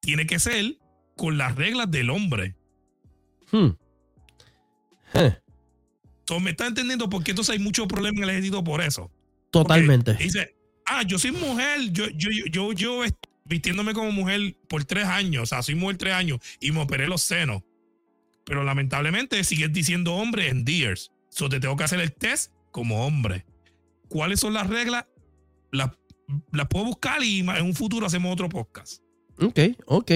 tiene 0.00 0.26
que 0.26 0.38
ser 0.38 0.76
con 1.16 1.38
las 1.38 1.54
reglas 1.54 1.90
del 1.90 2.10
hombre. 2.10 2.54
Hmm. 3.50 3.70
Entonces, 5.14 6.44
¿me 6.44 6.50
está 6.50 6.66
entendiendo 6.66 7.08
por 7.08 7.22
qué 7.22 7.32
entonces 7.32 7.52
hay 7.52 7.58
mucho 7.58 7.86
problema 7.86 8.18
en 8.18 8.24
el 8.24 8.30
ejército 8.30 8.64
por 8.64 8.80
eso? 8.80 9.10
Totalmente. 9.50 10.12
Porque 10.12 10.24
dice, 10.24 10.56
ah, 10.86 11.02
yo 11.02 11.18
soy 11.18 11.32
mujer, 11.32 11.90
yo, 11.92 12.06
yo, 12.14 12.30
yo, 12.50 12.72
yo, 12.72 13.04
vistiéndome 13.44 13.94
como 13.94 14.12
mujer 14.12 14.56
por 14.68 14.84
tres 14.84 15.04
años, 15.04 15.44
o 15.44 15.46
sea, 15.46 15.62
soy 15.62 15.74
mujer 15.74 15.96
tres 15.96 16.14
años 16.14 16.38
y 16.60 16.72
me 16.72 16.80
operé 16.80 17.08
los 17.08 17.22
senos. 17.22 17.62
Pero 18.44 18.64
lamentablemente 18.64 19.42
sigues 19.44 19.72
diciendo 19.72 20.14
hombre 20.14 20.48
en 20.48 20.64
DEERS. 20.64 21.12
So 21.28 21.48
te 21.48 21.60
tengo 21.60 21.76
que 21.76 21.84
hacer 21.84 22.00
el 22.00 22.12
test 22.12 22.52
como 22.70 23.06
hombre. 23.06 23.46
¿Cuáles 24.08 24.40
son 24.40 24.52
las 24.52 24.66
reglas? 24.68 25.06
Las, 25.70 25.90
puedo 26.68 26.84
buscar 26.84 27.22
y 27.22 27.40
en 27.40 27.64
un 27.64 27.74
futuro 27.74 28.06
hacemos 28.06 28.32
otro 28.32 28.48
podcast. 28.48 29.02
Ok, 29.40 29.58
ok. 29.86 30.10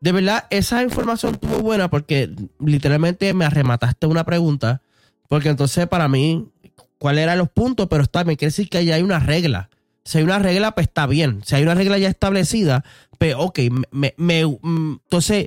De 0.00 0.12
verdad, 0.12 0.46
esa 0.50 0.82
información 0.82 1.34
estuvo 1.34 1.60
buena 1.60 1.88
porque 1.88 2.30
literalmente 2.58 3.32
me 3.34 3.44
arremataste 3.44 4.06
una 4.06 4.24
pregunta. 4.24 4.82
Porque 5.28 5.50
entonces 5.50 5.86
para 5.86 6.08
mí, 6.08 6.48
¿cuáles 6.98 7.22
eran 7.22 7.38
los 7.38 7.50
puntos? 7.50 7.86
Pero 7.88 8.02
está 8.02 8.24
bien, 8.24 8.36
quiere 8.36 8.50
decir 8.50 8.68
que 8.68 8.84
ya 8.84 8.94
hay 8.94 9.02
una 9.02 9.18
regla. 9.18 9.67
Si 10.08 10.16
hay 10.18 10.24
una 10.24 10.38
regla, 10.38 10.72
pues 10.72 10.86
está 10.86 11.06
bien. 11.06 11.42
Si 11.44 11.54
hay 11.54 11.62
una 11.64 11.74
regla 11.74 11.98
ya 11.98 12.08
establecida, 12.08 12.82
pues 13.18 13.34
ok, 13.36 13.58
me, 13.90 14.14
me- 14.16 14.40
entonces 14.40 15.46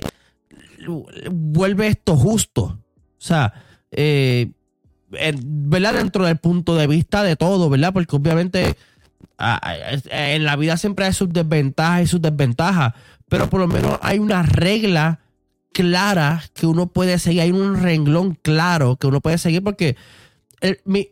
vuelve 1.30 1.88
esto 1.88 2.16
justo. 2.16 2.62
O 2.62 2.78
sea, 3.18 3.52
eh, 3.90 4.50
¿verdad? 5.10 5.94
Dentro 5.94 6.24
del 6.24 6.36
punto 6.36 6.76
de 6.76 6.86
vista 6.86 7.24
de 7.24 7.34
todo, 7.34 7.68
¿verdad? 7.70 7.92
Porque 7.92 8.14
obviamente 8.14 8.76
en 10.10 10.44
la 10.44 10.54
vida 10.54 10.76
siempre 10.76 11.06
hay 11.06 11.12
sus 11.12 11.32
desventajas 11.32 12.02
y 12.02 12.06
sus 12.06 12.22
desventajas, 12.22 12.94
pero 13.28 13.50
por 13.50 13.58
lo 13.58 13.66
menos 13.66 13.98
hay 14.00 14.20
una 14.20 14.44
regla 14.44 15.18
clara 15.72 16.42
que 16.54 16.66
uno 16.66 16.86
puede 16.86 17.18
seguir, 17.18 17.40
hay 17.40 17.50
un 17.50 17.82
renglón 17.82 18.38
claro 18.42 18.94
que 18.96 19.08
uno 19.08 19.20
puede 19.20 19.38
seguir 19.38 19.64
porque 19.64 19.96
mi, 20.84 21.08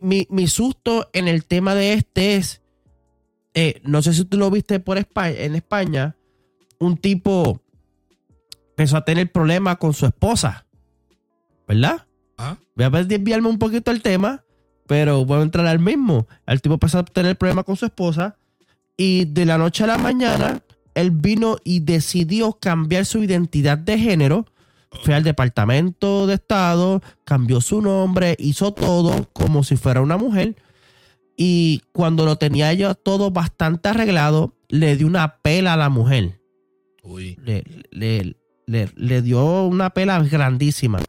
susto 0.47 1.09
en 1.11 1.27
el 1.27 1.43
tema 1.43 1.75
de 1.75 1.93
este 1.93 2.37
es, 2.37 2.60
eh, 3.53 3.81
no 3.83 4.01
sé 4.01 4.13
si 4.13 4.25
tú 4.25 4.37
lo 4.37 4.49
viste 4.49 4.79
por 4.79 4.97
España, 4.97 5.35
en 5.39 5.55
España, 5.55 6.15
un 6.79 6.97
tipo 6.97 7.61
empezó 8.71 8.97
a 8.97 9.05
tener 9.05 9.31
problemas 9.31 9.77
con 9.77 9.93
su 9.93 10.05
esposa, 10.05 10.65
¿verdad? 11.67 12.05
¿Ah? 12.37 12.57
Voy 12.75 12.85
a 12.85 12.89
desviarme 13.03 13.47
un 13.47 13.59
poquito 13.59 13.91
el 13.91 14.01
tema, 14.01 14.43
pero 14.87 15.25
voy 15.25 15.39
a 15.39 15.43
entrar 15.43 15.67
al 15.67 15.79
mismo. 15.79 16.27
El 16.47 16.61
tipo 16.61 16.75
empezó 16.75 16.99
a 16.99 17.05
tener 17.05 17.37
problemas 17.37 17.65
con 17.65 17.75
su 17.75 17.85
esposa 17.85 18.37
y 18.97 19.25
de 19.25 19.45
la 19.45 19.57
noche 19.57 19.83
a 19.83 19.87
la 19.87 19.97
mañana 19.97 20.61
él 20.95 21.11
vino 21.11 21.57
y 21.63 21.81
decidió 21.81 22.53
cambiar 22.53 23.05
su 23.05 23.23
identidad 23.23 23.77
de 23.77 23.97
género 23.97 24.45
fue 25.03 25.15
al 25.15 25.23
departamento 25.23 26.27
de 26.27 26.35
Estado, 26.35 27.01
cambió 27.23 27.61
su 27.61 27.81
nombre, 27.81 28.35
hizo 28.39 28.73
todo 28.73 29.29
como 29.33 29.63
si 29.63 29.77
fuera 29.77 30.01
una 30.01 30.17
mujer. 30.17 30.55
Y 31.43 31.81
cuando 31.91 32.23
lo 32.23 32.35
tenía 32.35 32.71
yo 32.73 32.93
todo 32.93 33.31
bastante 33.31 33.89
arreglado, 33.89 34.53
le 34.69 34.95
dio 34.95 35.07
una 35.07 35.37
pela 35.37 35.73
a 35.73 35.75
la 35.75 35.89
mujer. 35.89 36.39
Uy. 37.01 37.35
Le, 37.89 39.21
dio 39.23 39.63
una 39.63 39.89
pela 39.89 40.21
grandísima. 40.21 40.99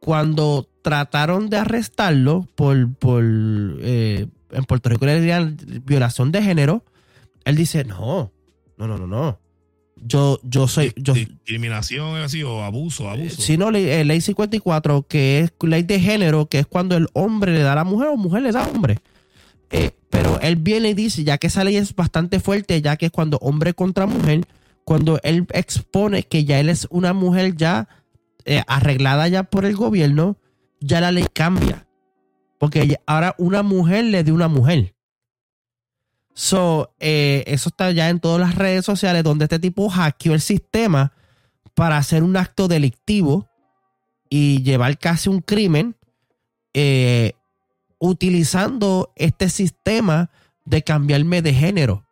Cuando 0.00 0.68
trataron 0.82 1.48
de 1.48 1.58
arrestarlo 1.58 2.48
por, 2.56 2.92
por 2.94 3.22
eh, 3.22 4.26
en 4.50 4.64
Puerto 4.64 4.88
Rico 4.88 5.06
le 5.06 5.20
dirían 5.20 5.56
violación 5.84 6.32
de 6.32 6.42
género, 6.42 6.84
él 7.44 7.54
dice, 7.54 7.84
no, 7.84 8.32
no, 8.78 8.88
no, 8.88 8.98
no, 8.98 9.06
no 9.06 9.38
yo, 10.04 10.40
yo 10.42 10.66
soy. 10.66 10.92
Yo, 10.96 11.14
¿Discriminación 11.14 12.16
así 12.16 12.42
o 12.42 12.64
abuso? 12.64 13.08
abuso. 13.08 13.40
Sí, 13.40 13.56
no, 13.56 13.70
ley, 13.70 13.88
eh, 13.88 14.04
ley 14.04 14.20
54, 14.20 15.06
que 15.06 15.38
es 15.38 15.52
ley 15.60 15.84
de 15.84 16.00
género, 16.00 16.46
que 16.46 16.58
es 16.58 16.66
cuando 16.66 16.96
el 16.96 17.06
hombre 17.12 17.52
le 17.52 17.60
da 17.60 17.74
a 17.74 17.76
la 17.76 17.84
mujer 17.84 18.08
o 18.08 18.16
mujer 18.16 18.42
le 18.42 18.50
da 18.50 18.64
a 18.64 18.68
hombre. 18.68 18.98
Eh, 19.70 19.90
pero 20.10 20.40
él 20.40 20.56
viene 20.56 20.90
y 20.90 20.94
dice, 20.94 21.24
ya 21.24 21.38
que 21.38 21.48
esa 21.48 21.64
ley 21.64 21.76
es 21.76 21.94
bastante 21.94 22.40
fuerte, 22.40 22.80
ya 22.80 22.96
que 22.96 23.06
es 23.06 23.12
cuando 23.12 23.38
hombre 23.38 23.74
contra 23.74 24.06
mujer, 24.06 24.46
cuando 24.84 25.20
él 25.22 25.46
expone 25.52 26.22
que 26.22 26.44
ya 26.44 26.60
él 26.60 26.68
es 26.68 26.86
una 26.90 27.12
mujer 27.12 27.56
ya 27.56 27.88
eh, 28.44 28.62
arreglada 28.66 29.28
ya 29.28 29.44
por 29.44 29.66
el 29.66 29.76
gobierno, 29.76 30.38
ya 30.80 31.00
la 31.00 31.12
ley 31.12 31.26
cambia. 31.32 31.86
Porque 32.58 32.98
ahora 33.06 33.34
una 33.38 33.62
mujer 33.62 34.04
le 34.06 34.24
dio 34.24 34.34
una 34.34 34.48
mujer. 34.48 34.94
So, 36.34 36.94
eh, 37.00 37.44
eso 37.46 37.68
está 37.68 37.90
ya 37.90 38.08
en 38.08 38.20
todas 38.20 38.40
las 38.40 38.54
redes 38.54 38.84
sociales 38.84 39.24
donde 39.24 39.44
este 39.44 39.58
tipo 39.58 39.88
hackeó 39.88 40.34
el 40.34 40.40
sistema 40.40 41.12
para 41.74 41.96
hacer 41.96 42.22
un 42.22 42.36
acto 42.36 42.68
delictivo 42.68 43.48
y 44.30 44.62
llevar 44.62 44.98
casi 44.98 45.28
un 45.28 45.40
crimen 45.40 45.96
utilizando 47.98 49.12
este 49.16 49.48
sistema 49.48 50.30
de 50.64 50.82
cambiarme 50.82 51.42
de 51.42 51.54
género. 51.54 52.04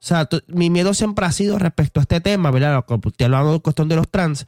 O 0.00 0.06
sea, 0.06 0.28
mi 0.48 0.68
miedo 0.68 0.92
siempre 0.92 1.24
ha 1.24 1.32
sido 1.32 1.58
respecto 1.58 2.00
a 2.00 2.02
este 2.02 2.20
tema, 2.20 2.50
¿verdad? 2.50 2.84
Estoy 2.88 3.24
hablando 3.24 3.54
de 3.54 3.60
cuestión 3.60 3.88
de 3.88 3.96
los 3.96 4.10
trans. 4.10 4.46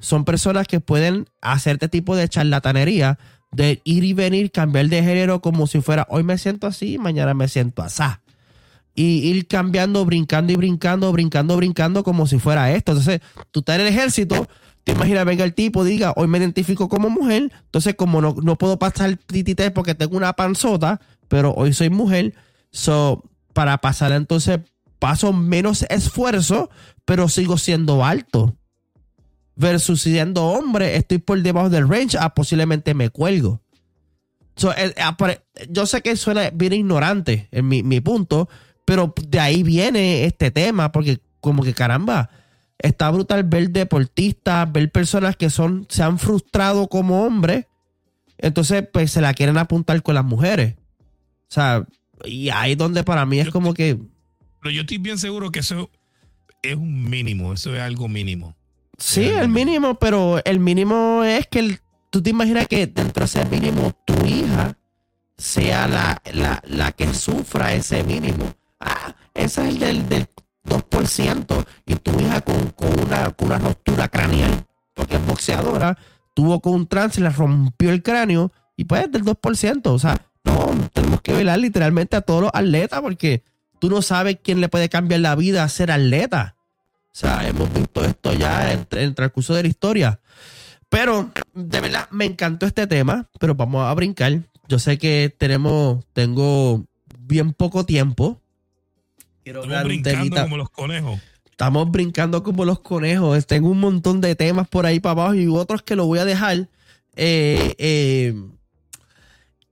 Son 0.00 0.24
personas 0.24 0.66
que 0.66 0.80
pueden 0.80 1.28
hacer 1.40 1.74
este 1.74 1.88
tipo 1.88 2.16
de 2.16 2.28
charlatanería, 2.28 3.18
de 3.52 3.80
ir 3.84 4.04
y 4.04 4.12
venir, 4.12 4.50
cambiar 4.50 4.88
de 4.88 5.02
género 5.02 5.40
como 5.40 5.66
si 5.66 5.80
fuera 5.80 6.06
hoy 6.10 6.24
me 6.24 6.36
siento 6.36 6.66
así, 6.66 6.98
mañana 6.98 7.34
me 7.34 7.48
siento 7.48 7.82
así 7.82 8.02
y 8.96 9.28
ir 9.28 9.46
cambiando, 9.46 10.04
brincando 10.06 10.52
y 10.52 10.56
brincando, 10.56 11.12
brincando, 11.12 11.56
brincando 11.56 12.02
como 12.02 12.26
si 12.26 12.38
fuera 12.38 12.72
esto. 12.72 12.92
Entonces, 12.92 13.20
tú 13.52 13.60
estás 13.60 13.76
en 13.76 13.82
el 13.82 13.88
ejército, 13.88 14.48
te 14.86 14.92
imaginas, 14.92 15.24
venga 15.24 15.42
el 15.42 15.52
tipo, 15.52 15.82
diga, 15.82 16.12
hoy 16.14 16.28
me 16.28 16.38
identifico 16.38 16.88
como 16.88 17.10
mujer, 17.10 17.50
entonces 17.64 17.96
como 17.96 18.20
no, 18.20 18.36
no 18.40 18.56
puedo 18.56 18.78
pasar 18.78 19.16
titité 19.16 19.72
porque 19.72 19.96
tengo 19.96 20.16
una 20.16 20.34
panzota, 20.34 21.00
pero 21.26 21.52
hoy 21.54 21.72
soy 21.72 21.90
mujer, 21.90 22.34
so, 22.70 23.24
para 23.52 23.78
pasar 23.78 24.12
entonces 24.12 24.60
paso 25.00 25.32
menos 25.32 25.82
esfuerzo, 25.90 26.70
pero 27.04 27.28
sigo 27.28 27.58
siendo 27.58 28.04
alto. 28.04 28.54
Versus 29.56 30.02
siendo 30.02 30.44
hombre, 30.44 30.94
estoy 30.94 31.18
por 31.18 31.42
debajo 31.42 31.68
del 31.68 31.88
range, 31.88 32.16
ah, 32.20 32.32
posiblemente 32.32 32.94
me 32.94 33.10
cuelgo. 33.10 33.60
Ah, 34.98 35.16
yo 35.68 35.86
sé 35.86 36.00
que 36.00 36.14
suena 36.14 36.50
bien 36.50 36.74
ignorante 36.74 37.48
en 37.50 37.66
mi, 37.66 37.82
mi 37.82 38.00
punto, 38.00 38.48
pero 38.84 39.12
de 39.20 39.40
ahí 39.40 39.64
viene 39.64 40.26
este 40.26 40.52
tema, 40.52 40.92
porque 40.92 41.18
como 41.40 41.64
que 41.64 41.74
caramba, 41.74 42.30
está 42.78 43.10
brutal 43.10 43.44
ver 43.44 43.70
deportistas, 43.70 44.70
ver 44.70 44.90
personas 44.90 45.36
que 45.36 45.50
son, 45.50 45.86
se 45.88 46.02
han 46.02 46.18
frustrado 46.18 46.88
como 46.88 47.24
hombres, 47.24 47.66
entonces 48.38 48.84
pues 48.92 49.10
se 49.10 49.20
la 49.20 49.34
quieren 49.34 49.58
apuntar 49.58 50.02
con 50.02 50.14
las 50.14 50.24
mujeres. 50.24 50.74
O 51.48 51.54
sea, 51.54 51.86
y 52.24 52.50
ahí 52.50 52.74
donde 52.74 53.04
para 53.04 53.24
mí 53.26 53.38
es 53.38 53.50
como 53.50 53.74
que... 53.74 53.98
Pero 54.62 54.70
yo 54.74 54.82
estoy 54.82 54.98
bien 54.98 55.18
seguro 55.18 55.50
que 55.50 55.60
eso 55.60 55.90
es 56.62 56.74
un 56.74 57.08
mínimo, 57.08 57.52
eso 57.52 57.74
es 57.74 57.80
algo 57.80 58.08
mínimo. 58.08 58.56
Sí, 58.98 59.24
el 59.24 59.48
mínimo, 59.48 59.96
pero 59.96 60.42
el 60.44 60.58
mínimo 60.58 61.22
es 61.22 61.46
que 61.46 61.78
tú 62.10 62.22
te 62.22 62.30
imaginas 62.30 62.66
que 62.66 62.86
dentro 62.86 63.20
de 63.20 63.26
ese 63.26 63.44
mínimo 63.44 63.94
tu 64.06 64.14
hija 64.24 64.76
sea 65.36 65.86
la, 65.86 66.22
la, 66.32 66.62
la 66.66 66.92
que 66.92 67.12
sufra 67.12 67.74
ese 67.74 68.02
mínimo. 68.04 68.54
Ah, 68.80 69.14
ese 69.34 69.62
es 69.62 69.74
el 69.74 69.78
del, 69.78 70.08
del 70.08 70.28
2%. 70.66 71.64
Y 71.86 71.96
tu 71.96 72.18
hija 72.20 72.40
con, 72.40 72.72
una, 73.06 73.30
con 73.30 73.48
una 73.48 73.58
ruptura 73.58 74.08
craneal, 74.08 74.66
porque 74.94 75.16
es 75.16 75.26
boxeadora, 75.26 75.98
tuvo 76.34 76.60
con 76.60 76.74
un 76.74 76.86
trance, 76.86 77.20
le 77.20 77.30
rompió 77.30 77.90
el 77.90 78.02
cráneo 78.02 78.52
y 78.76 78.84
pues 78.84 79.10
del 79.10 79.24
2%. 79.24 79.86
O 79.86 79.98
sea, 79.98 80.20
no, 80.44 80.70
tenemos 80.92 81.20
que 81.22 81.32
velar 81.32 81.58
literalmente 81.58 82.16
a 82.16 82.20
todos 82.20 82.42
los 82.42 82.50
atletas 82.52 83.00
porque 83.00 83.42
tú 83.78 83.90
no 83.90 84.02
sabes 84.02 84.38
quién 84.42 84.60
le 84.60 84.68
puede 84.68 84.88
cambiar 84.88 85.20
la 85.20 85.34
vida 85.34 85.64
a 85.64 85.68
ser 85.68 85.90
atleta. 85.90 86.56
O 87.06 87.18
sea, 87.18 87.48
hemos 87.48 87.72
visto 87.72 88.04
esto 88.04 88.34
ya 88.34 88.72
en, 88.72 88.86
en 88.90 88.98
el 88.98 89.14
transcurso 89.14 89.54
de 89.54 89.62
la 89.62 89.68
historia. 89.68 90.20
Pero 90.88 91.30
de 91.54 91.80
verdad 91.80 92.08
me 92.10 92.26
encantó 92.26 92.66
este 92.66 92.86
tema, 92.86 93.28
pero 93.40 93.54
vamos 93.54 93.86
a 93.86 93.94
brincar. 93.94 94.40
Yo 94.68 94.78
sé 94.78 94.98
que 94.98 95.34
tenemos, 95.36 96.04
tengo 96.12 96.84
bien 97.18 97.52
poco 97.52 97.84
tiempo. 97.84 98.40
Estamos 99.46 99.84
brincando 99.84 100.42
como 100.42 100.56
los 100.56 100.70
conejos. 100.70 101.20
Estamos 101.44 101.90
brincando 101.90 102.42
como 102.42 102.64
los 102.64 102.80
conejos. 102.80 103.46
Tengo 103.46 103.68
un 103.68 103.78
montón 103.78 104.20
de 104.20 104.34
temas 104.34 104.66
por 104.66 104.86
ahí 104.86 104.98
para 104.98 105.12
abajo 105.12 105.34
y 105.34 105.46
otros 105.46 105.82
que 105.82 105.94
lo 105.94 106.06
voy 106.06 106.18
a 106.18 106.24
dejar. 106.24 106.68
Eh, 107.14 107.74
eh, 107.78 108.34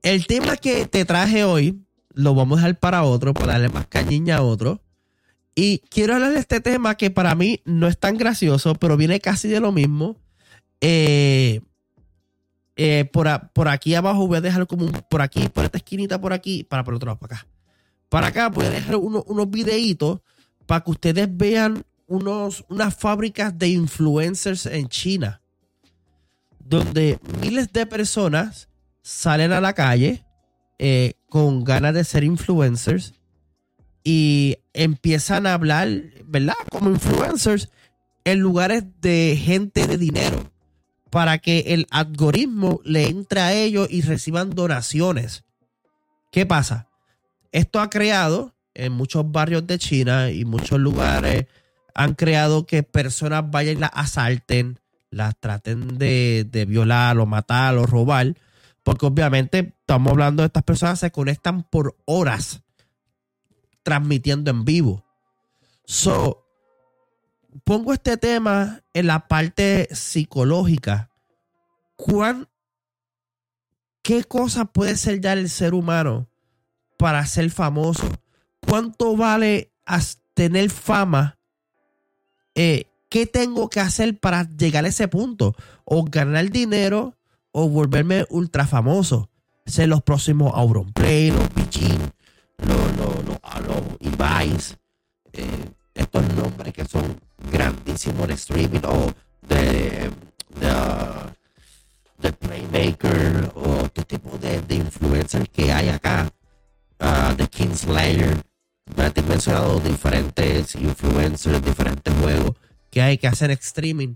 el 0.01 0.27
tema 0.27 0.55
que 0.55 0.87
te 0.87 1.03
traje 1.03 1.43
hoy 1.43 1.83
lo 2.13 2.33
vamos 2.33 2.59
a 2.59 2.61
dejar 2.61 2.79
para 2.79 3.03
otro, 3.03 3.33
para 3.33 3.53
darle 3.53 3.67
más 3.67 3.85
cañiña 3.87 4.37
a 4.37 4.43
otro. 4.43 4.81
Y 5.55 5.79
quiero 5.89 6.15
hablar 6.15 6.31
de 6.31 6.39
este 6.39 6.61
tema 6.61 6.95
que 6.95 7.11
para 7.11 7.35
mí 7.35 7.61
no 7.65 7.87
es 7.89 7.99
tan 7.99 8.17
gracioso, 8.17 8.75
pero 8.75 8.95
viene 8.95 9.19
casi 9.19 9.49
de 9.49 9.59
lo 9.59 9.73
mismo. 9.73 10.15
Eh, 10.79 11.59
por, 13.11 13.51
por, 13.51 13.67
aquí 13.67 13.93
abajo 13.93 14.25
voy 14.25 14.37
a 14.37 14.41
dejar 14.41 14.67
como 14.67 14.89
por 15.09 15.21
aquí, 15.21 15.49
por 15.49 15.65
esta 15.65 15.77
esquinita 15.77 16.21
por 16.21 16.31
aquí, 16.31 16.63
para 16.63 16.85
por 16.85 16.93
otro 16.93 17.07
lado, 17.07 17.19
para 17.19 17.35
acá 17.35 17.47
para 18.15 18.27
acá 18.27 18.47
voy 18.47 18.65
a 18.65 18.69
dejar 18.69 18.95
unos, 18.95 19.25
unos 19.27 19.49
videitos 19.49 20.21
para 20.65 20.85
que 20.85 20.91
ustedes 20.91 21.27
vean 21.29 21.83
unos, 22.07 22.63
unas 22.69 22.95
fábricas 22.95 23.59
de 23.59 23.67
influencers 23.67 24.67
en 24.67 24.87
China, 24.87 25.41
donde 26.57 27.19
miles 27.41 27.73
de 27.73 27.85
personas 27.85 28.69
salen 29.01 29.51
a 29.51 29.59
la 29.59 29.73
calle 29.73 30.23
eh, 30.79 31.15
con 31.27 31.65
ganas 31.65 31.93
de 31.93 32.05
ser 32.05 32.23
influencers 32.23 33.15
y 34.01 34.59
empiezan 34.71 35.45
a 35.45 35.53
hablar, 35.53 35.89
¿verdad? 36.23 36.55
Como 36.71 36.91
influencers 36.91 37.69
en 38.23 38.39
lugares 38.39 38.85
de 39.01 39.37
gente 39.43 39.87
de 39.87 39.97
dinero 39.97 40.53
para 41.09 41.39
que 41.39 41.65
el 41.67 41.85
algoritmo 41.91 42.79
le 42.85 43.09
entre 43.09 43.41
a 43.41 43.51
ellos 43.51 43.89
y 43.91 44.03
reciban 44.03 44.51
donaciones. 44.51 45.43
¿Qué 46.31 46.45
pasa? 46.45 46.87
Esto 47.55 47.79
ha 47.79 47.89
creado 47.89 48.53
en 48.73 48.91
muchos 48.91 49.31
barrios 49.31 49.65
de 49.65 49.79
China 49.79 50.29
y 50.29 50.43
muchos 50.43 50.77
lugares, 50.77 51.45
han 51.93 52.13
creado 52.13 52.65
que 52.65 52.83
personas 52.83 53.49
vayan 53.49 53.77
y 53.77 53.79
las 53.79 53.91
asalten, 53.93 54.81
las 55.09 55.39
traten 55.39 55.97
de, 55.97 56.65
violar 56.67 57.17
o 57.17 57.25
matar 57.25 57.77
o 57.77 57.85
robar, 57.85 58.35
porque 58.83 59.05
obviamente 59.05 59.73
estamos 59.79 60.11
hablando 60.11 60.43
de 60.43 60.47
estas 60.47 60.63
personas 60.63 60.99
se 60.99 61.13
conectan 61.13 61.63
por 61.63 61.95
horas 62.03 62.61
transmitiendo 63.83 64.51
en 64.51 64.65
vivo. 64.65 65.05
So, 65.85 66.45
pongo 67.63 67.93
este 67.93 68.17
tema 68.17 68.83
en 68.93 69.07
la 69.07 69.29
parte 69.29 69.87
psicológica. 69.95 71.09
¿Cuán 71.95 72.49
¿qué 74.01 74.25
cosa 74.25 74.65
puede 74.65 74.97
ser 74.97 75.21
ya 75.21 75.31
el 75.31 75.49
ser 75.49 75.73
humano 75.73 76.27
para 76.97 77.25
ser 77.25 77.49
famoso? 77.49 78.09
¿Cuánto 78.59 79.15
vale 79.15 79.71
tener 80.33 80.69
fama? 80.69 81.37
Eh, 82.55 82.85
¿Qué 83.09 83.25
tengo 83.25 83.69
que 83.69 83.79
hacer 83.79 84.19
para 84.19 84.43
llegar 84.57 84.85
a 84.85 84.89
ese 84.89 85.07
punto? 85.07 85.55
O 85.83 86.03
ganar 86.03 86.49
dinero 86.49 87.15
o 87.51 87.69
volverme 87.69 88.25
ultra 88.29 88.67
famoso. 88.67 89.29
Ser 89.65 89.89
los 89.89 90.03
próximos 90.03 90.51
Auronplay, 90.53 91.31
los 91.31 91.49
Pichín, 91.49 91.97
los, 92.57 92.97
los, 92.97 93.25
los, 93.25 93.39
los 93.67 94.13
Ibais. 94.13 94.77
Eh, 95.33 95.69
estos 95.93 96.33
nombres 96.35 96.73
que 96.73 96.85
son 96.85 97.19
grandísimos 97.51 98.27
de 98.27 98.33
streaming 98.33 98.81
o 98.83 99.11
de, 99.47 100.11
de, 102.19 102.33
Playmaker 102.33 103.51
o 103.55 103.85
este 103.85 104.03
tipo 104.03 104.37
de, 104.37 104.61
de 104.61 104.75
influencers 104.75 105.47
que 105.49 105.71
hay 105.71 105.89
acá. 105.89 106.29
Uh, 107.05 107.35
de 107.35 107.47
Kingslayer. 107.47 108.35
Me 108.95 109.05
he 109.05 109.21
mencionado 109.21 109.79
diferentes 109.79 110.73
influencers, 110.73 111.63
diferentes 111.63 112.11
juegos 112.15 112.53
que 112.89 112.99
hay 112.99 113.19
que 113.19 113.27
hacer 113.27 113.51
streaming. 113.51 114.15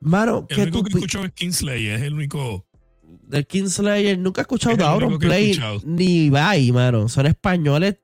Mano, 0.00 0.46
el 0.48 0.60
único 0.60 0.84
que 0.84 0.94
he 0.94 0.96
escuchado 0.96 1.24
es 1.26 1.32
Kingslayer, 1.32 1.96
es 1.96 2.02
el 2.02 2.14
único. 2.14 2.64
Del 3.02 3.46
Kingslayer, 3.46 4.18
nunca 4.18 4.40
he 4.40 4.42
escuchado 4.42 4.76
de 4.76 4.84
Auron 4.84 5.18
Play 5.18 5.60
ni 5.84 6.30
Bye, 6.30 6.72
mano. 6.72 7.10
Son 7.10 7.26
españoles 7.26 7.96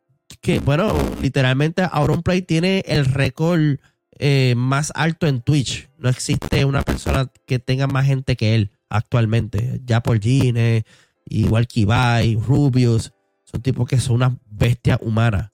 que, 0.42 0.58
bueno, 0.58 0.92
literalmente 1.22 1.82
Auron 1.90 2.22
Play 2.22 2.42
tiene 2.42 2.84
el 2.86 3.06
récord 3.06 3.78
eh, 4.18 4.54
más 4.54 4.92
alto 4.94 5.26
en 5.26 5.40
Twitch. 5.40 5.88
No 5.96 6.10
existe 6.10 6.66
una 6.66 6.82
persona 6.82 7.30
que 7.46 7.58
tenga 7.58 7.86
más 7.86 8.04
gente 8.04 8.36
que 8.36 8.54
él 8.54 8.70
actualmente. 8.90 9.80
Ya 9.86 10.02
por 10.02 10.20
Gine, 10.20 10.84
igual 11.26 11.66
que 11.66 11.80
Ibai, 11.80 12.36
Rubius. 12.36 13.12
Son 13.44 13.62
tipos 13.62 13.88
que 13.88 14.00
son 14.00 14.16
una 14.16 14.38
bestia 14.46 14.98
humana. 15.02 15.52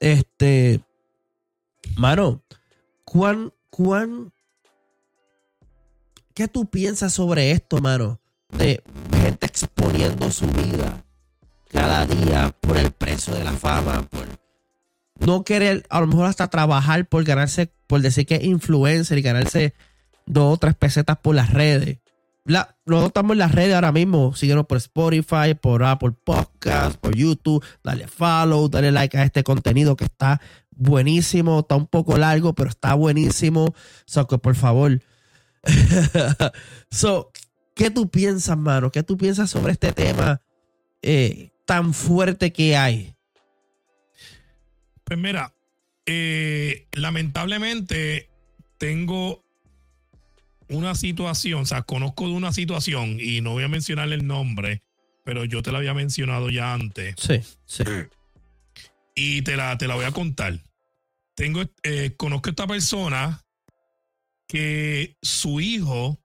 Este. 0.00 0.80
Mano, 1.96 2.42
¿cuán, 3.04 3.52
cuán. 3.70 4.32
¿Qué 6.34 6.48
tú 6.48 6.66
piensas 6.66 7.14
sobre 7.14 7.50
esto, 7.50 7.78
mano? 7.80 8.20
De 8.50 8.82
gente 9.12 9.46
exponiendo 9.46 10.30
su 10.30 10.46
vida 10.46 11.02
cada 11.70 12.06
día 12.06 12.54
por 12.60 12.76
el 12.76 12.92
precio 12.92 13.34
de 13.34 13.44
la 13.44 13.52
fama, 13.52 14.02
por 14.02 14.26
no 15.18 15.44
querer, 15.44 15.86
a 15.88 16.00
lo 16.00 16.06
mejor 16.06 16.26
hasta 16.26 16.48
trabajar 16.48 17.06
por 17.06 17.24
ganarse, 17.24 17.72
por 17.86 18.00
decir 18.00 18.26
que 18.26 18.36
es 18.36 18.44
influencer 18.44 19.18
y 19.18 19.22
ganarse 19.22 19.74
dos 20.26 20.54
o 20.54 20.56
tres 20.58 20.74
pesetas 20.74 21.18
por 21.18 21.34
las 21.34 21.52
redes. 21.52 21.98
La, 22.46 22.76
estamos 23.04 23.32
en 23.32 23.38
las 23.38 23.52
redes 23.52 23.74
ahora 23.74 23.90
mismo. 23.90 24.34
Síguenos 24.36 24.66
por 24.66 24.78
Spotify, 24.78 25.54
por 25.60 25.82
Apple 25.82 26.12
Podcast, 26.12 26.96
por 26.96 27.16
YouTube. 27.16 27.64
Dale 27.82 28.06
follow, 28.06 28.68
dale 28.68 28.92
like 28.92 29.18
a 29.18 29.24
este 29.24 29.42
contenido 29.42 29.96
que 29.96 30.04
está 30.04 30.40
buenísimo. 30.70 31.60
Está 31.60 31.74
un 31.74 31.88
poco 31.88 32.16
largo, 32.16 32.54
pero 32.54 32.70
está 32.70 32.94
buenísimo. 32.94 33.74
So 34.06 34.28
por 34.28 34.54
favor. 34.54 35.02
¿qué 37.74 37.90
tú 37.90 38.08
piensas, 38.08 38.56
mano? 38.56 38.92
¿Qué 38.92 39.02
tú 39.02 39.16
piensas 39.16 39.50
sobre 39.50 39.72
este 39.72 39.92
tema 39.92 40.40
eh, 41.02 41.50
tan 41.64 41.92
fuerte 41.92 42.52
que 42.52 42.76
hay? 42.76 43.16
Pues 45.02 45.18
mira, 45.18 45.52
eh, 46.06 46.86
lamentablemente 46.92 48.30
tengo 48.78 49.45
una 50.68 50.94
situación, 50.94 51.62
o 51.62 51.66
sea, 51.66 51.82
conozco 51.82 52.26
de 52.26 52.34
una 52.34 52.52
situación 52.52 53.18
y 53.20 53.40
no 53.40 53.52
voy 53.52 53.64
a 53.64 53.68
mencionar 53.68 54.12
el 54.12 54.26
nombre, 54.26 54.82
pero 55.24 55.44
yo 55.44 55.62
te 55.62 55.72
la 55.72 55.78
había 55.78 55.94
mencionado 55.94 56.50
ya 56.50 56.72
antes. 56.74 57.14
Sí, 57.18 57.40
sí. 57.64 57.84
Y 59.18 59.40
te 59.40 59.56
la, 59.56 59.78
te 59.78 59.88
la 59.88 59.94
voy 59.94 60.04
a 60.04 60.12
contar. 60.12 60.60
Tengo, 61.36 61.62
eh, 61.82 62.12
conozco 62.18 62.50
a 62.50 62.52
esta 62.52 62.66
persona 62.66 63.42
que 64.46 65.16
su 65.22 65.58
hijo 65.60 66.18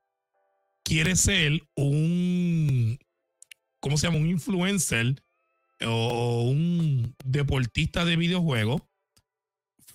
quiere 0.83 1.15
ser 1.15 1.61
un, 1.75 2.99
¿cómo 3.79 3.95
se 3.95 4.07
llama? 4.07 4.19
Un 4.19 4.29
influencer 4.29 5.23
o 5.85 6.43
un 6.43 7.15
deportista 7.23 8.03
de 8.03 8.17
videojuegos 8.17 8.81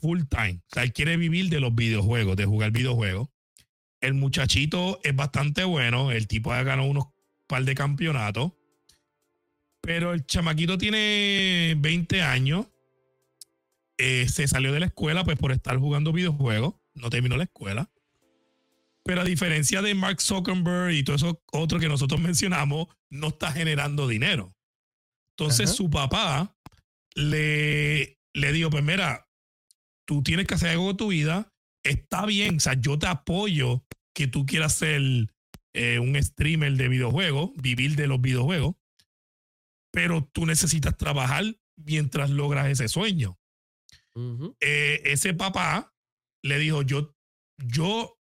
full 0.00 0.22
time. 0.28 0.60
O 0.70 0.74
sea, 0.74 0.82
él 0.84 0.92
quiere 0.92 1.16
vivir 1.16 1.48
de 1.48 1.60
los 1.60 1.74
videojuegos, 1.74 2.36
de 2.36 2.46
jugar 2.46 2.70
videojuegos. 2.70 3.28
El 4.00 4.14
muchachito 4.14 5.00
es 5.02 5.14
bastante 5.14 5.64
bueno. 5.64 6.10
El 6.10 6.26
tipo 6.26 6.52
ha 6.52 6.62
ganado 6.62 6.88
unos 6.88 7.06
par 7.46 7.64
de 7.64 7.74
campeonatos. 7.74 8.52
Pero 9.80 10.12
el 10.12 10.26
chamaquito 10.26 10.78
tiene 10.78 11.74
20 11.78 12.22
años. 12.22 12.66
Eh, 13.98 14.28
se 14.28 14.46
salió 14.46 14.72
de 14.72 14.80
la 14.80 14.86
escuela 14.86 15.24
pues 15.24 15.38
por 15.38 15.52
estar 15.52 15.78
jugando 15.78 16.12
videojuegos. 16.12 16.74
No 16.94 17.10
terminó 17.10 17.36
la 17.36 17.44
escuela. 17.44 17.90
Pero 19.04 19.20
a 19.20 19.24
diferencia 19.24 19.82
de 19.82 19.94
Mark 19.94 20.20
Zuckerberg 20.20 20.92
y 20.92 21.04
todo 21.04 21.16
eso 21.16 21.40
otro 21.52 21.78
que 21.78 21.88
nosotros 21.88 22.20
mencionamos, 22.20 22.88
no 23.08 23.28
está 23.28 23.52
generando 23.52 24.08
dinero. 24.08 24.52
Entonces 25.30 25.70
su 25.70 25.88
papá 25.88 26.56
le, 27.14 28.18
le 28.32 28.52
dijo, 28.52 28.70
pues 28.70 28.82
mira, 28.82 29.28
tú 30.06 30.22
tienes 30.22 30.46
que 30.46 30.54
hacer 30.54 30.70
algo 30.70 30.86
con 30.86 30.96
tu 30.96 31.08
vida, 31.08 31.52
está 31.84 32.26
bien, 32.26 32.56
o 32.56 32.60
sea, 32.60 32.74
yo 32.74 32.98
te 32.98 33.06
apoyo 33.06 33.85
que 34.16 34.26
tú 34.26 34.46
quieras 34.46 34.72
ser 34.72 35.02
eh, 35.74 35.98
un 35.98 36.20
streamer 36.22 36.72
de 36.72 36.88
videojuegos, 36.88 37.50
vivir 37.56 37.96
de 37.96 38.06
los 38.06 38.18
videojuegos, 38.18 38.74
pero 39.92 40.24
tú 40.32 40.46
necesitas 40.46 40.96
trabajar 40.96 41.44
mientras 41.76 42.30
logras 42.30 42.68
ese 42.68 42.88
sueño. 42.88 43.38
Eh, 44.60 45.02
ese 45.04 45.34
papá 45.34 45.94
le 46.42 46.58
dijo, 46.58 46.80
yo, 46.80 47.14
yo 47.58 48.18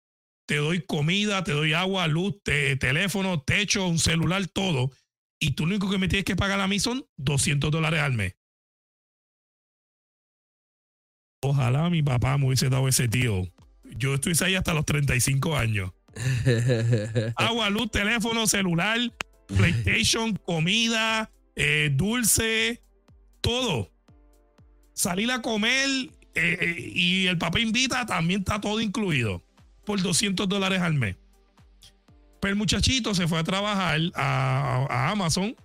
te 0.48 0.56
doy 0.56 0.84
comida, 0.84 1.44
te 1.44 1.52
doy 1.52 1.74
agua, 1.74 2.08
luz, 2.08 2.42
teléfono, 2.42 3.44
techo, 3.44 3.88
un 3.88 4.00
celular, 4.00 4.48
todo, 4.48 4.90
y 5.40 5.52
tú 5.52 5.68
lo 5.68 5.74
único 5.74 5.92
que 5.92 6.00
me 6.00 6.08
tienes 6.08 6.26
que 6.26 6.36
pagar 6.36 6.60
a 6.60 6.68
mí 6.68 6.80
son 6.80 7.06
200 7.18 7.70
dólares 7.70 8.02
al 8.02 8.14
mes. 8.14 8.36
Ojalá 11.44 11.92
mi 11.92 12.02
papá 12.02 12.36
me 12.40 12.48
hubiese 12.48 12.70
dado 12.70 12.88
ese 12.88 13.08
tío. 13.08 13.44
Yo 13.98 14.16
estoy 14.16 14.34
ahí 14.42 14.56
hasta 14.56 14.74
los 14.74 14.86
35 14.86 15.58
años. 15.58 15.92
Agua, 17.36 17.70
luz, 17.70 17.92
teléfono, 17.92 18.48
celular, 18.48 19.00
PlayStation, 19.48 20.36
comida, 20.36 21.32
eh, 21.56 21.90
dulce, 21.94 22.82
todo. 23.42 23.92
Salir 24.94 25.32
a 25.32 25.42
comer 25.42 25.90
eh, 26.36 26.58
eh, 26.62 26.92
y 26.94 27.28
el 27.28 27.38
papá 27.38 27.60
invita, 27.60 28.06
también 28.06 28.42
está 28.42 28.60
todo 28.60 28.82
incluido. 28.82 29.44
Por 29.86 30.02
200 30.02 30.48
dólares 30.48 30.82
al 30.82 30.94
mes. 30.94 31.16
Pero 32.44 32.52
el 32.52 32.58
muchachito 32.58 33.16
se 33.16 33.26
fue 33.26 33.40
a 33.40 33.44
trabajar 33.46 34.02
a, 34.16 35.12
Amazon, 35.12 35.56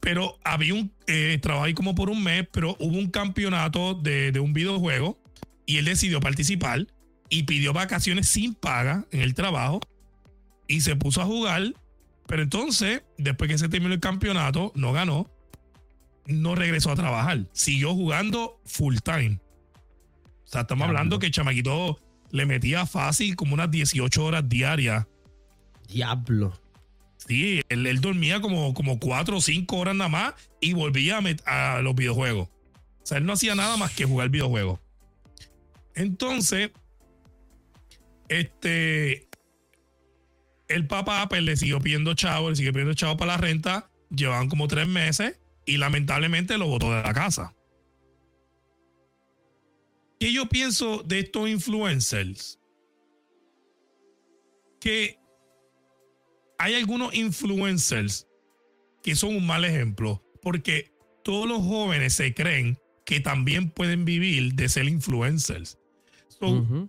pero 0.00 0.38
había 0.42 0.72
un 0.72 0.90
eh, 1.06 1.38
trabajo 1.42 1.66
ahí 1.66 1.74
como 1.74 1.94
por 1.94 2.08
un 2.08 2.22
mes, 2.22 2.46
pero 2.50 2.78
hubo 2.80 2.96
un 2.96 3.10
campeonato 3.10 3.92
de, 3.92 4.32
un 4.40 4.54
videojuego 4.54 5.19
y 5.70 5.78
él 5.78 5.84
decidió 5.84 6.18
participar 6.18 6.88
y 7.28 7.44
pidió 7.44 7.72
vacaciones 7.72 8.26
sin 8.26 8.54
paga 8.54 9.06
en 9.12 9.20
el 9.20 9.34
trabajo 9.34 9.78
y 10.66 10.80
se 10.80 10.96
puso 10.96 11.22
a 11.22 11.26
jugar. 11.26 11.74
Pero 12.26 12.42
entonces, 12.42 13.04
después 13.18 13.48
que 13.48 13.56
se 13.56 13.68
terminó 13.68 13.94
el 13.94 14.00
campeonato, 14.00 14.72
no 14.74 14.92
ganó, 14.92 15.30
no 16.26 16.56
regresó 16.56 16.90
a 16.90 16.96
trabajar. 16.96 17.46
Siguió 17.52 17.94
jugando 17.94 18.60
full 18.64 18.96
time. 18.96 19.38
O 20.44 20.48
sea, 20.48 20.62
estamos 20.62 20.88
hablando 20.88 21.20
que 21.20 21.26
el 21.26 21.32
chamaquito 21.32 22.00
le 22.32 22.46
metía 22.46 22.84
fácil 22.84 23.36
como 23.36 23.54
unas 23.54 23.70
18 23.70 24.24
horas 24.24 24.48
diarias 24.48 25.06
Diablo. 25.86 26.60
Sí, 27.16 27.60
él, 27.68 28.00
dormía 28.00 28.40
como, 28.40 28.74
como 28.74 28.98
cuatro 28.98 29.36
o 29.36 29.40
cinco 29.40 29.76
horas 29.76 29.94
nada 29.94 30.10
más 30.10 30.34
y 30.60 30.72
volvía 30.72 31.20
a, 31.46 31.76
a, 31.76 31.80
los 31.82 31.94
videojuegos. 31.94 32.48
O 32.48 33.06
sea, 33.06 33.18
él 33.18 33.24
no 33.24 33.34
hacía 33.34 33.54
nada 33.54 33.76
más 33.76 33.92
que 33.92 34.04
jugar 34.04 34.30
videojuegos. 34.30 34.80
Entonces, 35.94 36.70
este, 38.28 39.28
el 40.68 40.86
papá 40.86 41.28
pues, 41.28 41.42
le 41.42 41.56
siguió 41.56 41.80
pidiendo 41.80 42.14
chavo, 42.14 42.50
le 42.50 42.56
siguió 42.56 42.72
pidiendo 42.72 42.94
chavo 42.94 43.16
para 43.16 43.32
la 43.32 43.38
renta. 43.38 43.90
Llevaban 44.10 44.48
como 44.48 44.68
tres 44.68 44.88
meses 44.88 45.38
y 45.66 45.76
lamentablemente 45.76 46.58
lo 46.58 46.66
botó 46.66 46.94
de 46.94 47.02
la 47.02 47.12
casa. 47.12 47.54
¿Qué 50.18 50.32
yo 50.32 50.48
pienso 50.48 51.02
de 51.02 51.20
estos 51.20 51.48
influencers? 51.48 52.60
Que 54.80 55.18
hay 56.58 56.74
algunos 56.74 57.14
influencers 57.14 58.26
que 59.02 59.16
son 59.16 59.34
un 59.34 59.46
mal 59.46 59.64
ejemplo 59.64 60.22
porque 60.42 60.92
todos 61.24 61.48
los 61.48 61.58
jóvenes 61.58 62.14
se 62.14 62.34
creen 62.34 62.78
que 63.04 63.20
también 63.20 63.70
pueden 63.70 64.04
vivir 64.04 64.54
de 64.54 64.68
ser 64.68 64.84
influencers. 64.84 65.79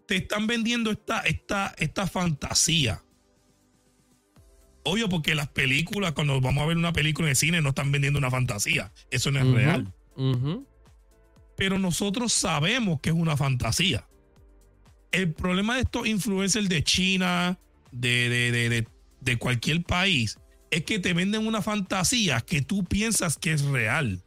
Te 0.08 0.16
están 0.16 0.48
vendiendo 0.48 0.92
esta, 0.92 1.20
esta, 1.22 1.76
esta 1.78 2.08
fantasía 2.08 3.04
Obvio, 4.84 5.10
porque 5.10 5.36
las 5.36 5.48
películas, 5.48 6.14
cuando 6.14 6.40
vamos 6.42 6.64
a 6.64 6.66
ver 6.66 6.78
una 6.78 6.94
película 6.94 7.28
en 7.28 7.32
el 7.32 7.36
cine, 7.36 7.62
no 7.62 7.70
están 7.70 7.92
vendiendo 7.92 8.18
una 8.18 8.32
fantasía. 8.32 8.92
Eso 9.12 9.32
no 9.32 9.40
es 9.40 9.48
real. 9.48 9.94
Pero 11.56 11.78
nosotros 11.78 12.34
sabemos 12.34 13.00
que 13.00 13.10
es 13.10 13.16
una 13.16 13.38
fantasía. 13.38 14.08
El 15.12 15.34
problema 15.34 15.76
de 15.76 15.82
estos 15.82 16.08
influencers 16.08 16.68
de 16.68 16.84
China, 16.84 17.60
de, 17.92 18.30
de, 18.30 18.52
de, 18.52 18.70
de, 18.70 18.88
de 19.20 19.38
cualquier 19.38 19.84
país, 19.84 20.40
es 20.72 20.84
que 20.84 21.00
te 21.00 21.14
venden 21.14 21.46
una 21.46 21.62
fantasía 21.62 22.42
que 22.42 22.62
tú 22.62 22.84
piensas 22.84 23.38
que 23.38 23.52
es 23.52 23.62
real. 23.64 24.24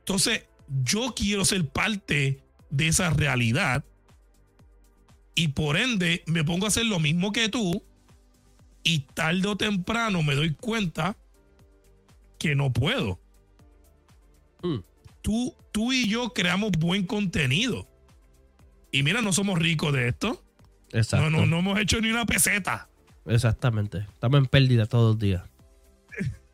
Entonces, 0.00 0.44
yo 0.82 1.14
quiero 1.16 1.44
ser 1.46 1.66
parte 1.70 2.43
de 2.74 2.88
esa 2.88 3.10
realidad 3.10 3.84
y 5.34 5.48
por 5.48 5.76
ende 5.76 6.22
me 6.26 6.44
pongo 6.44 6.66
a 6.66 6.68
hacer 6.68 6.86
lo 6.86 6.98
mismo 6.98 7.32
que 7.32 7.48
tú 7.48 7.82
y 8.82 9.00
tarde 9.14 9.46
o 9.46 9.56
temprano 9.56 10.22
me 10.22 10.34
doy 10.34 10.54
cuenta 10.54 11.16
que 12.38 12.54
no 12.54 12.72
puedo. 12.72 13.20
Mm. 14.62 14.78
Tú, 15.22 15.54
tú 15.72 15.92
y 15.92 16.08
yo 16.08 16.30
creamos 16.30 16.72
buen 16.72 17.06
contenido. 17.06 17.88
Y 18.90 19.02
mira, 19.02 19.22
no 19.22 19.32
somos 19.32 19.58
ricos 19.58 19.92
de 19.92 20.08
esto. 20.08 20.44
Exacto. 20.92 21.30
No, 21.30 21.40
no, 21.40 21.46
no 21.46 21.58
hemos 21.60 21.78
hecho 21.78 22.00
ni 22.00 22.10
una 22.10 22.26
peseta. 22.26 22.88
Exactamente. 23.24 23.98
Estamos 23.98 24.38
en 24.38 24.46
pérdida 24.46 24.86
todos 24.86 25.14
los 25.14 25.18
días. 25.18 25.42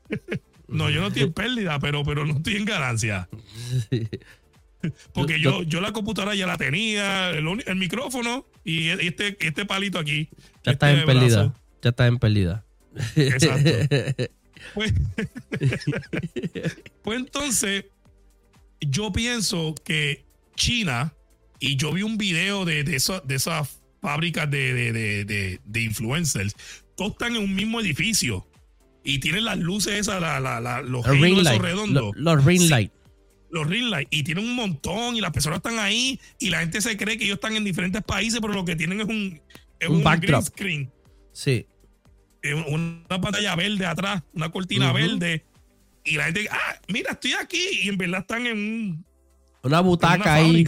No, 0.71 0.89
yo 0.89 1.01
no 1.01 1.09
estoy 1.09 1.23
en 1.23 1.33
pérdida, 1.33 1.81
pero, 1.81 2.05
pero 2.05 2.25
no 2.25 2.35
estoy 2.35 2.55
en 2.55 2.65
ganancia. 2.65 3.29
Porque 5.13 5.41
yo, 5.41 5.63
yo 5.63 5.81
la 5.81 5.93
computadora 5.93 6.35
ya 6.35 6.47
la 6.47 6.57
tenía, 6.57 7.31
el, 7.31 7.45
micrófono 7.77 8.47
y 8.65 8.89
este, 8.89 9.37
este 9.41 9.67
palito 9.67 9.99
aquí. 9.99 10.29
Ya 10.65 10.73
estás 10.73 10.91
este 10.91 11.01
en 11.01 11.07
pérdida. 11.07 11.55
Ya 11.83 11.91
estás 11.91 12.09
en 12.09 12.19
pérdida. 12.19 12.65
Exacto. 13.17 13.71
Pues, 14.75 14.93
pues 17.03 17.19
entonces, 17.19 17.87
yo 18.81 19.11
pienso 19.13 19.75
que 19.85 20.25
China, 20.55 21.15
y 21.59 21.77
yo 21.77 21.93
vi 21.93 22.03
un 22.03 22.19
video 22.19 22.65
de, 22.65 22.85
de, 22.85 22.97
esa- 22.97 23.21
de 23.21 23.37
esas 23.37 23.79
fábricas 24.03 24.51
de, 24.51 24.75
de, 24.93 25.59
de, 25.65 25.81
influencers, 25.81 26.55
todos 26.97 27.13
están 27.13 27.37
en 27.37 27.43
un 27.43 27.55
mismo 27.55 27.81
edificio 27.81 28.47
y 29.03 29.19
tienen 29.19 29.45
las 29.47 29.59
luces 29.59 29.95
esas, 29.95 30.21
la- 30.21 30.41
la- 30.41 30.61
la- 30.61 30.83
los 30.83 31.07
ring 31.07 31.39
light. 31.43 31.61
redondos, 31.61 32.15
Los, 32.17 32.37
los 32.37 32.45
ring 32.45 32.61
Sí. 32.61 32.69
light. 32.69 32.93
Los 33.51 33.67
ring 33.67 33.91
light, 33.91 34.09
y 34.11 34.23
tienen 34.23 34.45
un 34.45 34.55
montón 34.55 35.17
y 35.17 35.21
las 35.21 35.33
personas 35.33 35.57
están 35.59 35.79
ahí 35.79 36.19
y 36.39 36.51
la 36.51 36.61
gente 36.61 36.81
se 36.81 36.97
cree 36.97 37.19
que 37.19 37.25
ellos 37.25 37.35
están 37.37 37.55
en 37.57 37.65
diferentes 37.65 38.03
países, 38.03 38.41
pero 38.41 38.53
lo 38.55 38.65
que 38.65 38.77
tienen 38.77 39.01
es 39.01 39.07
un, 39.09 39.41
es 39.79 39.89
Un 39.89 40.03
green 40.05 40.43
screen 40.43 40.91
Sí. 41.33 41.67
una 42.69 43.21
pantalla 43.21 43.55
verde 43.57 43.87
atrás, 43.87 44.23
una 44.35 44.51
cortina 44.51 44.93
verde. 44.93 45.45
Y 46.05 46.17
la 46.17 46.25
gente, 46.25 46.49
ah, 46.51 46.77
mira, 46.89 47.13
estoy 47.13 47.33
aquí. 47.35 47.63
Y 47.83 47.89
en 47.89 47.99
verdad 47.99 48.21
están 48.21 48.47
en, 48.47 48.57
un- 48.57 49.05
Una 49.63 49.79
en 49.81 49.85
butaca 49.85 50.15
una 50.17 50.35
ahí. 50.35 50.67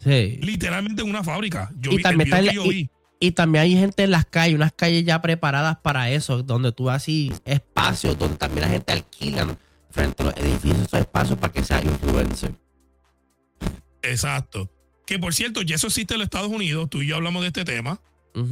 Sí. 0.00 0.38
Literalmente 0.42 1.02
en 1.02 1.08
una 1.08 1.22
fábrica. 1.22 1.70
Yo 1.78 1.92
Y 1.92 1.96
vi, 1.98 2.02
también 2.02 2.32
está 2.32 2.40
yo 2.52 2.64
la- 2.64 2.70
vi. 2.70 2.90
Y 3.20 3.32
también 3.32 3.62
hay 3.64 3.76
gente 3.76 4.02
en 4.04 4.10
las 4.12 4.24
calles, 4.24 4.54
unas 4.56 4.72
calles 4.72 5.04
ya 5.04 5.20
preparadas 5.20 5.76
para 5.82 6.10
eso, 6.10 6.42
donde 6.42 6.72
tú 6.72 6.88
así 6.88 7.30
espacios, 7.44 8.18
donde 8.18 8.38
también 8.38 8.62
la 8.62 8.72
gente 8.72 8.92
alquila 8.94 9.56
frente 9.90 10.22
a 10.22 10.26
los 10.26 10.36
edificios 10.36 10.78
esos 10.86 11.00
espacios 11.00 11.38
para 11.38 11.52
que 11.52 11.64
sea 11.64 11.82
influencer. 11.82 12.54
Exacto. 14.02 14.70
Que 15.06 15.18
por 15.18 15.34
cierto, 15.34 15.62
ya 15.62 15.74
eso 15.76 15.88
existe 15.88 16.14
en 16.14 16.20
los 16.20 16.26
Estados 16.26 16.50
Unidos. 16.50 16.88
Tú 16.88 17.02
y 17.02 17.08
yo 17.08 17.16
hablamos 17.16 17.42
de 17.42 17.48
este 17.48 17.64
tema. 17.64 18.00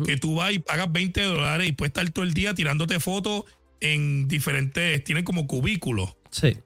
Que 0.05 0.17
tú 0.17 0.35
vas 0.35 0.53
y 0.53 0.59
pagas 0.59 0.91
20 0.91 1.23
dólares 1.23 1.69
y 1.69 1.73
puedes 1.73 1.91
estar 1.91 2.11
todo 2.11 2.25
el 2.25 2.35
día 2.35 2.53
tirándote 2.53 2.99
fotos 2.99 3.45
en 3.81 4.27
diferentes. 4.27 5.05
Tienen 5.05 5.25
como 5.25 5.47
cubículos. 5.47 6.17
Sí. 6.31 6.57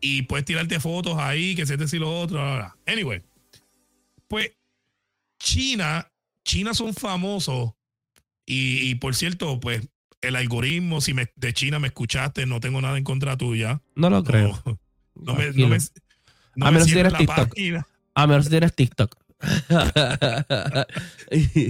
y 0.00 0.22
puedes 0.22 0.44
tirarte 0.44 0.78
fotos 0.78 1.16
ahí, 1.18 1.56
que 1.56 1.66
se 1.66 1.76
te 1.78 1.84
y 1.96 1.98
lo 1.98 2.20
otro. 2.20 2.36
bla, 2.36 2.44
bla, 2.44 2.56
bla. 2.84 2.92
Anyway, 2.92 3.22
pues 4.28 4.52
China, 5.38 6.12
China 6.44 6.74
son 6.74 6.94
famosos 6.94 7.72
y, 8.44 8.90
y, 8.90 8.94
por 8.96 9.14
cierto, 9.16 9.58
pues 9.58 9.88
el 10.26 10.36
algoritmo, 10.36 11.00
si 11.00 11.14
me, 11.14 11.30
de 11.36 11.52
China 11.54 11.78
me 11.78 11.88
escuchaste, 11.88 12.46
no 12.46 12.60
tengo 12.60 12.80
nada 12.80 12.98
en 12.98 13.04
contra 13.04 13.36
tuya. 13.36 13.80
No 13.94 14.10
lo 14.10 14.22
creo. 14.24 14.62
No, 15.14 15.34
me, 15.34 15.50
no 15.52 15.68
me, 15.68 15.78
no 16.56 16.66
A 16.66 16.70
me 16.70 16.78
menos 16.78 16.88
si 16.88 16.94
la 16.94 17.10
TikTok. 17.10 17.48
página. 17.48 17.86
A 18.14 18.26
menos 18.26 18.44
si 18.44 18.50
tienes 18.50 18.74
TikTok. 18.74 19.16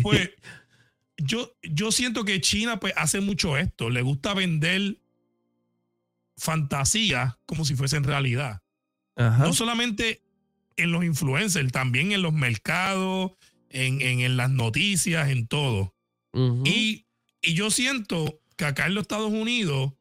Pues 0.03 0.31
yo, 1.19 1.53
yo 1.62 1.93
siento 1.93 2.24
que 2.24 2.41
China 2.41 2.78
pues, 2.78 2.93
hace 2.97 3.20
mucho 3.20 3.57
esto. 3.57 3.91
Le 3.91 4.03
gusta 4.03 4.35
vender 4.35 4.99
fantasía 6.37 7.39
como 7.47 7.65
si 7.65 7.74
fuesen 7.74 8.05
realidad. 8.05 8.62
Ajá. 9.19 9.45
no 9.47 9.55
solamente 9.55 10.20
en 10.77 10.93
los 10.93 11.03
influencers, 11.03 11.73
también 11.73 12.12
en 12.12 12.20
los 12.20 12.35
mercados, 12.35 13.33
en, 13.70 14.03
en- 14.03 14.20
en 14.20 14.37
las 14.37 14.51
noticias, 14.51 15.31
en 15.31 15.47
todo. 15.47 15.95
Y, 16.66 17.07
y 17.41 17.55
yo 17.55 17.70
siento 17.70 18.39
que 18.57 18.65
acá 18.65 18.87
en 18.87 18.95
los 18.95 19.03
Estados 19.03 19.31
Unidos 19.33 19.93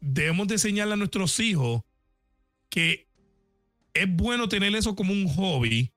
debemos 0.00 0.48
de 0.48 0.54
enseñarle 0.54 0.94
a 0.94 0.96
nuestros 0.96 1.38
hijos 1.40 1.82
que 2.68 3.06
es 3.94 4.06
bueno 4.08 4.48
tener 4.48 4.74
eso 4.74 4.96
como 4.96 5.12
un 5.12 5.28
hobby, 5.28 5.92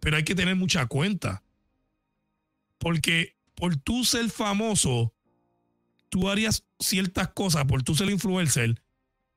pero 0.00 0.16
hay 0.16 0.24
que 0.24 0.34
tener 0.34 0.54
mucha 0.56 0.86
cuenta. 0.86 1.42
Porque 2.78 3.34
por 3.54 3.76
tú 3.76 4.04
ser 4.04 4.30
famoso, 4.30 5.12
tú 6.08 6.28
harías 6.28 6.64
ciertas 6.78 7.28
cosas, 7.28 7.64
por 7.64 7.82
tú 7.82 7.94
ser 7.94 8.08
influencer, 8.10 8.80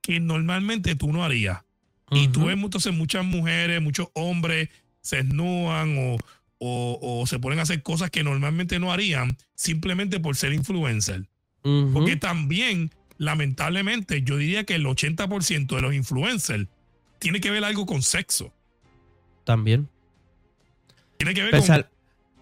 que 0.00 0.20
normalmente 0.20 0.94
tú 0.94 1.12
no 1.12 1.24
harías. 1.24 1.62
Y 2.10 2.28
tú 2.28 2.44
ves 2.46 2.56
entonces 2.58 2.92
muchas 2.94 3.24
mujeres, 3.24 3.80
muchos 3.82 4.08
hombres 4.14 4.68
se 5.00 5.16
desnudan 5.16 5.96
o, 5.98 6.18
o- 6.58 6.98
o 7.22 7.26
se 7.26 7.38
ponen 7.40 7.58
a 7.58 7.62
hacer 7.62 7.82
cosas 7.82 8.10
que 8.10 8.22
normalmente 8.22 8.78
no 8.78 8.92
harían 8.92 9.36
simplemente 9.54 10.20
por 10.20 10.36
ser 10.36 10.52
influencer. 10.52 11.28
Porque 11.62 12.16
también, 12.16 12.90
lamentablemente, 13.18 14.22
yo 14.22 14.36
diría 14.36 14.64
que 14.64 14.74
el 14.74 14.84
80% 14.84 15.76
de 15.76 15.80
los 15.82 15.94
influencers 15.94 16.66
tiene 17.18 17.40
que 17.40 17.50
ver 17.50 17.62
algo 17.64 17.86
con 17.86 18.02
sexo. 18.02 18.52
También. 19.44 19.88
Tiene 21.18 21.34
que 21.34 21.42
ver 21.42 21.50
Pesal- 21.52 21.88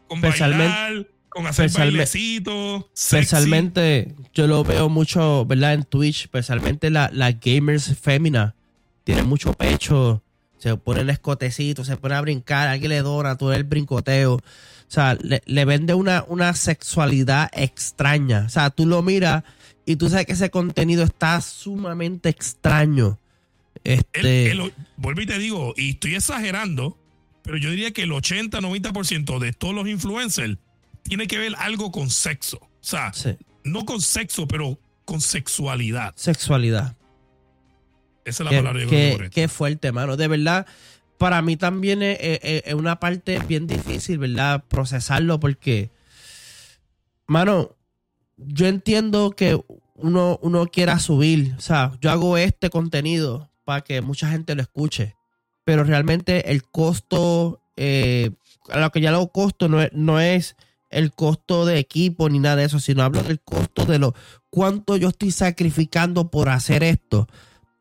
con, 0.09 0.21
con 0.21 0.31
bailar, 0.31 1.07
con 1.29 1.47
hacer 1.47 1.71
bailecitos. 1.71 2.87
Especialmente, 2.95 4.15
yo 4.33 4.47
lo 4.47 4.65
veo 4.65 4.89
mucho, 4.89 5.45
¿verdad? 5.45 5.75
En 5.75 5.85
Twitch, 5.85 6.23
especialmente 6.23 6.91
la- 6.91 7.11
las 7.13 7.39
gamers 7.41 7.97
féminas. 7.99 8.55
Tienen 9.05 9.27
mucho 9.27 9.53
pecho, 9.55 10.23
se 10.59 10.77
ponen 10.77 11.11
escotecitos, 11.11 11.87
se 11.87 11.97
ponen 11.97 12.19
a 12.19 12.21
brincar, 12.23 12.69
alguien 12.69 12.91
le 12.91 13.03
dona 13.03 13.37
todo 13.37 13.53
el 13.53 13.65
brincoteo. 13.65 14.41
O 14.91 14.93
sea, 14.93 15.15
le, 15.23 15.41
le 15.47 15.65
vende 15.65 15.95
una, 15.95 16.25
una 16.27 16.53
sexualidad 16.53 17.49
extraña. 17.53 18.43
O 18.47 18.49
sea, 18.49 18.71
tú 18.71 18.87
lo 18.87 19.03
miras 19.03 19.45
y 19.87 19.95
tú 19.97 20.09
sabes 20.11 20.27
que 20.27 20.33
ese 20.33 20.51
contenido 20.51 21.05
está 21.05 21.41
sumamente 21.41 22.29
extraño. 22.29 23.19
Este, 23.85 24.51
el- 24.51 24.75
vuelvo 24.97 25.21
y 25.21 25.27
te 25.27 25.39
digo, 25.39 25.75
y 25.77 25.91
estoy 25.91 26.17
exagerando, 26.17 26.99
pero 27.43 27.57
yo 27.57 27.71
diría 27.71 27.93
que 27.93 28.03
el 28.03 28.11
80-90% 28.11 29.39
de 29.39 29.53
todos 29.53 29.75
los 29.75 29.87
influencers 29.89 30.59
tiene 31.05 31.27
que 31.29 31.39
ver 31.39 31.55
algo 31.59 31.93
con 31.93 32.11
sexo. 32.11 32.59
O 32.59 32.69
sea, 32.81 33.13
sí, 33.13 33.37
no 33.63 33.85
con 33.87 34.01
sexo, 34.01 34.49
pero 34.49 34.77
con 35.05 35.21
sexualidad. 35.21 36.13
sexualidad. 36.17 36.97
Esa 38.25 38.43
es 38.43 38.45
la 38.45 38.51
Qué, 38.51 38.57
palabra 38.57 38.81
que 38.81 38.87
qué- 38.89 39.31
qué 39.31 39.49
fuerte, 39.49 39.93
mano. 39.93 40.17
De 40.17 40.29
verdad, 40.29 40.67
para 41.21 41.43
mí 41.43 41.59
también 41.59 42.01
es, 42.03 42.73
una 42.73 42.99
parte 42.99 43.41
bien 43.41 43.67
difícil, 43.67 44.17
¿verdad? 44.17 44.65
Procesarlo 44.67 45.39
porque, 45.39 45.91
mano, 47.27 47.77
yo 48.39 48.67
entiendo 48.67 49.33
que 49.33 49.63
uno, 49.97 50.39
uno 50.41 50.67
quiera 50.69 50.99
subir. 50.99 51.55
O 51.59 51.61
sea, 51.61 51.93
yo 52.01 52.11
hago 52.11 52.39
este 52.39 52.71
contenido 52.71 53.51
para 53.67 53.83
que 53.83 54.01
mucha 54.01 54.31
gente 54.31 54.55
lo 54.55 54.63
escuche. 54.63 55.15
Pero 55.63 55.85
realmente 55.85 56.53
el 56.53 56.65
costo, 56.65 57.61
eh, 57.77 58.31
a 58.71 58.81
lo 58.81 58.91
que 58.91 59.03
ya 59.03 59.11
lo 59.13 59.29
costo 59.29 59.69
no 59.69 59.83
es, 59.83 59.93
no 59.93 60.21
es 60.21 60.57
el 60.89 61.13
costo 61.13 61.67
de 61.67 61.81
equipo 61.81 62.31
ni 62.31 62.39
nada 62.39 62.57
de 62.57 62.65
eso, 62.65 62.81
sino 62.81 63.03
hablo 63.03 63.23
del 63.23 63.41
costo 63.41 63.85
de 63.85 63.99
lo 63.99 64.15
cuánto 64.49 64.97
yo 64.97 65.09
estoy 65.09 65.33
sacrificando 65.33 66.31
por 66.31 66.49
hacer 66.49 66.83
esto 66.83 67.29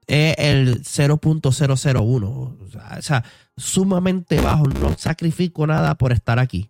es 0.09 0.35
el 0.39 0.81
0.001. 0.81 2.25
O 2.25 3.01
sea, 3.01 3.23
sumamente 3.55 4.41
bajo. 4.41 4.65
No 4.65 4.95
sacrifico 4.97 5.67
nada 5.67 5.95
por 5.95 6.11
estar 6.11 6.39
aquí. 6.39 6.69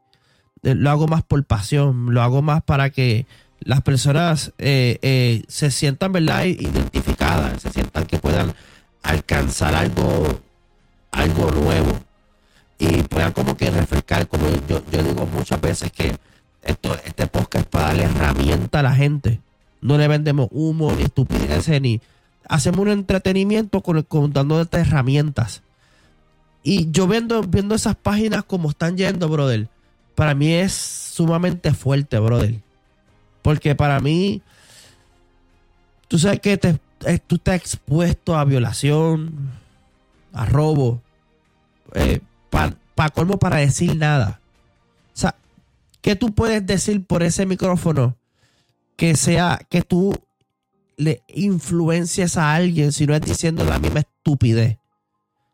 Eh, 0.61 0.75
Lo 0.75 0.89
hago 0.89 1.07
más 1.07 1.23
por 1.23 1.43
pasión. 1.45 2.13
Lo 2.13 2.21
hago 2.21 2.41
más 2.41 2.61
para 2.63 2.89
que 2.89 3.25
las 3.61 3.81
personas 3.81 4.51
eh, 4.57 4.99
eh, 5.01 5.43
se 5.47 5.71
sientan, 5.71 6.11
¿verdad? 6.11 6.43
Identificadas. 6.43 7.61
Se 7.61 7.71
sientan 7.71 8.05
que 8.05 8.19
puedan 8.19 8.53
alcanzar 9.03 9.73
algo, 9.73 10.41
algo 11.11 11.51
nuevo. 11.51 11.97
Y 12.77 13.03
puedan 13.03 13.31
como 13.31 13.55
que 13.55 13.71
refrescar, 13.71 14.27
como 14.27 14.49
yo, 14.67 14.83
yo 14.91 15.03
digo 15.03 15.25
muchas 15.25 15.59
veces 15.61 15.91
que 15.91 16.17
esto, 16.63 16.93
este 17.05 17.27
podcast 17.27 17.65
es 17.65 17.69
para 17.69 17.87
darle 17.87 18.03
herramienta 18.03 18.79
a 18.79 18.83
la 18.83 18.95
gente. 18.95 19.39
No 19.81 19.97
le 19.97 20.09
vendemos 20.09 20.49
humo, 20.51 20.91
ni 20.91 21.03
estupideces, 21.03 21.81
ni 21.81 22.01
hacemos 22.49 22.79
un 22.81 22.89
entretenimiento 22.89 23.81
con, 23.81 24.01
contando 24.03 24.59
estas 24.59 24.87
herramientas. 24.87 25.61
Y 26.63 26.91
yo 26.91 27.07
viendo, 27.07 27.41
viendo 27.43 27.75
esas 27.75 27.95
páginas 27.95 28.43
como 28.43 28.69
están 28.71 28.97
yendo, 28.97 29.29
brother, 29.29 29.69
para 30.15 30.35
mí 30.35 30.51
es 30.51 30.73
sumamente 30.73 31.73
fuerte, 31.73 32.19
brother. 32.19 32.59
Porque 33.41 33.75
para 33.75 34.01
mí, 34.01 34.41
tú 36.09 36.19
sabes 36.19 36.41
que 36.41 36.57
te, 36.57 36.79
eh, 37.05 37.19
tú 37.25 37.35
estás 37.35 37.55
expuesto 37.55 38.35
a 38.35 38.43
violación, 38.43 39.51
a 40.33 40.45
robo, 40.45 41.01
eh, 41.93 42.19
para 42.49 43.09
colmo 43.11 43.39
para 43.39 43.57
decir 43.57 43.95
nada. 43.95 44.41
O 45.13 45.17
sea, 45.17 45.35
¿qué 46.01 46.17
tú 46.17 46.33
puedes 46.33 46.65
decir 46.65 47.05
por 47.05 47.23
ese 47.23 47.45
micrófono 47.45 48.17
que 48.97 49.15
sea 49.15 49.61
que 49.69 49.81
tú 49.81 50.13
le 50.99 51.23
influencias 51.29 52.35
a 52.35 52.53
alguien 52.53 52.91
si 52.91 53.07
no 53.07 53.15
es 53.15 53.21
diciendo 53.21 53.63
la 53.63 53.79
misma 53.79 54.01
estupidez? 54.01 54.77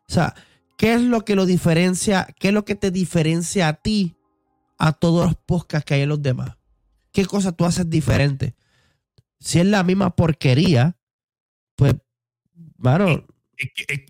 O 0.08 0.12
sea, 0.12 0.34
¿qué 0.76 0.94
es 0.94 1.00
lo 1.00 1.24
que 1.24 1.36
lo 1.36 1.46
diferencia? 1.46 2.26
¿Qué 2.38 2.48
es 2.48 2.54
lo 2.54 2.64
que 2.64 2.74
te 2.74 2.90
diferencia 2.90 3.68
a 3.68 3.74
ti 3.74 4.16
a 4.76 4.92
todos 4.92 5.26
los 5.26 5.36
podcasts 5.36 5.86
que 5.86 5.94
hay 5.94 6.02
en 6.02 6.08
los 6.08 6.20
demás? 6.20 6.56
¿Qué 7.12 7.24
cosa 7.24 7.52
tú 7.52 7.64
haces 7.64 7.88
diferente? 7.88 8.54
Si 9.38 9.60
es 9.60 9.66
la 9.66 9.84
misma 9.84 10.14
porquería, 10.16 10.96
pues, 11.76 11.94
bueno. 12.76 13.24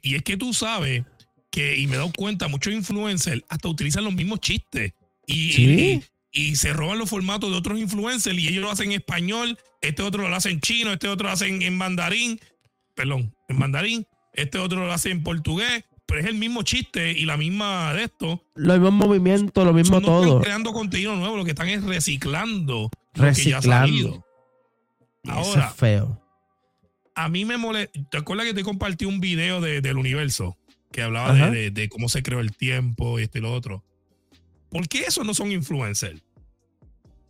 Y, 0.03 0.15
es 0.15 0.23
que 0.23 0.37
tú 0.37 0.55
sabes 0.55 1.05
que, 1.51 1.77
y 1.79 1.87
me 1.87 1.95
he 1.95 1.99
dado 1.99 2.13
cuenta, 2.17 2.49
muchos 2.49 2.73
influencers 2.73 3.45
hasta 3.49 3.69
utilizan 3.69 4.05
los 4.05 4.15
mismos 4.15 4.41
chistes. 4.41 4.93
Y, 5.27 6.03
y, 6.33 6.57
se 6.57 6.73
roban 6.73 6.99
los 6.99 7.11
formatos 7.11 7.51
de 7.51 7.57
otros 7.57 7.79
influencers 7.79 8.39
y 8.39 8.49
ellos 8.49 8.63
lo 8.63 8.71
hacen 8.71 8.93
en 8.93 9.01
español, 9.01 9.59
este 9.89 10.03
otro 10.03 10.29
lo 10.29 10.35
hace 10.35 10.51
en 10.51 10.61
chino, 10.61 10.93
este 10.93 11.09
otro 11.09 11.27
lo 11.27 11.33
hace 11.33 11.47
en, 11.49 11.77
mandarín, 11.77 12.41
perdón, 12.95 13.35
en 13.49 13.59
mandarín, 13.59 14.07
este 14.33 14.59
otro 14.59 14.85
lo 14.85 14.93
hace 14.93 15.11
en 15.11 15.23
portugués, 15.23 15.85
pero 16.07 16.21
es 16.21 16.27
el 16.27 16.35
mismo 16.35 16.63
chiste 16.63 17.13
y 17.13 17.25
la 17.25 17.37
misma 17.37 17.93
de 17.95 18.05
esto. 18.05 18.43
Los 18.55 18.79
mismos 18.79 19.07
movimientos, 19.07 19.65
lo 19.65 19.73
mismo 19.73 20.01
todo. 20.01 20.21
No 20.21 20.27
están 20.27 20.43
creando 20.43 20.73
contenido 20.73 21.17
nuevo, 21.17 21.37
lo 21.37 21.45
que 21.45 21.51
están 21.51 21.69
es 21.69 21.83
reciclando, 21.83 22.91
reciclando. 23.15 24.25
Ahora, 25.25 25.69
es 25.69 25.75
feo. 25.75 26.23
A 27.15 27.29
mí 27.29 27.45
me 27.45 27.57
molesta. 27.57 27.99
¿Te 28.11 28.19
acuerdas 28.19 28.47
que 28.47 28.55
te 28.55 28.63
compartí 28.63 29.05
un 29.05 29.21
video 29.21 29.61
del 29.61 29.97
universo? 29.97 30.57
Que 30.93 31.03
hablaba 31.03 31.33
de, 31.33 31.89
cómo 31.91 32.09
se 32.09 32.23
creó 32.23 32.41
el 32.41 32.57
tiempo 32.57 33.19
y 33.19 33.25
este 33.25 33.39
y 33.39 33.43
lo 33.43 33.53
otro. 33.53 33.83
¿Por 34.71 34.89
qué 34.89 35.05
esos 35.05 35.25
no 35.25 35.35
son 35.35 35.51
influencers? 35.51 36.23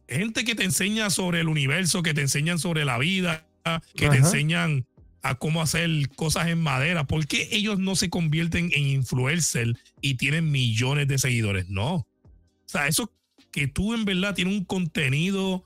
Gente 0.08 0.44
que 0.44 0.54
te 0.54 0.64
enseña 0.64 1.10
sobre 1.10 1.40
el 1.40 1.48
universo, 1.48 2.02
que 2.02 2.14
te 2.14 2.20
enseñan 2.20 2.58
sobre 2.58 2.84
la 2.84 2.98
vida, 2.98 3.46
que 3.94 4.08
te 4.08 4.16
enseñan 4.16 4.86
a 5.22 5.34
cómo 5.34 5.60
hacer 5.60 5.90
cosas 6.14 6.46
en 6.48 6.60
madera. 6.60 7.06
¿Por 7.06 7.26
qué 7.26 7.48
ellos 7.50 7.78
no 7.78 7.96
se 7.96 8.10
convierten 8.10 8.70
en 8.72 8.86
influencers 8.86 9.78
y 10.00 10.14
tienen 10.14 10.50
millones 10.50 11.08
de 11.08 11.18
seguidores? 11.18 11.68
No. 11.68 11.94
O 11.94 12.06
sea, 12.66 12.86
eso 12.86 13.12
que 13.50 13.66
tú 13.66 13.94
en 13.94 14.04
verdad 14.04 14.34
tienes 14.34 14.54
un 14.54 14.64
contenido 14.64 15.64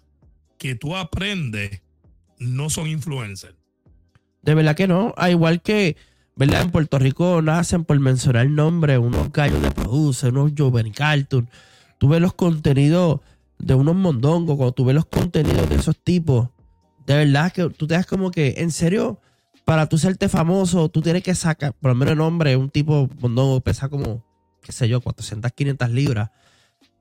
que 0.58 0.74
tú 0.74 0.96
aprendes, 0.96 1.82
no 2.38 2.70
son 2.70 2.86
influencers. 2.86 3.56
De 4.42 4.54
verdad 4.54 4.76
que 4.76 4.88
no. 4.88 5.08
A 5.16 5.24
ah, 5.24 5.30
igual 5.30 5.60
que, 5.60 5.96
¿verdad? 6.36 6.62
En 6.62 6.70
Puerto 6.70 6.98
Rico 6.98 7.42
nacen 7.42 7.84
por 7.84 7.98
mencionar 8.00 8.46
el 8.46 8.54
nombre, 8.54 8.96
unos 8.96 9.32
gallos 9.32 9.60
de 9.60 9.70
produce, 9.70 10.28
unos 10.28 10.52
Joven 10.56 10.92
Cartoon. 10.92 11.50
Tú 11.98 12.08
ves 12.08 12.20
los 12.20 12.32
contenidos 12.32 13.20
de 13.60 13.74
unos 13.74 13.94
mondongos, 13.94 14.56
cuando 14.56 14.72
tú 14.72 14.84
ves 14.84 14.94
los 14.94 15.06
contenidos 15.06 15.68
de 15.68 15.76
esos 15.76 15.96
tipos, 15.98 16.48
de 17.06 17.16
verdad 17.16 17.52
que 17.52 17.68
tú 17.70 17.86
te 17.86 17.94
das 17.94 18.06
como 18.06 18.30
que, 18.30 18.54
en 18.58 18.70
serio, 18.70 19.20
para 19.64 19.88
tú 19.88 19.98
serte 19.98 20.28
famoso, 20.28 20.88
tú 20.88 21.02
tienes 21.02 21.22
que 21.22 21.34
sacar, 21.34 21.74
por 21.74 21.90
lo 21.90 21.94
menos 21.94 22.12
el 22.12 22.18
nombre, 22.18 22.56
un 22.56 22.70
tipo 22.70 23.08
mondongo 23.20 23.60
pesa 23.60 23.88
como, 23.88 24.24
qué 24.62 24.72
sé 24.72 24.88
yo, 24.88 25.00
400, 25.00 25.52
500 25.52 25.90
libras 25.90 26.30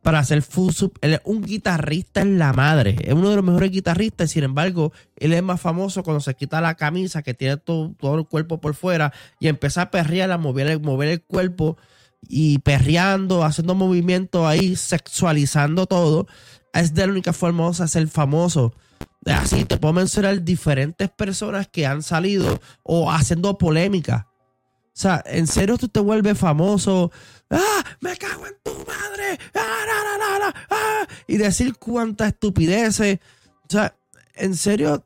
para 0.02 0.20
hacer 0.20 0.42
full 0.42 0.72
sub. 0.72 0.98
Él 1.02 1.14
es 1.16 1.22
un 1.26 1.42
guitarrista 1.42 2.22
en 2.22 2.40
la 2.40 2.54
madre. 2.54 2.96
Es 3.04 3.14
uno 3.14 3.30
de 3.30 3.36
los 3.36 3.46
mejores 3.46 3.72
guitarristas. 3.72 4.32
Sin 4.32 4.44
embargo, 4.44 4.94
él 5.18 5.34
es 5.34 5.44
más 5.44 5.60
famoso 5.60 6.04
cuando 6.04 6.22
se 6.22 6.36
quita 6.36 6.62
la 6.62 6.76
camisa, 6.76 7.22
que 7.22 7.34
tiene 7.34 7.58
todo, 7.58 7.94
todo 8.00 8.16
el 8.16 8.26
cuerpo 8.26 8.62
por 8.62 8.76
fuera, 8.76 9.14
y 9.40 9.48
empieza 9.48 9.84
a 9.84 9.92
perrear, 9.92 10.32
a 10.32 10.38
mover, 10.38 10.80
mover 10.80 11.10
el 11.10 11.22
cuerpo 11.22 11.78
y 12.28 12.60
perreando, 12.60 13.44
haciendo 13.44 13.76
movimientos 13.76 14.46
ahí, 14.46 14.76
sexualizando 14.76 15.86
todo. 15.86 16.28
Es 16.74 16.94
de 16.94 17.06
la 17.06 17.12
única 17.12 17.34
forma 17.34 17.70
de 17.72 17.88
ser 17.88 18.08
famoso. 18.08 18.74
Así 19.26 19.66
te 19.66 19.78
puedo 19.78 19.94
mencionar 19.94 20.44
diferentes 20.44 21.10
personas 21.10 21.68
que 21.68 21.86
han 21.86 22.04
salido 22.04 22.60
o 22.84 23.12
haciendo 23.12 23.58
polémica. 23.58 24.28
O 24.88 25.02
sea, 25.02 25.24
en 25.26 25.48
serio 25.48 25.78
tú 25.78 25.88
te 25.88 26.00
vuelves 26.00 26.38
famoso. 26.38 27.12
¡Ah! 27.50 27.84
¡Me 28.02 28.16
cago 28.18 28.46
en 28.46 28.56
tu 28.64 28.72
madre! 28.72 29.40
¡Ah, 29.56 30.54
¡Ah! 30.70 31.08
Y 31.28 31.38
decir 31.38 31.76
cuántas 31.78 32.30
estupideces. 32.30 33.20
O 33.64 33.68
sea, 33.70 33.96
en 34.36 34.56
serio, 34.56 35.06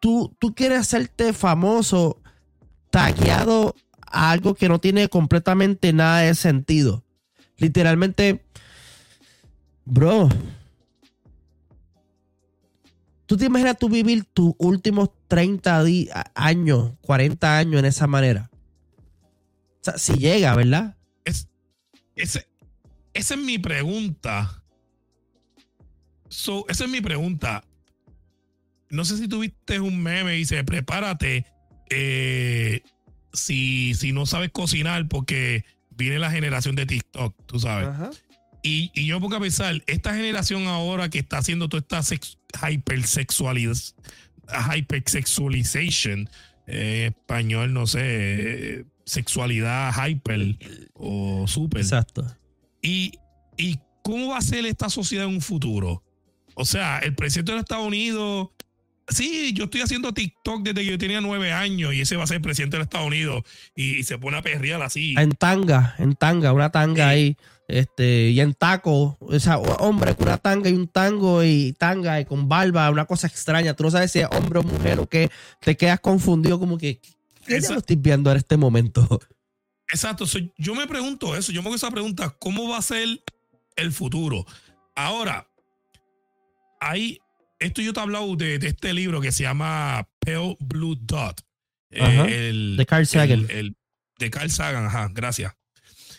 tú, 0.00 0.34
tú 0.38 0.54
quieres 0.54 0.80
hacerte 0.80 1.32
famoso 1.32 2.20
tagueado 2.90 3.74
algo 4.14 4.54
que 4.54 4.68
no 4.68 4.78
tiene 4.78 5.08
completamente 5.08 5.92
nada 5.92 6.20
de 6.20 6.34
sentido. 6.34 7.04
Literalmente, 7.58 8.44
bro. 9.84 10.28
¿Tú 13.26 13.36
te 13.36 13.46
imaginas 13.46 13.78
tú 13.78 13.88
vivir 13.88 14.24
tus 14.24 14.54
últimos 14.58 15.10
30 15.28 15.82
años, 16.34 16.92
40 17.00 17.58
años 17.58 17.78
en 17.78 17.84
esa 17.86 18.06
manera? 18.06 18.50
sea, 19.84 19.98
si 19.98 20.14
llega, 20.14 20.54
¿verdad? 20.56 20.96
Es, 21.24 21.48
esa 22.14 22.44
es 23.12 23.36
mi 23.40 23.58
pregunta. 23.58 24.62
esa 26.28 26.84
es 26.84 26.88
mi 26.88 27.00
pregunta. 27.00 27.64
No 28.90 29.04
sé 29.04 29.18
si 29.18 29.28
tuviste 29.28 29.80
un 29.80 30.02
meme 30.02 30.34
y 30.34 30.38
dice, 30.38 30.62
prepárate 30.64 31.46
eh, 31.90 32.82
si, 33.34 33.94
si 33.94 34.12
no 34.12 34.26
sabes 34.26 34.50
cocinar 34.50 35.06
porque 35.08 35.64
viene 35.90 36.18
la 36.18 36.30
generación 36.30 36.74
de 36.74 36.86
TikTok, 36.86 37.34
tú 37.46 37.60
sabes. 37.60 37.88
Y, 38.62 38.90
y, 38.94 39.06
yo 39.06 39.20
pongo 39.20 39.36
a 39.36 39.40
pensar, 39.40 39.82
esta 39.86 40.14
generación 40.14 40.66
ahora 40.66 41.10
que 41.10 41.18
está 41.18 41.36
haciendo 41.38 41.68
toda 41.68 42.00
esta 42.00 42.66
hypersexualidad, 42.66 43.76
hypersexualization, 44.74 46.30
eh, 46.66 47.10
español, 47.10 47.74
no 47.74 47.86
sé, 47.86 48.86
sexualidad 49.04 49.92
hyper 49.92 50.56
o 50.94 51.46
super. 51.46 51.82
Exacto. 51.82 52.24
Y, 52.80 53.18
y 53.58 53.78
cómo 54.02 54.28
va 54.28 54.38
a 54.38 54.42
ser 54.42 54.64
esta 54.64 54.88
sociedad 54.88 55.26
en 55.26 55.34
un 55.34 55.40
futuro. 55.42 56.02
O 56.54 56.64
sea, 56.64 57.00
el 57.00 57.14
presidente 57.14 57.52
de 57.52 57.58
Estados 57.58 57.86
Unidos. 57.86 58.48
Sí, 59.08 59.52
yo 59.52 59.64
estoy 59.64 59.82
haciendo 59.82 60.12
TikTok 60.12 60.62
desde 60.62 60.80
que 60.80 60.90
yo 60.92 60.98
tenía 60.98 61.20
nueve 61.20 61.52
años 61.52 61.92
y 61.92 62.00
ese 62.00 62.16
va 62.16 62.24
a 62.24 62.26
ser 62.26 62.40
presidente 62.40 62.76
de 62.76 62.84
Estados 62.84 63.06
Unidos 63.06 63.44
y, 63.76 64.02
se 64.04 64.18
pone 64.18 64.38
a 64.38 64.42
perrear 64.42 64.82
así. 64.82 65.14
En 65.18 65.32
tanga, 65.32 65.94
en 65.98 66.14
tanga, 66.14 66.52
una 66.52 66.70
tanga 66.70 67.08
ahí, 67.08 67.36
este, 67.68 68.30
y 68.30 68.40
en 68.40 68.54
taco, 68.54 69.18
o 69.20 69.38
sea, 69.38 69.58
hombre 69.58 70.14
con 70.14 70.28
una 70.28 70.38
tanga 70.38 70.70
y 70.70 70.72
un 70.72 70.88
tango 70.88 71.44
y 71.44 71.74
tanga 71.78 72.20
y 72.20 72.24
con 72.24 72.48
barba, 72.48 72.90
una 72.90 73.04
cosa 73.04 73.26
extraña. 73.26 73.74
Tú 73.74 73.84
no 73.84 73.90
sabes 73.90 74.10
si 74.10 74.20
es 74.20 74.28
hombre 74.30 74.60
o 74.60 74.62
mujer 74.62 74.98
o 75.00 75.06
qué, 75.06 75.30
te 75.60 75.76
quedas 75.76 76.00
confundido 76.00 76.58
como 76.58 76.78
que, 76.78 77.00
¿Qué 77.46 77.60
lo 77.60 77.78
estoy 77.78 77.96
viendo 77.96 78.30
en 78.30 78.38
este 78.38 78.56
momento? 78.56 79.20
Exacto. 79.92 80.24
yo 80.56 80.74
me 80.74 80.86
pregunto 80.86 81.36
eso. 81.36 81.52
Yo 81.52 81.62
me 81.62 81.68
hago 81.68 81.76
esa 81.76 81.90
pregunta. 81.90 82.30
¿Cómo 82.38 82.68
va 82.68 82.78
a 82.78 82.82
ser 82.82 83.22
el 83.76 83.92
futuro? 83.92 84.46
Ahora, 84.94 85.46
hay. 86.80 87.20
Esto 87.64 87.80
yo 87.80 87.94
te 87.94 88.00
he 88.00 88.02
hablado 88.02 88.36
de, 88.36 88.56
este 88.56 88.92
libro 88.92 89.22
que 89.22 89.32
se 89.32 89.44
llama 89.44 90.06
Pale 90.18 90.56
Blue 90.60 90.96
Dot. 91.00 91.40
Eh, 91.90 92.74
de 92.76 92.86
Carl 92.86 93.06
Sagan. 93.06 93.46
de 93.46 94.30
Carl 94.30 94.50
Sagan, 94.50 94.84
ajá, 94.84 95.08
gracias. 95.10 95.56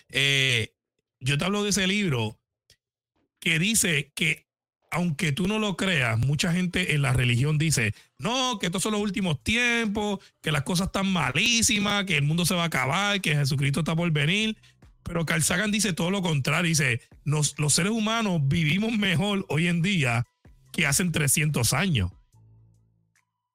Eh, 0.09 0.73
yo 1.19 1.37
te 1.37 1.45
hablo 1.45 1.63
de 1.63 1.69
ese 1.69 1.85
libro 1.85 2.39
que 3.39 3.59
dice 3.59 4.11
que 4.15 4.47
aunque 4.89 5.33
tú 5.33 5.47
no 5.47 5.59
lo 5.59 5.77
creas, 5.77 6.17
mucha 6.17 6.51
gente 6.51 6.95
en 6.95 7.03
la 7.03 7.13
religión 7.13 7.59
dice, 7.59 7.93
no, 8.17 8.57
que 8.57 8.67
estos 8.67 8.81
son 8.81 8.93
los 8.93 9.01
últimos 9.01 9.43
tiempos, 9.43 10.19
que 10.41 10.51
las 10.51 10.63
cosas 10.63 10.87
están 10.87 11.11
malísimas, 11.11 12.05
que 12.05 12.17
el 12.17 12.23
mundo 12.23 12.47
se 12.47 12.55
va 12.55 12.63
a 12.63 12.67
acabar, 12.67 13.21
que 13.21 13.35
Jesucristo 13.35 13.81
está 13.81 13.95
por 13.95 14.09
venir. 14.09 14.57
Pero 15.03 15.27
Carl 15.27 15.43
Sagan 15.43 15.69
dice 15.69 15.93
todo 15.93 16.09
lo 16.09 16.23
contrario, 16.23 16.69
dice, 16.69 17.01
los 17.23 17.53
seres 17.69 17.91
humanos 17.91 18.41
vivimos 18.45 18.93
mejor 18.93 19.45
hoy 19.49 19.67
en 19.67 19.83
día 19.83 20.25
que 20.75 20.85
hace 20.85 21.05
300 21.05 21.73
años. 21.73 22.11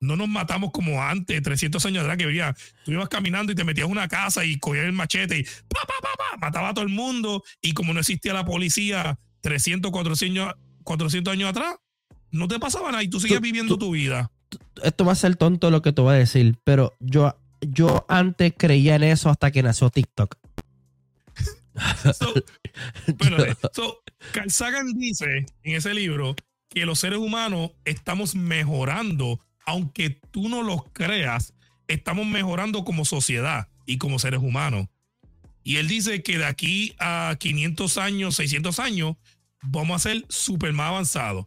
No 0.00 0.16
nos 0.16 0.28
matamos 0.28 0.70
como 0.72 1.02
antes, 1.02 1.42
300 1.42 1.84
años 1.84 2.02
atrás, 2.02 2.16
que 2.16 2.24
veía, 2.24 2.56
tú 2.86 2.92
ibas 2.92 3.10
caminando 3.10 3.52
y 3.52 3.54
te 3.54 3.64
metías 3.64 3.84
en 3.84 3.92
una 3.92 4.08
casa 4.08 4.44
y 4.46 4.58
cogías 4.58 4.86
el 4.86 4.92
machete 4.92 5.38
y 5.40 5.42
pa, 5.42 5.80
pa, 5.86 5.94
pa, 6.00 6.36
mataba 6.38 6.70
a 6.70 6.74
todo 6.74 6.84
el 6.84 6.90
mundo. 6.90 7.42
Y 7.60 7.74
como 7.74 7.92
no 7.92 8.00
existía 8.00 8.32
la 8.32 8.44
policía 8.46 9.18
300, 9.42 9.90
400, 9.90 10.54
400 10.84 11.32
años 11.34 11.50
atrás, 11.50 11.76
no 12.30 12.48
te 12.48 12.58
pasaba 12.58 12.90
nada 12.90 13.02
y 13.02 13.08
tú 13.08 13.20
sigues 13.20 13.40
viviendo 13.42 13.74
tú- 13.76 13.86
tu 13.86 13.90
vida. 13.92 14.30
Esto 14.82 15.04
va 15.04 15.12
a 15.12 15.16
ser 15.16 15.36
tonto 15.36 15.70
lo 15.70 15.82
que 15.82 15.92
te 15.92 16.00
voy 16.00 16.14
a 16.14 16.18
decir, 16.18 16.56
pero 16.64 16.94
yo, 16.98 17.38
yo 17.60 18.06
antes 18.08 18.54
creía 18.56 18.96
en 18.96 19.02
eso 19.02 19.28
hasta 19.28 19.50
que 19.50 19.62
nació 19.62 19.90
TikTok. 19.90 20.36
So. 22.14 22.34
So, 23.72 24.02
Carl 24.32 24.50
Sagan 24.50 24.92
dice 24.94 25.46
en 25.62 25.76
ese 25.76 25.94
libro 25.94 26.34
que 26.70 26.86
los 26.86 27.00
seres 27.00 27.18
humanos 27.18 27.72
estamos 27.84 28.34
mejorando, 28.34 29.40
aunque 29.66 30.10
tú 30.30 30.48
no 30.48 30.62
lo 30.62 30.84
creas, 30.92 31.52
estamos 31.88 32.26
mejorando 32.26 32.84
como 32.84 33.04
sociedad 33.04 33.68
y 33.86 33.98
como 33.98 34.18
seres 34.18 34.40
humanos. 34.40 34.88
Y 35.62 35.76
él 35.76 35.88
dice 35.88 36.22
que 36.22 36.38
de 36.38 36.46
aquí 36.46 36.94
a 36.98 37.36
500 37.38 37.98
años, 37.98 38.36
600 38.36 38.78
años, 38.78 39.16
vamos 39.62 39.96
a 39.96 40.08
ser 40.10 40.24
súper 40.28 40.72
más 40.72 40.88
avanzados. 40.88 41.46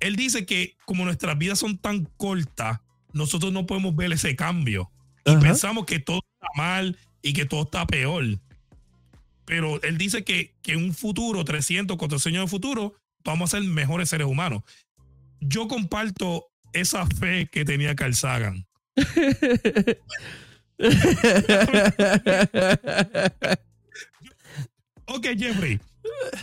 Él 0.00 0.16
dice 0.16 0.46
que 0.46 0.76
como 0.84 1.04
nuestras 1.04 1.38
vidas 1.38 1.58
son 1.58 1.78
tan 1.78 2.06
cortas, 2.16 2.80
nosotros 3.12 3.52
no 3.52 3.66
podemos 3.66 3.94
ver 3.94 4.12
ese 4.12 4.36
cambio. 4.36 4.90
Y 5.24 5.30
Ajá. 5.30 5.40
pensamos 5.40 5.86
que 5.86 6.00
todo 6.00 6.22
está 6.34 6.48
mal 6.56 6.98
y 7.22 7.34
que 7.34 7.44
todo 7.44 7.62
está 7.62 7.86
peor. 7.86 8.24
Pero 9.44 9.80
él 9.82 9.96
dice 9.96 10.24
que, 10.24 10.54
que 10.62 10.72
en 10.72 10.84
un 10.84 10.94
futuro, 10.94 11.44
300, 11.44 11.96
400 11.96 12.26
años 12.26 12.44
de 12.46 12.50
futuro, 12.50 12.94
vamos 13.26 13.52
a 13.52 13.58
ser 13.58 13.68
mejores 13.68 14.08
seres 14.08 14.26
humanos. 14.26 14.62
Yo 15.40 15.68
comparto 15.68 16.46
esa 16.72 17.06
fe 17.06 17.48
que 17.50 17.64
tenía 17.64 17.94
Carl 17.94 18.14
Sagan. 18.14 18.66
Ok, 25.08 25.24
Jeffrey, 25.38 25.78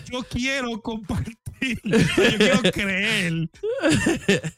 yo 0.09 0.23
quiero 0.23 0.81
compartir, 0.81 1.79
yo 1.83 2.37
quiero 2.37 2.61
creer 2.71 3.49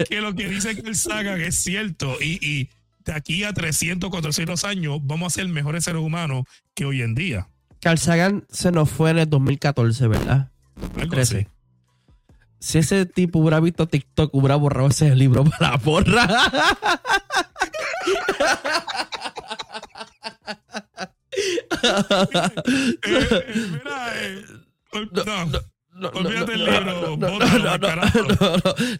que 0.07 0.21
lo 0.21 0.35
que 0.35 0.47
dice 0.47 0.79
Carl 0.79 0.95
Sagan 0.95 1.41
es 1.41 1.55
cierto 1.55 2.15
y, 2.21 2.37
y 2.39 2.69
de 3.03 3.13
aquí 3.13 3.43
a 3.43 3.51
300, 3.51 4.09
400 4.09 4.63
años 4.63 4.99
vamos 5.01 5.33
a 5.33 5.35
ser 5.35 5.47
mejores 5.47 5.83
seres 5.85 6.01
humanos 6.01 6.43
que 6.75 6.85
hoy 6.85 7.01
en 7.01 7.15
día. 7.15 7.49
Carl 7.81 7.97
Sagan 7.97 8.45
se 8.49 8.71
nos 8.71 8.89
fue 8.89 9.09
en 9.09 9.17
el 9.17 9.29
2014, 9.29 10.07
¿verdad? 10.07 10.51
Algo 10.97 11.09
13. 11.09 11.37
así. 11.37 11.47
Si 12.59 12.77
ese 12.79 13.05
tipo 13.05 13.39
hubiera 13.39 13.59
visto 13.59 13.87
TikTok, 13.87 14.33
hubiera 14.33 14.55
borrado 14.55 14.87
ese 14.89 15.15
libro 15.15 15.43
para 15.59 15.71
la 15.71 15.77
porra. 15.77 16.27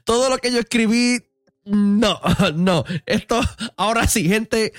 Todo 0.04 0.30
lo 0.30 0.38
que 0.38 0.52
yo 0.52 0.60
escribí, 0.60 1.20
no, 1.66 2.20
no. 2.56 2.86
Esto, 3.06 3.42
ahora 3.78 4.08
sí, 4.08 4.28
gente, 4.28 4.74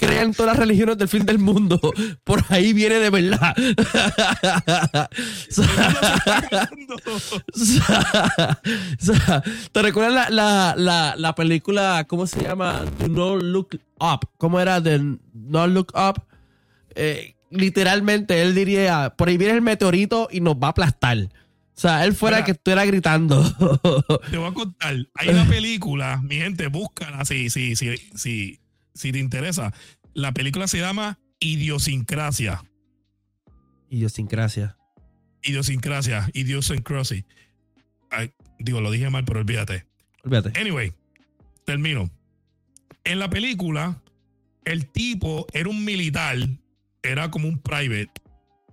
crean 0.00 0.32
todas 0.32 0.56
las 0.56 0.58
religiones 0.58 0.96
del 0.98 1.08
fin 1.08 1.26
del 1.26 1.38
mundo. 1.38 1.78
Por 2.24 2.42
ahí 2.48 2.72
viene 2.72 2.96
de 2.96 3.10
verdad. 3.10 3.54
¿Te 9.72 9.82
recuerdas 9.82 10.30
la, 10.30 10.30
la, 10.30 10.74
la, 10.76 11.14
la 11.16 11.34
película, 11.34 12.06
cómo 12.08 12.26
se 12.26 12.42
llama? 12.42 12.84
Do 12.98 13.36
Not 13.36 13.42
Look 13.42 13.80
Up. 14.00 14.28
¿Cómo 14.38 14.58
era? 14.58 14.80
De 14.80 15.16
No 15.34 15.66
Look 15.66 15.92
Up. 15.94 16.22
Eh, 16.94 17.34
literalmente, 17.50 18.42
él 18.42 18.54
diría, 18.54 19.14
por 19.16 19.28
ahí 19.28 19.36
viene 19.36 19.54
el 19.54 19.62
meteorito 19.62 20.28
y 20.30 20.40
nos 20.40 20.56
va 20.56 20.68
a 20.68 20.70
aplastar. 20.70 21.18
O 21.18 21.80
sea, 21.80 22.04
él 22.04 22.14
fuera 22.14 22.38
Mira. 22.38 22.44
que 22.44 22.52
estuviera 22.52 22.84
gritando. 22.84 23.42
Te 24.30 24.36
voy 24.36 24.48
a 24.48 24.52
contar. 24.52 24.96
Hay 25.14 25.28
una 25.28 25.46
película, 25.46 26.20
mi 26.22 26.36
gente, 26.36 26.66
búscala 26.66 27.24
si, 27.24 27.48
si, 27.48 27.74
si, 27.74 27.96
si, 28.14 28.59
si 29.00 29.12
te 29.12 29.18
interesa. 29.18 29.72
La 30.14 30.32
película 30.32 30.68
se 30.68 30.78
llama 30.78 31.18
Idiosincrasia. 31.40 32.64
Idiosincrasia. 33.88 34.76
Idiosincrasia, 35.42 36.28
Idiosyncrasy. 36.34 37.24
Ay, 38.10 38.32
digo, 38.58 38.80
lo 38.80 38.90
dije 38.90 39.08
mal, 39.08 39.24
pero 39.24 39.40
olvídate. 39.40 39.86
Olvídate. 40.24 40.58
Anyway, 40.60 40.92
termino. 41.64 42.10
En 43.04 43.18
la 43.18 43.30
película, 43.30 44.02
el 44.64 44.86
tipo 44.90 45.46
era 45.54 45.68
un 45.70 45.84
militar, 45.84 46.36
era 47.02 47.30
como 47.30 47.48
un 47.48 47.58
private. 47.58 48.12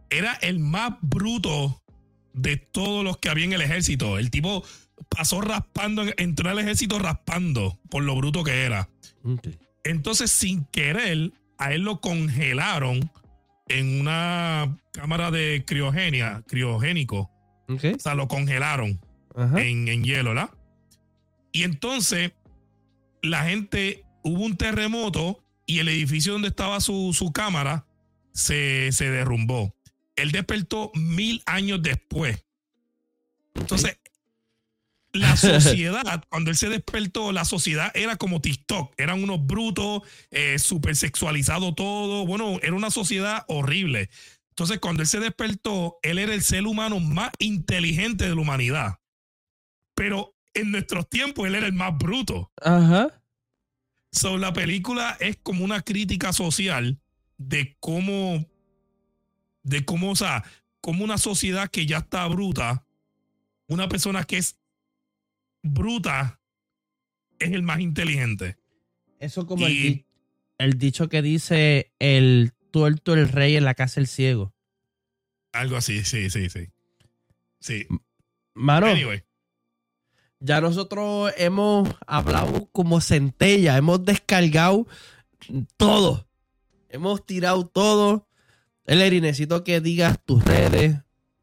Era 0.10 0.34
el 0.42 0.60
más 0.60 0.94
bruto 1.02 1.82
de 2.34 2.58
todos 2.58 3.04
los 3.04 3.18
que 3.18 3.30
había 3.30 3.46
en 3.46 3.54
el 3.54 3.62
ejército. 3.62 4.18
El 4.18 4.30
tipo 4.30 4.64
pasó 5.10 5.40
raspando, 5.42 6.04
entró 6.18 6.50
al 6.50 6.60
ejército 6.60 7.00
raspando 7.00 7.80
por 7.90 8.04
lo 8.04 8.16
bruto 8.16 8.44
que 8.44 8.66
era. 8.66 8.90
Ok. 9.24 9.48
Entonces, 9.90 10.32
sin 10.32 10.66
querer, 10.66 11.32
a 11.58 11.74
él 11.74 11.82
lo 11.82 12.00
congelaron 12.02 13.12
en 13.68 14.02
una 14.02 14.78
cámara 14.92 15.32
de 15.32 15.64
criogenia, 15.66 16.44
criogénico. 16.48 17.32
O 17.68 18.00
sea, 18.00 18.16
lo 18.16 18.28
congelaron 18.28 19.00
en 19.58 20.04
hielo, 20.04 20.30
¿verdad? 20.30 20.50
Y 21.52 21.64
entonces 21.64 22.32
la 23.22 23.44
gente, 23.46 24.06
hubo 24.24 24.44
un 24.44 24.58
terremoto 24.58 25.44
y 25.66 25.80
el 25.80 25.90
edificio 25.90 26.34
donde 26.34 26.48
estaba 26.50 26.80
su, 26.80 27.14
su 27.14 27.32
cámara 27.32 27.86
se, 28.34 28.92
se 28.92 29.10
derrumbó. 29.10 29.76
Él 30.16 30.32
despertó 30.32 30.92
mil 30.96 31.42
años 31.46 31.82
después. 31.82 32.44
Entonces, 33.54 34.00
la 35.18 35.36
sociedad, 35.38 36.24
cuando 36.30 36.52
él 36.52 36.58
se 36.58 36.70
despertó, 36.70 37.32
la 37.32 37.46
sociedad 37.46 37.92
era 37.96 38.16
como 38.16 38.42
TikTok. 38.42 38.94
Eran 38.98 39.24
unos 39.24 39.46
brutos, 39.46 40.02
eh, 40.32 40.60
súper 40.60 40.96
sexualizado 40.96 41.74
todo. 41.74 42.26
Bueno, 42.26 42.60
era 42.62 42.74
una 42.74 42.92
sociedad 42.92 43.46
horrible. 43.48 44.10
Entonces, 44.50 44.80
cuando 44.80 45.04
él 45.04 45.08
se 45.08 45.20
despertó, 45.20 46.00
él 46.02 46.18
era 46.18 46.34
el 46.34 46.42
ser 46.42 46.66
humano 46.66 47.00
más 47.00 47.32
inteligente 47.40 48.28
de 48.28 48.36
la 48.36 48.42
humanidad. 48.42 49.00
Pero 49.94 50.36
en 50.54 50.72
nuestros 50.72 51.08
tiempos, 51.10 51.48
él 51.48 51.56
era 51.56 51.68
el 51.68 51.74
más 51.74 51.96
bruto. 51.98 52.52
Ajá. 52.62 53.22
So, 54.12 54.38
la 54.38 54.54
película 54.54 55.16
es 55.20 55.38
como 55.38 55.64
una 55.64 55.82
crítica 55.82 56.34
social 56.34 57.00
de 57.38 57.78
cómo, 57.80 58.46
de 59.64 59.86
cómo, 59.86 60.12
o 60.12 60.16
sea, 60.16 60.44
como 60.82 61.04
una 61.04 61.18
sociedad 61.18 61.70
que 61.70 61.86
ya 61.86 61.98
está 62.00 62.26
bruta, 62.28 62.84
una 63.68 63.88
persona 63.90 64.24
que 64.24 64.38
es 64.38 64.58
bruta 65.74 66.40
es 67.40 67.52
el 67.52 67.62
más 67.64 67.80
inteligente. 67.80 68.58
Eso 69.20 69.46
como 69.46 69.66
el, 69.68 69.74
Y- 69.74 69.82
di- 69.90 70.06
el 70.58 70.78
dicho 70.78 71.10
que 71.10 71.22
dice 71.22 71.92
el 72.00 72.54
tuerto 72.72 73.14
el 73.14 73.30
rey 73.30 73.56
en 73.56 73.64
la 73.66 73.74
casa 73.76 74.00
el 74.00 74.08
ciego. 74.08 74.54
Algo 75.54 75.76
así, 75.78 76.04
sí, 76.04 76.30
sí, 76.30 76.50
sí. 76.50 76.68
Sí. 77.60 77.88
Mano, 78.54 78.88
Anyway, 78.88 79.24
ya 80.40 80.62
nosotros 80.62 81.32
hemos 81.38 81.90
hablado 82.06 82.68
como 82.72 83.02
centella, 83.02 83.78
hemos 83.78 84.04
descargado 84.06 84.88
todo. 85.78 86.28
Hemos 86.90 87.26
tirado 87.26 87.68
todo. 87.68 88.28
Eleri, 88.86 89.20
necesito 89.22 89.64
que 89.64 89.82
digas 89.82 90.24
tus 90.24 90.44
redes. 90.44 90.98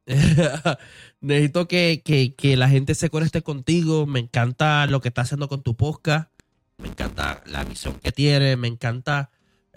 necesito 1.24 1.66
que, 1.68 2.02
que- 2.04 2.34
que 2.34 2.56
la 2.56 2.68
gente 2.68 2.94
se 2.94 3.10
conecte 3.10 3.42
contigo. 3.42 4.06
Me 4.06 4.20
encanta 4.20 4.86
lo 4.86 5.00
que 5.00 5.08
estás 5.08 5.26
haciendo 5.28 5.48
con 5.48 5.62
tu 5.62 5.74
podcast. 5.76 6.30
Me 6.78 6.88
encanta 6.88 7.42
la 7.46 7.64
visión 7.64 7.94
que 8.02 8.12
tienes. 8.12 8.56
Me 8.58 8.68
encanta 8.68 9.30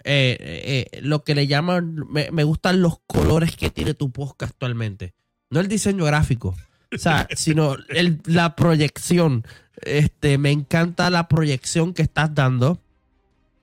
eh, 0.04 0.86
eh, 0.92 1.00
lo 1.02 1.24
que 1.24 1.34
le 1.34 1.46
llaman. 1.46 2.04
Me, 2.10 2.30
me 2.30 2.44
gustan 2.44 2.82
los 2.82 2.98
colores 3.06 3.56
que 3.56 3.70
tiene 3.70 3.94
tu 3.94 4.10
podcast 4.10 4.52
actualmente. 4.52 5.14
No 5.50 5.60
el 5.60 5.68
diseño 5.68 6.04
gráfico. 6.04 6.54
O 6.94 6.98
sea, 6.98 7.26
sino 7.36 7.76
el- 7.88 8.20
la 8.24 8.54
proyección. 8.56 9.44
Este, 9.82 10.38
me 10.38 10.50
encanta 10.50 11.08
la 11.10 11.28
proyección 11.28 11.94
que 11.94 12.02
estás 12.02 12.34
dando. 12.34 12.80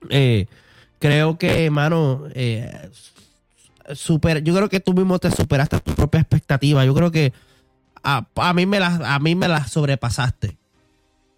Eh, 0.08 0.46
creo 0.98 1.36
que, 1.38 1.68
mano, 1.70 2.24
eh, 2.34 2.90
super, 3.94 4.42
yo 4.42 4.54
creo 4.54 4.68
que 4.68 4.80
tú 4.80 4.94
mismo 4.94 5.18
te 5.18 5.30
superaste 5.30 5.80
tu 5.80 5.94
propia 5.94 6.20
expectativa. 6.20 6.84
Yo 6.84 6.94
creo 6.94 7.10
que 7.10 7.32
a, 8.02 8.26
a 8.36 8.54
mí 8.54 8.66
me 8.66 8.80
la, 8.80 9.14
a 9.14 9.18
mí 9.18 9.34
me 9.34 9.48
la 9.48 9.66
sobrepasaste. 9.66 10.56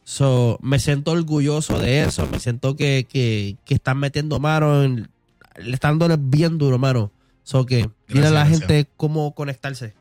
So, 0.04 0.58
me 0.62 0.78
siento 0.78 1.10
orgulloso 1.12 1.78
de 1.78 2.02
eso. 2.04 2.26
Me 2.28 2.40
siento 2.40 2.76
que, 2.76 3.06
que, 3.08 3.56
que 3.64 3.74
están 3.74 3.98
metiendo 3.98 4.40
mano. 4.40 4.82
En, 4.82 5.10
le 5.56 5.74
están 5.74 5.98
dando 5.98 6.16
bien 6.18 6.56
duro, 6.58 6.78
mano. 6.78 7.12
So 7.42 7.64
que 7.66 7.88
dile 8.08 8.26
a 8.26 8.30
la 8.30 8.44
Gracias, 8.44 8.60
gente 8.60 8.90
cómo 8.96 9.34
conectarse. 9.34 9.94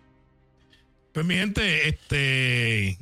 pues 1.13 1.25
mi 1.25 1.35
gente, 1.35 1.87
este, 1.89 2.97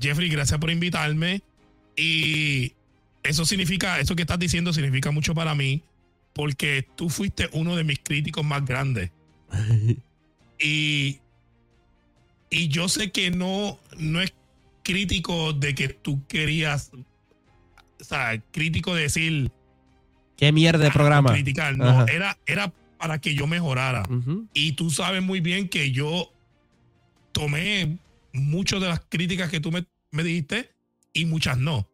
Jeffrey, 0.00 0.28
gracias 0.28 0.58
por 0.60 0.70
invitarme. 0.70 1.42
Y 1.96 2.72
eso 3.24 3.44
significa, 3.44 4.00
eso 4.00 4.14
que 4.16 4.22
estás 4.22 4.38
diciendo 4.38 4.72
significa 4.72 5.10
mucho 5.10 5.34
para 5.34 5.54
mí, 5.54 5.82
porque 6.32 6.86
tú 6.96 7.08
fuiste 7.10 7.48
uno 7.52 7.76
de 7.76 7.84
mis 7.84 7.98
críticos 7.98 8.44
más 8.44 8.64
grandes. 8.64 9.10
Y, 10.64 11.18
y 12.52 12.68
yo 12.68 12.88
sé 12.88 13.10
que 13.10 13.30
no, 13.30 13.78
no 13.96 14.20
es 14.20 14.34
crítico 14.82 15.54
de 15.54 15.74
que 15.74 15.88
tú 15.88 16.24
querías, 16.26 16.90
o 18.00 18.04
sea, 18.04 18.38
crítico 18.52 18.94
de 18.94 19.02
decir, 19.02 19.50
Qué 20.36 20.52
mierda 20.52 20.84
de 20.84 20.90
programa. 20.90 21.32
criticar, 21.32 21.78
no, 21.78 21.88
Ajá. 21.88 22.06
era, 22.12 22.38
era 22.46 22.72
para 22.98 23.20
que 23.20 23.34
yo 23.34 23.46
mejorara. 23.46 24.02
Y 24.52 24.72
tú 24.72 24.90
sabes 24.90 25.22
muy 25.22 25.40
bien 25.40 25.68
que 25.68 25.92
yo 25.92 26.30
tomé 27.32 27.98
muchas 28.32 28.80
de 28.80 28.88
las 28.88 29.00
críticas 29.08 29.50
que 29.50 29.60
tú 29.60 29.72
me, 29.72 29.86
me 30.10 30.22
dijiste 30.22 30.70
y 31.14 31.24
muchas 31.24 31.58
no. 31.58 31.88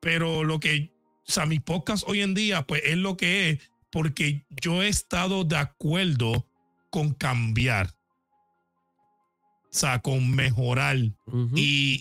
Pero 0.00 0.44
lo 0.44 0.60
que, 0.60 0.92
o 1.28 1.30
sea, 1.30 1.44
mi 1.46 1.60
podcast 1.60 2.04
hoy 2.08 2.22
en 2.22 2.32
día, 2.34 2.66
pues 2.66 2.82
es 2.84 2.96
lo 2.96 3.16
que 3.16 3.50
es, 3.50 3.70
porque 3.90 4.44
yo 4.62 4.82
he 4.82 4.88
estado 4.88 5.44
de 5.44 5.56
acuerdo 5.56 6.46
con 6.90 7.12
cambiar. 7.12 7.94
O 9.72 9.76
sea, 9.78 10.00
con 10.00 10.30
mejorar 10.34 10.96
y, 10.96 11.12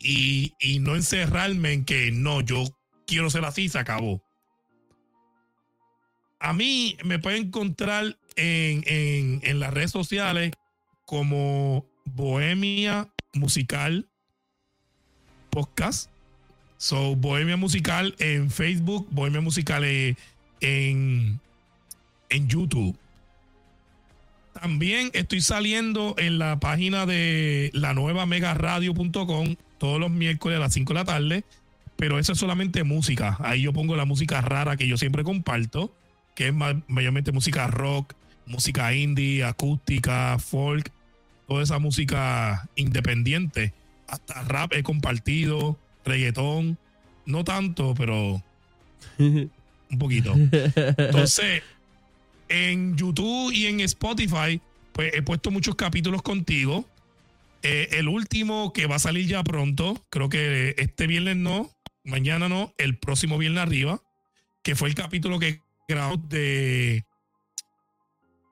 y- 0.03 0.53
y 0.59 0.79
no 0.79 0.95
encerrarme 0.95 1.73
en 1.73 1.85
que 1.85 2.11
no, 2.11 2.41
yo 2.41 2.63
quiero 3.05 3.29
ser 3.29 3.45
así, 3.45 3.69
se 3.69 3.77
acabó. 3.79 4.23
A 6.39 6.53
mí 6.53 6.97
me 7.03 7.19
pueden 7.19 7.47
encontrar 7.47 8.17
en, 8.35 8.83
en- 8.87 9.41
en 9.43 9.59
las 9.59 9.73
redes 9.73 9.91
sociales 9.91 10.51
como 11.05 11.85
Bohemia 12.05 13.07
Musical 13.33 14.07
Podcast. 15.49 16.09
So, 16.77 17.15
Bohemia 17.15 17.57
Musical 17.57 18.15
en 18.19 18.49
Facebook, 18.49 19.07
Bohemia 19.11 19.41
Musical 19.41 19.83
eh, 19.83 20.15
en, 20.61 21.39
en 22.29 22.47
YouTube. 22.47 22.97
También 24.61 25.09
estoy 25.13 25.41
saliendo 25.41 26.15
en 26.17 26.37
la 26.37 26.59
página 26.59 27.05
de 27.05 27.69
la 27.73 27.93
nueva 27.93 28.25
megaradio.com 28.25 29.55
todos 29.77 29.99
los 29.99 30.11
miércoles 30.11 30.57
a 30.57 30.59
las 30.59 30.73
5 30.73 30.93
de 30.93 30.99
la 30.99 31.05
tarde, 31.05 31.43
pero 31.95 32.19
eso 32.19 32.33
es 32.33 32.39
solamente 32.39 32.83
música. 32.83 33.37
Ahí 33.39 33.61
yo 33.61 33.71
pongo 33.73 33.95
la 33.95 34.03
música 34.05 34.41
rara 34.41 34.75
que 34.75 34.87
yo 34.87 34.97
siempre 34.97 35.23
comparto, 35.23 35.95
que 36.35 36.47
es 36.49 36.53
ma- 36.53 36.81
mayormente 36.87 37.31
música 37.31 37.67
rock, 37.67 38.13
música 38.45 38.93
indie, 38.93 39.43
acústica, 39.45 40.37
folk, 40.39 40.91
toda 41.47 41.63
esa 41.63 41.79
música 41.79 42.67
independiente. 42.75 43.73
Hasta 44.07 44.41
rap 44.43 44.73
he 44.73 44.83
compartido, 44.83 45.79
reggaetón, 46.03 46.77
no 47.25 47.43
tanto, 47.45 47.93
pero 47.95 48.43
un 49.19 49.49
poquito. 49.97 50.33
Entonces, 50.35 51.61
en 52.49 52.95
YouTube 52.97 53.51
y 53.53 53.67
en 53.67 53.79
Spotify, 53.81 54.61
pues 54.91 55.13
he 55.13 55.21
puesto 55.21 55.51
muchos 55.51 55.75
capítulos 55.75 56.21
contigo. 56.21 56.85
Eh, 57.61 57.89
el 57.93 58.07
último 58.07 58.71
que 58.73 58.85
va 58.87 58.95
a 58.95 58.99
salir 58.99 59.27
ya 59.27 59.43
pronto, 59.43 60.05
creo 60.09 60.29
que 60.29 60.75
este 60.77 61.07
viernes 61.07 61.35
no, 61.37 61.69
mañana 62.03 62.47
no, 62.49 62.73
el 62.77 62.97
próximo 62.97 63.37
viernes 63.37 63.61
arriba, 63.63 64.01
que 64.63 64.75
fue 64.75 64.89
el 64.89 64.95
capítulo 64.95 65.39
que 65.39 65.61
grabamos 65.87 66.27
de. 66.29 67.05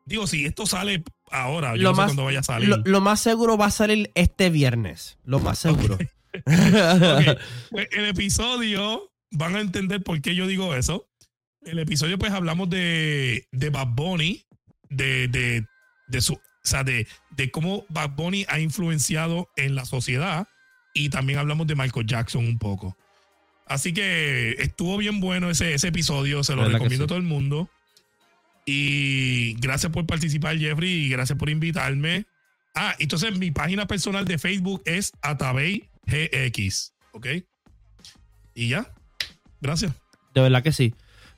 Digo, 0.06 0.26
si 0.28 0.46
esto 0.46 0.66
sale 0.66 1.04
ahora, 1.32 1.76
yo 1.76 1.84
Lo 1.84 1.90
no 1.90 1.96
sé 1.96 1.98
más- 2.02 2.06
cuándo 2.08 2.24
vaya 2.26 2.40
a 2.40 2.44
salir. 2.44 2.70
lo, 2.70 2.78
lo 2.78 3.02
más 3.02 3.20
seguro 3.20 3.58
va 3.58 3.66
a 3.66 3.72
salir 3.72 4.12
este 4.16 4.50
viernes. 4.50 5.18
Lo 5.24 5.40
más 5.40 5.60
seguro. 5.60 5.98
Pues 6.46 6.46
el 7.92 8.06
episodio, 8.06 9.12
van 9.32 9.56
a 9.56 9.60
entender 9.62 10.04
por 10.04 10.22
qué 10.22 10.36
yo 10.36 10.46
digo 10.46 10.76
eso. 10.76 11.08
El 11.64 11.80
episodio, 11.80 12.18
pues 12.18 12.32
hablamos 12.32 12.70
de, 12.70 13.48
de 13.52 13.70
Bad 13.70 13.88
Bunny, 13.88 14.46
de, 14.90 15.28
de, 15.28 15.66
de 16.08 16.22
su, 16.22 16.34
o 16.34 16.42
sea, 16.64 16.84
de, 16.84 17.08
de 17.32 17.52
cómo 17.52 17.86
Bad 17.90 18.12
Bunny 18.12 18.46
ha 18.50 18.60
influenciado 18.60 19.50
en 19.56 19.76
la 19.76 19.86
sociedad 19.86 20.48
y 20.94 21.10
también 21.10 21.40
hablamos 21.40 21.68
de 21.68 21.76
Michael 21.76 22.06
Jackson 22.06 22.46
un 22.46 22.58
poco. 22.58 22.98
Así 23.66 23.94
que 23.94 24.52
estuvo 24.60 24.98
bien 24.98 25.20
bueno 25.20 25.50
ese, 25.50 25.74
ese 25.74 25.90
episodio, 25.90 26.44
se 26.44 26.54
lo 26.56 26.62
¿Verdad 26.62 26.74
que 26.74 26.84
recomiendo 26.84 27.04
sí? 27.04 27.06
a 27.06 27.08
todo 27.08 27.18
el 27.18 27.24
mundo. 27.24 27.70
Y 28.66 29.54
gracias 29.60 29.92
por 29.92 30.06
participar, 30.06 30.58
Jeffrey, 30.58 30.90
y 31.06 31.10
gracias 31.10 31.38
por 31.38 31.50
invitarme. 31.50 32.26
Ah, 32.76 32.96
entonces 33.00 33.38
mi 33.38 33.52
página 33.52 33.88
personal 33.88 34.26
de 34.26 34.38
Facebook 34.38 34.82
es 34.86 35.12
Atabey 35.22 35.90
GX, 36.06 36.94
¿ok? 37.12 37.28
Y 38.54 38.70
ya, 38.70 38.94
gracias. 39.62 39.94
De 40.34 40.42
verdad 40.42 40.64
que 40.64 40.72
sí. 40.72 40.94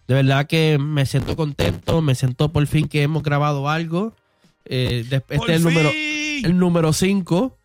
De 0.10 0.16
verdad 0.16 0.48
que 0.48 0.80
me 0.80 1.06
siento 1.06 1.36
contento. 1.36 2.02
Me 2.02 2.16
siento 2.16 2.52
por 2.52 2.66
fin 2.66 2.88
que 2.88 3.04
hemos 3.04 3.22
grabado 3.22 3.70
algo. 3.70 4.16
Eh, 4.66 5.02
este 5.04 5.22
¡Por 5.22 5.52
es 5.52 5.58
el 5.58 5.64
número, 5.64 5.92
el 5.92 6.58
número 6.58 6.94
5. 6.94 7.58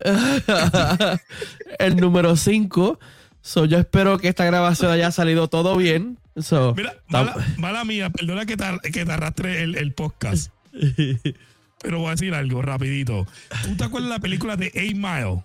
el 1.78 1.96
número 1.96 2.36
5. 2.36 3.00
So, 3.40 3.64
yo 3.64 3.78
espero 3.78 4.18
que 4.18 4.28
esta 4.28 4.44
grabación 4.44 4.92
haya 4.92 5.10
salido 5.10 5.48
todo 5.48 5.74
bien. 5.78 6.18
So, 6.36 6.74
Mira, 6.74 6.96
mala, 7.08 7.34
mala 7.56 7.82
mía, 7.86 8.10
perdona 8.10 8.44
que 8.44 8.58
te, 8.58 8.92
que 8.92 9.06
te 9.06 9.12
arrastre 9.12 9.62
el, 9.62 9.74
el 9.76 9.94
podcast, 9.94 10.52
pero 11.80 12.00
voy 12.00 12.08
a 12.08 12.10
decir 12.10 12.34
algo 12.34 12.60
rapidito. 12.60 13.26
¿Tú 13.64 13.74
te 13.74 13.84
acuerdas 13.84 14.10
de 14.10 14.16
la 14.16 14.20
película 14.20 14.56
de 14.56 14.66
8 14.66 14.96
Mile 14.96 15.42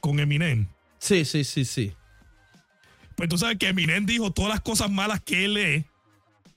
con 0.00 0.18
Eminem? 0.18 0.66
sí, 0.98 1.24
sí, 1.24 1.44
sí, 1.44 1.64
sí. 1.64 1.92
Pues 3.14 3.28
tú 3.28 3.38
sabes 3.38 3.56
que 3.58 3.68
Eminem 3.68 4.04
dijo 4.04 4.32
todas 4.32 4.50
las 4.50 4.62
cosas 4.62 4.90
malas 4.90 5.20
que 5.20 5.44
él 5.44 5.56
es 5.58 5.84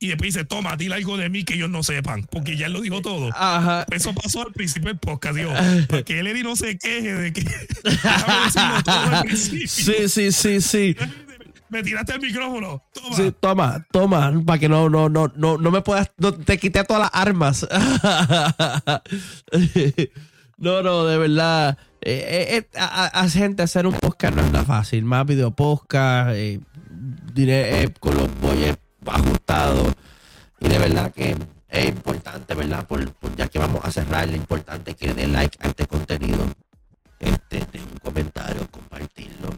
y 0.06 0.10
después 0.10 0.34
dice, 0.34 0.45
toma, 0.45 0.77
dile 0.77 0.95
algo 0.95 1.18
de 1.18 1.30
mí 1.30 1.44
que 1.44 1.56
ellos 1.56 1.69
no 1.69 1.82
sepan, 1.82 2.27
porque 2.30 2.56
ya 2.56 2.68
él 2.68 2.73
lo 2.73 2.82
dijo 2.82 3.02
todo. 3.02 3.32
Ajá. 3.34 3.88
Eso 3.91 4.14
pasó 4.14 4.44
al 4.44 4.53
principio 4.53 4.90
del 4.90 4.99
podcast, 4.99 5.36
digo, 5.36 5.52
para 5.90 6.03
que 6.03 6.19
él 6.19 6.44
no 6.44 6.56
se 6.56 6.77
queje 6.77 7.14
de 7.14 7.34
que... 7.34 7.41
Déjame 7.84 8.45
decirlo 8.45 8.84
todo 8.84 8.95
al 8.95 9.23
principio. 9.23 9.68
Sí, 9.68 10.07
sí, 10.07 10.32
sí, 10.32 10.61
sí. 10.61 10.95
Me 11.69 11.82
tiraste 11.82 12.14
el 12.14 12.22
micrófono. 12.22 12.84
Toma. 12.94 13.15
Sí, 13.15 13.34
toma, 13.40 13.88
toma, 13.91 14.44
para 14.45 14.60
que 14.60 14.69
no, 14.69 14.90
no, 14.90 15.10
no, 15.10 15.34
no, 15.36 15.57
no 15.57 15.72
me 15.72 15.82
puedas, 15.82 16.11
no, 16.18 16.36
te 16.36 16.60
quité 16.60 16.84
todas 16.84 17.02
las 17.02 17.11
armas. 17.11 17.68
no, 20.57 20.84
no, 20.84 21.06
de 21.06 21.18
verdad. 21.18 21.80
eh, 22.02 22.48
eh, 22.52 22.57
eh, 22.57 22.68
a, 22.77 23.27
gente 23.27 23.64
hacer 23.64 23.88
un 23.88 23.94
podcast 23.94 24.36
no 24.36 24.44
es 24.44 24.52
nada 24.52 24.65
fácil. 24.65 25.03
Más 25.03 25.26
video 25.26 25.49
podcast, 25.56 26.30
eh, 26.36 26.60
diré, 27.34 27.91
con 27.99 28.15
los 28.15 28.30
boyes 28.40 28.77
ajustados. 29.11 29.94
Y 30.60 30.69
de 30.69 30.80
verdad 30.80 31.11
que 31.11 31.36
es 31.69 31.86
importante, 31.88 32.53
¿verdad? 32.53 32.86
Por, 32.88 33.11
ya 33.36 33.48
que 33.48 33.60
vamos 33.60 33.84
a 33.84 33.91
cerrar, 33.91 34.30
es 34.30 34.36
importante 34.36 34.95
que 34.95 35.14
den 35.14 35.34
like 35.34 35.57
a 35.61 35.68
este 35.68 35.86
contenido. 35.88 36.45
Este, 37.19 37.65
den 37.72 37.84
un 37.84 37.98
comentario, 37.98 38.68
compartirlo. 38.72 39.49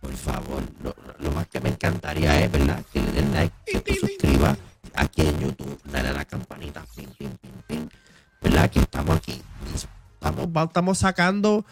Por 0.00 0.14
favor, 0.14 0.62
lo, 0.82 0.94
lo 1.18 1.30
más 1.32 1.46
que 1.48 1.60
me 1.60 1.68
encantaría 1.68 2.40
es, 2.42 2.50
¿verdad? 2.50 2.82
Que 2.92 3.00
le 3.02 3.12
den 3.12 3.32
like, 3.32 3.54
que 3.66 3.80
te 3.80 3.94
suscribas 3.96 4.56
aquí 4.94 5.22
en 5.22 5.40
YouTube, 5.40 5.80
dale 5.84 6.08
a 6.08 6.12
la 6.12 6.24
campanita. 6.24 6.84
¿Verdad? 8.42 8.70
Que 8.70 8.80
estamos 8.80 9.16
aquí, 9.16 9.42
estamos, 9.74 10.48
estamos 10.66 10.98
sacando 10.98 11.64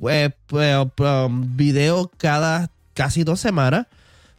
pues, 0.00 0.32
pues, 0.46 0.74
um, 0.98 1.56
videos 1.56 2.08
cada 2.16 2.70
casi 2.94 3.24
dos 3.24 3.40
semanas. 3.40 3.86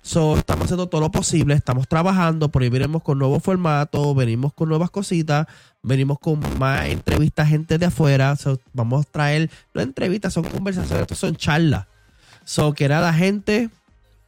So, 0.05 0.37
estamos 0.37 0.65
haciendo 0.65 0.87
todo 0.87 1.01
lo 1.01 1.09
posible, 1.09 1.55
estamos 1.55 1.87
trabajando, 1.87 2.49
por 2.49 2.61
ahí 2.61 2.69
venimos 2.69 3.01
con 3.01 3.17
nuevos 3.17 3.41
formatos, 3.41 4.15
venimos 4.15 4.53
con 4.53 4.69
nuevas 4.69 4.91
cositas, 4.91 5.47
venimos 5.81 6.19
con 6.19 6.39
más 6.59 6.85
entrevistas, 6.85 7.49
gente 7.49 7.79
de 7.79 7.87
afuera. 7.87 8.35
So, 8.35 8.59
vamos 8.71 9.07
a 9.07 9.09
traer, 9.09 9.49
no 9.73 9.81
entrevistas, 9.81 10.31
son 10.31 10.43
conversaciones, 10.43 11.07
son 11.17 11.35
charlas. 11.35 11.87
So, 12.43 12.73
que 12.73 12.87
nada, 12.87 13.11
gente, 13.13 13.71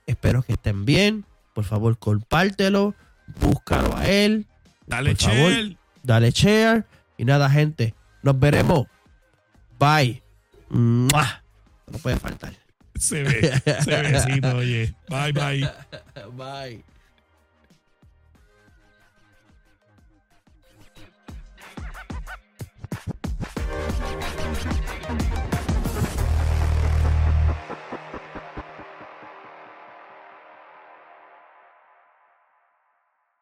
espero 0.07 0.41
que 0.41 0.53
estén 0.53 0.83
bien. 0.83 1.25
Por 1.53 1.63
favor, 1.63 1.95
compártelo, 1.99 2.95
búscalo 3.39 3.95
a 3.95 4.07
él, 4.07 4.47
Dale, 4.87 5.11
por 5.11 5.25
favor. 5.29 5.51
Chel. 5.51 5.77
dale 6.01 6.31
share. 6.31 6.85
Y 7.19 7.25
nada, 7.25 7.51
gente, 7.51 7.93
nos 8.23 8.39
veremos. 8.39 8.87
Bye. 9.77 10.23
¡Mua! 10.69 11.43
No 11.85 11.99
puede 11.99 12.17
faltar. 12.17 12.53
Se 12.99 13.23
ve, 13.23 13.61
se 13.83 14.01
besito, 14.01 14.57
oye. 14.57 14.93
Bye, 15.09 15.31
bye. 15.33 15.69
Bye. 16.37 16.96